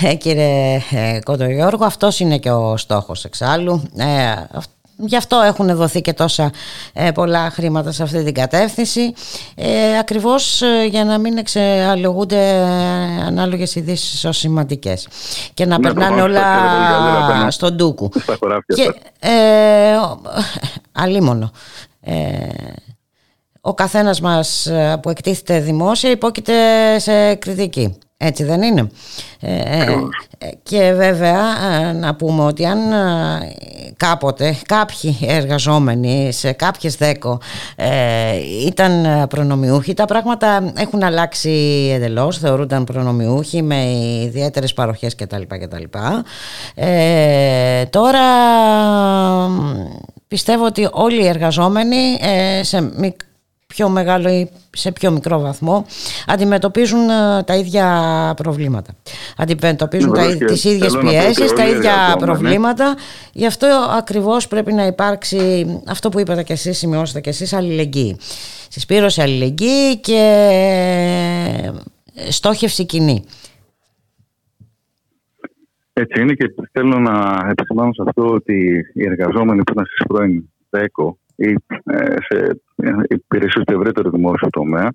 ε, 0.05 0.15
κύριε 0.15 0.77
ε, 0.91 1.19
Κοντογιώργο, 1.25 1.85
αυτός 1.85 2.21
είναι 2.21 2.39
και 2.39 2.51
ο 2.51 2.77
στόχος 2.77 3.25
εξάλλου. 3.25 3.83
Ε, 3.99 4.31
αυ- 4.53 4.81
Γι' 5.05 5.17
αυτό 5.17 5.41
έχουν 5.45 5.77
δοθεί 5.77 6.01
και 6.01 6.13
τόσα 6.13 6.51
ε, 6.93 7.11
πολλά 7.11 7.51
χρήματα 7.51 7.93
σε 7.93 8.03
αυτή 8.03 8.25
την 8.25 8.35
κατεύθυνση 8.35 9.13
ε, 9.55 9.99
ακριβώς 9.99 10.63
ε, 10.63 10.85
για 10.91 11.05
να 11.05 11.19
μην 11.19 11.37
εξαλλογούνται 11.39 12.49
ε, 12.49 12.63
ανάλογες 13.27 13.75
ειδήσεις 13.75 14.25
ως 14.25 14.39
σημαντικές 14.39 15.09
και 15.55 15.67
να 15.67 15.77
Ναι, 15.79 15.83
περνάνε 15.83 16.15
προφανώς, 16.15 16.25
όλα 16.31 16.41
τα 16.41 16.47
χέρια 16.47 16.97
πολύ 16.99 17.15
καλύτερα, 17.17 17.45
ναι. 17.45 17.51
στον 17.51 17.77
τούκου. 17.77 18.11
Στα 18.23 18.37
χωράφια 18.41 18.75
Και, 18.77 18.89
αυτά. 18.89 19.33
ε, 19.35 19.97
ο- 19.97 20.21
αλίμονο. 20.93 21.51
Ε, 22.01 22.15
ο 23.61 23.75
καθένας 23.75 24.21
μας 24.21 24.67
ε, 24.67 24.99
που 25.03 25.11
εκτίθεται 25.11 25.61
δημόσια 25.61 26.11
υπόκειται 26.11 26.53
σε 26.99 27.35
κριτική. 27.35 27.99
Έτσι 28.25 28.45
δεν 28.45 28.63
είναι. 28.63 28.91
Ε, 29.41 29.55
ε, 29.55 29.83
ε, 30.39 30.49
και 30.63 30.93
βέβαια 30.93 31.39
ε, 31.89 31.93
να 31.93 32.15
πούμε 32.15 32.43
ότι 32.45 32.67
αν 32.67 32.93
ε, 32.93 33.55
κάποτε 33.97 34.57
κάποιοι 34.67 35.19
εργαζόμενοι 35.27 36.33
σε 36.33 36.53
κάποιες 36.53 36.97
δέκο 36.97 37.41
ε, 37.77 37.91
ήταν 38.67 39.05
ε, 39.05 39.27
προνομιούχοι 39.27 39.95
τα 39.95 40.05
πράγματα 40.05 40.73
έχουν 40.77 41.03
αλλάξει 41.03 41.51
εντελώς 41.95 42.39
θεωρούνταν 42.39 42.85
προνομιούχοι 42.85 43.63
με 43.63 43.91
ιδιαίτερες 44.25 44.73
παροχές 44.73 45.15
κτλ. 45.15 45.43
κτλ. 45.49 45.83
Ε, 46.75 47.85
τώρα 47.85 48.23
μ, 49.49 49.73
πιστεύω 50.29 50.65
ότι 50.65 50.89
όλοι 50.93 51.23
οι 51.23 51.27
εργαζόμενοι 51.27 52.19
ε, 52.21 52.63
σε 52.63 52.81
μικ- 52.97 53.31
πιο 53.75 53.89
μεγάλο 53.89 54.29
ή 54.29 54.51
σε 54.71 54.93
πιο 54.93 55.11
μικρό 55.11 55.41
βαθμό 55.41 55.87
αντιμετωπίζουν 56.27 57.09
ε, 57.11 57.43
τα 57.43 57.55
ίδια 57.57 58.35
προβλήματα. 58.37 58.93
Αντιμετωπίζουν 59.37 60.11
Ναι, 60.11 60.17
τα, 60.17 60.21
βεβαίως 60.23 60.35
ίδ- 60.41 60.47
και 60.47 60.53
τις 60.53 60.65
ίδιες 60.65 60.91
θέλω 60.93 61.03
να 61.03 61.11
πω 61.11 61.19
πιέσεις, 61.21 61.39
ότι 61.51 61.55
τα 61.55 61.63
όλοι 61.63 61.73
οι 61.73 61.77
ίδια 61.77 61.91
εργαζόμενοι- 61.91 62.25
προβλήματα. 62.25 62.95
Γι' 63.33 63.47
αυτό 63.47 63.67
ακριβώς 63.99 64.49
πρέπει 64.49 64.73
να 64.73 64.87
υπάρξει 64.87 65.67
αυτό 65.89 66.09
που 66.09 66.21
είπατε 66.21 66.43
και 66.43 66.53
εσείς, 66.53 66.79
σημειώσατε 66.79 67.21
και 67.21 67.29
εσείς, 67.31 67.53
αλληλεγγύη. 67.53 68.17
Συσπήρωση 68.69 69.21
αλληλεγγύη 69.21 69.97
και 70.01 70.21
ε, 72.15 72.31
στόχευση 72.31 72.85
κοινή. 72.87 73.25
Έτσι 75.95 76.21
είναι 76.21 76.33
και 76.35 76.45
θέλω 76.73 76.99
να 76.99 77.47
επισημάνω 77.51 77.93
σε 77.93 78.03
αυτό 78.07 78.27
ότι 78.33 78.85
οι 78.95 79.05
εργαζόμενοι 79.07 79.63
που 79.63 79.73
ήταν 79.73 79.85
στις 79.87 80.07
πρώην 80.07 80.51
ΔΕΚΟ 80.71 81.19
ή 81.32 81.32
ε, 81.32 81.32
σε 82.29 82.61
υπηρεσίες 83.09 83.65
του 83.65 83.75
ευρύτερου 83.75 84.11
δημόσιου 84.11 84.49
τομέα 84.51 84.91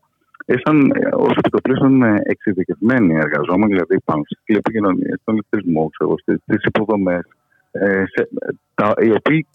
ήσαν 0.48 0.92
ε, 0.94 1.10
ως 1.14 1.36
επιτοπλίστων 1.38 2.04
ε, 2.04 2.22
εξειδικευμένοι 2.24 3.16
εργαζόμενοι, 3.16 3.74
δηλαδή 3.74 4.00
πάνω 4.06 4.22
στις 4.26 4.40
τηλεπικοινωνίες, 4.44 5.20
στον 5.22 5.34
ηλεκτρισμό, 5.34 5.90
ξέρω, 5.90 6.10
εγώ, 6.10 6.20
στις, 6.20 6.38
στις 6.44 6.64
υποδομές, 6.64 7.22
ε, 7.72 8.04
σε, 8.06 8.30
τα, 8.74 8.94
οι 8.98 9.12
οποίοι 9.12 9.46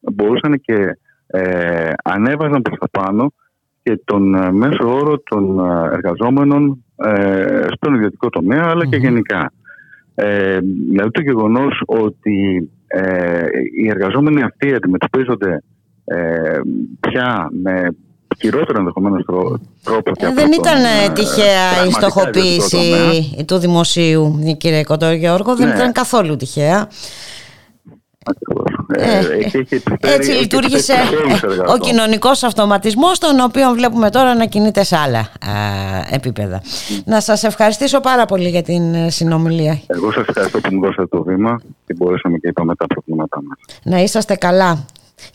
μπορούσαν 0.00 0.60
και 0.60 0.98
ε, 1.26 1.92
ανέβαζαν 2.04 2.62
προς 2.62 2.78
τα 2.78 2.88
πάνω 2.90 3.32
και 3.82 4.00
τον 4.04 4.34
ε, 4.34 4.52
μέσο 4.52 4.94
όρο 4.94 5.18
των 5.18 5.58
ε, 5.58 5.88
εργαζόμενων 5.92 6.84
ε, 6.96 7.66
στον 7.76 7.94
ιδιωτικό 7.94 8.28
τομέα 8.28 8.64
αλλά 8.64 8.86
και 8.86 8.96
γενικά. 8.96 9.52
Ε, 10.14 10.58
δηλαδή 10.88 11.10
το 11.10 11.20
γεγονός 11.20 11.82
ότι 11.86 12.70
ε, 12.86 13.46
οι 13.76 13.88
εργαζόμενοι 13.88 14.42
αυτοί 14.42 14.74
αντιμετωπίζονται 14.74 15.62
ε, 16.16 16.60
πια 17.00 17.48
με 17.62 17.96
χειρότερο 18.40 18.78
ενδεχομένως 18.78 19.24
τρόπο. 19.82 20.12
και 20.12 20.24
Ε, 20.24 20.26
από 20.28 20.34
δεν 20.34 20.50
τον, 20.50 20.58
ήταν 20.60 20.84
ε, 20.84 21.04
ε, 21.04 21.08
τυχαία 21.12 21.70
η 21.70 21.74
πραγματικά 21.74 22.08
στοχοποίηση 22.08 22.76
ιδιωτικό 22.76 23.26
τομέα. 23.26 23.44
του 23.44 23.58
δημοσίου, 23.58 24.38
κύριε 24.58 24.84
Κοντογιώργο. 24.84 25.56
Δεν 25.56 25.68
Ναι. 25.68 25.74
ήταν 25.74 25.92
καθόλου 25.92 26.36
τυχαία. 26.36 26.88
Ε, 28.96 29.18
έχει- 29.18 29.56
έχει 29.56 29.74
επιφέρει- 29.74 30.04
Έτσι 30.04 30.30
έχει 30.30 30.40
λειτουργήσε 30.40 30.92
επιφέρει 30.92 31.16
σε 31.16 31.16
όλους 31.24 31.32
τους 31.32 31.42
ε, 31.42 31.46
ο 31.46 31.50
εργαζόμενους. 31.50 31.86
κοινωνικός 31.88 32.42
αυτοματισμός 32.42 33.18
τον 33.18 33.40
οποίο 33.40 33.70
βλέπουμε 33.70 34.10
τώρα 34.10 34.34
να 34.34 34.44
κινείται 34.46 34.84
σε 34.84 34.96
άλλα 34.96 35.18
α, 35.18 35.26
επίπεδα. 36.10 36.62
Να 37.04 37.20
σας 37.20 37.42
ευχαριστήσω 37.44 38.00
πάρα 38.00 38.26
πολύ 38.26 38.48
για 38.48 38.62
την 38.62 38.94
ε, 38.94 39.10
συνομιλία. 39.10 39.80
Εγώ 39.86 40.12
σας 40.12 40.26
ευχαριστώ 40.28 40.60
που 40.60 40.74
μου 40.74 40.80
δώσατε 40.80 41.06
το 41.06 41.22
βήμα 41.22 41.60
και 41.86 41.94
μπορέσαμε 41.96 42.38
και 42.38 42.48
είπαμε 42.48 42.74
τα 42.74 42.86
προβλήματά 42.86 43.42
μας. 43.42 43.58
Να 43.82 43.98
είσαστε 44.02 44.34
καλά. 44.36 44.84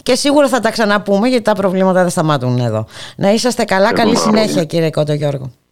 Και 0.03 0.15
σίγουρα 0.15 0.47
θα 0.47 0.59
τα 0.59 0.71
ξαναπούμε 0.71 1.27
γιατί 1.27 1.43
τα 1.43 1.53
προβλήματα 1.53 2.01
δεν 2.01 2.09
σταματούν 2.09 2.57
εδώ. 2.59 2.85
Να 3.15 3.31
είσαστε 3.31 3.63
καλά. 3.63 3.87
Εγώ 3.87 3.95
Καλή 3.95 4.13
πάρα 4.13 4.25
συνέχεια 4.25 4.53
πολύ. 4.53 4.65
κύριε 4.65 4.89
Κοντογιώργο. 4.89 5.45
Oh, 5.45 5.64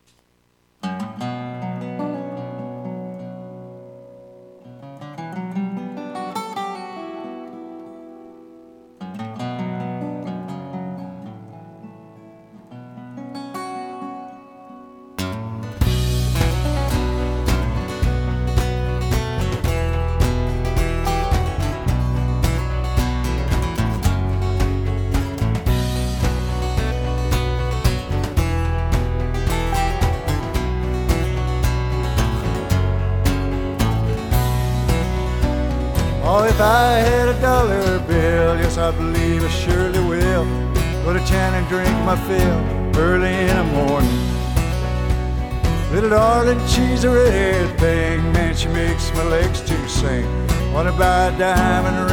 diamond 51.37 52.11
ring 52.11 52.12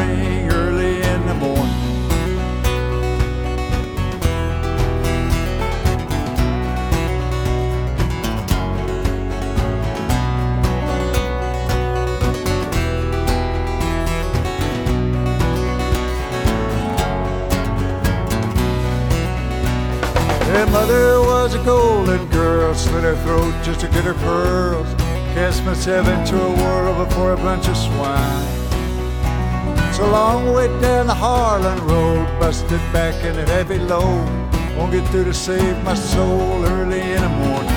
save 35.40 35.82
my 35.84 35.94
soul 35.94 36.62
early 36.66 37.00
in 37.00 37.22
the 37.22 37.28
morning. 37.30 37.70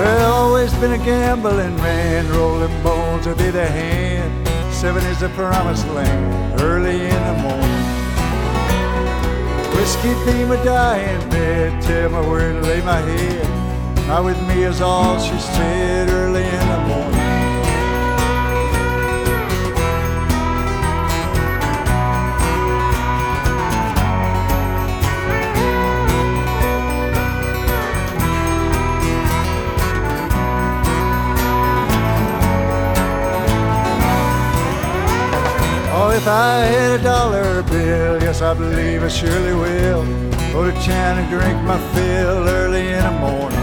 Well, 0.00 0.32
always 0.32 0.74
been 0.74 0.94
a 0.94 0.98
gambling 0.98 1.76
man, 1.76 2.28
rolling 2.32 2.82
bones 2.82 3.28
with 3.28 3.40
either 3.40 3.64
hand. 3.64 4.48
Seven 4.74 5.04
is 5.04 5.20
the 5.20 5.28
promised 5.28 5.86
land, 5.90 6.60
early 6.60 7.04
in 7.04 7.10
the. 7.10 7.29
Whiskey 10.02 10.32
be 10.32 10.44
my 10.46 10.56
dying 10.64 11.28
bed, 11.28 11.82
tell 11.82 12.08
me 12.08 12.26
where 12.26 12.54
to 12.54 12.60
lay 12.62 12.80
my 12.80 13.00
head. 13.00 14.06
Not 14.08 14.24
with 14.24 14.40
me 14.48 14.62
is 14.62 14.80
all 14.80 15.18
she 15.20 15.38
said 15.38 16.08
early 16.08 16.42
in 16.42 16.68
the 16.68 16.78
morning. 16.88 17.19
If 36.12 36.26
I 36.26 36.58
had 36.58 37.00
a 37.00 37.02
dollar 37.02 37.62
bill, 37.62 38.20
yes, 38.20 38.42
I 38.42 38.52
believe 38.52 39.02
I 39.02 39.08
surely 39.08 39.54
will. 39.54 40.04
Go 40.52 40.68
to 40.68 40.72
town 40.84 41.18
and 41.18 41.30
drink 41.30 41.56
my 41.62 41.78
fill 41.94 42.48
early 42.48 42.88
in 42.88 43.02
the 43.02 43.12
morning. 43.20 43.59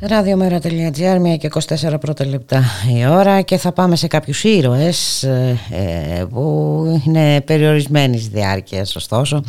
Ραδιομέρα.gr, 0.00 1.34
1 1.34 1.38
και 1.38 1.50
24 1.68 1.94
πρώτα 2.00 2.26
λεπτά 2.26 2.64
η 2.98 3.06
ώρα 3.06 3.40
και 3.40 3.56
θα 3.56 3.72
πάμε 3.72 3.96
σε 3.96 4.06
κάποιους 4.06 4.44
ήρωες 4.44 5.22
ε, 5.22 5.58
ε, 5.70 6.24
που 6.24 7.02
είναι 7.06 7.40
περιορισμένης 7.40 8.28
διάρκειας 8.28 8.96
ωστόσο. 8.96 9.42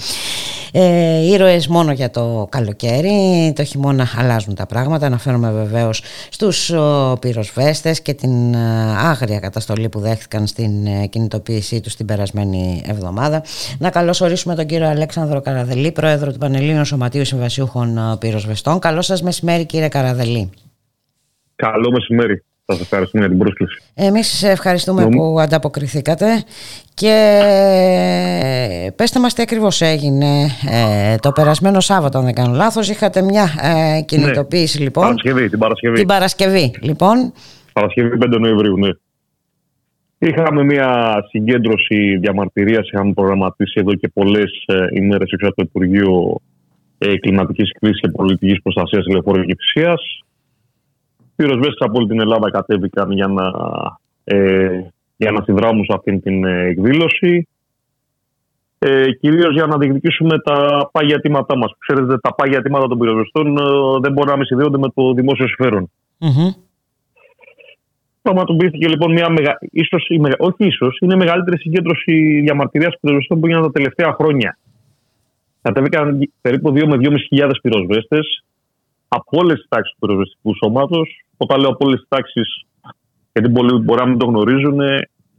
Ε, 0.74 1.32
ήρωες 1.32 1.68
μόνο 1.68 1.92
για 1.92 2.10
το 2.10 2.48
καλοκαίρι, 2.52 3.54
το 3.56 3.64
χειμώνα 3.64 4.08
αλλάζουν 4.18 4.56
τα 4.56 4.66
πράγματα. 4.66 5.06
Αναφέρομαι 5.06 5.52
βεβαίως 5.52 6.02
στους 6.30 6.70
ο, 6.70 7.18
πυροσβέστες 7.22 8.02
και 8.02 8.14
την 8.14 8.54
ε, 8.54 8.58
άγρια 8.98 9.40
καταστολή 9.40 9.90
που 9.90 10.00
δέχτηκαν 10.00 10.48
στην 10.48 10.86
ε, 10.86 11.06
κινητοποίησή 11.06 11.82
τους 11.82 11.96
την 11.96 12.06
περασμένη 12.06 12.84
εβδομάδα. 12.88 13.44
Να 13.80 13.90
καλωσορίσουμε 13.90 14.56
τον 14.56 14.66
κύριο 14.66 14.88
Αλέξανδρο 14.88 15.42
Καραδελή, 15.42 15.92
πρόεδρο 15.92 16.32
του 16.32 16.38
Πανελλήνιου 16.38 16.86
Σωματείου 16.86 17.26
Συμβασιούχων 17.26 17.98
ε, 17.98 18.02
Πυροσβεστών. 18.20 18.80
Καλό 18.80 19.02
σας 19.02 19.22
μεσημέρι 19.22 19.66
κύριε 19.66 19.88
Καραδελή. 19.88 20.50
Καλό 21.56 21.92
μεσημέρι. 21.92 22.44
Σας 22.72 22.82
ευχαριστούμε 22.82 23.26
για 23.26 23.30
την 23.36 23.44
πρόσκληση. 23.44 23.82
Εμείς 23.96 24.44
ευχαριστούμε 24.44 25.02
Νομ- 25.02 25.16
που 25.16 25.40
ανταποκριθήκατε 25.40 26.44
και 26.94 27.40
πέστε 28.96 29.20
μας 29.20 29.34
τι 29.34 29.42
ακριβώς 29.42 29.82
έγινε 29.82 30.48
ε, 30.70 31.16
το 31.16 31.32
περασμένο 31.32 31.80
Σάββατο 31.80 32.18
αν 32.18 32.24
δεν 32.26 32.34
κάνω 32.34 32.56
λάθος 32.56 32.90
είχατε 32.90 33.22
μια 33.22 33.44
ε, 33.62 34.02
κινητοποίηση 34.02 34.82
λοιπόν 34.82 35.04
Παρασκευή, 35.04 35.50
την 35.50 35.60
Παρασκευή. 35.60 35.96
την 35.98 36.08
Παρασκευή 36.08 36.74
λοιπόν 36.82 37.34
Παρασκευή 37.74 38.18
5 38.22 38.40
Νοεμβρίου, 38.40 38.78
ναι. 38.78 38.90
Είχαμε 40.18 40.64
μια 40.64 41.16
συγκέντρωση 41.30 42.18
διαμαρτυρίας, 42.18 42.88
είχαμε 42.88 43.14
προγραμματίσει 43.14 43.74
εδώ 43.76 43.94
και 43.94 44.08
πολλές 44.14 44.66
ημέρες 44.94 45.32
έξω 45.32 45.48
από 45.48 45.56
το 45.56 45.64
Υπουργείο 45.68 46.36
ε, 46.98 47.18
Κλιματικής 47.18 47.72
Κρίσης 47.80 48.02
και 48.02 48.08
Πολιτικής 48.10 48.62
Προστασίας 48.62 49.06
Ελευθερών 49.06 49.46
και 49.46 49.56
Φυσία. 49.60 49.94
Πυροσβέστε 51.40 51.86
από 51.86 51.98
όλη 51.98 52.08
την 52.08 52.20
Ελλάδα 52.20 52.52
κατέβηκαν 52.52 53.12
για 53.12 53.28
να, 53.28 53.52
ε, 54.24 54.82
για 55.18 55.32
να 55.32 55.44
συνδράμουν 55.44 55.84
σε 55.84 55.94
αυτήν 55.96 56.22
την 56.22 56.46
ε, 56.46 56.64
εκδήλωση. 56.64 57.48
Ε, 58.80 59.12
Κυρίως 59.12 59.54
για 59.54 59.66
να 59.66 59.78
διεκδικήσουμε 59.78 60.40
τα 60.40 60.90
πάγια 60.92 61.16
αιτήματά 61.16 61.58
μας. 61.58 61.72
Ξέρετε, 61.78 62.18
τα 62.18 62.36
πάγια 62.36 62.58
αιτήματα 62.58 62.88
των 62.88 62.98
πυροσβεστών 62.98 63.58
ε, 63.58 63.62
δεν 64.02 64.12
μπορούν 64.12 64.30
να 64.30 64.36
μην 64.36 64.46
συνδέονται 64.46 64.78
με 64.78 64.90
το 64.96 65.14
δημόσιο 65.14 65.48
συμφέρον. 65.48 65.92
Μμμ. 66.18 66.50
Πραγματοποιήθηκε 68.22 68.88
λοιπόν 68.88 69.12
μια 69.12 69.30
μεγα... 69.30 69.58
ίσως, 69.60 70.08
η 70.10 70.20
μεγα... 70.20 70.36
όχι 70.40 70.66
ίσως, 70.66 70.98
είναι 71.02 71.14
η 71.14 71.18
μεγαλύτερη 71.18 71.58
συγκέντρωση 71.60 72.42
διαμαρτυρίας 72.42 72.98
πυροσβεστών 73.00 73.40
που 73.40 73.46
έγιναν 73.46 73.64
τα 73.64 73.72
τελευταία 73.72 74.14
χρόνια. 74.14 74.58
Κατέβηκαν 75.62 76.30
περίπου 76.42 76.70
2 76.70 76.86
με 76.88 76.98
2.500 77.38 77.50
πυροσβέστες 77.62 78.44
από 79.10 79.38
όλες 79.42 79.58
τις 79.58 79.68
τάξεις 79.70 79.94
του 79.94 80.00
πυροσβεστικού 80.00 80.56
σώματος. 80.56 81.26
Όταν 81.38 81.60
λέω 81.60 81.70
από 81.70 81.86
όλες 81.86 82.00
τις 82.00 82.08
τάξεις, 82.10 82.66
γιατί 83.34 83.50
πολλοί 83.50 83.80
μπορεί 83.80 84.00
να 84.00 84.08
μην 84.08 84.18
το 84.18 84.26
γνωρίζουν, 84.26 84.80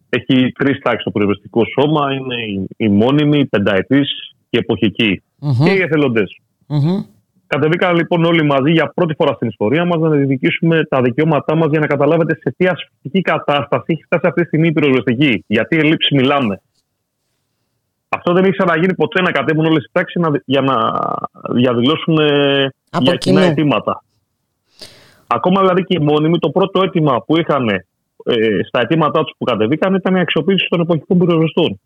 έχει 0.08 0.52
τρεις 0.52 0.78
τάξεις 0.78 1.04
το 1.04 1.10
πυροσβεστικό 1.10 1.62
σώμα. 1.78 2.12
Είναι 2.12 2.34
η, 2.34 2.66
η 2.76 2.88
μόνιμη, 2.88 3.38
η 3.38 3.46
πενταετής 3.46 4.34
και 4.50 4.56
η 4.56 4.58
εποχική. 4.58 5.22
Μμμ. 5.38 5.64
Και 5.64 5.70
οι 5.70 5.82
εθελοντές. 5.82 6.38
Μμμ. 6.66 7.02
Κατεβήκαν 7.46 7.96
λοιπόν 7.96 8.24
όλοι 8.24 8.44
μαζί 8.44 8.70
για 8.70 8.92
πρώτη 8.94 9.14
φορά 9.14 9.32
στην 9.32 9.48
ιστορία 9.48 9.84
μας 9.84 10.00
να 10.00 10.10
διεκδικήσουμε 10.10 10.84
τα 10.84 11.02
δικαιώματά 11.02 11.56
μας 11.56 11.68
για 11.70 11.80
να 11.80 11.86
καταλάβετε 11.86 12.34
σε 12.34 12.54
τι 12.56 12.66
ασφυκτική 12.66 13.20
κατάσταση 13.20 13.84
έχει 13.86 14.02
φτάσει 14.02 14.26
αυτή 14.26 14.40
τη 14.40 14.46
στιγμή 14.46 14.66
η 14.66 14.72
πυροσβεστική. 14.72 15.44
Γιατί 15.46 15.76
ελλείψη 15.76 16.14
μιλάμε. 16.14 16.60
Αυτό 18.16 18.32
δεν 18.32 18.44
έχει 18.44 18.56
ξαναγίνει 18.56 18.94
ποτέ 18.94 19.22
να 19.22 19.30
κατέβουν 19.30 19.64
όλες 19.64 19.84
οι 19.84 19.88
τάξεις 19.92 20.20
να- 20.20 20.42
για 20.44 20.60
να 20.60 20.76
διαδηλώσουν 21.54 22.18
ε, 22.18 22.64
Από 22.90 23.04
για 23.04 23.14
κοινά 23.16 23.40
κοινού. 23.40 23.50
αιτήματα. 23.52 24.04
Ακόμα 25.26 25.60
δηλαδή 25.60 25.84
και 25.84 25.96
οι 26.00 26.04
μόνιμοι, 26.04 26.38
το 26.38 26.50
πρώτο 26.50 26.82
αίτημα 26.82 27.22
που 27.26 27.38
είχαν 27.40 27.68
ε, 27.68 28.62
στα 28.68 28.80
αιτήματά 28.80 29.22
τους 29.22 29.34
που 29.38 29.44
κατεβήκαν 29.44 29.94
ήταν 29.94 30.16
η 30.16 30.20
αξιοποίηση 30.20 30.66
των 30.70 30.80
εποχικών 30.80 31.18
πυροσβεστών. 31.18 31.80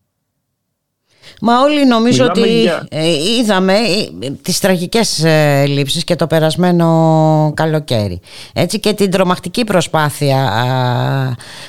Μα 1.41 1.61
όλοι 1.61 1.87
νομίζω 1.87 2.23
Μιλάμε 2.23 2.41
ότι 2.41 2.61
για- 2.61 2.87
ε, 2.91 3.07
είδαμε 3.41 3.73
ε, 4.21 4.31
τις 4.43 4.59
τραγικές 4.61 5.25
ε, 5.25 5.65
λήψεις 5.67 6.05
και 6.05 6.17
το 6.17 6.27
περασμένο 6.27 7.53
καλοκαίρι. 7.57 8.21
Έτσι 8.53 8.81
και 8.81 8.93
την 8.93 9.11
τρομακτική 9.11 9.65
προσπάθεια 9.65 10.37
α, 10.49 10.65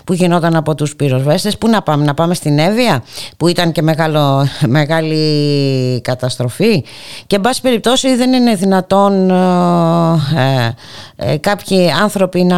που 0.04 0.14
γινόταν 0.14 0.56
από 0.56 0.76
τους 0.76 0.96
πυροσβέστες. 0.96 1.58
Πού 1.58 1.68
να 1.70 1.82
πάμε, 1.82 2.06
να 2.06 2.14
πάμε 2.14 2.34
στην 2.34 2.60
Εύβοια 2.60 3.04
που 3.38 3.48
ήταν 3.48 3.72
και 3.72 3.82
μεγάλο, 3.82 4.48
μεγάλη 4.78 6.02
καταστροφή. 6.02 6.84
Και 7.28 7.36
εν 7.36 7.42
πάση 7.42 7.62
περιπτώσει 7.62 8.16
δεν 8.16 8.34
είναι 8.34 8.56
δυνατόν 8.56 9.30
ε, 9.30 10.76
ε, 11.16 11.38
κάποιοι 11.38 11.92
άνθρωποι 11.92 12.44
να 12.44 12.58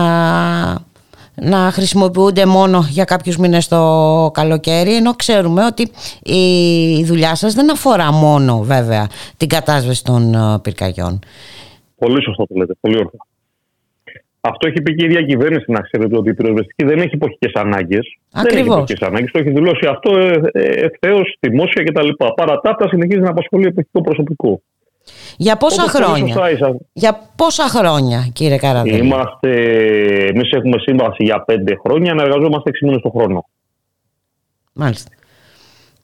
να 1.41 1.57
χρησιμοποιούνται 1.57 2.45
μόνο 2.45 2.79
για 2.89 3.03
κάποιους 3.03 3.37
μήνες 3.37 3.67
το 3.67 4.31
καλοκαίρι 4.33 4.95
ενώ 4.95 5.13
ξέρουμε 5.13 5.65
ότι 5.65 5.91
η 6.33 7.03
δουλειά 7.03 7.35
σας 7.35 7.53
δεν 7.53 7.71
αφορά 7.71 8.11
μόνο 8.11 8.61
βέβαια 8.61 9.07
την 9.37 9.47
κατάσβεση 9.47 10.03
των 10.03 10.33
ε, 10.33 10.59
πυρκαγιών. 10.61 11.19
Πολύ 11.97 12.23
σωστά 12.23 12.47
το 12.47 12.55
λέτε. 12.55 12.73
Πολύ 12.79 12.97
όρθα. 12.97 13.17
Αυτό 14.41 14.67
έχει 14.67 14.81
πει 14.81 14.95
και 14.95 15.03
η 15.05 15.07
ίδια 15.07 15.21
κυβέρνηση, 15.21 15.71
να 15.71 15.79
ξέρετε, 15.79 16.17
ότι 16.17 16.29
η 16.29 16.33
πυροσβεστική 16.33 16.85
δεν 16.85 16.97
έχει 16.97 17.09
εποχικέ 17.13 17.49
ανάγκες. 17.53 18.17
Δεν 18.31 18.45
έχει 18.45 18.57
Ακριβώς. 18.57 18.75
εποχικέ 18.75 19.05
ανάγκες. 19.05 19.31
Το 19.31 19.39
έχει 19.39 19.49
δηλώσει 19.49 19.87
αυτό 19.87 20.11
ευθέως, 20.89 21.37
δημόσια 21.39 21.83
κτλ. 21.83 22.09
Παρά 22.35 22.59
τα 22.59 22.69
αυτά, 22.69 22.87
συνεχίζει 22.87 23.19
να 23.19 23.29
απασχολεί 23.29 23.65
εποχικό 23.65 24.01
προσωπικό. 24.01 24.61
Για 25.37 25.57
πόσα 25.57 25.81
Όπως 25.83 25.91
πολύ 25.93 26.05
χρόνια, 26.05 26.33
σωστά 26.33 26.51
είσαστε. 26.51 26.77
για 26.93 27.19
πόσα 27.35 27.63
χρόνια 27.63 28.29
κύριε 28.33 28.57
Καραδέλη. 28.57 28.97
Είμαστε, 28.97 29.51
εμείς 30.33 30.51
έχουμε 30.51 30.77
σύμβαση 30.79 31.23
για 31.23 31.39
πέντε 31.43 31.75
χρόνια 31.85 32.13
να 32.13 32.23
εργαζόμαστε 32.23 32.69
έξι 32.69 32.85
μήνες 32.85 33.01
το 33.01 33.09
χρόνο. 33.09 33.45
Μάλιστα. 34.73 35.09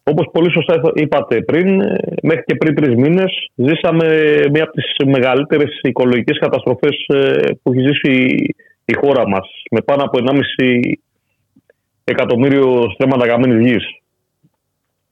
Όπως 0.04 0.30
πολύ 0.34 0.52
σωστά 0.52 0.82
είπατε 0.94 1.42
πριν, 1.42 1.82
ε, 1.82 1.96
μέχρι 2.22 2.44
και 2.46 2.56
πριν 2.56 2.76
τρεις 2.76 2.96
μήνες 2.96 3.32
ζήσαμε 3.56 4.06
μία 4.52 4.64
από 4.64 4.72
τις 4.72 4.86
μεγαλύτερες 5.06 5.80
οικολογικές 5.82 6.40
καταστροφές 6.40 7.06
που 7.64 7.72
έχει 7.74 7.82
ζήσει 7.88 8.12
η- 8.24 8.56
η 8.86 8.94
χώρα 8.94 9.28
μας. 9.28 9.48
Με 9.72 9.82
πάνω 9.82 10.04
από 10.04 10.18
1,5 10.18 11.00
εκατομμύριο 12.04 12.90
στρέμματα 12.94 13.28
καμένη 13.28 13.70
γης. 13.70 13.84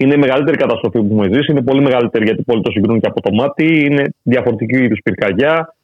Είναι 0.02 0.14
η 0.14 0.18
μεγαλύτερη 0.18 0.58
καταστροφή 0.58 0.98
που 1.00 1.08
έχουμε 1.12 1.28
ζήσει. 1.34 1.52
Είναι 1.52 1.62
πολύ 1.70 1.82
μεγαλύτερη 1.82 2.24
γιατί 2.26 2.42
πολλοί 2.44 2.62
το 2.62 2.72
συγκρίνουν 2.72 3.00
και 3.00 3.08
από 3.08 3.22
το 3.22 3.32
μάτι. 3.34 3.86
Είναι 3.86 4.04
διαφορετική 4.24 4.78
είδου 4.84 4.96
πυρκαγιά. 5.04 5.76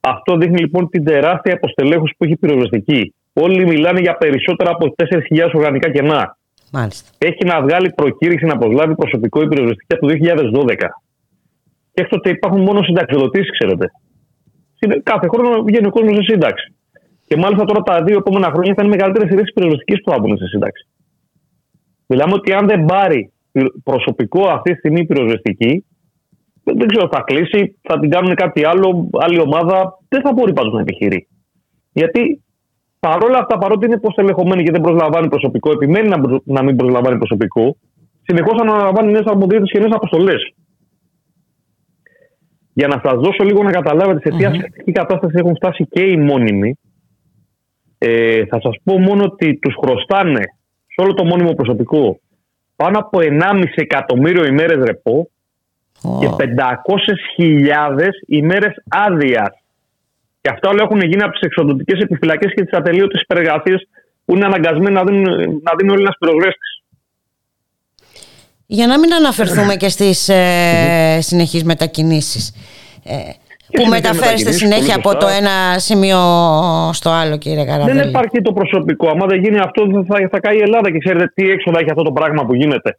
Αυτό 0.00 0.36
δείχνει 0.36 0.60
λοιπόν 0.60 0.88
την 0.88 1.04
τεράστια 1.04 1.54
αποστελέχωση 1.54 2.14
που 2.18 2.24
έχει 2.24 2.32
η 2.32 2.36
πυροσβεστική. 2.36 3.14
Όλοι 3.32 3.64
μιλάνε 3.66 4.00
για 4.00 4.14
περισσότερα 4.16 4.70
από 4.70 4.94
4.000 4.96 5.50
οργανικά 5.54 5.90
κενά. 5.90 6.36
Μάλιστα. 6.72 7.10
Έχει 7.18 7.44
να 7.44 7.62
βγάλει 7.62 7.90
προκήρυξη 7.90 8.44
να 8.46 8.58
προσλάβει 8.58 8.94
προσωπικό 8.94 9.42
η 9.42 9.48
πυροσβεστική 9.48 9.94
από 9.94 10.06
το 10.06 10.12
2012. 10.12 10.88
Και 11.94 12.02
έκτοτε 12.02 12.30
υπάρχουν 12.30 12.60
μόνο 12.62 12.82
συνταξιοδοτήσεις, 12.82 13.50
ξέρετε. 13.58 13.86
Είναι- 14.80 15.00
Κάθε 15.02 15.28
χρόνο 15.28 15.62
βγαίνει 15.62 15.86
ο 15.86 15.90
κόσμος 15.90 16.14
σε 16.16 16.22
σύνταξη. 16.32 16.74
Και 17.26 17.36
μάλιστα 17.36 17.64
τώρα 17.64 17.80
τα 17.82 18.02
δύο 18.02 18.16
επόμενα 18.16 18.50
χρόνια 18.50 18.74
θα 18.76 18.82
είναι 18.82 18.94
μεγαλύτερες 18.96 19.28
σειρέ 19.28 19.42
πυροσβεστικής 19.54 20.02
που 20.02 20.10
θα 20.10 20.18
μπουν 20.18 20.36
σε 20.36 20.46
σύνταξη. 20.46 20.86
Μιλάμε 22.06 22.32
ότι 22.32 22.52
αν 22.52 22.66
δεν 22.66 22.84
πάρει 22.84 23.32
προσωπικό 23.84 24.48
αυτή 24.48 24.72
τη 24.72 24.78
στιγμή 24.78 25.00
η 25.00 25.06
πυροσβεστική, 25.06 25.84
δεν 26.64 26.76
δεν 26.78 26.86
ξέρω, 26.86 27.08
θα 27.12 27.20
κλείσει, 27.20 27.78
θα 27.82 27.98
την 27.98 28.10
κάνουν 28.10 28.34
κάτι 28.34 28.64
άλλο, 28.64 29.10
άλλη 29.12 29.40
ομάδα. 29.40 29.98
Δεν 30.08 30.22
θα 30.22 30.32
μπορεί 30.32 30.52
πάντως 30.52 30.72
να 30.72 30.80
επιχειρεί. 30.80 31.28
Γιατί 31.92 32.42
παρόλα 33.00 33.38
αυτά, 33.38 33.58
παρότι 33.58 33.86
είναι 33.86 33.94
υποστελεχωμένη 33.94 34.62
και 34.62 34.70
δεν 34.70 34.80
προσλαμβάνει 34.80 35.28
προσωπικό, 35.28 35.70
επιμένει 35.70 36.08
να, 36.08 36.20
προ- 36.20 36.42
να 36.44 36.62
μην 36.62 36.76
προσλαμβάνει 36.76 37.18
προσωπικό, 37.18 37.76
συνεχώς 38.22 38.60
αναλαμβάνει 38.60 39.12
νέες 39.12 39.24
αρμοδιότητες 39.24 39.70
και 39.70 39.78
νέες 39.78 39.92
αποστολές. 39.94 40.54
Για 42.72 42.86
να 42.86 43.00
σας 43.04 43.14
δώσω 43.14 43.44
λίγο 43.44 43.62
να 43.62 43.70
καταλάβετε 43.70 44.30
σε 44.30 44.36
τι 44.36 44.44
ασφαλιστική 44.44 44.92
κατάσταση 44.92 45.34
έχουν 45.38 45.54
φτάσει 45.54 45.86
και 45.90 46.02
οι 46.02 46.16
μόνιμοι, 46.16 46.78
ε, 47.98 48.46
θα 48.46 48.60
σας 48.60 48.76
πω 48.84 48.98
μόνο 48.98 49.24
ότι 49.24 49.58
τους 49.58 49.74
χρωστάνε 49.74 50.42
σε 50.86 51.02
όλο 51.02 51.14
το 51.14 51.24
μόνιμο 51.24 51.52
προσωπικό 51.52 52.20
πάνω 52.82 52.98
από 52.98 53.18
1,5 53.22 53.64
εκατομμύριο 53.74 54.44
ημέρες 54.44 54.84
ρεπό 54.84 55.30
και 56.20 56.28
500.000 56.38 58.08
ημέρες 58.26 58.74
άδειας. 58.88 59.50
Και 60.40 60.50
αυτά 60.50 60.68
όλα 60.68 60.82
έχουν 60.82 61.00
γίνει 61.00 61.22
από 61.22 61.32
τις 61.32 61.40
εξοδοτικές 61.40 62.00
επιφυλακές 62.00 62.52
και 62.54 62.64
τις 62.64 62.78
ατελείωτες 62.78 63.20
υπεργασίε 63.20 63.76
που 64.24 64.34
είναι 64.34 64.44
αναγκασμένοι 64.44 64.94
να 64.94 65.04
δίνουν, 65.04 65.22
να 65.62 65.72
δίνει 65.78 65.90
ο 65.90 65.92
Έλληνας 65.92 66.16
πυροσβέστη. 66.18 66.66
Για 68.66 68.86
να 68.86 68.98
μην 68.98 69.14
αναφερθούμε 69.14 69.76
και 69.76 69.88
στις 69.88 70.28
ε, 70.28 71.18
συνεχείς 71.20 71.64
μετακινήσεις. 71.64 72.54
Ε, 73.04 73.16
που 73.72 73.82
συνεχείς 73.82 74.02
μεταφέρεστε 74.02 74.28
μετακινήσεις, 74.28 74.62
συνέχεια 74.62 74.98
πολύ 74.98 75.00
από 75.00 75.10
το 75.20 75.26
σωστά. 75.28 75.40
ένα 75.40 75.78
σημείο 75.78 76.20
στο 76.92 77.10
άλλο 77.10 77.36
κύριε 77.36 77.64
Καραδέλη. 77.64 77.98
Δεν 77.98 78.08
υπάρχει 78.08 78.42
το 78.42 78.52
προσωπικό. 78.52 79.08
Άμα 79.08 79.26
δεν 79.26 79.38
γίνει 79.42 79.58
αυτό, 79.58 79.80
θα, 79.92 80.04
θα, 80.08 80.28
θα 80.30 80.40
καεί 80.40 80.56
η 80.56 80.60
Ελλάδα 80.60 80.90
και 80.90 80.98
ξέρετε 80.98 81.32
τι 81.34 81.50
έξοδα 81.50 81.78
έχει 81.80 81.90
αυτό 81.90 82.02
το 82.02 82.12
πράγμα 82.12 82.44
που 82.46 82.54
γίνεται. 82.54 82.98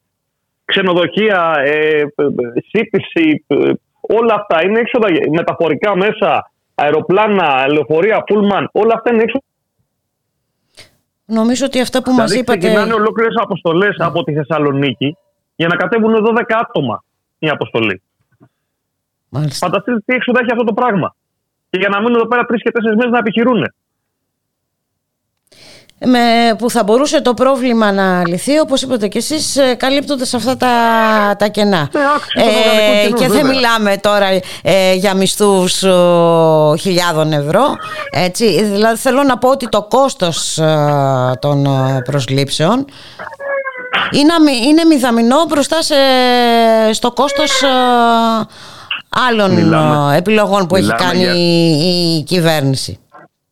Ξενοδοχεία, 0.66 1.54
ε, 1.66 1.70
ε, 1.70 2.00
ε, 2.00 2.62
σύντηση, 2.72 3.46
ε, 3.48 3.56
όλα 4.02 4.34
αυτά 4.34 4.66
είναι 4.66 4.80
έξοδα 4.80 5.08
μεταφορικά 5.32 5.96
μέσα, 5.96 6.52
αεροπλάνα, 6.76 7.68
λεωφορεία, 7.68 8.24
πούλμαν, 8.24 8.70
όλα 8.72 8.94
αυτά 8.96 9.14
είναι 9.14 9.22
έξοδα. 9.22 9.46
Νομίζω 11.26 11.66
ότι 11.66 11.80
αυτά 11.80 12.04
που 12.04 12.12
μας 12.12 12.32
δηλαδή, 12.32 12.40
είπατε... 12.40 12.58
ξεκινάνε 12.58 12.94
ολόκληρες 12.94 13.36
αποστολές 13.42 13.96
από 14.00 14.24
τη 14.24 14.34
Θεσσαλονίκη 14.34 15.18
για 15.56 15.68
να 15.68 15.76
κατέβουν 15.76 16.14
12 16.14 16.42
άτομα 16.62 17.04
η 17.40 17.50
αποστολή. 17.50 18.02
Μάλιστα. 19.36 19.66
Φανταστείτε 19.66 19.98
τι 20.06 20.14
έξοδα 20.14 20.40
έχει 20.42 20.52
αυτό 20.52 20.64
το 20.64 20.74
πράγμα. 20.74 21.16
Και 21.70 21.78
για 21.80 21.90
να 21.90 21.98
μείνουν 22.00 22.16
εδώ 22.16 22.28
πέρα 22.28 22.44
τρεις 22.46 22.62
και 22.64 22.72
τέσσερις 22.72 22.98
μέρες 22.98 23.12
να 23.12 23.18
επιχειρούν. 23.18 23.62
με, 26.06 26.20
που 26.58 26.70
θα 26.70 26.84
μπορούσε 26.84 27.22
το 27.22 27.34
πρόβλημα 27.34 27.92
να 27.92 28.28
λυθεί 28.28 28.60
όπως 28.60 28.82
είπατε 28.82 29.08
και 29.08 29.18
εσείς 29.18 29.58
ε, 29.58 29.74
καλύπτοντας 29.76 30.34
αυτά 30.34 30.58
τα, 30.58 30.72
τα 31.38 31.48
κενά 31.48 31.90
Ναι, 31.94 32.02
άξιο 32.16 32.42
των 32.42 32.52
οργανικών 32.52 33.04
κενών, 33.04 33.20
και 33.20 33.28
δεν 33.28 33.30
βέβαια. 33.42 33.52
μιλάμε 33.52 33.98
τώρα 33.98 34.28
ε, 34.64 34.94
για 34.94 35.14
μισθούς 35.14 35.84
ο, 35.84 36.76
χιλιάδων 36.80 37.34
ευρώ 37.34 37.64
έτσι, 38.12 38.64
δηλαδή 38.64 38.98
θέλω 38.98 39.24
να 39.24 39.38
πω 39.38 39.50
ότι 39.50 39.70
το 39.70 39.84
κόστος 39.84 40.58
ε, 40.58 40.76
των 41.40 41.66
ε, 41.66 42.02
προσλήψεων 42.04 42.86
είναι, 44.12 44.34
αμοι- 44.34 44.66
είναι 44.66 44.84
μηδαμινό 44.86 45.46
μπροστά 45.48 45.82
σε, 45.82 45.96
στο 46.92 47.12
κόστος 47.12 47.62
ε, 47.62 47.68
άλλων 49.30 49.54
Μιλάμε- 49.54 50.14
ε, 50.14 50.18
επιλογών 50.18 50.68
που 50.68 50.76
έχει 50.76 50.86
μιλάμε 50.86 51.04
κάνει 51.06 51.20
για- 51.24 51.34
η, 51.36 52.18
η 52.18 52.24
κυβέρνηση 52.24 52.98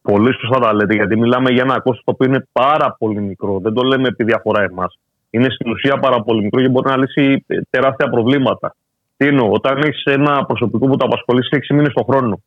Πολύ 0.01 0.33
σωστά 0.33 0.59
τα 0.59 0.73
λέτε, 0.73 0.93
γιατί 0.93 1.17
μιλάμε 1.19 1.49
για 1.51 1.61
ένα 1.63 1.73
κόστος 1.79 2.03
το 2.05 2.11
οποίο 2.11 2.27
είναι 2.29 2.47
πάρα 2.51 2.95
πολύ 2.99 3.21
μικρό. 3.21 3.59
Δεν 3.59 3.73
το 3.73 3.81
λέμε 3.81 4.07
επειδή 4.07 4.31
αφορά 4.33 4.61
εμάς. 4.63 4.97
Είναι 5.29 5.49
στην 5.49 5.71
ουσία 5.71 5.97
πάρα 5.99 6.21
πολύ 6.21 6.43
μικρό 6.43 6.61
και 6.61 6.69
μπορεί 6.69 6.89
να 6.89 6.97
λύσει 6.97 7.43
ε, 7.47 7.59
τεράστια 7.69 8.09
προβλήματα. 8.09 8.75
Τι 9.17 9.27
εννοώ, 9.27 9.49
όταν 9.51 9.77
έχεις 9.77 10.03
ένα 10.03 10.45
προσωπικό 10.45 10.87
που 10.87 10.97
το 10.97 11.05
απασχολείς 11.05 11.47
6 11.51 11.73
μήνες 11.75 11.93
το 11.93 12.03
χρόνο, 12.09 12.41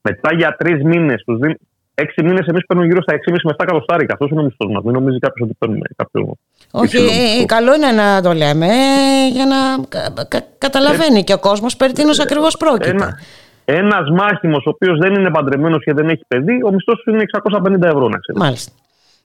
μετά 0.00 0.34
για 0.34 0.56
3 0.58 0.80
μήνες 0.84 1.22
τους 1.26 1.38
δίνει. 1.38 1.54
6 1.94 2.22
μήνες 2.24 2.46
εμείς 2.46 2.66
παίρνουμε 2.66 2.88
γύρω 2.88 3.02
στα 3.02 3.14
6,5 3.14 3.44
με 3.44 3.50
7 3.50 3.64
εκατοστάρικα. 3.64 4.12
Αυτός 4.12 4.30
είναι 4.30 4.40
ο 4.40 4.44
μισθός 4.44 4.70
μας. 4.72 4.82
Μην 4.84 4.92
νομίζεις 4.92 5.20
κάποιος 5.20 5.48
ότι 5.48 5.56
παίρνουμε 5.58 5.86
κάποιο. 5.96 6.34
Όχι, 6.70 6.84
υψηλό 6.84 7.10
ε, 7.10 7.14
μισθό. 7.14 7.44
καλό 7.46 7.74
είναι 7.74 7.90
να 7.92 8.22
το 8.22 8.32
λέμε 8.32 8.66
ε, 8.66 9.28
για 9.32 9.46
να 9.46 9.56
κα- 9.88 10.26
κα- 10.28 10.46
καταλαβαίνει 10.58 11.24
και 11.24 11.32
ο 11.32 11.38
κόσμος 11.38 11.76
περί 11.76 11.92
τίνος 11.92 12.20
ακριβώς 12.20 12.56
πρόκειται. 12.56 12.88
Ένα 12.90 13.18
ένας 13.64 14.10
μάχημος 14.10 14.66
ο 14.66 14.70
οποίος 14.70 14.98
δεν 14.98 15.14
είναι 15.14 15.30
παντρεμένος 15.30 15.84
και 15.84 15.92
δεν 15.92 16.08
έχει 16.08 16.22
παιδί, 16.28 16.62
ο 16.62 16.70
μισθός 16.72 17.02
του 17.04 17.10
είναι 17.10 17.22
650 17.22 17.82
ευρώ, 17.82 18.08
να 18.08 18.18
ξέρετε. 18.18 18.44
Μάλιστα. 18.44 18.72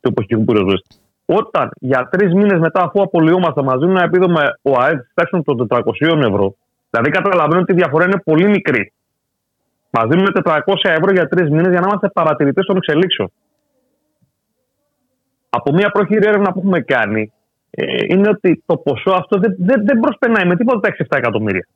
του 0.02 0.10
εποχικού 0.10 0.44
πυροσβέστη. 0.44 0.96
Όταν 1.26 1.70
για 1.80 2.08
τρεις 2.12 2.34
μήνες 2.34 2.60
μετά, 2.60 2.82
αφού 2.82 3.02
απολυόμαστε 3.02 3.62
μαζί, 3.62 3.86
ένα 3.86 4.04
επίδομα 4.04 4.42
ο 4.62 4.72
ΑΕΔ 4.80 5.00
τη 5.00 5.14
τάξη 5.14 5.42
των 5.46 5.68
400 5.70 5.82
ευρώ, 6.20 6.56
δηλαδή 6.90 7.10
καταλαβαίνω 7.10 7.62
ότι 7.62 7.72
η 7.72 7.76
διαφορά 7.76 8.06
είναι 8.06 8.22
πολύ 8.24 8.48
μικρή. 8.48 8.94
Μα 9.90 10.06
δίνουν 10.06 10.28
400 10.44 10.60
ευρώ 10.84 11.12
για 11.12 11.28
τρεις 11.28 11.50
μήνες 11.50 11.70
για 11.72 11.80
να 11.80 11.88
είμαστε 11.88 12.08
παρατηρητές 12.10 12.66
των 12.66 12.78
εξελίξεων. 12.78 13.32
Από 15.56 15.72
μια 15.74 15.90
πρόχειρη 15.92 16.28
έρευνα 16.28 16.52
που 16.54 16.60
έχουμε 16.60 16.82
κάνει, 16.82 17.32
ε, 17.70 17.84
είναι 18.08 18.30
ότι 18.30 18.64
το 18.66 18.78
ποσό 18.78 19.12
αυτό 19.12 19.40
δεν, 19.40 19.56
δεν, 19.60 19.86
δεν 19.86 20.00
προσπερνάει 20.00 20.46
με 20.46 20.56
τίποτα 20.56 20.80
τα 20.80 20.96
6-7 21.04 21.18
εκατομμύρια. 21.18 21.68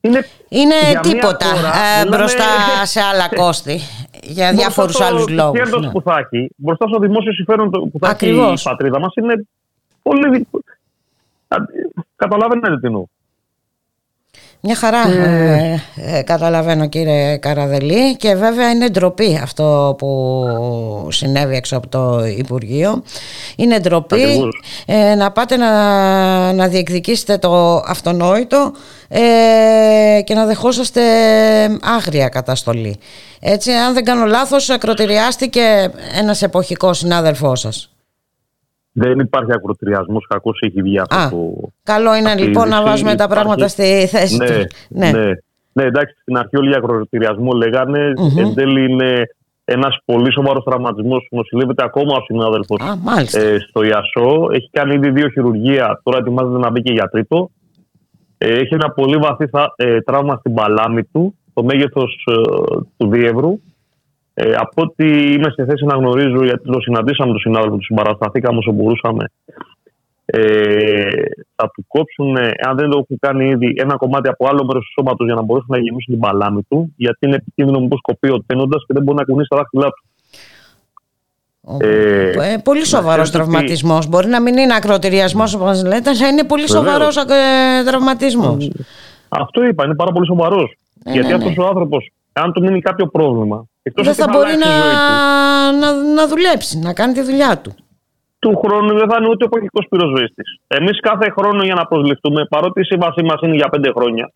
Είναι, 0.00 0.24
Είναι 0.48 0.74
για 0.90 1.00
μια 1.04 1.12
τίποτα 1.12 1.46
χώρα, 1.46 1.68
ε, 1.68 1.98
μιλάμε- 2.04 2.16
μπροστά 2.16 2.44
σε 2.84 3.00
άλλα 3.00 3.28
κόστη 3.28 3.80
για 4.22 4.46
Μπροστά 4.46 4.52
διάφορους 4.52 4.94
στο- 4.94 5.04
άλλους 5.04 5.22
στο 5.22 5.32
λόγους. 5.32 5.58
κέρδος 5.58 5.84
ναι. 5.84 5.90
που 5.90 6.02
θα 6.02 6.18
έχει, 6.30 6.50
μπροστά 6.56 6.86
στο 6.88 6.98
δημόσιο 6.98 7.32
συμφέρον 7.32 7.70
το- 7.70 7.80
που 7.80 7.98
θα 7.98 8.06
έχει 8.06 8.14
Ακριβώς. 8.14 8.60
η 8.60 8.64
πατρίδα 8.68 8.98
μας 9.00 9.14
είναι 9.14 9.46
πολύ... 10.02 10.46
Καταλαβαίνετε 12.16 12.78
τι 12.80 12.86
εννοώ. 12.86 13.04
Μια 14.60 14.74
χαρά 14.74 15.08
ε, 15.08 15.82
ε, 15.96 16.22
καταλαβαίνω 16.22 16.86
κύριε 16.88 17.36
Καραδελή 17.36 18.16
και 18.16 18.34
βέβαια 18.34 18.70
είναι 18.70 18.88
ντροπή 18.88 19.40
αυτό 19.42 19.94
που 19.98 21.08
συνέβη 21.10 21.56
έξω 21.56 21.76
από 21.76 21.88
το 21.88 22.24
Υπουργείο. 22.24 23.02
Είναι 23.56 23.78
ντροπή 23.78 24.22
Ακριβώς. 24.22 24.62
ε, 24.86 25.14
να 25.14 25.32
πάτε 25.32 25.56
να, 25.56 26.52
να 26.52 26.68
διεκδικήσετε 26.68 27.38
το 27.38 27.76
αυτονόητο 27.76 28.72
ε, 29.08 30.20
και 30.24 30.34
να 30.34 30.46
δεχόσαστε 30.46 31.02
άγρια 31.82 32.28
καταστολή. 32.28 32.96
Έτσι, 33.40 33.70
αν 33.70 33.94
δεν 33.94 34.04
κάνω 34.04 34.24
λάθος, 34.24 34.70
ακροτηριάστηκε 34.70 35.90
ένας 36.18 36.42
εποχικός 36.42 36.98
συνάδελφός 36.98 37.60
σας. 37.60 37.90
Δεν 38.98 39.18
υπάρχει 39.18 39.52
ακροτηριασμός, 39.52 40.26
κακώς 40.28 40.58
έχει 40.66 40.82
βγει 40.82 40.98
αυτό 40.98 41.16
Α, 41.16 41.28
το. 41.30 41.52
Καλό 41.82 42.14
είναι 42.14 42.28
αυτή 42.30 42.42
η 42.42 42.46
λοιπόν 42.46 42.68
να 42.68 42.76
είδηση. 42.76 42.90
βάζουμε 42.90 43.14
τα 43.14 43.24
Υπάρχει- 43.24 43.32
πράγματα 43.34 43.68
στη 43.68 44.06
θέση 44.06 44.36
ναι, 44.36 44.46
τους. 44.46 44.64
ναι. 44.88 45.10
ναι. 45.72 45.82
εντάξει, 45.82 46.14
στην 46.20 46.36
αρχή 46.36 46.56
όλοι 46.56 46.68
για 46.68 46.76
ακροτηριασμό 46.78 47.52
λέγανε. 47.52 48.12
Μμμ. 48.18 48.38
Εν 48.38 48.54
τέλει 48.54 48.90
είναι 48.92 49.22
ένας 49.64 49.98
πολύ 50.04 50.32
σοβαρός 50.32 50.64
τραυματισμός 50.64 51.26
που 51.30 51.36
νοσηλεύεται 51.36 51.84
ακόμα 51.84 52.16
ο 52.16 52.20
συνάδελφος 52.24 52.80
Α, 52.80 52.96
μάλιστα. 53.02 53.40
ε, 53.40 53.58
στο 53.68 53.82
Ιασό. 53.82 54.48
Έχει 54.52 54.68
κάνει 54.72 54.94
ήδη 54.94 55.10
δύο 55.10 55.28
χειρουργία, 55.28 56.00
τώρα 56.02 56.18
ετοιμάζεται 56.18 56.58
να 56.58 56.70
μπει 56.70 56.82
και 56.82 56.92
για 56.92 57.08
τρίτο. 57.08 57.50
Ε, 58.38 58.48
έχει 58.54 58.74
ένα 58.74 58.90
πολύ 58.90 59.16
βαθύ 59.16 59.46
θα- 59.46 59.72
ε, 59.76 60.00
τραύμα 60.00 60.36
στην 60.36 60.54
παλάμη 60.54 61.04
του, 61.04 61.34
το 61.54 61.62
μέγεθος 61.64 62.26
του 62.96 63.08
διεύρου. 63.08 63.60
Ε, 64.38 64.52
από 64.56 64.82
ό,τι 64.82 65.32
είμαι 65.32 65.50
σε 65.50 65.64
θέση 65.64 65.84
να 65.84 65.96
γνωρίζω, 65.96 66.44
γιατί 66.44 66.70
το 66.70 66.80
συναντήσαμε 66.80 67.30
τον 67.30 67.40
συνάδελφο, 67.40 67.76
του 67.76 67.84
συμπαρασταθήκαμε 67.84 68.58
όσο 68.58 68.72
μπορούσαμε, 68.72 69.24
ε, 70.24 71.08
θα 71.54 71.70
του 71.74 71.84
κόψουν, 71.88 72.36
ε, 72.36 72.50
αν 72.68 72.76
δεν 72.76 72.90
το 72.90 72.98
έχουν 72.98 73.18
κάνει 73.20 73.48
ήδη, 73.48 73.74
ένα 73.76 73.96
κομμάτι 73.96 74.28
από 74.28 74.46
άλλο 74.48 74.64
μέρος 74.64 74.84
του 74.84 74.92
σώματος 75.00 75.26
για 75.26 75.34
να 75.34 75.42
μπορέσουν 75.42 75.68
να 75.70 75.78
γεμίσουν 75.78 76.14
την 76.14 76.18
παλάμη 76.22 76.62
του, 76.68 76.92
γιατί 76.96 77.18
είναι 77.26 77.34
επικίνδυνο 77.36 77.80
μήπως 77.80 78.00
κοπεί 78.02 78.28
ο 78.30 78.42
τένοντας 78.46 78.84
και 78.86 78.92
δεν 78.94 79.02
μπορεί 79.02 79.18
να 79.18 79.24
κουνήσει 79.24 79.48
τα 79.48 79.56
δάχτυλά 79.56 79.86
του. 79.86 80.04
Ε, 81.80 82.30
Ε, 82.52 82.56
πολύ 82.64 82.78
να 82.78 82.84
σοβαρός 82.84 83.28
ξέρετε 83.28 83.50
τραυματισμός. 83.50 84.06
Μπορεί 84.08 84.28
να 84.28 84.40
μην 84.42 84.56
είναι 84.56 84.74
ακροτηριασμός 84.74 85.54
όπως 85.54 85.82
μα 85.82 85.88
λέτε, 85.88 86.10
αλλά 86.10 86.28
είναι 86.28 86.44
πολύ 86.44 86.64
Βεβαίως. 86.64 86.84
σοβαρός 86.86 87.16
ε, 87.16 87.84
τραυματισμός. 87.86 88.70
Αυτό 89.28 89.64
είπα, 89.64 89.84
είναι 89.84 89.94
πάρα 89.94 90.12
πολύ 90.12 90.26
σοβαρός. 90.26 90.76
Ναι, 91.04 91.12
γιατί 91.12 91.28
ναι, 91.28 91.34
αυτός 91.34 91.56
ο 91.58 91.66
άνθρωπος, 91.66 92.10
αν 92.40 92.52
του 92.52 92.62
μείνει 92.62 92.80
κάποιο 92.80 93.06
πρόβλημα, 93.06 93.66
εκτός 93.82 94.04
Δεν 94.04 94.14
ότι 94.14 94.22
θα 94.22 94.28
μπορεί 94.32 94.50
αλλάξει 94.50 94.68
να, 94.68 94.74
η 94.74 94.80
ζωή 94.82 94.96
του, 95.06 95.78
να, 95.80 96.14
να 96.14 96.24
δουλέψει, 96.28 96.78
να 96.78 96.92
κάνει 96.92 97.12
τη 97.12 97.22
δουλειά 97.22 97.58
του. 97.62 97.74
του 98.38 98.56
χρόνου 98.62 98.92
δεν 98.98 99.08
θα 99.10 99.16
είναι 99.18 99.28
ούτε 99.28 99.44
ο 99.44 99.48
εποχικό 99.50 99.80
πυροσβέστη. 99.90 100.42
Εμείς 100.66 101.00
κάθε 101.00 101.26
χρόνο 101.36 101.64
για 101.64 101.74
να 101.74 101.84
προσληφθούμε, 101.86 102.44
παρότι 102.44 102.80
η 102.80 102.84
σύμβασή 102.84 103.22
μας 103.22 103.40
είναι 103.42 103.54
για 103.54 103.68
5 103.72 103.92
χρόνια, 103.96 104.32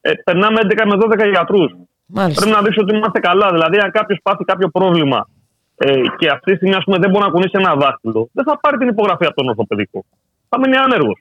ε, 0.00 0.12
περνάμε 0.24 0.58
11 0.62 0.84
με 0.86 0.96
12 1.02 1.28
γιατρούς. 1.34 1.70
Μάλιστα. 2.06 2.40
Πρέπει 2.40 2.56
να 2.56 2.62
δείξει 2.64 2.80
ότι 2.80 2.96
είμαστε 2.96 3.20
καλά. 3.28 3.48
Δηλαδή, 3.50 3.76
αν 3.78 3.90
κάποιος 3.90 4.18
πάθει 4.22 4.44
κάποιο 4.44 4.68
πρόβλημα 4.68 5.28
ε, 5.76 6.00
και 6.18 6.26
αυτή 6.36 6.50
τη 6.50 6.56
στιγμή 6.56 6.74
ας 6.74 6.84
πούμε, 6.84 6.98
δεν 6.98 7.10
μπορεί 7.10 7.24
να 7.24 7.30
κουνήσει 7.30 7.56
ένα 7.62 7.74
δάχτυλο, 7.74 8.28
δεν 8.32 8.44
θα 8.44 8.58
πάρει 8.60 8.76
την 8.76 8.88
υπογραφή 8.88 9.24
από 9.26 9.34
τον 9.34 9.48
ορθοπαιδικό. 9.48 10.04
Θα 10.48 10.58
μείνει 10.60 10.76
άνεργος. 10.76 11.18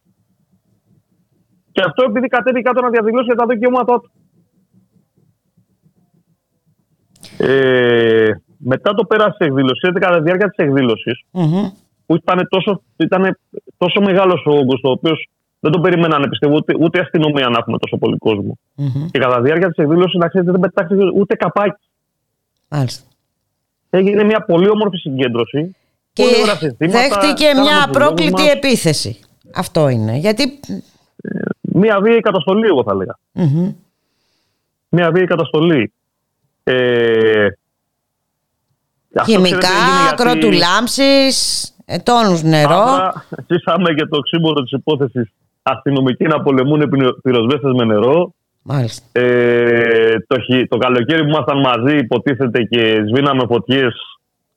Και 1.71 1.81
αυτό 1.85 2.05
επειδή 2.09 2.27
κατέβει 2.27 2.61
κάτω 2.61 2.81
να 2.81 2.89
διαδηλώσει 2.89 3.25
για 3.25 3.35
τα 3.35 3.45
δικαιώματά 3.45 3.99
του. 4.01 4.11
Ε, 7.47 8.29
μετά 8.57 8.93
το 8.93 9.05
πέρασε 9.05 9.35
τη 9.37 9.45
εκδήλωση, 9.45 9.79
είδατε 9.83 9.99
κατά 9.99 10.17
τη 10.17 10.23
διάρκεια 10.23 10.49
της 10.49 10.65
εκδήλωσης, 10.65 11.23
Μμμ. 11.31 11.69
που 12.05 12.15
ήταν 12.15 12.47
τόσο, 12.49 12.81
ήταν 12.97 13.37
τόσο 13.77 14.01
μεγάλος 14.01 14.45
ο 14.45 14.51
όγκος, 14.51 14.79
ο 14.83 14.89
οποίος 14.89 15.29
δεν 15.59 15.71
τον 15.71 15.81
περιμένανε, 15.81 16.27
πιστεύω, 16.27 16.55
ούτε, 16.55 16.73
ούτε 16.79 16.99
αστυνομία 16.99 17.49
να 17.49 17.57
έχουμε 17.59 17.77
τόσο 17.77 17.97
πολύ 17.97 18.17
κόσμο. 18.17 18.57
Μμμ. 18.75 19.05
Και 19.11 19.19
κατά 19.19 19.35
τη 19.35 19.41
διάρκεια 19.41 19.67
της 19.67 19.77
εκδήλωσης, 19.77 20.19
να 20.19 20.27
ξέρετε, 20.27 20.51
δεν 20.51 20.59
πετάχτηκε 20.59 21.03
ούτε 21.15 21.35
καπάκι. 21.35 21.83
Μάλιστα. 22.67 23.03
Έγινε 23.89 24.23
μια 24.23 24.45
πολύ 24.45 24.69
όμορφη 24.69 24.97
συγκέντρωση. 24.97 25.75
Και 26.13 26.23
πολύ 26.23 26.41
ωραία 26.41 26.55
συστήματα, 26.55 26.99
δέχτηκε 26.99 27.45
κάναμε 27.45 27.69
μια 27.69 27.77
τους 27.77 27.85
λόγους 27.85 27.95
απρόκλητη 27.95 28.41
μας. 28.41 28.51
επίθεση. 28.53 29.19
Αυτό 29.55 29.89
είναι. 29.89 30.17
Γιατί. 30.17 30.59
Μια 31.61 31.99
βίαιη 32.01 32.19
καταστολή, 32.19 32.67
εγώ 32.67 32.83
θα 32.83 32.91
έλεγα. 32.91 33.17
Μμμ. 33.31 33.73
Μια 34.89 35.11
βίαιη 35.11 35.25
καταστολή. 35.25 35.93
Ε, 36.67 37.47
αυτό, 39.15 39.31
Χημικά, 39.31 39.57
ξέρετε, 39.57 39.67
έγινε 39.67 40.01
γιατί 40.01 40.21
ακροτουλάμψεις, 40.21 41.35
ε, 41.85 41.97
τόνους 41.97 42.43
νερό. 42.43 42.81
Άρα, 42.81 43.25
ζήσαμε 43.47 43.93
και 43.93 44.05
το 44.05 44.19
ξύμορο 44.19 44.61
της 44.61 44.71
υπόθεσης 44.71 45.33
αστυνομικοί 45.61 46.23
να 46.23 46.41
πολεμούν 46.41 46.89
πυροσβέστες 47.23 47.71
με 47.73 47.85
νερό. 47.85 48.33
Μάλιστα. 48.61 49.19
Ε, 49.19 50.19
το, 50.27 50.39
χει- 50.39 50.69
το 50.69 50.77
καλοκαίρι 50.77 51.21
που 51.21 51.29
ήμασταν 51.29 51.59
μαζί, 51.59 51.97
υποτίθεται 51.97 52.63
και 52.63 53.03
σβήναμε 53.07 53.45
φωτιές, 53.47 53.95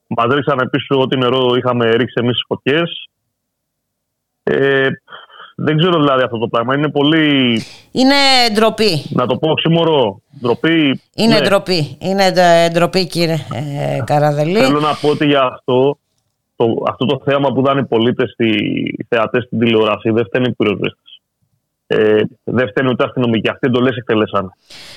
μας 0.07 0.35
ρίξανε 0.35 0.69
πίσω 0.69 1.01
ό,τι 1.01 1.17
νερό 1.17 1.55
είχαμε 1.57 1.91
ρίξει 1.91 2.15
εμείς 2.21 2.35
στις 2.37 2.45
φωτιές. 2.47 3.09
Ε, 4.43 4.89
δεν 5.61 5.77
ξέρω 5.79 5.99
δηλαδή 6.01 6.23
αυτό 6.23 6.39
το 6.39 6.49
πράγμα. 6.49 6.75
Είναι 6.75 6.89
πολύ, 6.91 7.63
Είναι 7.93 8.15
ντροπή. 8.55 9.03
να 9.11 9.27
το 9.27 9.37
πω, 9.37 9.51
οξύμορο, 9.51 10.21
ντροπή. 10.41 11.01
Είναι 11.15 11.39
Ναι. 11.39 11.41
ντροπή. 11.41 11.97
Είναι 12.01 12.31
ντε- 12.31 12.73
ντροπή, 12.73 13.07
κύριε 13.07 13.35
ε, 13.55 13.99
Καραδελή. 14.05 14.59
Θέλω 14.59 14.81
να 14.81 14.95
πω 15.01 15.09
ότι 15.09 15.27
για 15.27 15.43
αυτό 15.43 15.99
το, 16.57 16.65
αυτό 16.89 17.05
το 17.05 17.21
θέαμα 17.25 17.53
που 17.53 17.63
δάνε 17.63 17.81
οι 17.81 17.85
πολίτες, 17.87 18.35
οι 18.39 19.05
θεατές 19.09 19.45
στην 19.45 19.59
τηλεόραση, 19.59 20.11
δεν 20.11 20.25
φταίνει 20.25 20.49
οι 20.49 20.53
πυροσβέστε. 20.53 20.99
Ε, 21.91 22.21
δεν 22.45 22.69
φταίνει 22.69 22.89
ούτε 22.89 23.05
αστυνομικοί. 23.05 23.49
Αυτοί 23.49 23.67
εντολέ 23.67 23.89
εκτελέσαν. 23.89 24.53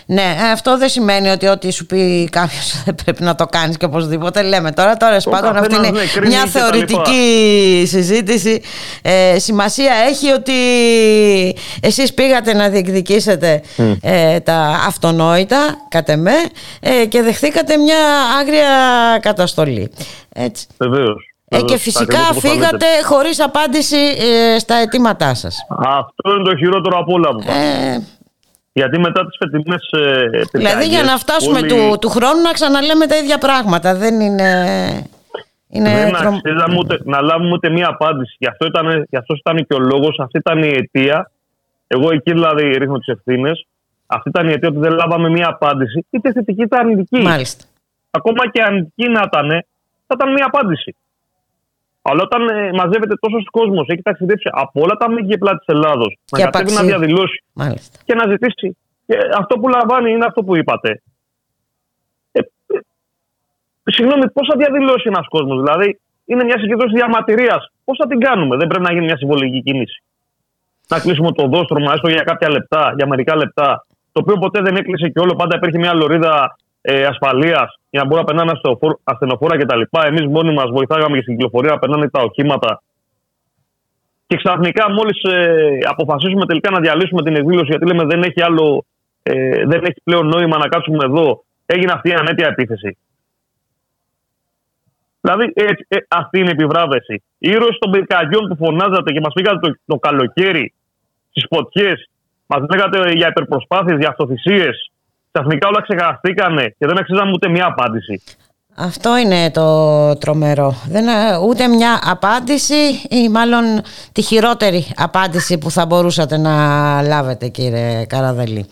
Ναι, 0.06 0.22
ε, 0.22 0.52
αυτό 0.52 0.78
δεν 0.78 0.90
σημαίνει 0.90 1.30
ότι 1.30 1.48
ό,τι 1.48 1.72
σου 1.72 1.86
πει 1.86 2.30
κάποιος 2.32 2.74
δεν 2.86 2.96
πρέπει 3.04 3.24
να 3.24 3.36
το 3.36 3.46
κάνεις 3.46 3.78
και 3.78 3.86
οπωσδήποτε. 3.86 4.42
Λέμε 4.42 4.72
τώρα, 4.72 4.98
τώρα 4.98 5.18
πάντων 5.30 5.56
αυτή 5.58 5.68
καθένας, 5.68 5.88
είναι 5.88 6.00
ναι, 6.00 6.06
κρίνει 6.06 6.28
μια 6.28 6.44
και 6.44 6.50
τα 6.52 6.60
θεωρητική 6.60 7.84
συζήτηση. 7.88 8.62
Ε, 9.02 9.40
σημασία 9.40 9.94
έχει 10.10 10.32
ότι 10.32 10.54
εσείς 11.82 12.14
πήγατε 12.14 12.54
να 12.54 12.70
διεκδικήσετε 12.70 13.62
Μμ. 13.78 13.92
ε, 14.02 14.40
τα 14.40 14.84
αυτονόητα, 14.88 15.58
κατ' 15.90 16.10
εμέ, 16.10 16.36
ε, 16.80 17.06
και 17.06 17.22
δεχθήκατε 17.22 17.78
μια 17.78 18.00
άγρια 18.40 18.70
καταστολή. 19.22 19.92
Έτσι. 20.34 20.68
Βεβαίως. 20.78 21.31
Ε, 21.53 21.61
και 21.61 21.78
φυσικά 21.78 22.18
φύγατε 22.18 22.86
χωρίς 23.03 23.40
απάντηση 23.40 23.98
ε, 23.98 24.60
στα 24.60 24.76
αιτήματά 24.76 25.34
σας. 25.34 25.57
Αυτό 25.69 26.34
είναι 26.34 26.44
το 26.44 26.57
χειρότερο 26.57 26.98
από 26.98 27.14
όλα 27.14 27.34
μου. 27.34 27.40
Ε, 27.48 27.98
Γιατί 28.73 28.99
μετά 28.99 29.26
τις 29.26 29.38
φετινές. 29.40 29.90
Ε, 29.91 30.41
Δηλαδή 30.52 30.86
για 30.88 31.03
να 31.03 31.18
φτάσουμε 31.18 31.57
όλοι... 31.57 31.68
του, 31.68 31.98
του 32.02 32.10
χρόνου 32.10 32.41
να 32.41 32.52
ξαναλέμε 32.52 33.06
τα 33.06 33.18
ίδια 33.18 33.38
πράγματα. 33.38 33.95
Δεν 33.95 34.19
είναι... 34.19 34.49
είναι 35.68 35.90
Δεν 35.94 36.14
τρομ- 36.14 36.36
αξίζαμε 36.36 36.78
ούτε, 36.80 36.99
να 37.03 37.22
λάβουμε 37.22 37.52
ούτε 37.52 37.69
μία 37.69 37.88
απάντηση. 37.88 38.36
Γι' 38.40 38.48
αυτό 38.48 38.65
ήταν, 38.65 39.06
γι 39.10 39.18
αυτός 39.18 39.40
ήταν 39.40 39.56
και 39.68 39.73
ο 39.73 39.80
λόγος, 39.80 40.19
αυτή 40.19 40.38
ήταν 40.38 40.64
η 40.64 40.68
αιτία. 40.68 41.32
Εγώ 41.88 42.11
εκεί 42.11 42.32
δηλαδή 42.32 42.64
ρίχνω 42.78 42.98
τις 42.98 43.07
ευθύνες. 43.07 43.65
Αυτή 44.06 44.30
ήταν 44.30 44.49
η 44.49 44.52
αιτία 44.52 44.69
ότι 44.69 44.80
δεν 44.80 44.91
λάβαμε 44.91 45.30
μία 45.30 45.48
απάντηση, 45.48 46.06
είτε 46.10 46.32
θετική 46.32 46.61
είτε 46.61 46.78
αρνητική. 46.78 47.22
Μάλιστα. 47.22 47.64
Ακόμα 48.11 48.49
και 48.52 48.61
αρνητική 48.61 49.10
να 49.10 49.22
ήταν, 49.26 49.49
θα 50.07 50.15
ήταν 50.15 50.32
μία 50.34 50.45
απάντηση. 50.45 50.95
Αλλά 52.02 52.22
όταν 52.23 52.48
ε, 52.49 52.72
μαζεύεται 52.73 53.15
τόσος 53.19 53.45
κόσμος, 53.52 53.88
έχει 53.88 54.02
ταξιδέψει 54.02 54.49
από 54.52 54.82
όλα 54.82 54.95
τα 54.95 55.11
μήκη 55.11 55.38
πλάτη 55.38 55.57
της 55.57 55.68
Ελλάδος, 55.76 56.18
να 56.32 56.38
Και 56.38 56.44
κατέβει 56.44 56.72
να 56.73 56.80
απαξί- 56.80 56.88
διαδηλώσει 56.98 57.44
Μάλιστα. 57.53 57.99
και 58.06 58.14
να 58.15 58.26
ζητήσει. 58.32 58.78
Και 59.07 59.18
αυτό 59.38 59.60
που 59.60 59.68
λαμβάνει 59.68 60.11
είναι 60.11 60.26
αυτό 60.26 60.44
που 60.44 60.57
είπατε. 60.57 61.02
Ε, 62.32 62.40
ε, 62.40 62.80
συγγνώμη, 63.84 64.30
πώς 64.32 64.48
θα 64.52 64.57
διαδηλώσει 64.57 65.03
ένας 65.06 65.28
κόσμος, 65.28 65.57
Δηλαδή, 65.64 65.99
είναι 66.26 66.44
μια 66.44 66.60
συγκέντρωση 66.60 66.94
διαμαρτυρίας. 66.95 67.72
Πώς 67.86 67.98
θα 68.02 68.07
την 68.07 68.19
κάνουμε, 68.19 68.57
Δεν 68.57 68.68
πρέπει 68.68 68.84
να 68.84 68.94
γίνει 68.94 69.06
μια 69.06 69.18
συμβολική 69.18 69.61
κίνηση. 69.61 70.03
Να 70.88 70.99
κλείσουμε 70.99 71.32
το 71.32 71.48
δόστρωμα 71.48 71.94
έστω 71.94 72.10
για 72.10 72.23
κάποια 72.23 72.49
λεπτά, 72.49 72.94
για 72.98 73.07
μερικά 73.07 73.36
λεπτά. 73.36 73.86
Το 74.11 74.19
οποίο 74.23 74.38
ποτέ 74.38 74.61
δεν 74.61 74.76
έκλεισε 74.76 75.07
και 75.10 75.19
όλο. 75.19 75.36
Πάντα 75.36 75.56
υπήρχε 75.56 75.78
μια 75.78 75.94
λωρίδα 75.94 76.56
ε, 76.82 77.06
ασφαλείας 77.06 77.80
για 77.92 78.02
να 78.02 78.06
μπορούν 78.06 78.24
να 78.26 78.30
περνάνε 78.30 78.52
αστεοφόρ- 78.52 79.00
ασθενοφόρα 79.04 79.58
κτλ. 79.58 79.82
Εμείς 80.06 80.26
μόνοι 80.28 80.54
μας 80.54 80.70
βοηθάγαμε 80.72 81.16
και 81.16 81.22
στην 81.22 81.36
κυκλοφορία 81.36 81.72
να 81.72 81.80
περνάνε 81.80 82.10
τα 82.10 82.22
οχήματα. 82.22 82.84
Και 84.28 84.36
ξαφνικά, 84.36 84.92
μόλις 84.92 85.24
ε, 85.24 85.78
αποφασίσουμε 85.94 86.46
τελικά 86.46 86.70
να 86.72 86.80
διαλύσουμε 86.80 87.22
την 87.24 87.36
εκδήλωση, 87.36 87.68
γιατί 87.70 87.86
λέμε 87.86 88.04
δεν 88.04 88.22
έχει 88.22 88.42
άλλο 88.42 88.86
ε, 89.24 89.66
δεν 89.66 89.84
έχει 89.84 90.02
πλέον 90.04 90.28
νόημα 90.28 90.58
να 90.58 90.68
κάτσουμε 90.68 91.06
εδώ. 91.06 91.44
Έγινε 91.66 91.92
αυτή 91.92 92.10
η 92.10 92.14
ανέτεια 92.14 92.48
επίθεση. 92.48 92.98
Δηλαδή, 95.22 95.52
έτσι, 95.54 95.86
ε, 95.88 95.98
αυτή 96.08 96.40
είναι 96.40 96.50
η 96.50 96.52
επιβράβευση. 96.60 97.14
Οι 97.38 97.50
ήρωες 97.50 97.78
των 97.80 97.92
πυρκαγιών 97.92 98.48
που 98.48 98.56
φωνάζατε 98.56 99.12
και 99.12 99.20
μας 99.20 99.34
πήγατε 99.34 99.60
το, 99.60 99.76
το 99.86 99.96
καλοκαίρι 99.96 100.74
στις 101.30 101.46
φωτιές, 101.50 102.10
μας 102.46 102.66
λέγατε 102.70 103.12
για 103.12 103.28
υπερπροσπάθειες, 103.28 103.98
για 103.98 104.10
αυτοθυσίες. 104.10 104.91
Ξαφνικά 105.32 105.68
όλα 105.68 105.82
ξεχαστήκανε 105.82 106.64
και 106.78 106.86
δεν 106.88 106.98
αξίζαμε 106.98 107.32
ούτε 107.32 107.49
μία 107.49 107.66
απάντηση. 107.66 108.22
Αυτό 108.76 109.18
είναι 109.18 109.52
το 109.52 110.18
τρομερό. 110.18 110.74
Δεν, 110.90 111.08
ε, 111.08 111.38
ούτε 111.48 111.68
μια 111.68 111.99
απάντηση 112.03 113.02
ή 113.10 113.30
μάλλον 113.30 113.64
τη 114.12 114.22
χειρότερη 114.22 114.86
απάντηση 114.95 115.58
που 115.58 115.72
θα 115.72 115.86
μπορούσατε 115.86 116.38
να 116.38 116.52
λάβετε 117.02 117.48
κύριε 117.48 118.06
Καραδελή. 118.06 118.66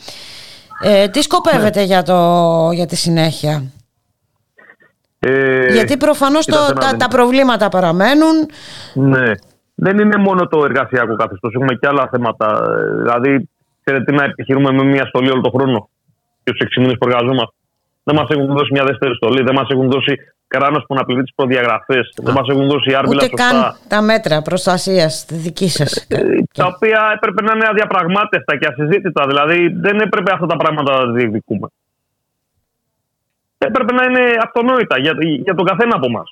Ε, 0.83 1.07
τι 1.07 1.21
σκοπεύετε 1.21 1.83
για, 1.83 2.03
το, 2.03 2.17
για 2.73 2.85
τη 2.85 2.95
συνέχεια; 2.95 3.63
Ε, 5.19 5.73
Γιατί 5.73 5.97
προφανώς 5.97 6.45
το, 6.45 6.51
κοίταξε 6.51 6.73
να 6.73 6.79
τα, 6.79 6.89
δεις. 6.89 6.97
τα 6.97 7.07
προβλήματα 7.07 7.69
παραμένουν. 7.69 8.35
Ναι. 8.93 9.31
Δεν 9.75 9.99
είναι 9.99 10.17
μόνο 10.17 10.47
το 10.47 10.63
εργασιακό 10.63 11.15
καθεστώς. 11.15 11.53
Έχουμε 11.53 11.73
και 11.73 11.87
άλλα 11.87 12.07
θέματα. 12.11 12.61
Ε, 12.79 13.01
Δηλαδή, 13.01 13.49
ξέρετε 13.83 14.11
να 14.11 14.23
επιχειρούμε 14.23 14.71
με 14.71 14.83
μια 14.83 15.05
στολή 15.05 15.29
όλο 15.29 15.41
τον 15.41 15.51
χρόνο; 15.51 15.89
Και 16.51 16.65
τους 16.65 16.77
6 16.77 16.81
μήνες 16.81 16.97
που 16.99 17.07
εργαζόμαστε. 17.07 17.55
Δεν 18.03 18.15
μας 18.15 18.29
έχουν 18.29 18.47
δώσει 18.57 18.71
μια 18.71 18.83
δεύτερη 18.83 19.15
στολή, 19.15 19.41
δεν 19.43 19.55
μας 19.55 19.69
έχουν 19.69 19.89
δώσει 19.89 20.13
κανένα 20.47 20.81
που 20.87 20.93
να 20.93 21.03
πληρεί 21.05 21.21
τις 21.21 21.33
προδιαγραφές, 21.35 22.13
δεν 22.15 22.33
μας 22.33 22.47
έχουν 22.49 22.67
δώσει 22.67 22.93
άρμηλα 22.93 23.23
Ούτε 23.23 23.37
σωστά. 23.37 23.49
καν 23.51 23.75
τα 23.87 24.01
μέτρα 24.01 24.41
προστασίας 24.41 25.25
τη 25.25 25.35
δική 25.35 25.69
σας. 25.69 26.05
Ε, 26.09 26.21
τα 26.53 26.65
οποία 26.65 27.11
έπρεπε 27.15 27.41
να 27.41 27.51
είναι 27.55 27.67
αδιαπραγμάτευτα 27.69 28.57
και 28.57 28.67
ασυζήτητα. 28.67 29.27
Δηλαδή, 29.27 29.67
δεν 29.67 29.99
έπρεπε 29.99 30.31
αυτά 30.33 30.45
τα 30.45 30.55
πράγματα 30.55 30.91
να 30.91 31.05
τα 31.05 31.11
διεκδικούμε. 31.11 31.67
Έπρεπε 33.57 33.93
να 33.93 34.03
είναι 34.03 34.23
αυτονόητα 34.43 34.99
για, 34.99 35.13
για 35.43 35.55
τον 35.55 35.65
καθένα 35.65 35.95
από 35.95 36.05
εμά. 36.05 36.23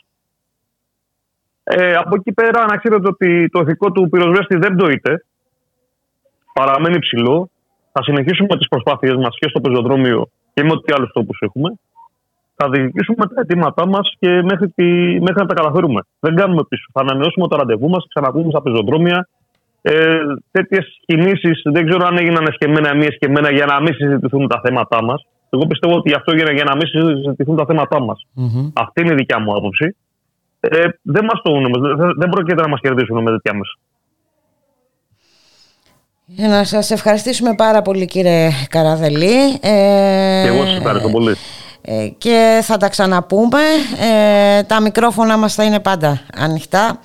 Ε, 1.63 1.95
από 1.95 2.15
εκεί 2.15 2.31
πέρα, 2.31 2.65
να 2.65 2.77
ξέρετε 2.77 3.07
ότι 3.07 3.49
το 3.49 3.59
ηθικό 3.59 3.91
του 3.91 4.09
πυροσβέστη 4.09 4.57
δεν 4.57 4.75
πτωείται. 4.75 5.25
Παραμένει 6.53 6.99
ψηλό. 6.99 7.49
Θα 7.97 8.03
συνεχίσουμε 8.03 8.57
τις 8.57 8.67
προσπάθειές 8.67 9.15
μας 9.15 9.33
και 9.39 9.49
στο 9.49 9.59
πεζοδρόμιο 9.61 10.29
και 10.53 10.63
με 10.63 10.71
ό,τι 10.71 10.93
άλλους 10.95 11.11
τόπου 11.13 11.33
έχουμε. 11.39 11.69
Θα 12.55 12.69
διεκδικήσουμε 12.69 13.25
τα 13.27 13.41
αιτήματά 13.41 13.87
μας 13.87 14.13
και 14.19 14.29
μέχρι, 14.49 14.67
τη, 14.69 14.85
μέχρι 15.25 15.39
να 15.43 15.45
τα 15.45 15.53
καταφέρουμε. 15.53 16.01
Δεν 16.19 16.35
κάνουμε 16.35 16.63
πίσω. 16.69 16.85
Θα 16.93 17.01
ανανεώσουμε 17.01 17.47
το 17.47 17.55
ραντεβού 17.57 17.89
μας, 17.89 18.05
ξαναπούμε 18.09 18.49
στα 18.49 18.61
πεζοδρόμια. 18.61 19.27
Ε, 19.81 20.17
Τέτοιες 20.51 20.85
κινήσεις 21.05 21.61
δεν 21.63 21.85
ξέρω 21.87 22.05
αν 22.05 22.17
έγιναν 22.17 22.45
εσκεμμένα 22.51 22.93
ή 22.93 22.97
μη 22.97 23.05
εσκεμμένα 23.05 23.51
για 23.51 23.65
να 23.65 23.81
μην 23.81 23.93
συζητηθούν 23.93 24.47
τα 24.47 24.61
θέματά 24.63 25.03
μας. 25.03 25.25
Εγώ 25.49 25.65
πιστεύω 25.67 25.95
ότι 25.95 26.13
αυτό 26.13 26.31
έγινε 26.31 26.51
για 26.53 26.63
να 26.63 26.75
μην 26.75 26.87
συζητηθούν 26.87 27.55
τα 27.55 27.65
θέματά 27.65 27.99
μας. 28.01 28.25
Αυτή 28.73 29.01
είναι 29.01 29.13
η 29.13 29.15
δικιά 29.15 29.39
μου 29.39 29.51
άποψη. 29.57 29.95
Ε, 30.59 30.87
δεν 31.01 31.23
μας 31.29 31.41
το 31.43 31.51
δεν, 31.99 32.13
δεν 32.17 32.29
πρόκειται 32.29 32.61
να 32.61 32.67
μας 32.67 32.79
κερδίσουν 32.79 33.21
με 33.21 33.31
τέτοια 33.31 33.53
μέσα. 33.53 33.75
Ε, 36.35 36.47
Να 36.47 36.63
σας 36.63 36.91
ευχαριστήσουμε 36.91 37.55
πάρα 37.55 37.81
πολύ 37.81 38.05
κύριε 38.05 38.49
Καραδελή. 38.69 39.49
Ε, 39.61 39.69
Και 40.43 40.47
εγώ 40.47 40.65
σας 40.65 40.75
ευχαριστώ 40.77 41.09
πολύ. 41.09 41.35
ε, 41.81 42.07
και 42.17 42.59
θα 42.63 42.77
τα 42.77 42.89
ξαναπούμε. 42.89 43.59
Ε, 44.57 44.63
τα 44.63 44.81
μικρόφωνα 44.81 45.37
μας 45.37 45.53
θα 45.53 45.63
είναι 45.63 45.79
πάντα 45.79 46.21
ανοιχτά 46.37 46.99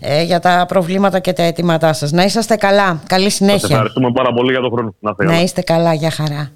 ε, 0.00 0.22
για 0.22 0.40
τα 0.40 0.64
προβλήματα 0.68 1.18
και 1.18 1.32
τα 1.32 1.42
αιτήματά 1.42 1.92
σας. 1.92 2.12
Να 2.12 2.22
είσαστε 2.24 2.56
καλά. 2.56 3.00
Καλή 3.06 3.24
Σας 3.24 3.34
συνέχεια. 3.34 3.68
ευχαριστούμε 3.70 4.12
πάρα 4.12 4.32
πολύ 4.32 4.50
για 4.50 4.60
τον 4.60 4.70
χρόνο. 4.70 4.94
Να 5.00 5.10
είστε 5.10 5.24
Να 5.24 5.30
καλά. 5.30 5.42
είστε 5.42 5.60
καλά. 5.62 5.94
Για 5.94 6.10
χαρά. 6.10 6.50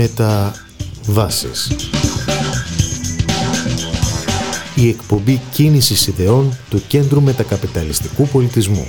Μεταβάσεις 0.00 1.70
Η 4.74 4.88
εκπομπή 4.88 5.40
κίνησης 5.52 6.06
ιδεών 6.06 6.56
του 6.70 6.82
Κέντρου 6.86 7.22
Μετακαπιταλιστικού 7.22 8.28
Πολιτισμού 8.28 8.86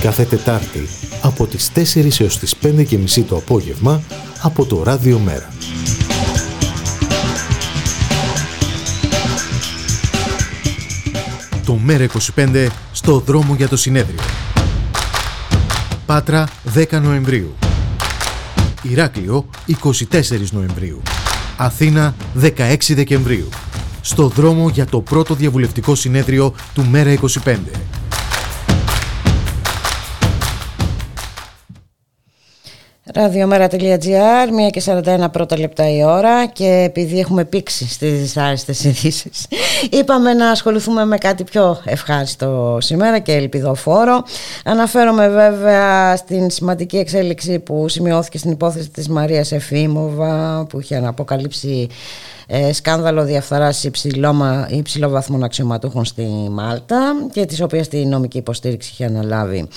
Κάθε 0.00 0.24
Τετάρτη 0.24 0.88
από 1.22 1.46
τις 1.46 1.70
4 1.74 2.20
έως 2.20 2.38
τις 2.38 2.54
5 2.62 2.84
και 2.86 2.98
μισή 2.98 3.22
το 3.22 3.36
απόγευμα 3.36 4.02
από 4.42 4.64
το 4.64 4.82
Ράδιο 4.82 5.18
Μέρα. 5.18 5.48
Το 11.66 11.74
Μέρα 11.74 12.06
25 12.36 12.66
στο 12.92 13.18
δρόμο 13.18 13.54
για 13.54 13.68
το 13.68 13.76
συνέδριο. 13.76 14.18
Πάτρα 16.08 16.48
10 16.74 17.00
Νοεμβρίου. 17.02 17.54
Ηράκλειο 18.82 19.48
24 19.66 20.06
Νοεμβρίου. 20.50 21.02
Αθήνα 21.56 22.14
16 22.40 22.50
Δεκεμβρίου. 22.88 23.48
Στο 24.00 24.28
δρόμο 24.28 24.68
για 24.68 24.86
το 24.86 25.00
πρώτο 25.00 25.34
διαβουλευτικό 25.34 25.94
συνέδριο 25.94 26.54
του 26.74 26.86
Μέρα 26.86 27.14
25. 27.44 27.56
Ραδιομέρα.gr, 33.20 34.68
1 34.68 34.70
και 34.70 34.82
41 34.84 35.26
πρώτα 35.32 35.58
λεπτά 35.58 35.90
η 35.90 36.04
ώρα 36.04 36.46
και 36.46 36.82
επειδή 36.86 37.18
έχουμε 37.18 37.44
πήξει 37.44 37.88
στις 37.88 38.20
δυσάρεστες 38.20 38.84
ειδήσεις, 38.84 39.46
είπαμε 39.90 40.32
να 40.32 40.50
ασχοληθούμε 40.50 41.04
με 41.04 41.18
κάτι 41.18 41.44
πιο 41.44 41.80
ευχάριστο 41.84 42.78
σήμερα 42.80 43.18
και 43.18 43.32
ελπιδοφόρο. 43.32 44.24
Αναφέρομαι 44.64 45.28
βέβαια 45.28 46.16
στην 46.16 46.50
σημαντική 46.50 46.96
εξέλιξη 46.96 47.58
που 47.58 47.88
σημειώθηκε 47.88 48.38
στην 48.38 48.50
υπόθεση 48.50 48.90
της 48.90 49.08
Μαρίας 49.08 49.52
Εφήμοβα 49.52 50.66
που 50.68 50.80
είχε 50.80 50.96
αναποκαλύψει 50.96 51.88
ε, 52.50 52.72
σκάνδαλο 52.72 53.24
διαφθοράς 53.24 53.84
υψηλόμα- 53.84 54.66
υψηλόβαθμων 54.70 55.44
αξιωματούχων 55.44 56.04
στη 56.04 56.22
Μάλτα 56.50 57.12
και 57.32 57.44
της 57.46 57.60
οποίας 57.60 57.88
τη 57.88 58.04
νομική 58.06 58.38
υποστήριξη 58.38 58.90
είχε 58.92 59.04
αναλάβει 59.04 59.68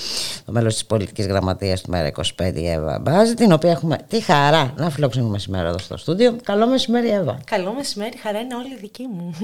το 0.44 0.52
μέλος 0.52 0.72
της 0.74 0.84
πολιτικής 0.84 1.26
γραμματείας 1.26 1.80
του 1.80 1.90
ΜΕΡΑ 1.90 2.06
25 2.06 2.52
η 2.54 2.68
Εύα 2.68 2.98
Μπάζη 3.02 3.34
την 3.34 3.52
οποία 3.52 3.70
έχουμε 3.70 3.98
τη 4.08 4.20
χαρά 4.20 4.72
να 4.76 4.90
φιλοξενούμε 4.90 5.38
σήμερα 5.38 5.68
εδώ 5.68 5.78
στο 5.78 5.96
στούντιο. 5.96 6.36
Καλό 6.44 6.66
μεσημέρι 6.66 7.08
Εύα. 7.08 7.38
Καλό 7.44 7.72
μεσημέρι, 7.76 8.18
χαρά 8.22 8.38
είναι 8.38 8.54
όλη 8.54 8.76
δική 8.80 9.06
μου. 9.14 9.34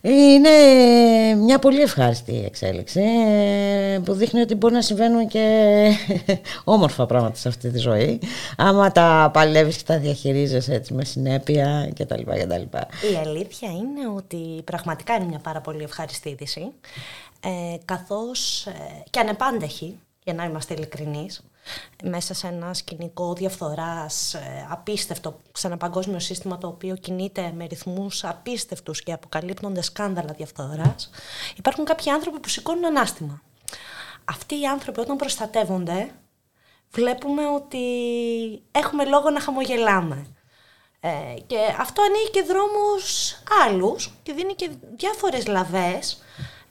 Είναι 0.00 0.48
μια 1.44 1.58
πολύ 1.58 1.80
ευχάριστη 1.80 2.42
εξέλιξη 2.46 3.00
ε, 3.94 3.98
που 3.98 4.12
δείχνει 4.12 4.40
ότι 4.40 4.54
μπορεί 4.54 4.74
να 4.74 4.82
συμβαίνουν 4.82 5.28
και 5.28 5.44
όμορφα 6.64 7.06
πράγματα 7.06 7.36
σε 7.36 7.48
αυτή 7.48 7.70
τη 7.70 7.78
ζωή 7.78 8.20
άμα 8.56 8.92
τα 8.92 9.30
παλεύεις 9.32 9.76
και 9.76 9.82
τα 9.86 9.98
διαχειρίζεσαι 9.98 10.74
έτσι 10.74 10.94
με 10.94 11.04
συνέπεια 11.04 11.90
κτλ. 12.04 12.22
κτλ. 12.22 12.76
Η 13.12 13.16
αλήθεια 13.16 13.70
είναι 13.70 14.08
ότι 14.16 14.62
πραγματικά 14.64 15.14
είναι 15.14 15.24
μια 15.24 15.38
πάρα 15.38 15.60
πολύ 15.60 15.82
ευχάριστη 15.82 16.28
είδηση 16.28 16.72
ε, 17.40 17.76
καθώς 17.84 18.66
ε, 18.66 19.04
και 19.10 19.20
ανεπάντεχη, 19.20 19.98
για 20.24 20.34
να 20.34 20.44
είμαστε 20.44 20.74
ειλικρινείς, 20.74 21.42
μέσα 22.04 22.34
σε 22.34 22.46
ένα 22.46 22.74
σκηνικό 22.74 23.34
διαφθοράς 23.34 24.34
ε, 24.34 24.66
απίστευτο, 24.70 25.40
σε 25.52 25.66
ένα 25.66 25.76
παγκόσμιο 25.76 26.18
σύστημα 26.18 26.58
το 26.58 26.66
οποίο 26.66 26.96
κινείται 26.96 27.52
με 27.56 27.64
ρυθμούς 27.64 28.24
απίστευτους 28.24 29.02
και 29.02 29.12
αποκαλύπτονται 29.12 29.82
σκάνδαλα 29.82 30.32
διαφθοράς, 30.32 31.10
υπάρχουν 31.56 31.84
κάποιοι 31.84 32.10
άνθρωποι 32.10 32.40
που 32.40 32.48
σηκώνουν 32.48 32.84
ανάστημα. 32.84 33.42
Αυτοί 34.24 34.60
οι 34.60 34.66
άνθρωποι 34.66 35.00
όταν 35.00 35.16
προστατεύονται, 35.16 36.10
βλέπουμε 36.90 37.46
ότι 37.46 37.78
έχουμε 38.72 39.04
λόγο 39.04 39.30
να 39.30 39.40
χαμογελάμε. 39.40 40.26
Ε, 41.04 41.34
και 41.46 41.56
αυτό 41.78 42.02
ανοίγει 42.02 42.30
και 42.30 42.42
δρόμους 42.42 43.34
άλλους 43.66 44.14
και 44.22 44.32
δίνει 44.32 44.54
και 44.54 44.70
διάφορες 44.96 45.46
λαβές 45.46 46.22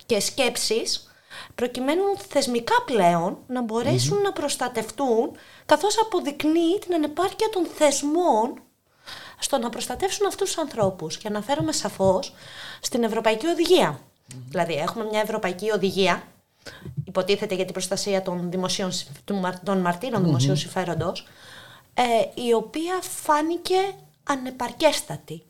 και 0.06 0.20
σκέψεις 0.20 1.12
προκειμένου 1.56 2.04
θεσμικά 2.28 2.74
πλέον 2.86 3.38
να 3.48 3.62
μπορεσουν 3.62 4.22
να 4.22 4.34
προστατευτούν 4.34 5.32
καθώς 5.66 6.00
αποδεικνύει 6.00 6.80
την 6.80 6.94
ανεπάρκεια 6.94 7.50
των 7.50 7.66
θεσμών 7.66 8.62
στο 9.40 9.58
να 9.58 9.70
προστατεύσουν 9.70 10.28
αυτούς 10.28 10.48
τους 10.48 10.58
ανθρώπους. 10.58 11.18
Και 11.18 11.28
αναφέρομαι 11.28 11.72
σαφώς 11.72 12.34
στην 12.82 13.04
Ευρωπαϊκή 13.04 13.48
Οδηγία. 13.48 14.00
Δηλαδή 14.50 14.74
έχουμε 14.74 15.06
μια 15.06 15.20
Ευρωπαϊκή 15.20 15.72
Οδηγία 15.72 16.24
υποτίθεται 17.06 17.56
για 17.56 17.64
την 17.64 17.74
προστασία 17.74 18.22
των, 18.22 18.52
δημοσίων, 18.52 18.92
συμφ- 18.92 19.22
του 19.26 19.36
μαρ- 19.36 19.60
των 19.64 19.78
μαρτύρων 19.78 20.24
δημοσίου 20.24 20.56
συμφέροντος 20.56 21.28
ε, 21.94 22.42
η 22.42 22.54
οποία 22.54 23.00
φάνηκε 23.02 23.78
ανεπαρκέστατη. 24.24 25.44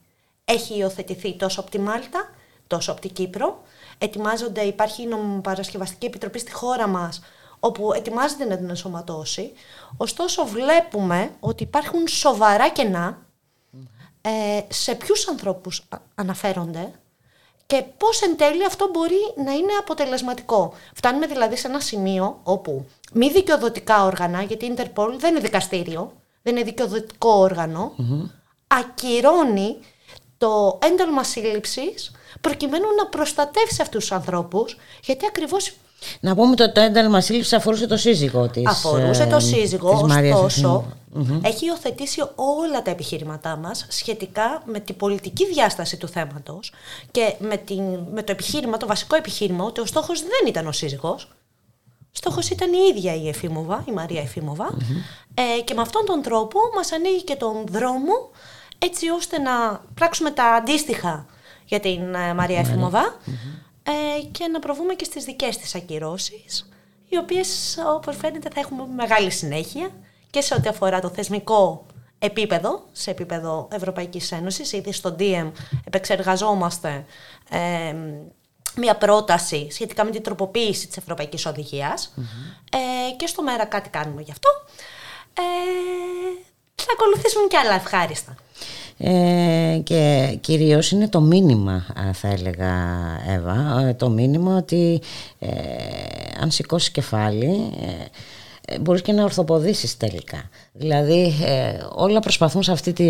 Έχει 0.46 0.78
υιοθετηθεί 0.78 1.36
τόσο 1.36 1.60
από 1.60 1.70
τη 1.70 1.80
Μάλτα, 1.80 2.30
τόσο 2.68 2.92
από 2.92 3.02
την 3.02 3.14
Κύπρο. 3.14 3.62
Ετοιμάζονται, 3.98 4.62
υπάρχει 4.62 5.02
η 5.02 5.06
νομοπαρασκευαστική 5.06 6.06
επιτροπή 6.06 6.40
στη 6.40 6.52
χώρα 6.52 6.88
μας, 6.88 7.22
όπου 7.60 7.94
ετοιμάζεται 7.94 8.46
να 8.46 8.58
την 8.58 8.70
ενσωματώσει. 8.70 9.52
Ωστόσο 9.98 10.46
βλέπουμε 10.46 11.32
ότι 11.40 11.64
υπάρχουν 11.64 12.08
σοβαρά 12.08 12.70
κενά 12.70 13.18
ε, 14.22 14.62
σε 14.68 14.96
ποιους 14.96 15.28
ανθρώπους 15.28 15.84
α- 15.90 15.98
αναφέρονται 16.16 16.92
και 17.66 17.84
πώς 17.98 18.22
εν 18.22 18.38
τέλει 18.38 18.66
αυτό 18.66 18.90
μπορεί 18.94 19.34
να 19.46 19.52
είναι 19.52 19.74
αποτελεσματικό. 19.80 20.74
Φτάνουμε 20.94 21.26
δηλαδή 21.26 21.56
σε 21.56 21.68
ένα 21.68 21.80
σημείο 21.80 22.40
όπου 22.44 22.86
μη 23.14 23.32
δικαιοδοτικά 23.32 24.04
όργανα, 24.06 24.42
γιατί 24.42 24.66
η 24.66 24.74
Interpol 24.78 25.10
δεν 25.18 25.32
είναι 25.32 25.40
δικαστήριο, 25.40 26.12
δεν 26.42 26.56
είναι 26.56 26.66
δικαιοδοτικό 26.66 27.30
όργανο, 27.30 27.94
ακυρώνει 28.80 29.78
το 30.38 30.80
ένταλμα 30.82 31.24
σύλληψης 31.24 32.12
προκειμένου 32.42 32.86
να 32.98 33.06
προστατεύσει 33.06 33.82
αυτούς 33.82 34.00
τους 34.00 34.12
ανθρώπους, 34.12 34.78
γιατί 35.04 35.26
ακριβώς 35.26 35.74
Να 36.20 36.36
πούμε 36.36 36.50
ότι 36.50 36.72
το 36.72 36.82
ένταλμα 36.82 37.22
σύλληψης 37.22 37.54
αφορούσε 37.54 37.88
το 37.88 37.98
σύζυγό 37.98 38.50
της. 38.50 38.68
αφορούσε 38.68 39.24
ε, 39.24 39.28
το 39.28 39.40
σύζυγο, 39.40 39.92
της 39.92 40.02
Μαρίας 40.02 40.40
ωστόσο 40.40 40.68
Εφήμοβα. 40.68 41.34
Μμμ. 41.34 41.40
έχει 41.46 41.66
υιοθετήσει 41.66 42.22
όλα 42.36 42.82
τα 42.82 42.92
επιχειρήματά 42.92 43.56
μας 43.56 43.86
σχετικά 43.90 44.62
με 44.66 44.80
την 44.80 44.96
πολιτική 44.96 45.46
διάσταση 45.46 45.98
του 45.98 46.08
θέματος 46.08 46.74
και 47.12 47.36
με, 47.40 47.58
την, 47.58 47.84
με 48.14 48.24
το 48.24 48.32
επιχείρημα, 48.32 48.78
το 48.78 48.88
βασικό 48.88 49.16
επιχείρημα 49.16 49.64
ότι 49.64 49.82
ο 49.82 49.86
στόχος 49.86 50.22
δεν 50.22 50.48
ήταν 50.48 50.68
ο 50.68 50.72
σύζυγος, 50.72 51.28
στόχος 52.12 52.50
ήταν 52.50 52.74
η 52.74 52.96
ίδια 52.96 53.16
η 53.16 53.28
Εφήμοβα, 53.28 53.84
η 53.88 53.92
Μαρία 53.92 54.22
Εφήμοβα 54.22 54.78
ε, 55.34 55.62
και 55.62 55.74
με 55.74 55.82
αυτόν 55.82 56.06
τον 56.06 56.22
τρόπο 56.22 56.60
μας 56.76 56.92
ανοίγει 56.92 57.24
και 57.24 57.36
τον 57.36 57.66
δρόμο 57.68 58.30
έτσι 58.84 59.10
ώστε 59.10 59.40
να 59.40 59.82
πράξουμε 59.94 60.32
τα 60.32 60.46
αντίστοιχα 60.46 61.26
για 61.66 61.80
την 61.80 62.14
ε, 62.14 62.34
Μαρία 62.34 62.60
Εφήμοβα 62.60 63.16
ε, 63.84 64.24
και 64.32 64.48
να 64.48 64.60
προβούμε 64.60 64.94
και 64.94 65.04
στις 65.04 65.24
δικές 65.24 65.58
της 65.58 65.76
ακυρώσεις 65.76 66.70
οι 67.10 67.18
οποίες 67.18 67.78
όπως 67.96 68.18
φαίνεται 68.18 68.50
θα 68.54 68.60
έχουμε 68.60 68.88
μεγάλη 68.96 69.32
συνέχεια 69.32 69.90
και 70.30 70.42
σε 70.42 70.54
ό,τι 70.54 70.68
αφορά 70.68 71.00
το 71.00 71.10
θεσμικό 71.10 71.86
επίπεδο, 72.20 72.84
σε 72.92 73.12
επίπεδο 73.12 73.68
Ευρωπαϊκής 73.72 74.32
Ένωσης, 74.32 74.72
ήδη 74.72 74.92
στο 74.92 75.16
DM 75.20 75.52
επεξεργαζόμαστε 75.84 77.06
ε, 77.50 77.96
μια 78.76 78.96
πρόταση 78.96 79.68
σχετικά 79.72 80.04
με 80.04 80.12
την 80.12 80.24
τροποποίηση 80.24 80.88
της 80.88 80.98
Ευρωπαϊκής 80.98 81.46
Οδηγίας. 81.46 82.14
Ε, 82.72 83.16
και 83.16 83.28
στο 83.28 83.44
μέρα 83.44 83.66
κάτι 83.66 83.90
κάνουμε 83.90 84.22
γι' 84.22 84.32
αυτό. 84.32 84.50
Ε, 85.34 85.42
θα 86.76 86.92
ακολουθήσουν 86.94 87.48
και 87.48 87.58
άλλα 87.58 87.74
ευχάριστα. 87.74 88.36
Ε, 89.04 89.80
και 89.84 90.38
κυρίως 90.42 90.92
είναι 90.92 91.08
το 91.08 91.22
μήνυμα 91.22 91.74
α, 91.74 92.14
θα 92.14 92.28
έλεγα 92.28 92.74
Εύα 93.28 93.86
ε, 93.88 93.94
το 93.94 94.10
μήνυμα 94.10 94.56
ότι 94.56 95.02
ε, 95.40 95.50
αν 96.42 96.52
σηκώσει 96.52 96.92
κεφάλι 96.92 97.72
ε, 97.82 97.86
ε, 97.86 98.08
μπορείς 98.82 99.02
και 99.02 99.12
να 99.12 99.24
ορθοποδήσεις 99.24 99.98
τελικά 99.98 100.50
δηλαδή 100.74 101.34
ε, 101.46 101.74
όλα 101.96 102.20
προσπαθούν 102.20 102.64
σε 102.64 102.72
αυτή 102.72 102.94
τη 102.94 103.06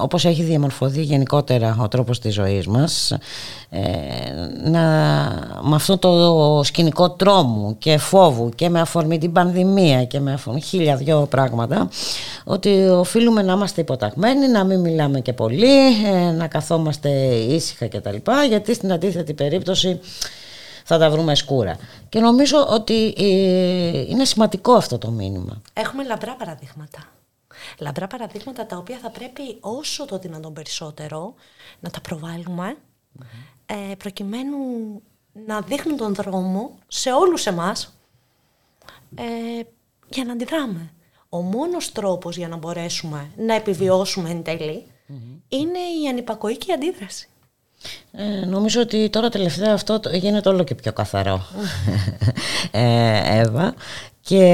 όπως 0.00 0.24
έχει 0.24 0.42
διαμορφωθεί 0.42 1.02
γενικότερα 1.02 1.76
ο 1.80 1.88
τρόπος 1.88 2.20
της 2.20 2.34
ζωής 2.34 2.66
μας 2.66 3.16
ε, 3.70 3.80
να, 4.70 4.80
με 5.62 5.74
αυτό 5.74 5.98
το 5.98 6.60
σκηνικό 6.64 7.10
τρόμου 7.10 7.78
και 7.78 7.98
φόβου 7.98 8.48
και 8.54 8.68
με 8.68 8.80
αφορμή 8.80 9.18
την 9.18 9.32
πανδημία 9.32 10.04
και 10.04 10.20
με 10.20 10.32
αφορμή 10.32 10.60
χίλια 10.60 10.96
δυο 10.96 11.26
πράγματα 11.30 11.88
ότι 12.44 12.86
οφείλουμε 12.88 13.42
να 13.42 13.52
είμαστε 13.52 13.80
υποταγμένοι, 13.80 14.48
να 14.48 14.64
μην 14.64 14.80
μιλάμε 14.80 15.20
και 15.20 15.32
πολύ, 15.32 15.86
ε, 16.14 16.30
να 16.30 16.46
καθόμαστε 16.46 17.10
ήσυχα 17.34 17.88
κτλ. 17.88 18.16
Γιατί 18.48 18.74
στην 18.74 18.92
αντίθετη 18.92 19.34
περίπτωση 19.34 20.00
θα 20.84 20.98
τα 20.98 21.10
βρούμε 21.10 21.34
σκούρα. 21.34 21.76
Και 22.08 22.20
νομίζω 22.20 22.66
ότι 22.68 23.14
ε, 23.16 24.00
είναι 24.00 24.24
σημαντικό 24.24 24.72
αυτό 24.72 24.98
το 24.98 25.10
μήνυμα. 25.10 25.62
Έχουμε 25.72 26.04
λαμπρά 26.04 26.34
παραδείγματα. 26.36 27.04
Λαμπρά 27.78 28.06
παραδείγματα 28.06 28.66
τα 28.66 28.76
οποία 28.76 28.98
θα 28.98 29.10
πρέπει 29.10 29.56
όσο 29.60 30.04
το 30.04 30.18
δυνατόν 30.18 30.52
περισσότερο 30.52 31.34
να 31.80 31.90
τα 31.90 32.00
προβάλλουμε 32.00 32.76
ε, 33.66 33.94
προκειμένου 33.98 34.56
να 35.46 35.60
δείχνουν 35.60 35.96
τον 35.96 36.14
δρόμο 36.14 36.78
σε 36.88 37.12
όλους 37.12 37.46
εμάς 37.46 37.94
ε, 39.14 39.22
για 40.08 40.24
να 40.24 40.32
αντιδράμε. 40.32 40.92
Ο 41.28 41.40
μόνος 41.40 41.92
τρόπος 41.92 42.36
για 42.36 42.48
να 42.48 42.56
μπορέσουμε 42.56 43.30
να 43.36 43.54
επιβιώσουμε 43.54 44.30
εν 44.30 44.42
τέλει 44.42 44.86
είναι 45.48 45.78
η 45.78 46.08
ανυπακοή 46.08 46.56
και 46.56 46.70
η 46.70 46.74
αντίδραση. 46.74 47.28
Ε, 48.12 48.46
νομίζω 48.46 48.80
ότι 48.80 49.10
τώρα 49.10 49.28
τελευταία 49.28 49.72
αυτό 49.72 50.00
το- 50.00 50.10
γίνεται 50.16 50.48
όλο 50.48 50.62
και 50.64 50.74
πιο 50.74 50.92
καθαρό 50.92 51.46
ε, 52.70 53.38
Εύα 53.40 53.74
Και 54.20 54.44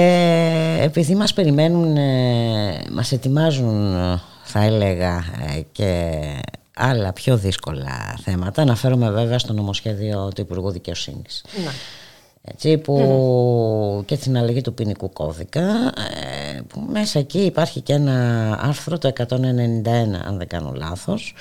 επειδή 0.81 1.15
μας 1.15 1.33
περιμένουν, 1.33 1.97
ε, 1.97 2.83
μας 2.93 3.13
ετοιμάζουν 3.13 3.95
ε, 3.95 4.21
θα 4.45 4.63
έλεγα 4.63 5.17
ε, 5.57 5.61
και 5.73 6.13
άλλα 6.75 7.13
πιο 7.13 7.37
δύσκολα 7.37 8.19
θέματα, 8.23 8.63
αναφέρομαι 8.63 9.11
βέβαια 9.11 9.39
στο 9.39 9.53
νομοσχέδιο 9.53 10.31
του 10.35 10.41
Υπουργού 10.41 10.71
Δικαιοσύνης. 10.71 11.45
Να. 11.65 11.71
Έτσι, 12.43 12.79
που 12.79 14.03
και 14.07 14.17
την 14.17 14.37
αλλαγή 14.37 14.61
του 14.61 14.75
ποινικού 14.75 15.13
κώδικα 15.13 15.63
ε, 16.53 16.61
που 16.69 16.81
μέσα 16.93 17.19
εκεί 17.19 17.39
υπάρχει 17.39 17.81
και 17.81 17.93
ένα 17.93 18.59
άρθρο 18.63 18.99
το 18.99 19.13
191 19.17 19.27
αν 20.27 20.37
δεν 20.39 20.47
κάνω 20.47 20.73
λάθος 20.77 21.35
που 21.35 21.39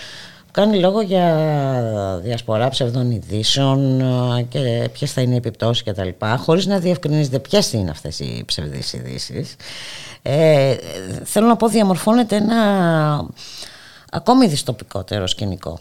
κάνει 0.51 0.79
λόγο 0.79 1.01
για 1.01 2.19
διασπορά 2.23 2.69
ψευδών 2.69 3.11
ειδήσεων 3.11 4.01
ε, 4.37 4.41
και 4.41 4.89
ποιες 4.93 5.13
θα 5.13 5.21
είναι 5.21 5.33
οι 5.33 5.37
επιπτώσεις 5.37 5.83
και 5.83 5.93
τα 5.93 6.03
λοιπά 6.03 6.37
χωρίς 6.37 6.65
να 6.65 6.79
διευκρινίζεται 6.79 7.39
ποιες 7.39 7.73
είναι 7.73 7.89
αυτές 7.89 8.19
οι 8.19 8.43
ψευδείς 8.45 8.93
ειδήσεις. 8.93 9.55
Ε, 10.21 10.75
θέλω 11.23 11.47
να 11.47 11.55
πω 11.55 11.67
διαμορφώνεται 11.67 12.35
ένα 12.35 13.25
ακόμη 14.11 14.47
δυστοπικότερο 14.47 15.27
σκηνικό. 15.27 15.79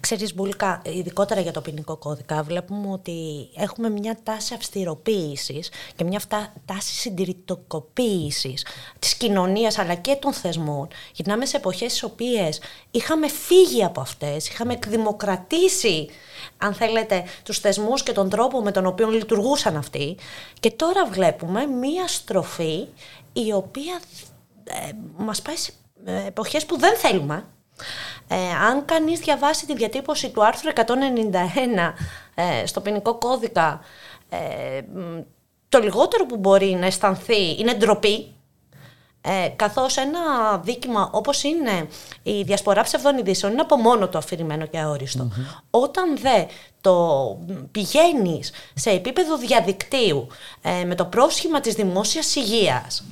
Ξέρεις 0.00 0.34
Μπουλικά, 0.34 0.82
ειδικότερα 0.84 1.40
για 1.40 1.52
το 1.52 1.60
ποινικό 1.60 1.96
κώδικα, 1.96 2.42
βλέπουμε 2.42 2.92
ότι 2.92 3.48
έχουμε 3.56 3.90
μια 3.90 4.18
τάση 4.22 4.54
αυστηροποίησης 4.54 5.70
και 5.96 6.04
μια 6.04 6.16
αυτά, 6.16 6.52
τάση 6.64 6.94
συντηρητικοποίησης 6.94 8.66
της 8.98 9.14
κοινωνίας 9.14 9.78
αλλά 9.78 9.94
και 9.94 10.14
των 10.14 10.32
θεσμών. 10.32 10.88
Γυρνάμε 11.12 11.46
σε 11.46 11.56
εποχές 11.56 11.90
στις 11.90 12.02
οποίες 12.02 12.60
είχαμε 12.90 13.28
φύγει 13.28 13.84
από 13.84 14.00
αυτές, 14.00 14.48
είχαμε 14.48 14.72
εκδημοκρατήσει 14.72 16.08
αν 16.58 16.74
θέλετε, 16.74 17.24
τους 17.42 17.58
θεσμούς 17.58 18.02
και 18.02 18.12
τον 18.12 18.28
τρόπο 18.28 18.60
με 18.60 18.72
τον 18.72 18.86
οποίο 18.86 19.08
λειτουργούσαν 19.08 19.76
αυτοί 19.76 20.16
και 20.60 20.70
τώρα 20.70 21.06
βλέπουμε 21.06 21.66
μία 21.66 22.08
στροφή 22.08 22.86
η 23.32 23.52
οποία 23.52 24.00
ε, 24.64 24.90
μας 25.16 25.42
πάει 25.42 25.56
σε 25.56 25.72
ε, 26.04 26.26
εποχές 26.26 26.66
που 26.66 26.78
δεν 26.78 26.96
θέλουμε 26.96 27.44
ε, 28.28 28.36
αν 28.68 28.84
κανείς 28.84 29.18
διαβάσει 29.20 29.66
τη 29.66 29.74
διατύπωση 29.74 30.30
του 30.30 30.44
άρθρου 30.44 30.70
191 30.74 30.82
ε, 32.34 32.66
στο 32.66 32.80
ποινικό 32.80 33.14
κώδικα, 33.14 33.80
ε, 34.28 34.80
μ, 34.94 35.20
το 35.68 35.78
λιγότερο 35.78 36.26
που 36.26 36.36
μπορεί 36.36 36.66
να 36.80 36.86
αισθανθεί 36.86 37.56
είναι 37.58 37.74
ντροπή, 37.74 38.32
ε, 39.20 39.48
καθώς 39.56 39.96
ένα 39.96 40.20
δίκημα 40.58 41.10
όπως 41.12 41.42
είναι 41.42 41.88
η 42.22 42.42
διασπορά 42.42 42.82
ψευδών 42.82 43.18
ειδήσεων 43.18 43.52
είναι 43.52 43.60
από 43.60 43.76
μόνο 43.76 44.08
το 44.08 44.18
αφηρημένο 44.18 44.66
και 44.66 44.78
αόριστο. 44.78 45.28
Όταν 45.70 46.16
δε 46.18 46.44
το 46.80 47.38
πηγαίνεις 47.70 48.52
σε 48.74 48.90
επίπεδο 48.90 49.36
διαδικτύου 49.36 50.26
ε, 50.62 50.84
με 50.84 50.94
το 50.94 51.04
πρόσχημα 51.04 51.60
της 51.60 51.74
δημόσιας 51.74 52.34
υγείας, 52.34 53.04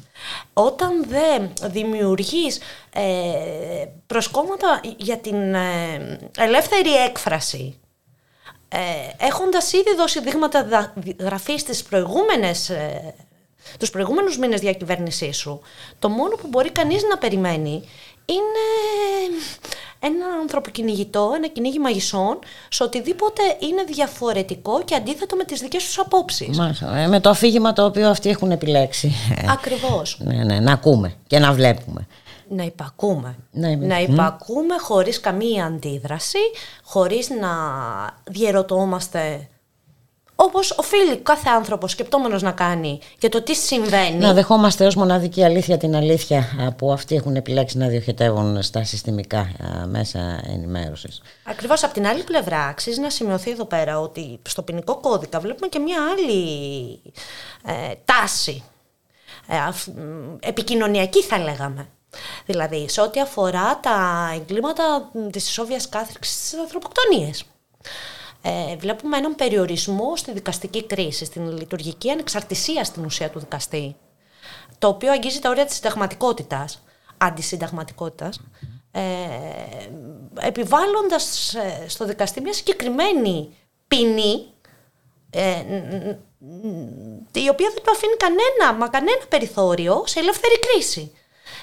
όταν 0.52 1.04
δε 1.08 1.46
δημιουργείς 1.68 2.58
ε, 2.92 3.02
προσκόμματα 4.06 4.80
για 4.96 5.18
την 5.18 5.54
ε, 5.54 6.18
ελεύθερη 6.38 6.94
έκφραση, 6.94 7.78
ε, 8.68 8.78
έχοντας 9.26 9.72
ήδη 9.72 9.94
δώσει 9.96 10.20
δείγματα 10.20 10.64
δα- 10.64 10.92
γραφής 11.18 11.60
στις 11.60 11.82
προηγούμενες, 11.82 12.68
ε, 12.70 13.14
τους 13.78 13.90
προηγούμενους 13.90 14.38
μήνες 14.38 14.60
διακυβέρνησής 14.60 15.36
σου, 15.36 15.60
το 15.98 16.08
μόνο 16.08 16.34
που 16.36 16.46
μπορεί 16.48 16.70
κανείς 16.70 17.02
να 17.02 17.18
περιμένει 17.18 17.88
είναι 18.26 19.36
ένα 20.00 20.26
ανθρωποκυνηγητό, 20.40 21.32
ένα 21.36 21.46
κυνήγι 21.48 21.78
μαγισσών, 21.78 22.38
σε 22.68 22.82
οτιδήποτε 22.82 23.42
είναι 23.58 23.84
διαφορετικό 23.84 24.82
και 24.84 24.94
αντίθετο 24.94 25.36
με 25.36 25.44
τις 25.44 25.60
δικές 25.60 25.84
τους 25.84 25.98
απόψεις. 25.98 26.58
Μάλιστα, 26.58 26.96
ε, 26.96 27.06
με 27.06 27.20
το 27.20 27.30
αφήγημα 27.30 27.72
το 27.72 27.84
οποίο 27.84 28.08
αυτοί 28.08 28.28
έχουν 28.28 28.50
επιλέξει. 28.50 29.12
Ε, 29.36 29.46
Ακριβώς. 29.52 30.18
ναι, 30.20 30.44
ναι, 30.44 30.60
να 30.60 30.72
ακούμε 30.72 31.14
και 31.26 31.38
να 31.38 31.52
βλέπουμε. 31.52 32.06
Να 32.48 32.62
υπακούμε. 32.62 33.36
Ναι, 33.50 33.74
να 33.76 33.94
μ. 33.94 34.00
υπακούμε 34.00 34.74
χωρίς 34.78 35.20
καμία 35.20 35.64
αντίδραση, 35.64 36.38
χωρίς 36.82 37.30
να 37.30 37.48
διαιρωτόμαστε 38.24 39.48
όπως 40.36 40.70
οφείλει 40.70 41.16
κάθε 41.16 41.48
άνθρωπος 41.48 41.90
σκεπτόμενος 41.90 42.42
να 42.42 42.52
κάνει 42.52 42.98
για 43.18 43.28
το 43.28 43.42
τι 43.42 43.54
συμβαίνει. 43.54 44.16
Να 44.16 44.32
δεχόμαστε 44.32 44.86
ως 44.86 44.94
μοναδική 44.94 45.44
αλήθεια 45.44 45.76
την 45.76 45.96
αλήθεια 45.96 46.38
α, 46.66 46.72
που 46.72 46.92
αυτοί 46.92 47.14
έχουν 47.14 47.36
επιλέξει 47.36 47.78
να 47.78 47.88
διοχετεύουν 47.88 48.62
στα 48.62 48.84
συστημικά 48.84 49.38
α, 49.38 49.86
μέσα 49.86 50.40
ενημέρωσης. 50.46 51.22
Ακριβώς 51.44 51.84
από 51.84 51.92
την 51.94 52.06
άλλη 52.06 52.22
πλευρά 52.22 52.64
αξίζει 52.66 53.00
να 53.00 53.10
σημειωθεί 53.10 53.50
εδώ 53.50 53.64
πέρα 53.64 54.00
ότι 54.00 54.38
στο 54.48 54.62
ποινικό 54.62 54.96
κώδικα 54.96 55.40
βλέπουμε 55.40 55.66
και 55.68 55.78
μια 55.78 55.98
άλλη 56.10 57.00
ε, 57.66 57.92
τάση, 58.04 58.62
ε, 59.48 59.56
αφ- 59.56 59.86
μ, 59.88 60.36
επικοινωνιακή 60.40 61.22
θα 61.22 61.38
λέγαμε. 61.38 61.88
Δηλαδή 62.46 62.88
σε 62.88 63.00
ό,τι 63.00 63.20
αφορά 63.20 63.80
τα 63.80 64.30
εγκλήματα 64.34 65.10
μ, 65.12 65.26
της 65.30 65.48
ισόβιας 65.48 65.88
κάθριξης 65.88 66.36
στις 66.36 66.58
ανθρωποκτονίες. 66.58 67.44
Ε, 68.48 68.76
βλέπουμε 68.76 69.16
έναν 69.16 69.34
περιορισμό 69.34 70.16
στη 70.16 70.32
δικαστική 70.32 70.84
κρίση, 70.86 71.24
στην 71.24 71.56
λειτουργική 71.58 72.10
ανεξαρτησία 72.10 72.84
στην 72.84 73.04
ουσία 73.04 73.30
του 73.30 73.38
δικαστή, 73.38 73.96
το 74.78 74.88
οποίο 74.88 75.12
αγγίζει 75.12 75.38
τα 75.38 75.50
όρια 75.50 75.64
της 75.64 75.74
συνταγματικότητας, 75.74 76.82
αντισυνταγματικότητας, 77.18 78.40
ε, 78.90 79.00
επιβάλλοντας 80.40 81.54
ε, 81.54 81.88
στο 81.88 82.04
δικαστή 82.04 82.40
μια 82.40 82.52
συγκεκριμένη 82.52 83.54
ποινή, 83.88 84.46
ε, 85.30 85.62
ν- 85.68 85.96
ν- 85.96 86.18
ν- 86.38 87.28
η 87.32 87.48
οποία 87.48 87.70
δεν 87.74 87.82
του 87.82 87.90
αφήνει 87.90 88.16
κανένα, 88.16 88.78
μα 88.78 88.88
κανένα 88.88 89.22
περιθώριο 89.28 90.02
σε 90.06 90.18
ελεύθερη 90.18 90.58
κρίση. 90.58 91.12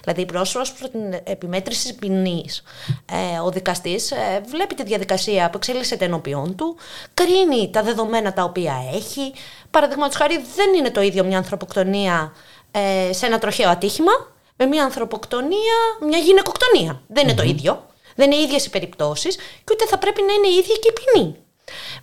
Δηλαδή, 0.03 0.21
η 0.21 0.25
πρόσφαση 0.25 0.73
προς 0.73 0.89
την 0.89 1.13
επιμέτρηση 1.23 1.95
ποινής, 1.95 2.63
ε, 3.11 3.39
ο 3.39 3.49
δικαστής 3.49 4.11
ε, 4.11 4.41
βλέπει 4.45 4.75
τη 4.75 4.83
διαδικασία 4.83 5.49
που 5.49 5.57
εξελίσσεται 5.57 6.05
ενώπιον 6.05 6.55
του, 6.55 6.77
κρίνει 7.13 7.69
τα 7.69 7.83
δεδομένα 7.83 8.33
τα 8.33 8.43
οποία 8.43 8.75
έχει. 8.93 9.33
Παραδείγματος 9.71 10.15
χάρη, 10.15 10.45
δεν 10.55 10.73
είναι 10.73 10.91
το 10.91 11.01
ίδιο 11.01 11.23
μια 11.23 11.37
ανθρωποκτονία 11.37 12.33
ε, 12.71 13.13
σε 13.13 13.25
ένα 13.25 13.39
τροχαίο 13.39 13.69
ατύχημα 13.69 14.11
με 14.55 14.65
μια 14.65 14.83
ανθρωποκτονία, 14.83 15.75
μια 16.07 16.17
γυναικοκτονία. 16.17 17.01
Δεν 17.07 17.23
είναι 17.23 17.33
το 17.33 17.43
ίδιο. 17.43 17.85
Δεν 18.15 18.31
είναι 18.31 18.41
οι 18.41 18.43
ίδιες 18.43 18.65
οι 18.65 18.69
περιπτώσεις 18.69 19.35
και 19.35 19.71
ούτε 19.71 19.85
θα 19.85 19.97
πρέπει 19.97 20.21
να 20.21 20.33
είναι 20.33 20.47
η 20.47 20.57
ίδια 20.57 20.75
και 20.75 20.89
η 20.89 20.93
ποινή. 20.93 21.35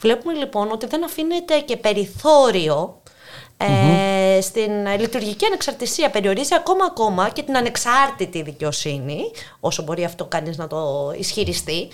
Βλέπουμε 0.00 0.34
λοιπόν 0.34 0.70
ότι 0.70 0.86
δεν 0.86 1.04
αφήνεται 1.04 1.60
και 1.60 1.76
περιθώριο 1.76 2.99
ε, 3.62 4.40
στην 4.40 4.86
λειτουργική 4.98 5.44
ανεξαρτησία 5.44 6.10
περιορίζει 6.10 6.54
ακόμα 6.54 6.84
ακόμα 6.84 7.28
και 7.28 7.42
την 7.42 7.56
ανεξάρτητη 7.56 8.42
δικαιοσύνη, 8.42 9.30
όσο 9.60 9.82
μπορεί 9.82 10.04
αυτό 10.04 10.24
κανείς 10.24 10.56
να 10.56 10.66
το 10.66 11.12
ισχυριστεί, 11.18 11.88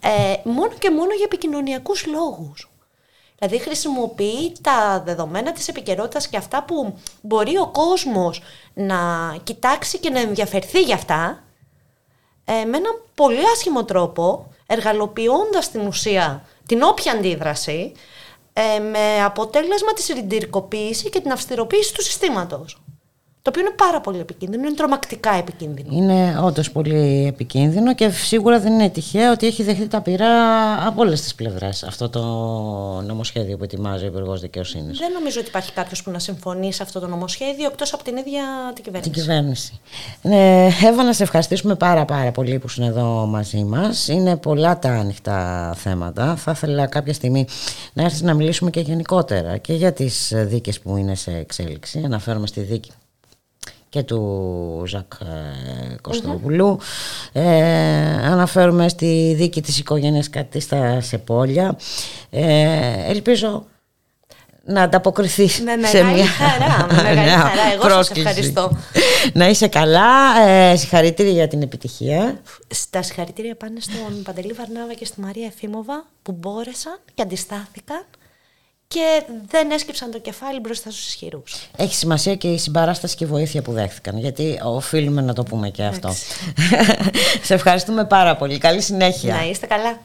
ε, 0.00 0.34
μόνο 0.44 0.72
και 0.78 0.90
μόνο 0.90 1.14
για 1.14 1.24
επικοινωνιακούς 1.24 2.06
λόγους. 2.06 2.70
Δηλαδή 3.38 3.58
χρησιμοποιεί 3.58 4.52
τα 4.60 5.02
δεδομένα 5.04 5.52
της 5.52 5.68
επικαιρότητας 5.68 6.28
και 6.28 6.36
αυτά 6.36 6.64
που 6.64 6.98
μπορεί 7.20 7.58
ο 7.58 7.66
κόσμος 7.68 8.42
να 8.74 8.96
κοιτάξει 9.42 9.98
και 9.98 10.10
να 10.10 10.20
ενδιαφερθεί 10.20 10.80
για 10.82 10.94
αυτά 10.94 11.42
ε, 12.44 12.52
με 12.52 12.76
έναν 12.76 13.02
πολύ 13.14 13.48
άσχημο 13.52 13.84
τρόπο, 13.84 14.46
εργαλοποιώντας 14.66 15.70
την 15.70 15.86
ουσία 15.86 16.44
την 16.66 16.82
όποια 16.82 17.12
αντίδραση, 17.12 17.92
ε, 18.52 18.78
με 18.78 19.24
αποτέλεσμα 19.24 19.92
τη 19.92 20.02
συντηρικοποίηση 20.02 21.10
και 21.10 21.20
την 21.20 21.32
αυστηροποίηση 21.32 21.94
του 21.94 22.02
συστήματος. 22.02 22.82
Το 23.42 23.50
οποίο 23.50 23.60
είναι 23.62 23.74
πάρα 23.76 24.00
πολύ 24.00 24.18
επικίνδυνο, 24.18 24.66
είναι 24.66 24.74
τρομακτικά 24.74 25.34
επικίνδυνο. 25.34 25.88
Είναι 25.92 26.38
όντως 26.42 26.70
πολύ 26.72 27.26
επικίνδυνο 27.26 27.94
και 27.94 28.10
σίγουρα 28.10 28.60
δεν 28.60 28.72
είναι 28.72 28.88
τυχαίο 28.88 29.32
ότι 29.32 29.46
έχει 29.46 29.62
δεχτεί 29.62 29.86
τα 29.86 30.00
πειρά 30.00 30.28
από 30.86 31.00
όλες 31.00 31.20
τις 31.20 31.34
πλευρές 31.34 31.82
αυτό 31.82 32.08
το 32.08 32.20
νομοσχέδιο 33.06 33.56
που 33.56 33.64
ετοιμάζει 33.64 34.04
ο 34.04 34.06
Υπουργός 34.06 34.40
Δικαιοσύνης. 34.40 34.98
Δεν 34.98 35.12
νομίζω 35.12 35.40
ότι 35.40 35.48
υπάρχει 35.48 35.72
κάποιος 35.72 36.02
που 36.02 36.10
να 36.10 36.18
συμφωνεί 36.18 36.72
σε 36.72 36.82
αυτό 36.82 37.00
το 37.00 37.06
νομοσχέδιο 37.06 37.66
εκτός 37.66 37.92
από 37.92 38.04
την 38.04 38.16
ίδια 38.16 38.42
την 38.74 38.84
κυβέρνηση. 38.84 39.10
Την 39.10 39.20
κυβέρνηση. 39.20 39.80
Ναι, 40.22 40.66
Εύα, 40.66 41.02
να 41.04 41.12
σε 41.12 41.22
ευχαριστήσουμε 41.22 41.74
πάρα 41.74 42.04
πάρα 42.04 42.30
πολύ 42.30 42.58
που 42.58 42.66
είναι 42.78 42.86
εδώ 42.86 43.26
μαζί 43.26 43.64
μας. 43.64 44.08
Είναι 44.08 44.36
πολλά 44.36 44.78
τα 44.78 44.88
ανοιχτά 44.88 45.72
θέματα. 45.76 46.36
Θα 46.36 46.50
ήθελα 46.50 46.86
κάποια 46.86 47.12
στιγμή 47.12 47.46
να 47.92 48.02
έρθεις 48.02 48.22
να 48.22 48.34
μιλήσουμε 48.34 48.70
και 48.70 48.80
γενικότερα 48.80 49.56
και 49.56 49.72
για 49.72 49.92
τις 49.92 50.32
δίκες 50.34 50.80
που 50.80 50.96
είναι 50.96 51.14
σε 51.14 51.30
εξέλιξη. 51.30 52.02
Αναφέρομαι 52.04 52.46
στη 52.46 52.60
δίκη 52.60 52.90
και 53.92 54.02
του 54.02 54.82
Ζακ 54.86 55.12
ε, 55.20 55.96
κωστοπουλου 56.00 56.78
Ε, 57.32 57.42
αναφέρομαι 58.24 58.88
στη 58.88 59.34
δίκη 59.36 59.62
της 59.62 59.78
οικογένειας 59.78 60.30
Κατίστα 60.30 61.00
σε 61.00 61.18
Πόλια. 61.18 61.78
Ε, 62.30 63.10
ελπίζω 63.10 63.66
να 64.64 64.82
ανταποκριθείς 64.82 65.60
Με 65.60 65.86
σε 65.86 66.02
μεγάλη 66.02 66.14
μια 66.14 66.26
χαρά, 66.26 66.86
με 66.86 66.94
μεγάλη 66.94 67.16
νέα 67.28 67.38
χαρά. 67.38 67.72
Εγώ 67.72 67.82
σας 67.82 67.92
πρόσκληση. 67.92 68.28
ευχαριστώ. 68.28 68.76
Να 69.32 69.48
είσαι 69.48 69.68
καλά, 69.68 70.40
ε, 70.46 70.76
συγχαρητήρια 70.76 71.32
για 71.32 71.48
την 71.48 71.62
επιτυχία. 71.62 72.40
Στα 72.68 73.02
συγχαρητήρια 73.02 73.56
πάνε 73.56 73.80
στον 73.80 74.22
Παντελή 74.22 74.52
Βαρνάβα 74.52 74.94
και 74.94 75.04
στη 75.04 75.20
Μαρία 75.20 75.46
Εφήμοβα 75.46 76.06
που 76.22 76.32
μπόρεσαν 76.32 76.98
και 77.14 77.22
αντιστάθηκαν 77.22 78.04
και 78.92 79.22
δεν 79.48 79.70
έσκυψαν 79.70 80.10
το 80.10 80.18
κεφάλι 80.18 80.60
μπροστά 80.60 80.90
στους 80.90 81.06
ισχυρούς. 81.06 81.68
Έχει 81.76 81.94
σημασία 81.94 82.34
και 82.34 82.48
η 82.48 82.58
συμπαράσταση 82.58 83.16
και 83.16 83.24
η 83.24 83.26
βοήθεια 83.26 83.62
που 83.62 83.72
δέχτηκαν, 83.72 84.18
γιατί 84.18 84.60
οφείλουμε 84.64 85.20
να 85.20 85.32
το 85.32 85.42
πούμε 85.42 85.68
και 85.68 85.82
αυτό. 85.82 86.14
Σε 87.48 87.54
ευχαριστούμε 87.54 88.04
πάρα 88.04 88.36
πολύ. 88.36 88.58
Καλή 88.58 88.80
συνέχεια. 88.80 89.34
Να 89.34 89.48
είστε 89.48 89.66
καλά. 89.66 89.98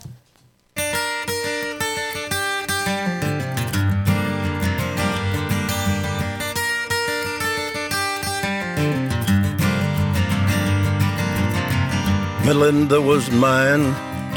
Melinda 12.45 13.01
was 13.01 13.30
mine 13.47 13.85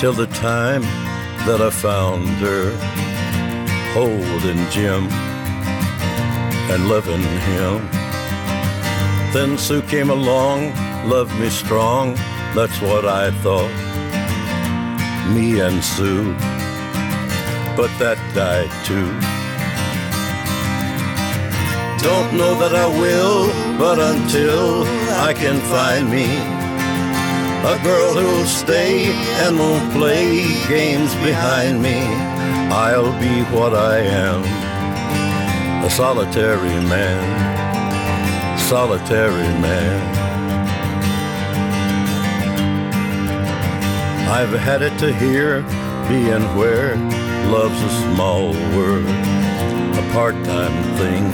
till 0.00 0.14
the 0.22 0.26
time 0.50 0.82
that 1.46 1.60
I 1.68 1.70
found 1.70 2.26
her 2.46 2.99
holding 3.92 4.62
Jim 4.70 5.08
and 6.70 6.88
loving 6.88 7.22
him. 7.48 7.88
Then 9.32 9.58
Sue 9.58 9.82
came 9.82 10.10
along, 10.10 10.72
loved 11.08 11.34
me 11.40 11.50
strong, 11.50 12.14
that's 12.54 12.80
what 12.80 13.04
I 13.04 13.30
thought. 13.42 13.74
Me 15.34 15.60
and 15.60 15.82
Sue, 15.82 16.32
but 17.76 17.90
that 17.98 18.18
died 18.34 18.70
too. 18.84 19.10
Don't 22.02 22.32
know 22.38 22.54
that 22.62 22.74
I 22.74 22.86
will, 22.86 23.48
but 23.76 23.98
until 23.98 24.84
I 25.28 25.34
can 25.34 25.58
find 25.68 26.10
me 26.10 26.26
a 27.62 27.76
girl 27.84 28.14
who'll 28.14 28.46
stay 28.46 29.12
and 29.44 29.58
won't 29.58 29.92
play 29.92 30.44
games 30.66 31.14
behind 31.16 31.82
me. 31.82 32.29
I'll 32.72 33.12
be 33.18 33.42
what 33.54 33.74
I 33.74 33.98
am, 33.98 34.44
a 35.84 35.90
solitary 35.90 36.78
man, 36.88 38.58
solitary 38.60 39.48
man. 39.60 40.00
I've 44.30 44.52
had 44.52 44.82
it 44.82 44.96
to 45.00 45.12
here, 45.12 45.62
being 46.08 46.44
where 46.56 46.94
love's 47.50 47.82
a 47.82 47.90
small 48.14 48.52
word, 48.76 49.04
a 49.04 50.12
part-time 50.12 50.76
thing, 50.96 51.26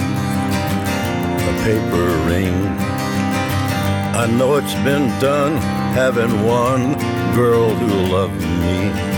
a 1.52 1.54
paper 1.64 2.06
ring. 2.30 2.54
I 4.16 4.26
know 4.26 4.56
it's 4.56 4.74
been 4.76 5.08
done 5.20 5.56
having 5.92 6.42
one 6.44 6.94
girl 7.34 7.74
who 7.74 8.10
loved 8.10 8.40
me, 8.40 9.15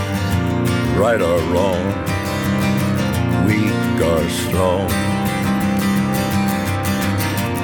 right 0.99 1.21
or 1.21 1.39
wrong, 1.53 1.85
weak 3.47 4.01
or 4.11 4.21
strong. 4.29 4.85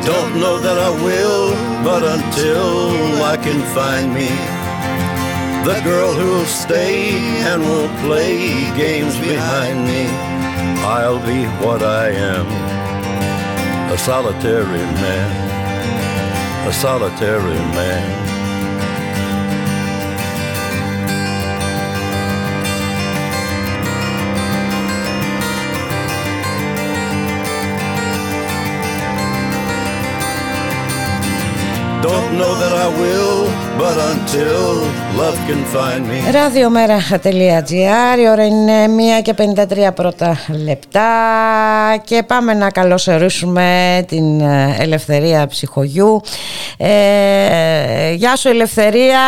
Don't 0.06 0.40
know 0.40 0.58
that 0.58 0.78
I 0.78 0.92
will, 1.04 1.52
but 1.84 2.02
until 2.16 3.22
I 3.24 3.36
can 3.36 3.60
find 3.76 4.14
me 4.14 4.30
the 5.68 5.82
girl 5.84 6.14
who'll 6.14 6.46
stay 6.46 7.12
and 7.50 7.62
won't 7.62 7.92
play 8.06 8.38
games 8.78 9.18
behind 9.18 9.84
me, 9.84 10.06
I'll 10.96 11.20
be 11.20 11.44
what 11.66 11.84
I 11.84 12.12
am, 12.12 12.48
a 13.92 13.98
solitary 13.98 14.86
man, 15.04 16.70
a 16.70 16.72
solitary 16.72 17.60
man. 17.76 18.25
Know 32.40 32.54
that 32.64 32.74
I 32.86 32.88
will, 33.02 33.38
but 33.82 33.98
until 34.12 34.62
love 35.20 35.38
can 35.48 35.62
find 35.74 36.02
me. 36.10 36.32
Ραδιομέρα.gr 36.32 38.20
Η 38.20 38.30
ώρα 38.30 38.46
είναι 38.46 38.86
1 39.20 39.22
και 39.22 39.34
53 39.90 39.96
πρώτα 39.96 40.38
λεπτά 40.66 41.12
και 42.04 42.24
πάμε 42.24 42.54
να 42.54 42.70
καλωσορίσουμε 42.70 44.04
την 44.08 44.40
ε, 44.40 44.76
Ελευθερία 44.80 45.48
Ψυχογιού. 45.48 46.22
Ε, 46.78 48.14
γεια 48.14 48.36
σου 48.36 48.48
Ελευθερία, 48.48 49.22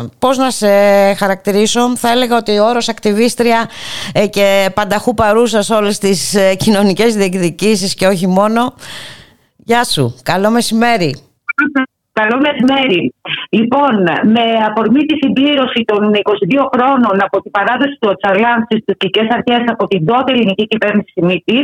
ε, 0.00 0.06
πώς 0.18 0.36
να 0.36 0.50
σε 0.50 0.68
χαρακτηρίσω; 1.14 1.96
Θα 1.96 2.10
έλεγα 2.10 2.36
ότι 2.36 2.58
ο 2.58 2.64
όρος 2.66 2.88
ακτιβίστρια 2.88 3.70
ε, 4.12 4.26
και 4.26 4.70
πανταχού 4.74 5.14
παρούσα 5.14 5.62
σε 5.62 5.74
όλες 5.74 5.98
τις 5.98 6.34
ε, 6.34 6.54
κοινωνικές 6.54 7.14
διεκδικήσεις 7.14 7.94
και 7.94 8.06
όχι 8.06 8.26
μόνο. 8.26 8.74
Γεια 9.56 9.84
σου, 9.84 10.14
καλό 10.22 10.50
μεσημέρι. 10.50 11.33
Καλό 12.20 12.36
μεσημέρι. 12.46 13.14
Λοιπόν, 13.58 13.94
με 14.34 14.44
αφορμή 14.68 15.02
τη 15.08 15.14
συμπλήρωση 15.22 15.80
των 15.90 16.00
22 16.12 16.66
χρόνων 16.72 17.16
από 17.26 17.36
την 17.42 17.50
παράδοση 17.50 17.94
του 18.00 18.08
Οτσαλάν 18.12 18.58
στις 18.66 18.80
τουρκικές 18.86 19.26
αρχές 19.36 19.62
από 19.74 19.84
την 19.86 20.00
τότε 20.06 20.32
ελληνική 20.32 20.66
κυβέρνηση 20.72 21.10
Σιμίτη, 21.14 21.60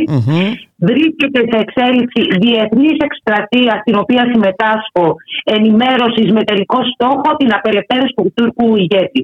βρίσκεται 0.87 1.39
σε 1.49 1.57
εξέλιξη 1.65 2.21
διεθνής 2.43 2.97
εκστρατεία 3.07 3.73
στην 3.81 3.95
οποία 4.03 4.23
συμμετάσχω 4.31 5.05
ενημέρωσης 5.43 6.31
με 6.31 6.43
τελικό 6.43 6.79
στόχο 6.93 7.29
την 7.39 7.53
απελευθέρωση 7.53 8.13
του 8.15 8.31
Τούρκου 8.35 8.75
ηγέτη. 8.75 9.21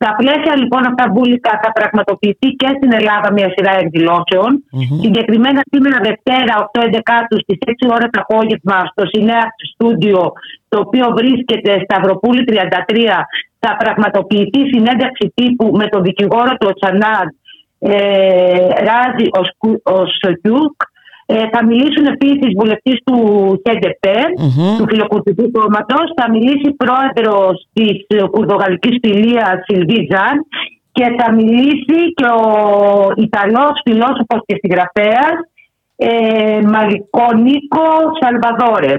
Στα 0.00 0.14
πλαίσια 0.18 0.54
λοιπόν 0.56 0.82
αυτά 0.90 1.04
βούλικα 1.14 1.52
θα 1.62 1.70
πραγματοποιηθεί 1.72 2.48
και 2.60 2.70
στην 2.76 2.92
Ελλάδα 2.98 3.28
μια 3.32 3.48
σειρά 3.54 3.72
εκδηλώσεων. 3.82 4.50
Συγκεκριμένα 5.04 5.60
σήμερα 5.72 5.98
Δευτέρα 6.08 6.54
8-11 6.72 6.98
στις 7.44 7.58
6 7.66 7.94
ώρα 7.96 8.06
το 8.12 8.18
απόγευμα 8.24 8.78
στο 8.92 9.02
Σινέ 9.12 9.44
Στούντιο 9.70 10.32
το 10.68 10.78
οποίο 10.84 11.06
βρίσκεται 11.18 11.72
στη 11.84 11.96
Σταυροπούλου 12.00 12.42
33 12.48 12.54
θα 13.58 13.76
πραγματοποιηθεί 13.82 14.60
συνέντευξη 14.72 15.32
τύπου 15.34 15.66
με 15.80 15.86
τον 15.86 16.02
δικηγόρο 16.02 16.52
του 16.58 16.68
Οτσαλάν 16.70 17.28
ε, 17.78 17.92
Ραζιγιέ 18.88 19.26
Οζτούρκ 19.82 20.76
ε, 21.30 21.48
θα 21.52 21.64
μιλήσουν 21.66 22.04
επίσης 22.06 22.50
βουλευτής 22.58 22.98
του 23.04 23.16
ΧΕΝΤΕΠΕ, 23.64 24.18
του 24.78 24.86
Φιλοκουρδικού 24.88 25.50
Κόμματος. 25.50 26.06
Θα 26.16 26.30
μιλήσει 26.30 26.76
πρόεδρος 26.82 27.66
της 27.72 27.96
Κουρδογαλλικής 28.30 28.96
Φιλίας 29.02 29.56
Σιλβί 29.66 30.08
Ζαν 30.10 30.36
και 30.92 31.06
θα 31.18 31.32
μιλήσει 31.32 31.98
και 32.14 32.28
ο 32.44 32.46
Ιταλός 33.16 33.74
φιλόσοφος 33.84 34.40
και 34.46 34.58
συγγραφέας 34.60 35.36
ε, 35.96 36.60
Μαλικόνικο 36.72 37.88
Σαλβαδόρε. 38.20 38.94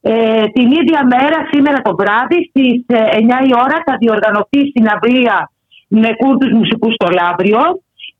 Ε, 0.00 0.44
την 0.52 0.70
ίδια 0.70 1.00
μέρα, 1.14 1.38
σήμερα 1.52 1.78
το 1.82 1.94
βράδυ, 2.00 2.38
στις 2.48 2.84
9 2.88 2.94
η 3.48 3.52
ώρα 3.64 3.76
θα 3.86 3.96
διοργανωθεί 4.00 4.60
συναυλία 4.74 5.50
με 5.88 6.08
Κούρδους 6.16 6.52
μουσικούς 6.52 6.94
στο 6.94 7.08
Λαύριο 7.20 7.60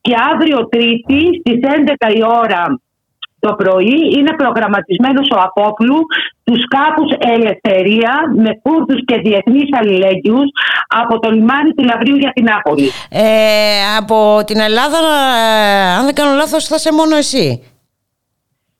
και 0.01 0.15
αύριο 0.33 0.69
Τρίτη 0.69 1.21
στις 1.41 1.59
11 1.63 2.09
η 2.15 2.23
ώρα 2.43 2.63
το 3.47 3.55
πρωί 3.55 3.99
είναι 4.17 4.33
προγραμματισμένος 4.37 5.29
ο 5.37 5.39
Απόπλου 5.47 5.99
τους 6.45 6.63
κάπους 6.69 7.11
Ελευθερία 7.19 8.13
με 8.37 8.51
Κούρδους 8.63 9.05
και 9.05 9.17
διεθνείς 9.17 9.69
αλληλέγγυους 9.79 10.49
από 10.89 11.19
το 11.19 11.31
λιμάνι 11.31 11.73
του 11.75 11.85
Λαβρίου 11.85 12.17
για 12.17 12.33
την 12.35 12.47
Άπολη. 12.57 12.91
Ε, 13.11 13.25
από 13.99 14.43
την 14.47 14.61
Ελλάδα, 14.61 14.99
ε, 14.99 15.95
αν 15.99 16.05
δεν 16.05 16.15
κάνω 16.15 16.35
λάθος, 16.37 16.67
θα 16.67 16.75
είσαι 16.75 16.93
μόνο 16.93 17.17
εσύ. 17.17 17.72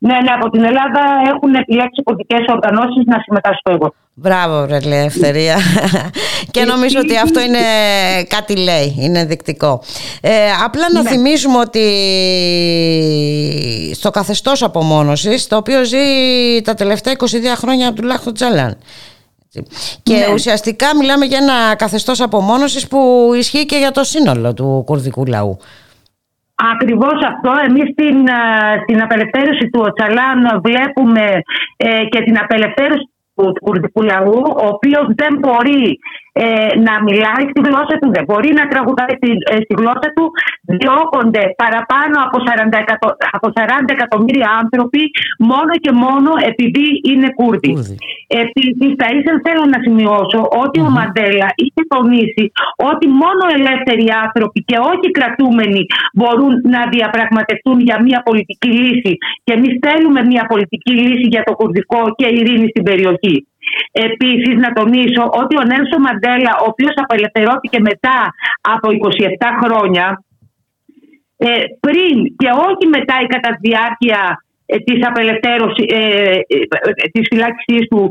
Ναι, 0.07 0.15
ναι, 0.15 0.33
από 0.39 0.51
την 0.51 0.65
Ελλάδα 0.65 1.01
έχουν 1.35 1.55
επιλέξει 1.55 2.03
πολιτικές 2.03 2.41
οργανώσεις 2.49 3.05
να 3.07 3.19
συμμετάσχω 3.25 3.71
εγώ. 3.71 3.95
Μπράβο, 4.15 4.65
ρε 4.65 4.77
Ελευθερία. 4.77 5.57
και 6.51 6.65
νομίζω 6.65 6.99
ότι 7.01 7.17
αυτό 7.17 7.41
είναι 7.41 7.59
κάτι 8.29 8.57
λέει, 8.57 8.95
είναι 8.99 9.19
ενδεικτικό. 9.19 9.83
Ε, 10.21 10.31
απλά 10.65 10.93
να 10.93 11.03
Ναι. 11.03 11.09
θυμίσουμε 11.09 11.59
ότι 11.59 11.85
στο 13.95 14.11
καθεστώς 14.11 14.63
απομόνωσης, 14.63 15.47
το 15.47 15.57
οποίο 15.57 15.85
ζει 15.85 15.99
τα 16.65 16.75
τελευταία 16.75 17.13
22 17.13 17.57
χρόνια 17.57 17.89
από 17.89 17.97
του 18.01 18.07
Λάχτο 18.07 18.33
Τζαλάν. 18.33 18.77
Και 20.03 20.15
Ναι. 20.15 20.33
ουσιαστικά 20.33 20.97
μιλάμε 20.97 21.25
για 21.25 21.39
ένα 21.39 21.75
καθεστώς 21.75 22.21
απομόνωσης 22.21 22.89
που 22.89 23.31
ισχύει 23.39 23.67
και 23.67 23.77
για 23.77 23.91
το 23.91 24.05
σύνολο 24.05 24.55
του 24.55 24.83
κουρδικού 24.87 25.25
λαού. 25.27 25.59
Ακριβώς 26.71 27.19
αυτό. 27.31 27.53
Εμείς 27.69 27.89
στην, 27.95 28.31
α, 28.31 28.41
στην 28.83 29.03
απελευθέρωση 29.03 29.69
του 29.71 29.81
Οτσαλάν 29.87 30.61
βλέπουμε 30.67 31.25
ε, 31.77 32.05
και 32.05 32.21
την 32.23 32.39
απελευθέρωση 32.39 33.07
του 33.35 33.53
κουρδικού 33.65 34.03
λαού, 34.03 34.43
ο 34.65 34.67
οποίος 34.67 35.07
δεν 35.15 35.39
μπορεί 35.39 35.99
ε, 36.33 36.45
να 36.87 36.95
μιλάει 37.07 37.45
στη 37.53 37.61
γλώσσα 37.67 37.95
του, 38.01 38.09
δεν 38.17 38.25
μπορεί 38.29 38.51
να 38.61 38.65
τραγουδάει 38.73 39.15
στη, 39.21 39.31
ε, 39.53 39.57
στη 39.65 39.75
γλώσσα 39.81 40.09
του. 40.17 40.25
Διώκονται 40.81 41.43
παραπάνω 41.63 42.17
από 42.27 42.37
40, 42.47 42.79
εκατο- 42.85 43.17
από 43.37 43.47
40 43.57 43.91
εκατομμύρια 43.97 44.49
άνθρωποι 44.63 45.03
μόνο 45.51 45.73
και 45.85 45.93
μόνο 46.05 46.31
επειδή 46.51 46.87
είναι 47.11 47.29
Κούρδοι. 47.39 47.73
Επίσης, 48.45 48.91
θα 49.01 49.09
ήθελα 49.17 49.39
θέλω 49.47 49.65
να 49.75 49.79
σημειώσω 49.87 50.41
ότι 50.63 50.79
ο 50.81 50.91
Μαντέλα 50.99 51.49
είχε 51.65 51.83
τονίσει 51.95 52.45
ότι 52.91 53.07
μόνο 53.23 53.43
ελεύθεροι 53.59 54.07
άνθρωποι 54.25 54.59
και 54.69 54.77
όχι 54.93 55.07
κρατούμενοι 55.19 55.83
μπορούν 56.19 56.53
να 56.75 56.81
διαπραγματευτούν 56.95 57.77
για 57.89 57.97
μια 58.07 58.19
πολιτική 58.29 58.71
λύση. 58.81 59.13
Και 59.45 59.53
εμείς 59.53 59.75
θέλουμε 59.87 60.21
μια 60.33 60.45
πολιτική 60.53 60.93
λύση 60.93 61.27
για 61.35 61.43
το 61.43 61.53
κουρδικό 61.55 62.01
και 62.19 62.27
ειρήνη 62.37 62.69
στην 62.69 62.83
περιοχή. 62.83 63.47
Επίσης, 63.93 64.55
να 64.65 64.73
τονίσω 64.73 65.23
ότι 65.43 65.55
ο 65.61 65.65
Νέλσο 65.71 65.99
Μαντέλα, 66.07 66.53
ο 66.63 66.65
οποίος 66.73 66.95
απελευθερώθηκε 67.05 67.79
μετά 67.81 68.19
από 68.75 68.87
27 68.91 69.49
χρόνια, 69.63 70.07
ε, 71.37 71.49
πριν 71.85 72.15
και 72.41 72.49
όχι 72.69 72.85
μετά 72.97 73.15
ή 73.25 73.27
κατά 73.27 73.51
τη 73.55 73.69
διάρκεια 73.69 74.21
ε, 74.67 74.77
της 74.87 75.07
απελευθέρωσης, 75.07 75.85
ε, 75.89 75.99
ε, 75.99 76.57
ε, 77.03 77.09
της 77.13 77.25
φυλάκισής 77.31 77.85
του 77.91 78.09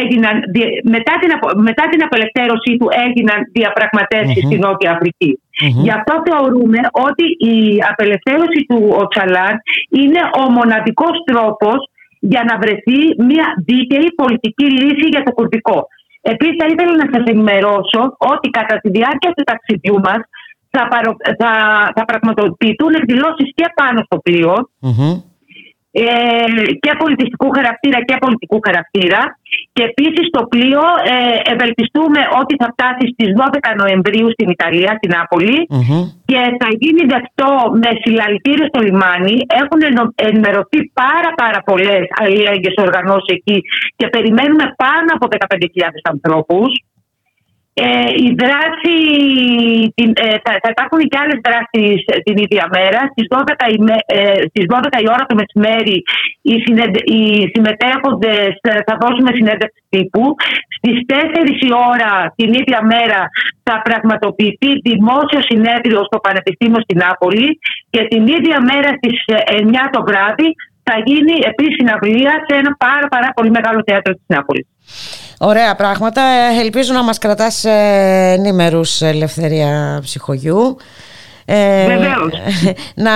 έγιναν, 0.00 0.34
δι- 0.54 0.80
μετά, 0.94 1.12
την, 1.20 1.30
απο- 1.36 1.54
μετά 1.68 1.84
την 1.90 2.02
απελευθέρωσή 2.02 2.72
του 2.80 2.88
έγιναν 3.06 3.38
διαπραγματεύσεις 3.58 4.42
Μμμ. 4.42 4.48
στη 4.50 4.56
Νότια 4.64 4.90
Αφρική. 4.90 5.32
Μμμ. 5.62 5.82
Γι' 5.84 5.90
αυτό 5.98 6.14
θεωρούμε 6.28 6.78
ότι 7.08 7.24
η 7.54 7.56
απελευθέρωση 7.90 8.60
του 8.68 8.80
Οτσαλάν 9.02 9.54
είναι 10.00 10.20
ο 10.42 10.50
μοναδικός 10.58 11.14
τρόπος 11.30 11.78
για 12.32 12.42
να 12.48 12.54
βρεθεί 12.62 12.98
μια 13.28 13.46
δίκαιη 13.68 14.08
πολιτική 14.20 14.64
λύση 14.64 15.06
για 15.14 15.22
το 15.22 15.32
κουρδικό. 15.32 15.86
Επίσης 16.20 16.56
θα 16.60 16.66
ήθελα 16.72 16.94
να 17.02 17.08
σας 17.12 17.24
ενημερώσω 17.32 18.00
ότι 18.32 18.48
κατά 18.50 18.76
τη 18.82 18.88
διάρκεια 18.90 19.30
του 19.36 19.44
ταξιδιού 19.50 19.96
μας 20.06 20.20
θα, 20.70 20.88
παρο- 20.88 21.16
θα, 21.40 21.52
θα 21.96 22.04
πραγματοποιηθούν 22.04 22.94
εκδηλώσεις 22.94 23.48
και 23.54 23.66
πάνω 23.74 24.02
στο 24.04 24.16
πλοίο 24.18 24.54
ε, 26.02 26.04
και 26.84 26.92
πολιτιστικού 27.02 27.48
χαρακτήρα 27.56 27.98
και 28.08 28.16
πολιτικού 28.24 28.58
χαρακτήρα. 28.66 29.20
Και 29.76 29.82
επίσης 29.90 30.24
το 30.36 30.42
πλοίο 30.52 30.84
ε, 31.12 31.16
ευελπιστούμε 31.52 32.20
ότι 32.40 32.54
θα 32.60 32.68
φτάσει 32.74 33.04
στις 33.14 33.28
12 33.40 33.80
Νοεμβρίου 33.82 34.28
στην 34.36 34.48
Ιταλία, 34.56 34.90
στην 34.98 35.10
Νάπολη 35.16 35.58
και 36.30 36.40
θα 36.60 36.68
γίνει 36.82 37.02
δεκτό 37.14 37.50
με 37.82 37.90
συλλαλητήριο 38.02 38.66
στο 38.72 38.80
λιμάνι. 38.86 39.36
Έχουν 39.62 39.80
ενο- 39.90 40.12
ενημερωθεί 40.28 40.78
πάρα 41.02 41.30
πάρα 41.42 41.58
πολλές 41.68 42.02
αλληλέγγυες 42.22 42.76
οργανώσεις 42.86 43.30
εκεί 43.38 43.58
και 43.98 44.06
περιμένουμε 44.14 44.64
πάνω 44.82 45.08
από 45.16 45.26
15.000 45.30 46.00
ανθρώπους. 46.14 46.70
Ε, 47.76 48.10
η 48.26 48.28
δράση, 48.42 48.96
την, 49.96 50.10
ε, 50.26 50.36
θα, 50.44 50.52
θα 50.62 50.68
υπάρχουν 50.74 51.00
και 51.10 51.18
άλλες 51.22 51.38
δράσεις 51.46 51.98
ε, 52.12 52.14
την 52.26 52.36
ίδια 52.44 52.64
μέρα. 52.76 53.00
Στις 53.12 53.26
12, 53.34 53.66
η, 53.76 53.78
με- 53.88 54.04
ε, 54.18 54.40
στις 54.50 54.64
12 54.74 54.98
η 55.04 55.08
ώρα 55.14 55.24
το 55.30 55.34
μεσημέρι 55.40 55.96
οι, 56.48 56.54
συνεδ, 56.64 56.92
οι 57.14 57.22
συμμετέχοντες 57.54 58.52
ε, 58.60 58.72
θα 58.86 58.94
δώσουμε 59.02 59.30
συνέντευξη 59.38 59.82
τύπου. 59.94 60.24
Στις 60.76 60.96
4 61.08 61.48
η 61.68 61.70
ώρα 61.92 62.12
την 62.38 62.50
ίδια 62.60 62.80
μέρα 62.92 63.20
θα 63.66 63.74
πραγματοποιηθεί 63.86 64.70
δημόσιο 64.90 65.40
συνέδριο 65.50 66.00
στο 66.08 66.18
Πανεπιστήμιο 66.26 66.80
στην 66.86 66.98
Νάπολη 67.04 67.48
και 67.92 68.02
την 68.12 68.22
ίδια 68.36 68.58
μέρα 68.70 68.90
στις 68.98 69.16
ε, 69.26 69.38
9 69.58 69.74
το 69.94 70.00
βράδυ 70.08 70.48
θα 70.86 70.94
γίνει 71.08 71.34
επίσης 71.50 71.74
συναυλία 71.78 72.32
σε 72.46 72.54
ένα 72.60 72.70
πάρα, 72.86 73.06
πάρα 73.14 73.28
πολύ 73.36 73.50
μεγάλο 73.50 73.80
θέατρο 73.86 74.12
της 74.18 74.26
Νάπολης. 74.26 74.66
Ωραία 75.38 75.74
πράγματα. 75.74 76.22
Ε, 76.22 76.60
Ελπίζω 76.60 76.92
να 76.92 77.02
μας 77.02 77.18
κρατάς 77.18 77.64
ε, 77.64 78.34
ενήμερους 78.36 79.02
ελευθερία 79.02 80.00
ψυχογιού. 80.02 80.76
Ε, 81.44 81.86
Βεβαίως. 81.86 82.32
να 83.06 83.12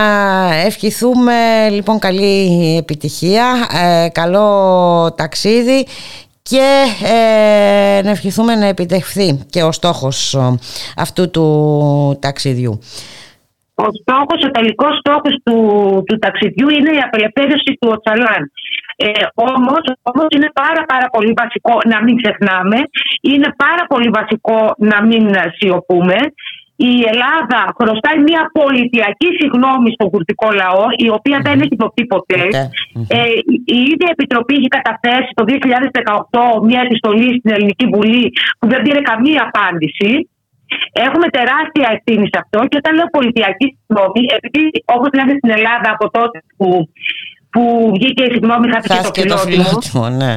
ευχηθούμε 0.65 1.35
λοιπόν 1.71 1.99
καλή 1.99 2.77
επιτυχία, 2.77 3.69
ε, 3.85 4.09
καλό 4.09 5.13
ταξίδι 5.17 5.87
και 6.43 6.85
ε, 7.03 8.03
να 8.03 8.11
ευχηθούμε 8.11 8.55
να 8.55 8.67
επιτευχθεί 8.67 9.39
και 9.51 9.63
ο 9.63 9.73
στόχος 9.73 10.35
ε, 10.35 10.59
αυτού 10.97 11.31
του 11.31 12.19
ταξιδιού. 12.21 12.81
Ο 13.85 13.87
στόχος, 14.01 14.41
ο 14.47 14.51
τελικός 14.57 14.95
στόχος 15.03 15.35
του, 15.45 15.57
του 16.07 16.17
ταξιδιού 16.25 16.69
είναι 16.77 16.91
η 16.99 17.01
απελευθέρωση 17.07 17.71
του 17.81 17.89
Οτσαλάν. 17.95 18.43
Ε, 18.97 19.11
όμως, 19.35 19.83
όμως 20.11 20.27
είναι 20.37 20.51
πάρα 20.63 20.83
πάρα 20.93 21.07
πολύ 21.15 21.33
βασικό 21.41 21.75
να 21.93 21.99
μην 22.05 22.15
ξεχνάμε, 22.23 22.79
είναι 23.31 23.49
πάρα 23.65 23.85
πολύ 23.93 24.09
βασικό 24.19 24.59
να 24.91 24.99
μην 25.09 25.25
σιωπούμε. 25.57 26.17
Η 26.81 26.93
Ελλάδα 27.13 27.61
χρωστάει 27.79 28.19
μια 28.29 28.43
πολιτιακή 28.61 29.29
συγνώμη 29.41 29.89
στον 29.97 30.11
κουρδικό 30.11 30.49
λαό, 30.63 30.85
η 31.07 31.09
οποία 31.09 31.39
δεν 31.47 31.57
έχει 31.65 31.77
δοθεί 31.83 32.03
ποτέ. 32.15 32.43
Ε, 33.09 33.23
η- 33.55 33.63
η 33.77 33.79
ίδια 33.93 34.09
Επιτροπή 34.17 34.55
είχε 34.59 34.69
καταθέσει 34.79 35.31
το 35.35 35.45
2018 35.45 36.61
μια 36.69 36.81
επιστολή 36.87 37.39
στην 37.39 37.51
Ελληνική 37.57 37.87
Βουλή 37.95 38.33
που 38.59 38.69
δεν 38.69 38.83
πήρε 38.83 39.01
καμία 39.01 39.51
απάντηση. 39.53 40.29
Έχουμε 41.07 41.27
τεράστια 41.37 41.87
ευθύνη 41.97 42.27
σε 42.33 42.39
αυτό 42.43 42.59
και 42.69 42.79
όταν 42.83 42.93
λέω 42.97 43.09
πολιτιακή 43.19 43.67
συγγνώμη, 43.77 44.21
επειδή 44.39 44.65
όπως 44.97 45.11
λέμε 45.17 45.33
στην 45.41 45.51
Ελλάδα 45.59 45.89
από 45.95 46.05
τότε 46.17 46.39
που, 46.59 46.69
που 47.53 47.63
βγήκε 47.97 48.23
η 48.29 48.33
συγγνώμη, 48.35 48.67
χάθηκε 48.73 48.95
το 48.95 49.03
Χάθηκε 49.03 49.23
το 49.33 49.37
φιλότιμο. 49.37 49.65
φιλότιμο, 49.65 50.05
ναι. 50.23 50.33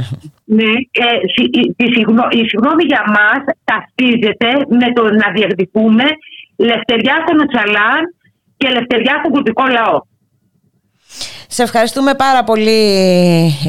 Ναι, 0.58 0.72
ε, 1.06 1.08
συ- 1.34 1.54
η, 1.62 1.64
η, 1.86 1.88
συγγνώ- 1.96 2.32
η 2.40 2.42
συγγνώμη 2.50 2.84
για 2.92 3.04
μας 3.18 3.42
ταυτίζεται 3.70 4.50
με 4.82 4.88
το 4.98 5.04
να 5.22 5.28
διεκδικούμε 5.36 6.06
λευτεριά 6.70 7.16
στον 7.24 7.38
Οτσαλάν 7.44 8.02
και 8.60 8.68
λευτεριά 8.78 9.16
στον 9.20 9.32
κουρδικό 9.34 9.64
λαό. 9.78 9.98
Σε 11.54 11.64
ευχαριστούμε 11.64 12.14
πάρα 12.14 12.44
πολύ 12.44 12.82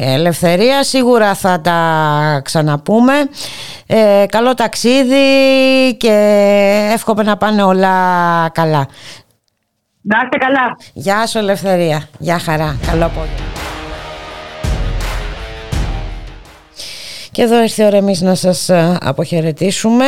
Ελευθερία. 0.01 0.83
Σίγουρα 0.83 1.33
θα 1.33 1.61
τα 1.61 2.41
ξαναπούμε. 2.43 3.13
Ε, 3.87 4.25
καλό 4.29 4.53
ταξίδι 4.53 5.15
και 5.97 6.11
εύχομαι 6.93 7.23
να 7.23 7.37
πάνε 7.37 7.63
όλα 7.63 7.89
καλά. 8.53 8.87
Να 10.01 10.17
είστε 10.23 10.37
καλά. 10.37 10.77
Γεια 10.93 11.27
σου 11.27 11.37
Ελευθερία. 11.37 12.07
Γεια 12.19 12.39
χαρά. 12.39 12.77
Καλό 12.87 13.05
απόγευμα. 13.05 13.45
Και 17.31 17.41
εδώ 17.41 17.61
ήρθε 17.61 17.83
η 17.83 17.85
ώρα 17.85 17.97
εμείς 17.97 18.21
να 18.21 18.35
σας 18.35 18.69
ε, 18.69 18.97
αποχαιρετήσουμε, 19.01 20.05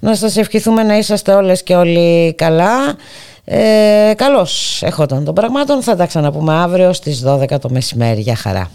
να 0.00 0.14
σας 0.14 0.36
ευχηθούμε 0.36 0.82
να 0.82 0.96
είσαστε 0.96 1.32
όλες 1.32 1.62
και 1.62 1.74
όλοι 1.74 2.34
καλά. 2.34 2.96
Ε, 3.44 4.12
καλώς 4.16 4.82
έχονταν 4.82 5.24
των 5.24 5.34
πραγμάτων, 5.34 5.82
θα 5.82 5.96
τα 5.96 6.06
ξαναπούμε 6.06 6.52
αύριο 6.52 6.92
στις 6.92 7.22
12 7.26 7.58
το 7.60 7.70
μεσημέρι. 7.70 8.20
Γεια 8.20 8.36
χαρά. 8.36 8.70